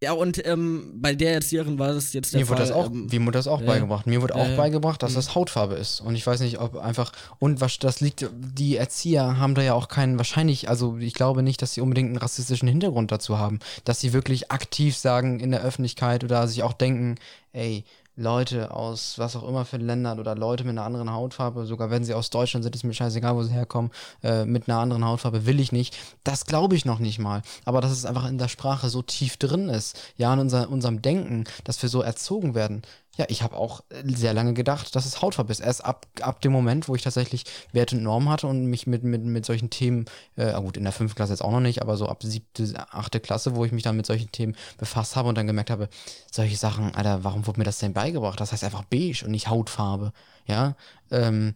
ja, 0.00 0.12
und 0.12 0.44
ähm, 0.46 0.92
bei 0.94 1.14
der 1.14 1.34
Erzieherin 1.34 1.78
war 1.78 1.92
das 1.92 2.12
jetzt 2.12 2.32
der 2.32 2.40
Mir 2.40 2.48
wurde 2.48 2.58
Fall. 2.58 2.68
das 2.68 2.76
auch, 2.76 2.86
ähm, 2.86 3.08
mir 3.10 3.20
wurde 3.20 3.32
das 3.38 3.48
auch 3.48 3.60
ja. 3.60 3.66
beigebracht. 3.66 4.06
Mir 4.06 4.22
wurde 4.22 4.36
auch 4.36 4.46
ja. 4.48 4.56
beigebracht, 4.56 5.02
dass 5.02 5.12
Mhm. 5.12 5.16
das 5.16 5.34
Hautfarbe 5.34 5.74
ist. 5.74 6.00
Und 6.00 6.14
ich 6.14 6.26
weiß 6.26 6.40
nicht, 6.40 6.60
ob 6.60 6.76
einfach, 6.76 7.12
und 7.40 7.60
was 7.60 7.78
das 7.78 8.00
liegt, 8.00 8.28
die 8.32 8.76
Erzieher 8.76 9.38
haben 9.38 9.54
da 9.56 9.62
ja 9.62 9.74
auch 9.74 9.88
keinen, 9.88 10.16
wahrscheinlich, 10.16 10.68
also 10.68 10.98
ich 10.98 11.14
glaube 11.14 11.42
nicht, 11.42 11.60
dass 11.62 11.74
sie 11.74 11.80
unbedingt 11.80 12.08
einen 12.10 12.18
rassistischen 12.18 12.68
Hintergrund 12.68 13.10
dazu 13.10 13.38
haben. 13.38 13.58
Dass 13.84 14.00
sie 14.00 14.12
wirklich 14.12 14.52
aktiv 14.52 14.96
sagen 14.96 15.40
in 15.40 15.50
der 15.50 15.62
Öffentlichkeit 15.62 16.22
oder 16.22 16.46
sich 16.46 16.62
auch 16.62 16.74
denken, 16.74 17.16
ey, 17.52 17.84
Leute 18.18 18.72
aus 18.72 19.18
was 19.18 19.36
auch 19.36 19.48
immer 19.48 19.64
für 19.64 19.76
Ländern 19.76 20.18
oder 20.18 20.34
Leute 20.34 20.64
mit 20.64 20.72
einer 20.72 20.84
anderen 20.84 21.12
Hautfarbe, 21.12 21.66
sogar 21.66 21.90
wenn 21.90 22.02
sie 22.02 22.14
aus 22.14 22.30
Deutschland 22.30 22.64
sind, 22.64 22.74
ist 22.74 22.82
mir 22.82 22.92
scheißegal, 22.92 23.36
wo 23.36 23.44
sie 23.44 23.52
herkommen, 23.52 23.92
äh, 24.24 24.44
mit 24.44 24.68
einer 24.68 24.80
anderen 24.80 25.04
Hautfarbe 25.04 25.46
will 25.46 25.60
ich 25.60 25.70
nicht. 25.70 25.96
Das 26.24 26.44
glaube 26.44 26.74
ich 26.74 26.84
noch 26.84 26.98
nicht 26.98 27.20
mal. 27.20 27.42
Aber 27.64 27.80
dass 27.80 27.92
es 27.92 28.04
einfach 28.04 28.28
in 28.28 28.38
der 28.38 28.48
Sprache 28.48 28.88
so 28.88 29.02
tief 29.02 29.36
drin 29.36 29.68
ist, 29.68 29.96
ja, 30.16 30.34
in 30.34 30.40
unser, 30.40 30.68
unserem 30.68 31.00
Denken, 31.00 31.44
dass 31.62 31.80
wir 31.80 31.88
so 31.88 32.02
erzogen 32.02 32.56
werden. 32.56 32.82
Ja, 33.18 33.26
ich 33.28 33.42
habe 33.42 33.56
auch 33.56 33.82
sehr 34.04 34.32
lange 34.32 34.54
gedacht, 34.54 34.94
dass 34.94 35.04
es 35.04 35.20
Hautfarbe 35.20 35.50
ist. 35.50 35.58
Erst 35.58 35.84
ab, 35.84 36.06
ab 36.20 36.40
dem 36.40 36.52
Moment, 36.52 36.86
wo 36.86 36.94
ich 36.94 37.02
tatsächlich 37.02 37.42
Werte 37.72 37.96
und 37.96 38.04
Normen 38.04 38.28
hatte 38.28 38.46
und 38.46 38.66
mich 38.66 38.86
mit, 38.86 39.02
mit, 39.02 39.24
mit 39.24 39.44
solchen 39.44 39.70
Themen, 39.70 40.04
äh, 40.36 40.52
gut, 40.54 40.76
in 40.76 40.84
der 40.84 40.92
fünften 40.92 41.16
Klasse 41.16 41.32
jetzt 41.32 41.42
auch 41.42 41.50
noch 41.50 41.60
nicht, 41.60 41.82
aber 41.82 41.96
so 41.96 42.06
ab 42.06 42.22
siebte, 42.22 42.72
achte 42.90 43.18
Klasse, 43.18 43.56
wo 43.56 43.64
ich 43.64 43.72
mich 43.72 43.82
dann 43.82 43.96
mit 43.96 44.06
solchen 44.06 44.30
Themen 44.30 44.54
befasst 44.78 45.16
habe 45.16 45.28
und 45.28 45.36
dann 45.36 45.48
gemerkt 45.48 45.70
habe, 45.70 45.88
solche 46.30 46.56
Sachen, 46.56 46.94
Alter, 46.94 47.24
warum 47.24 47.44
wurde 47.48 47.58
mir 47.58 47.64
das 47.64 47.80
denn 47.80 47.92
beigebracht? 47.92 48.40
Das 48.40 48.52
heißt 48.52 48.62
einfach 48.62 48.84
beige 48.84 49.24
und 49.24 49.32
nicht 49.32 49.48
Hautfarbe. 49.48 50.12
Ja, 50.46 50.76
ähm, 51.10 51.54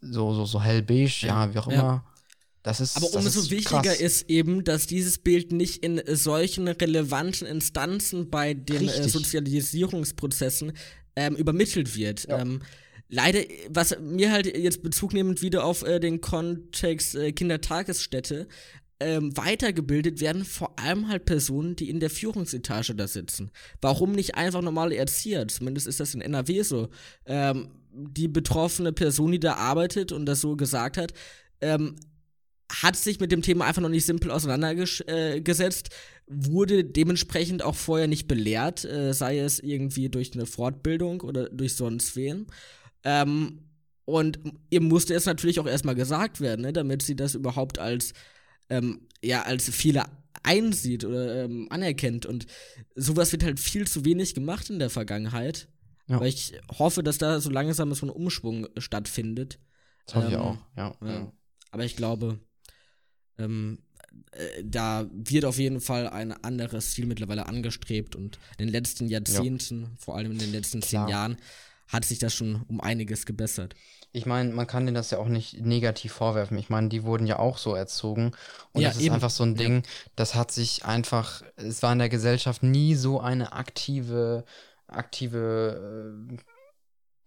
so, 0.00 0.32
so, 0.32 0.46
so 0.46 0.62
hellbeige, 0.62 1.12
ja, 1.26 1.44
ja 1.44 1.54
wie 1.54 1.58
auch 1.58 1.68
ja. 1.68 1.74
immer. 1.74 2.04
Das 2.62 2.80
ist, 2.80 2.96
Aber 2.96 3.12
umso 3.14 3.40
ist 3.40 3.50
wichtiger 3.50 3.82
krass. 3.82 4.00
ist 4.00 4.30
eben, 4.30 4.62
dass 4.62 4.86
dieses 4.86 5.18
Bild 5.18 5.50
nicht 5.50 5.82
in 5.82 6.00
solchen 6.06 6.68
relevanten 6.68 7.46
Instanzen 7.46 8.30
bei 8.30 8.54
den 8.54 8.88
äh, 8.88 9.08
Sozialisierungsprozessen 9.08 10.72
ähm, 11.16 11.36
übermittelt 11.36 11.96
wird. 11.96 12.28
Ja. 12.28 12.40
Ähm, 12.40 12.60
leider, 13.08 13.40
was 13.68 13.96
mir 14.00 14.32
halt 14.32 14.46
jetzt 14.56 14.82
Bezug 14.82 15.12
nehmend 15.12 15.42
wieder 15.42 15.64
auf 15.64 15.82
äh, 15.82 16.00
den 16.00 16.20
Kontext 16.20 17.14
äh, 17.14 17.32
Kindertagesstätte, 17.32 18.48
ähm, 19.00 19.36
weitergebildet 19.36 20.20
werden 20.20 20.44
vor 20.44 20.78
allem 20.78 21.08
halt 21.08 21.24
Personen, 21.24 21.74
die 21.76 21.90
in 21.90 21.98
der 21.98 22.10
Führungsetage 22.10 22.94
da 22.94 23.08
sitzen. 23.08 23.50
Warum 23.80 24.12
nicht 24.12 24.36
einfach 24.36 24.62
normale 24.62 24.96
Erzieher? 24.96 25.48
Zumindest 25.48 25.86
ist 25.88 25.98
das 26.00 26.14
in 26.14 26.20
NRW 26.20 26.62
so. 26.62 26.88
Ähm, 27.26 27.70
die 27.92 28.28
betroffene 28.28 28.92
Person, 28.92 29.32
die 29.32 29.40
da 29.40 29.54
arbeitet 29.54 30.12
und 30.12 30.24
das 30.24 30.40
so 30.40 30.56
gesagt 30.56 30.96
hat, 30.96 31.12
ähm, 31.60 31.96
hat 32.72 32.96
sich 32.96 33.20
mit 33.20 33.32
dem 33.32 33.42
Thema 33.42 33.66
einfach 33.66 33.82
noch 33.82 33.88
nicht 33.88 34.06
simpel 34.06 34.30
auseinandergesetzt, 34.30 35.90
wurde 36.34 36.84
dementsprechend 36.84 37.62
auch 37.62 37.74
vorher 37.74 38.08
nicht 38.08 38.28
belehrt, 38.28 38.84
äh, 38.84 39.12
sei 39.12 39.38
es 39.38 39.58
irgendwie 39.58 40.08
durch 40.08 40.32
eine 40.34 40.46
Fortbildung 40.46 41.20
oder 41.20 41.48
durch 41.48 41.74
sonst 41.74 42.16
wen. 42.16 42.46
Ähm, 43.04 43.60
und 44.04 44.38
ihr 44.70 44.80
musste 44.80 45.14
es 45.14 45.26
natürlich 45.26 45.60
auch 45.60 45.66
erstmal 45.66 45.94
gesagt 45.94 46.40
werden, 46.40 46.62
ne, 46.62 46.72
damit 46.72 47.02
sie 47.02 47.16
das 47.16 47.34
überhaupt 47.34 47.78
als, 47.78 48.14
ähm, 48.68 49.06
ja, 49.22 49.42
als 49.42 49.68
Fehler 49.68 50.06
einsieht 50.42 51.04
oder 51.04 51.44
ähm, 51.44 51.68
anerkennt. 51.70 52.26
Und 52.26 52.46
sowas 52.94 53.32
wird 53.32 53.44
halt 53.44 53.60
viel 53.60 53.86
zu 53.86 54.04
wenig 54.04 54.34
gemacht 54.34 54.70
in 54.70 54.78
der 54.78 54.90
Vergangenheit. 54.90 55.68
Ja. 56.08 56.20
Weil 56.20 56.28
ich 56.28 56.54
hoffe, 56.78 57.02
dass 57.02 57.18
da 57.18 57.40
so 57.40 57.48
langsam 57.48 57.94
so 57.94 58.06
ein 58.06 58.10
Umschwung 58.10 58.66
stattfindet. 58.76 59.60
Das 60.06 60.16
hoffe 60.16 60.28
ich 60.28 60.34
ähm, 60.34 60.40
auch, 60.40 60.58
ja. 60.76 60.96
ja. 61.00 61.32
Aber 61.70 61.84
ich 61.84 61.96
glaube, 61.96 62.40
ähm, 63.38 63.78
äh, 63.91 63.91
da 64.64 65.06
wird 65.12 65.44
auf 65.44 65.58
jeden 65.58 65.80
Fall 65.80 66.08
ein 66.08 66.32
anderes 66.32 66.92
Ziel 66.92 67.06
mittlerweile 67.06 67.46
angestrebt 67.46 68.16
und 68.16 68.38
in 68.58 68.66
den 68.66 68.72
letzten 68.72 69.06
Jahrzehnten, 69.08 69.82
ja. 69.82 69.88
vor 69.98 70.16
allem 70.16 70.32
in 70.32 70.38
den 70.38 70.52
letzten 70.52 70.80
Klar. 70.80 71.06
zehn 71.06 71.12
Jahren, 71.12 71.36
hat 71.88 72.04
sich 72.04 72.18
das 72.18 72.34
schon 72.34 72.62
um 72.68 72.80
einiges 72.80 73.26
gebessert. 73.26 73.74
Ich 74.12 74.26
meine, 74.26 74.52
man 74.52 74.66
kann 74.66 74.84
denen 74.84 74.94
das 74.94 75.10
ja 75.10 75.18
auch 75.18 75.28
nicht 75.28 75.60
negativ 75.60 76.12
vorwerfen. 76.12 76.58
Ich 76.58 76.68
meine, 76.68 76.88
die 76.88 77.02
wurden 77.02 77.26
ja 77.26 77.38
auch 77.38 77.56
so 77.58 77.74
erzogen. 77.74 78.32
Und 78.72 78.82
ja, 78.82 78.88
das 78.88 78.98
ist 78.98 79.04
eben. 79.04 79.14
einfach 79.14 79.30
so 79.30 79.42
ein 79.42 79.54
Ding, 79.54 79.76
ja. 79.76 79.90
das 80.16 80.34
hat 80.34 80.52
sich 80.52 80.84
einfach, 80.84 81.42
es 81.56 81.82
war 81.82 81.92
in 81.92 81.98
der 81.98 82.08
Gesellschaft 82.10 82.62
nie 82.62 82.94
so 82.94 83.20
eine 83.20 83.52
aktive, 83.52 84.44
aktive 84.86 86.28
äh, 86.30 86.36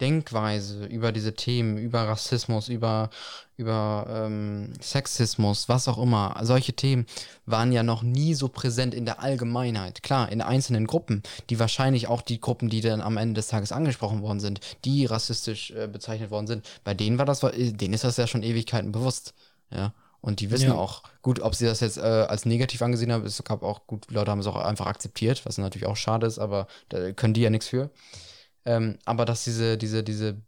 Denkweise 0.01 0.85
über 0.85 1.11
diese 1.11 1.33
Themen, 1.33 1.77
über 1.77 2.07
Rassismus, 2.07 2.67
über, 2.67 3.09
über 3.57 4.05
ähm, 4.09 4.73
Sexismus, 4.81 5.69
was 5.69 5.87
auch 5.87 5.97
immer, 5.97 6.35
solche 6.43 6.73
Themen 6.73 7.05
waren 7.45 7.71
ja 7.71 7.83
noch 7.83 8.03
nie 8.03 8.33
so 8.33 8.47
präsent 8.47 8.93
in 8.93 9.05
der 9.05 9.21
Allgemeinheit. 9.21 10.03
Klar, 10.03 10.31
in 10.31 10.41
einzelnen 10.41 10.87
Gruppen, 10.87 11.23
die 11.49 11.59
wahrscheinlich 11.59 12.07
auch 12.07 12.21
die 12.21 12.41
Gruppen, 12.41 12.69
die 12.69 12.81
dann 12.81 13.01
am 13.01 13.17
Ende 13.17 13.35
des 13.35 13.47
Tages 13.47 13.71
angesprochen 13.71 14.21
worden 14.21 14.39
sind, 14.39 14.59
die 14.83 15.05
rassistisch 15.05 15.71
äh, 15.71 15.87
bezeichnet 15.87 16.31
worden 16.31 16.47
sind, 16.47 16.65
bei 16.83 16.93
denen 16.93 17.17
war 17.17 17.25
das, 17.25 17.39
denen 17.39 17.93
ist 17.93 18.03
das 18.03 18.17
ja 18.17 18.27
schon 18.27 18.43
Ewigkeiten 18.43 18.91
bewusst. 18.91 19.33
Ja. 19.71 19.93
Und 20.25 20.39
die 20.39 20.49
wissen 20.49 20.69
ja. 20.69 20.73
auch, 20.73 21.03
gut, 21.21 21.39
ob 21.39 21.53
sie 21.53 21.65
das 21.65 21.81
jetzt 21.81 21.97
äh, 21.97 22.01
als 22.01 22.45
negativ 22.45 22.81
angesehen 22.81 23.11
haben, 23.11 23.23
es 23.25 23.43
gab 23.43 23.61
auch 23.61 23.85
gut, 23.85 24.09
Leute 24.09 24.31
haben 24.31 24.39
es 24.39 24.47
auch 24.47 24.55
einfach 24.55 24.87
akzeptiert, 24.87 25.45
was 25.45 25.59
natürlich 25.59 25.85
auch 25.85 25.97
schade 25.97 26.25
ist, 26.25 26.39
aber 26.39 26.65
da 26.89 27.11
können 27.11 27.35
die 27.35 27.41
ja 27.41 27.51
nichts 27.51 27.67
für. 27.67 27.91
Ähm, 28.65 28.97
aber 29.05 29.25
dass 29.25 29.43
diese, 29.43 29.77
diese, 29.77 30.03
diese, 30.03 30.41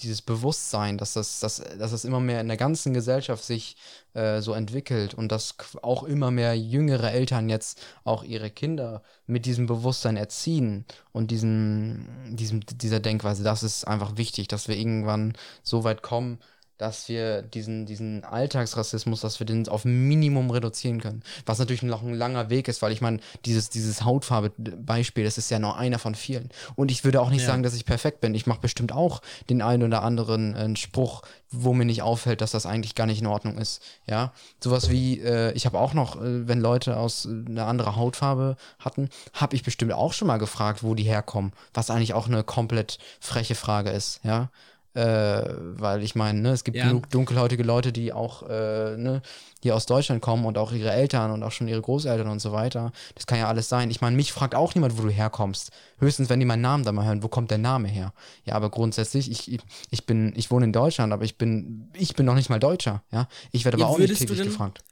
dieses 0.00 0.22
Bewusstsein, 0.22 0.98
dass 0.98 1.14
das, 1.14 1.40
dass, 1.40 1.56
dass 1.78 1.90
das 1.90 2.04
immer 2.04 2.20
mehr 2.20 2.40
in 2.40 2.48
der 2.48 2.56
ganzen 2.56 2.92
Gesellschaft 2.92 3.44
sich 3.44 3.76
äh, 4.14 4.40
so 4.40 4.52
entwickelt 4.52 5.14
und 5.14 5.30
dass 5.30 5.54
auch 5.82 6.02
immer 6.02 6.30
mehr 6.30 6.58
jüngere 6.58 7.12
Eltern 7.12 7.48
jetzt 7.48 7.80
auch 8.04 8.24
ihre 8.24 8.50
Kinder 8.50 9.02
mit 9.26 9.46
diesem 9.46 9.66
Bewusstsein 9.66 10.16
erziehen 10.16 10.84
und 11.12 11.30
diesem, 11.30 12.06
diesem, 12.36 12.60
dieser 12.60 13.00
Denkweise, 13.00 13.44
das 13.44 13.62
ist 13.62 13.86
einfach 13.86 14.16
wichtig, 14.16 14.48
dass 14.48 14.68
wir 14.68 14.76
irgendwann 14.76 15.34
so 15.62 15.84
weit 15.84 16.02
kommen, 16.02 16.38
dass 16.82 17.08
wir 17.08 17.42
diesen, 17.42 17.86
diesen 17.86 18.24
Alltagsrassismus, 18.24 19.20
dass 19.20 19.38
wir 19.38 19.46
den 19.46 19.68
auf 19.68 19.84
Minimum 19.84 20.50
reduzieren 20.50 21.00
können. 21.00 21.22
Was 21.46 21.60
natürlich 21.60 21.84
noch 21.84 22.02
ein 22.02 22.12
langer 22.12 22.50
Weg 22.50 22.66
ist, 22.66 22.82
weil 22.82 22.90
ich 22.90 23.00
meine, 23.00 23.20
dieses, 23.44 23.70
dieses 23.70 24.04
Hautfarbe-Beispiel, 24.04 25.22
das 25.22 25.38
ist 25.38 25.48
ja 25.48 25.60
nur 25.60 25.76
einer 25.76 26.00
von 26.00 26.16
vielen. 26.16 26.48
Und 26.74 26.90
ich 26.90 27.04
würde 27.04 27.20
auch 27.20 27.30
nicht 27.30 27.42
ja. 27.42 27.46
sagen, 27.46 27.62
dass 27.62 27.74
ich 27.74 27.84
perfekt 27.84 28.20
bin. 28.20 28.34
Ich 28.34 28.48
mache 28.48 28.60
bestimmt 28.60 28.90
auch 28.90 29.22
den 29.48 29.62
einen 29.62 29.84
oder 29.84 30.02
anderen 30.02 30.56
äh, 30.56 30.76
Spruch, 30.76 31.22
wo 31.52 31.72
mir 31.72 31.84
nicht 31.84 32.02
auffällt, 32.02 32.40
dass 32.40 32.50
das 32.50 32.66
eigentlich 32.66 32.96
gar 32.96 33.06
nicht 33.06 33.20
in 33.20 33.28
Ordnung 33.28 33.58
ist. 33.58 33.80
Ja, 34.08 34.32
sowas 34.58 34.90
wie, 34.90 35.20
äh, 35.20 35.52
ich 35.52 35.66
habe 35.66 35.78
auch 35.78 35.94
noch, 35.94 36.16
äh, 36.16 36.48
wenn 36.48 36.60
Leute 36.60 36.96
aus 36.96 37.26
äh, 37.26 37.28
einer 37.28 37.68
anderen 37.68 37.94
Hautfarbe 37.94 38.56
hatten, 38.80 39.08
habe 39.34 39.54
ich 39.54 39.62
bestimmt 39.62 39.92
auch 39.92 40.14
schon 40.14 40.26
mal 40.26 40.38
gefragt, 40.38 40.82
wo 40.82 40.96
die 40.96 41.04
herkommen. 41.04 41.52
Was 41.74 41.90
eigentlich 41.90 42.14
auch 42.14 42.26
eine 42.26 42.42
komplett 42.42 42.98
freche 43.20 43.54
Frage 43.54 43.90
ist. 43.90 44.18
Ja, 44.24 44.50
äh, 44.94 45.02
weil 45.02 46.02
ich 46.02 46.14
meine, 46.14 46.40
ne, 46.40 46.50
es 46.50 46.64
gibt 46.64 46.76
ja. 46.76 46.86
genug 46.86 47.08
dunkelhäutige 47.10 47.62
Leute, 47.62 47.92
die 47.92 48.12
auch 48.12 48.42
äh, 48.48 48.96
ne, 48.96 49.22
hier 49.62 49.74
aus 49.74 49.86
Deutschland 49.86 50.20
kommen 50.20 50.44
und 50.44 50.58
auch 50.58 50.72
ihre 50.72 50.90
Eltern 50.90 51.30
und 51.30 51.42
auch 51.42 51.52
schon 51.52 51.68
ihre 51.68 51.80
Großeltern 51.80 52.28
und 52.28 52.40
so 52.40 52.52
weiter. 52.52 52.92
Das 53.14 53.26
kann 53.26 53.38
ja 53.38 53.48
alles 53.48 53.68
sein. 53.68 53.90
Ich 53.90 54.00
meine, 54.00 54.16
mich 54.16 54.32
fragt 54.32 54.54
auch 54.54 54.74
niemand, 54.74 54.98
wo 54.98 55.02
du 55.02 55.10
herkommst. 55.10 55.70
Höchstens, 55.98 56.28
wenn 56.28 56.40
die 56.40 56.46
meinen 56.46 56.62
Namen 56.62 56.84
da 56.84 56.92
mal 56.92 57.06
hören, 57.06 57.22
wo 57.22 57.28
kommt 57.28 57.50
der 57.50 57.58
Name 57.58 57.88
her? 57.88 58.12
Ja, 58.44 58.54
aber 58.54 58.70
grundsätzlich, 58.70 59.30
ich, 59.30 59.60
ich 59.90 60.06
bin, 60.06 60.32
ich 60.36 60.50
wohne 60.50 60.66
in 60.66 60.72
Deutschland, 60.72 61.12
aber 61.12 61.24
ich 61.24 61.38
bin, 61.38 61.88
ich 61.94 62.14
bin 62.14 62.26
noch 62.26 62.34
nicht 62.34 62.50
mal 62.50 62.60
Deutscher, 62.60 63.02
ja. 63.12 63.28
Ich 63.50 63.64
werde 63.64 63.76
aber 63.76 63.84
ja, 63.84 63.90
auch 63.90 63.98
nicht 63.98 64.16
täglich 64.16 64.42
gefragt. 64.42 64.82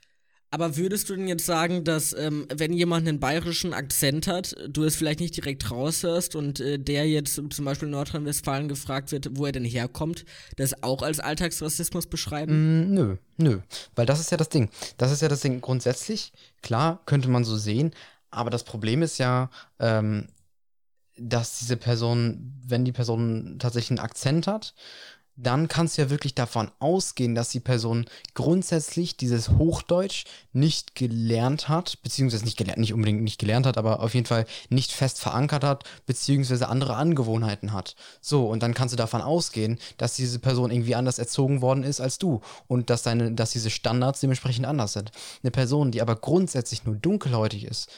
Aber 0.53 0.77
würdest 0.77 1.09
du 1.09 1.15
denn 1.15 1.29
jetzt 1.29 1.47
sagen, 1.47 1.85
dass 1.85 2.13
ähm, 2.13 2.47
wenn 2.53 2.73
jemand 2.73 3.07
einen 3.07 3.21
bayerischen 3.21 3.73
Akzent 3.73 4.27
hat, 4.27 4.57
du 4.69 4.83
es 4.83 4.97
vielleicht 4.97 5.21
nicht 5.21 5.37
direkt 5.37 5.71
raushörst 5.71 6.35
und 6.35 6.59
äh, 6.59 6.79
der 6.79 7.09
jetzt 7.09 7.35
zum 7.35 7.65
Beispiel 7.65 7.87
in 7.87 7.93
Nordrhein-Westfalen 7.93 8.69
gefragt 8.69 9.13
wird, 9.13 9.39
wo 9.39 9.47
er 9.47 9.53
denn 9.53 9.65
herkommt, 9.65 10.25
das 10.57 10.83
auch 10.83 11.03
als 11.03 11.21
Alltagsrassismus 11.21 12.09
beschreiben? 12.09 12.91
Mm, 12.91 12.95
nö, 12.95 13.17
nö. 13.37 13.61
Weil 13.95 14.07
das 14.07 14.19
ist 14.19 14.33
ja 14.33 14.37
das 14.37 14.49
Ding. 14.49 14.71
Das 14.99 15.13
ist 15.13 15.23
ja 15.23 15.29
das 15.29 15.41
Ding. 15.41 15.61
Grundsätzlich, 15.61 16.33
klar, 16.63 17.01
könnte 17.07 17.29
man 17.29 17.45
so 17.45 17.57
sehen, 17.57 17.93
aber 18.31 18.51
das 18.51 18.65
Problem 18.65 19.03
ist 19.03 19.19
ja, 19.19 19.51
ähm, 19.79 20.27
dass 21.17 21.59
diese 21.59 21.77
Person, 21.77 22.55
wenn 22.67 22.85
die 22.85 22.93
Person 22.93 23.59
tatsächlich 23.59 23.99
einen 23.99 24.07
Akzent 24.07 24.47
hat, 24.47 24.75
dann 25.43 25.69
kannst 25.69 25.97
du 25.97 26.03
ja 26.03 26.11
wirklich 26.11 26.35
davon 26.35 26.71
ausgehen, 26.81 27.35
dass 27.35 27.49
die 27.49 27.61
Person 27.61 28.05
grundsätzlich 28.35 29.17
dieses 29.17 29.49
Hochdeutsch 29.51 30.25
nicht 30.53 30.95
gelernt 30.95 31.69
hat, 31.69 32.03
beziehungsweise 32.03 32.45
nicht 32.45 32.59
gelernt, 32.59 32.79
nicht 32.79 32.93
unbedingt 32.93 33.23
nicht 33.23 33.39
gelernt 33.39 33.67
hat, 33.67 33.79
aber 33.79 34.01
auf 34.01 34.15
jeden 34.15 34.27
Fall 34.27 34.45
nicht 34.69 34.93
fest 34.93 35.19
verankert 35.19 35.65
hat, 35.65 35.85
beziehungsweise 36.07 36.69
andere 36.69 36.97
Angewohnheiten 36.97 37.73
hat. 37.73 37.97
So, 38.21 38.49
und 38.49 38.63
dann 38.63 38.75
kannst 38.75 38.93
du 38.93 38.97
davon 38.97 39.23
ausgehen, 39.23 39.79
dass 39.97 40.15
diese 40.15 40.39
Person 40.39 40.71
irgendwie 40.71 40.95
anders 40.95 41.19
erzogen 41.19 41.63
worden 41.63 41.85
ist 41.85 42.01
als 42.01 42.19
du 42.19 42.41
und 42.67 42.91
dass 42.91 43.03
deine, 43.03 43.33
dass 43.33 43.53
diese 43.53 43.71
Standards 43.71 44.21
dementsprechend 44.21 44.67
anders 44.67 44.93
sind. 44.93 45.11
Eine 45.43 45.51
Person, 45.51 45.91
die 45.91 46.03
aber 46.03 46.17
grundsätzlich 46.17 46.85
nur 46.85 46.97
dunkelhäutig 46.97 47.65
ist, 47.65 47.89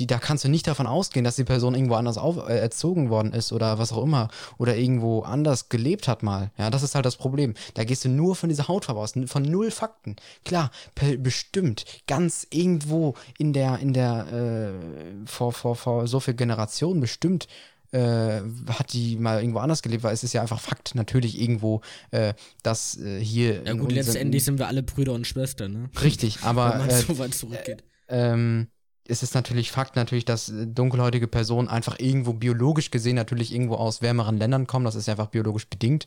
die, 0.00 0.06
da 0.06 0.18
kannst 0.18 0.44
du 0.44 0.48
nicht 0.48 0.66
davon 0.66 0.86
ausgehen, 0.86 1.24
dass 1.24 1.36
die 1.36 1.44
Person 1.44 1.74
irgendwo 1.74 1.94
anders 1.94 2.18
auf, 2.18 2.48
äh, 2.48 2.58
erzogen 2.58 3.10
worden 3.10 3.32
ist 3.32 3.52
oder 3.52 3.78
was 3.78 3.92
auch 3.92 4.02
immer 4.02 4.28
oder 4.58 4.76
irgendwo 4.76 5.20
anders 5.20 5.68
gelebt 5.68 6.08
hat 6.08 6.22
mal. 6.22 6.50
Ja, 6.58 6.70
das 6.70 6.82
ist 6.82 6.94
halt 6.94 7.06
das 7.06 7.16
Problem. 7.16 7.54
Da 7.74 7.84
gehst 7.84 8.04
du 8.04 8.08
nur 8.08 8.34
von 8.36 8.48
dieser 8.48 8.68
Hautfarbe 8.68 9.00
aus, 9.00 9.14
von 9.26 9.42
null 9.42 9.70
Fakten. 9.70 10.16
Klar, 10.44 10.70
bestimmt, 11.18 11.84
ganz 12.06 12.46
irgendwo 12.50 13.14
in 13.38 13.52
der, 13.52 13.78
in 13.78 13.92
der, 13.92 14.26
äh, 14.32 15.26
vor, 15.26 15.52
vor, 15.52 15.76
vor 15.76 16.06
so 16.06 16.20
viel 16.20 16.34
Generationen 16.34 17.00
bestimmt 17.00 17.48
äh, 17.92 18.40
hat 18.68 18.92
die 18.92 19.16
mal 19.16 19.40
irgendwo 19.40 19.58
anders 19.58 19.82
gelebt, 19.82 20.02
weil 20.02 20.14
es 20.14 20.24
ist 20.24 20.32
ja 20.32 20.40
einfach 20.40 20.60
Fakt, 20.60 20.94
natürlich 20.94 21.40
irgendwo, 21.40 21.82
äh, 22.10 22.34
dass 22.62 22.98
äh, 22.98 23.20
hier. 23.20 23.62
Ja, 23.64 23.74
gut, 23.74 23.92
letztendlich 23.92 24.44
sind 24.44 24.58
wir 24.58 24.66
alle 24.66 24.82
Brüder 24.82 25.12
und 25.12 25.26
Schwestern, 25.26 25.72
ne? 25.72 25.90
Richtig, 26.02 26.38
aber. 26.42 26.72
Wenn 26.78 26.86
man 26.86 26.90
so 26.90 27.18
weit 27.18 27.34
zurückgeht. 27.34 27.84
Ähm, 28.08 28.68
ist 29.06 29.22
es 29.22 29.34
natürlich 29.34 29.70
Fakt 29.72 29.96
natürlich, 29.96 30.24
dass 30.24 30.48
äh, 30.48 30.66
dunkelhäutige 30.66 31.28
Personen 31.28 31.68
einfach 31.68 31.98
irgendwo 31.98 32.32
biologisch 32.32 32.90
gesehen 32.90 33.16
natürlich 33.16 33.52
irgendwo 33.52 33.74
aus 33.74 34.02
wärmeren 34.02 34.38
Ländern 34.38 34.66
kommen. 34.66 34.84
Das 34.84 34.94
ist 34.94 35.08
einfach 35.08 35.28
biologisch 35.28 35.68
bedingt. 35.68 36.06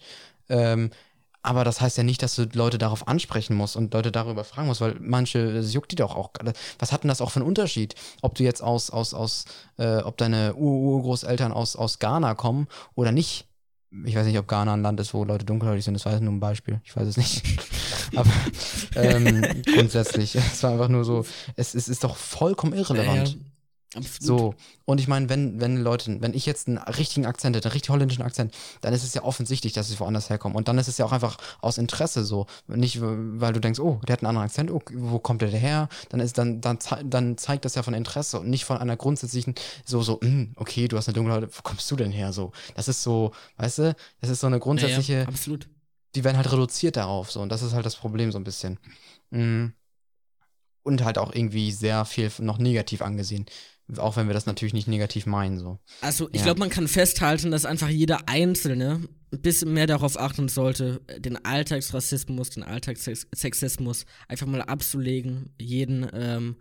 Ähm, 0.49 0.91
aber 1.45 1.63
das 1.63 1.79
heißt 1.79 1.97
ja 1.97 2.03
nicht, 2.03 2.23
dass 2.23 2.35
du 2.35 2.49
Leute 2.53 2.79
darauf 2.79 3.07
ansprechen 3.07 3.55
musst 3.55 3.75
und 3.75 3.93
Leute 3.93 4.11
darüber 4.11 4.43
fragen 4.43 4.67
musst, 4.67 4.81
weil 4.81 4.95
manche, 4.99 5.53
das 5.53 5.73
juckt 5.73 5.91
die 5.91 5.95
doch 5.95 6.15
auch. 6.15 6.31
Was 6.79 6.91
hat 6.91 7.03
denn 7.03 7.07
das 7.07 7.21
auch 7.21 7.29
für 7.29 7.39
einen 7.39 7.47
Unterschied? 7.47 7.93
Ob 8.23 8.33
du 8.33 8.43
jetzt 8.43 8.63
aus, 8.63 8.89
aus, 8.89 9.13
aus, 9.13 9.45
äh, 9.77 9.97
ob 9.97 10.17
deine 10.17 10.55
Urgroßeltern 10.55 11.51
aus, 11.51 11.75
aus 11.75 11.99
Ghana 11.99 12.33
kommen 12.33 12.67
oder 12.95 13.11
nicht? 13.11 13.45
Ich 14.03 14.15
weiß 14.15 14.25
nicht, 14.25 14.37
ob 14.37 14.47
Ghana 14.47 14.73
ein 14.73 14.81
Land 14.81 14.99
ist, 14.99 15.13
wo 15.13 15.23
Leute 15.23 15.45
dunkelhäutig 15.45 15.85
sind, 15.85 15.93
das 15.93 16.05
war 16.05 16.13
jetzt 16.13 16.21
nur 16.21 16.33
ein 16.33 16.39
Beispiel. 16.39 16.81
Ich 16.83 16.95
weiß 16.95 17.07
es 17.07 17.17
nicht. 17.17 17.43
Aber 18.15 18.31
ähm, 18.95 19.61
grundsätzlich, 19.73 20.35
es 20.35 20.61
war 20.63 20.71
einfach 20.71 20.89
nur 20.89 21.05
so, 21.05 21.25
es, 21.55 21.75
es 21.75 21.87
ist 21.87 22.03
doch 22.03 22.15
vollkommen 22.17 22.73
irrelevant. 22.73 23.37
Absolut. 23.95 24.21
So, 24.21 24.55
und 24.83 24.99
ich 24.99 25.07
meine, 25.07 25.29
wenn, 25.29 25.61
wenn 25.61 25.77
Leute, 25.77 26.21
wenn 26.21 26.33
ich 26.33 26.45
jetzt 26.45 26.67
einen 26.67 26.77
richtigen 26.77 27.25
Akzent 27.25 27.55
hätte, 27.55 27.69
einen 27.69 27.73
richtig 27.73 27.89
holländischen 27.89 28.23
Akzent, 28.23 28.53
dann 28.81 28.93
ist 28.93 29.03
es 29.03 29.13
ja 29.13 29.23
offensichtlich, 29.23 29.73
dass 29.73 29.87
sie 29.87 29.99
woanders 29.99 30.29
herkommen. 30.29 30.55
Und 30.57 30.67
dann 30.67 30.77
ist 30.77 30.87
es 30.87 30.97
ja 30.97 31.05
auch 31.05 31.13
einfach 31.13 31.37
aus 31.61 31.77
Interesse 31.77 32.25
so. 32.25 32.45
Nicht, 32.67 32.99
weil 33.01 33.53
du 33.53 33.61
denkst, 33.61 33.79
oh, 33.79 34.01
der 34.07 34.13
hat 34.13 34.19
einen 34.21 34.27
anderen 34.27 34.47
Akzent, 34.47 34.69
oh, 34.69 34.81
wo 34.93 35.19
kommt 35.19 35.41
der 35.41 35.49
her? 35.49 35.87
Dann 36.09 36.19
ist, 36.19 36.37
dann, 36.37 36.59
dann, 36.61 36.77
dann 37.05 37.37
zeigt 37.37 37.65
das 37.65 37.75
ja 37.75 37.83
von 37.83 37.93
Interesse 37.93 38.39
und 38.39 38.49
nicht 38.49 38.65
von 38.65 38.77
einer 38.77 38.97
grundsätzlichen, 38.97 39.55
so, 39.85 40.01
so, 40.01 40.19
mh, 40.21 40.29
hm, 40.29 40.53
okay, 40.57 40.87
du 40.87 40.97
hast 40.97 41.07
eine 41.07 41.13
dunkle 41.13 41.33
Haut, 41.33 41.43
wo 41.43 41.61
kommst 41.63 41.89
du 41.89 41.95
denn 41.95 42.11
her? 42.11 42.33
So, 42.33 42.51
das 42.75 42.87
ist 42.87 43.01
so, 43.01 43.31
weißt 43.57 43.79
du, 43.79 43.95
das 44.19 44.29
ist 44.29 44.41
so 44.41 44.47
eine 44.47 44.59
grundsätzliche. 44.59 45.13
Ja, 45.13 45.19
ja, 45.21 45.27
absolut. 45.27 45.69
Die 46.15 46.23
werden 46.23 46.37
halt 46.37 46.51
reduziert 46.51 46.97
darauf, 46.97 47.31
so, 47.31 47.41
und 47.41 47.49
das 47.49 47.61
ist 47.61 47.73
halt 47.73 47.85
das 47.85 47.95
Problem 47.95 48.31
so 48.31 48.37
ein 48.37 48.43
bisschen. 48.43 48.79
Mhm. 49.31 49.73
Und 50.83 51.03
halt 51.03 51.17
auch 51.17 51.33
irgendwie 51.33 51.71
sehr 51.71 52.05
viel 52.05 52.31
noch 52.39 52.59
negativ 52.59 53.01
angesehen. 53.01 53.47
Auch 53.97 54.17
wenn 54.17 54.27
wir 54.27 54.33
das 54.33 54.47
natürlich 54.47 54.73
nicht 54.73 54.87
negativ 54.87 55.25
meinen, 55.27 55.59
so. 55.59 55.79
Also, 56.01 56.27
ich 56.31 56.39
ja. 56.39 56.45
glaube, 56.45 56.59
man 56.59 56.69
kann 56.69 56.87
festhalten, 56.87 57.51
dass 57.51 57.65
einfach 57.65 57.89
jeder 57.89 58.27
Einzelne 58.27 59.01
ein 59.31 59.41
bisschen 59.41 59.73
mehr 59.73 59.85
darauf 59.85 60.19
achten 60.19 60.47
sollte, 60.47 61.01
den 61.19 61.43
Alltagsrassismus, 61.43 62.49
den 62.49 62.63
Alltagssexismus 62.63 64.05
einfach 64.27 64.47
mal 64.47 64.61
abzulegen, 64.61 65.53
jeden 65.59 66.07
ähm, 66.13 66.55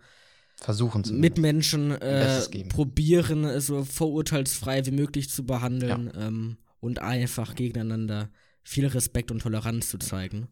versuchen 0.57 1.03
zu 1.03 1.13
Mitmenschen 1.13 1.91
äh, 1.91 2.41
probieren, 2.69 3.59
so 3.59 3.83
vorurteilsfrei 3.83 4.85
wie 4.85 4.91
möglich 4.91 5.29
zu 5.29 5.45
behandeln 5.45 6.11
ja. 6.13 6.27
ähm, 6.27 6.57
und 6.79 6.99
einfach 6.99 7.55
gegeneinander 7.55 8.29
viel 8.63 8.87
Respekt 8.87 9.31
und 9.31 9.41
Toleranz 9.41 9.89
zu 9.89 9.97
zeigen. 9.97 10.47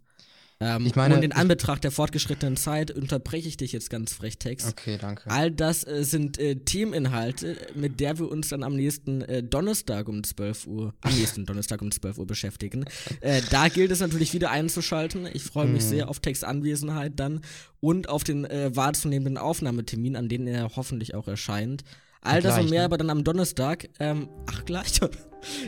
Ähm, 0.60 0.86
ich 0.86 0.96
meine, 0.96 1.16
und 1.16 1.24
in 1.24 1.32
Anbetracht 1.32 1.84
der 1.84 1.92
fortgeschrittenen 1.92 2.58
Zeit 2.58 2.92
unterbreche 2.92 3.48
ich 3.48 3.58
dich 3.58 3.72
jetzt 3.72 3.90
ganz 3.90 4.14
frech, 4.14 4.38
Text. 4.38 4.68
Okay, 4.68 4.98
danke. 5.00 5.30
All 5.30 5.52
das 5.52 5.86
äh, 5.86 6.04
sind 6.04 6.38
äh, 6.38 6.56
Themeninhalte, 6.56 7.58
mit 7.76 8.00
der 8.00 8.20
wir 8.20 8.30
uns 8.30 8.50
dann 8.50 8.64
am 8.64 8.76
nächsten 8.76 9.22
äh, 9.22 9.44
Donnerstag 9.44 10.08
um 10.08 10.24
12 10.24 10.68
Uhr, 10.68 10.94
am 11.02 11.14
nächsten 11.18 11.46
Donnerstag 11.46 11.82
um 11.82 11.92
12 11.92 12.18
Uhr 12.18 12.28
beschäftigen. 12.28 12.86
Äh, 13.22 13.42
da 13.50 13.68
gilt 13.68 13.92
es 13.92 14.00
natürlich 14.00 14.34
wieder 14.34 14.52
einzuschalten. 14.52 15.28
Ich 15.34 15.44
freue 15.44 15.68
mich 15.68 15.84
mhm. 15.84 15.90
sehr 15.90 16.10
auf 16.10 16.20
Textanwesenheit 16.20 17.14
dann 17.18 17.42
und 17.80 18.08
auf 18.10 18.24
den 18.24 18.46
äh, 18.46 18.76
wahrzunehmenden 18.76 19.38
Aufnahmetermin, 19.38 20.16
an 20.16 20.30
dem 20.30 20.48
er 20.48 20.76
hoffentlich 20.76 21.16
auch 21.16 21.28
erscheint. 21.28 21.84
All 22.24 22.42
das 22.42 22.60
und 22.60 22.70
mehr 22.70 22.82
ne? 22.82 22.86
aber 22.86 22.98
dann 22.98 23.10
am 23.10 23.24
Donnerstag. 23.24 23.90
Ähm, 24.00 24.30
ach, 24.48 24.66
gleich. 24.66 25.00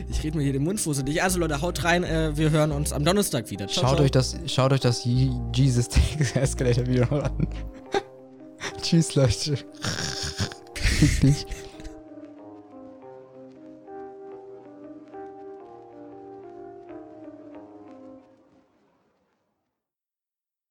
Ich 0.08 0.24
rede 0.24 0.38
mir 0.38 0.42
hier 0.42 0.54
den 0.54 0.64
Mund 0.64 0.80
fusselig. 0.80 1.22
Also 1.22 1.38
Leute, 1.38 1.60
haut 1.60 1.84
rein. 1.84 2.02
Äh, 2.02 2.34
wir 2.34 2.50
hören 2.50 2.72
uns 2.72 2.94
am 2.94 3.04
Donnerstag 3.04 3.50
wieder. 3.50 3.66
Ciao, 3.68 3.84
schaut, 3.84 3.96
ciao. 3.96 4.04
Euch 4.04 4.10
das, 4.10 4.36
schaut 4.46 4.72
euch 4.72 4.80
das 4.80 5.04
Jesus 5.04 5.88
Escalator 6.34 6.86
Video 6.86 7.04
an. 7.04 7.46
Tschüss, 8.80 9.14
Leute. 9.14 9.58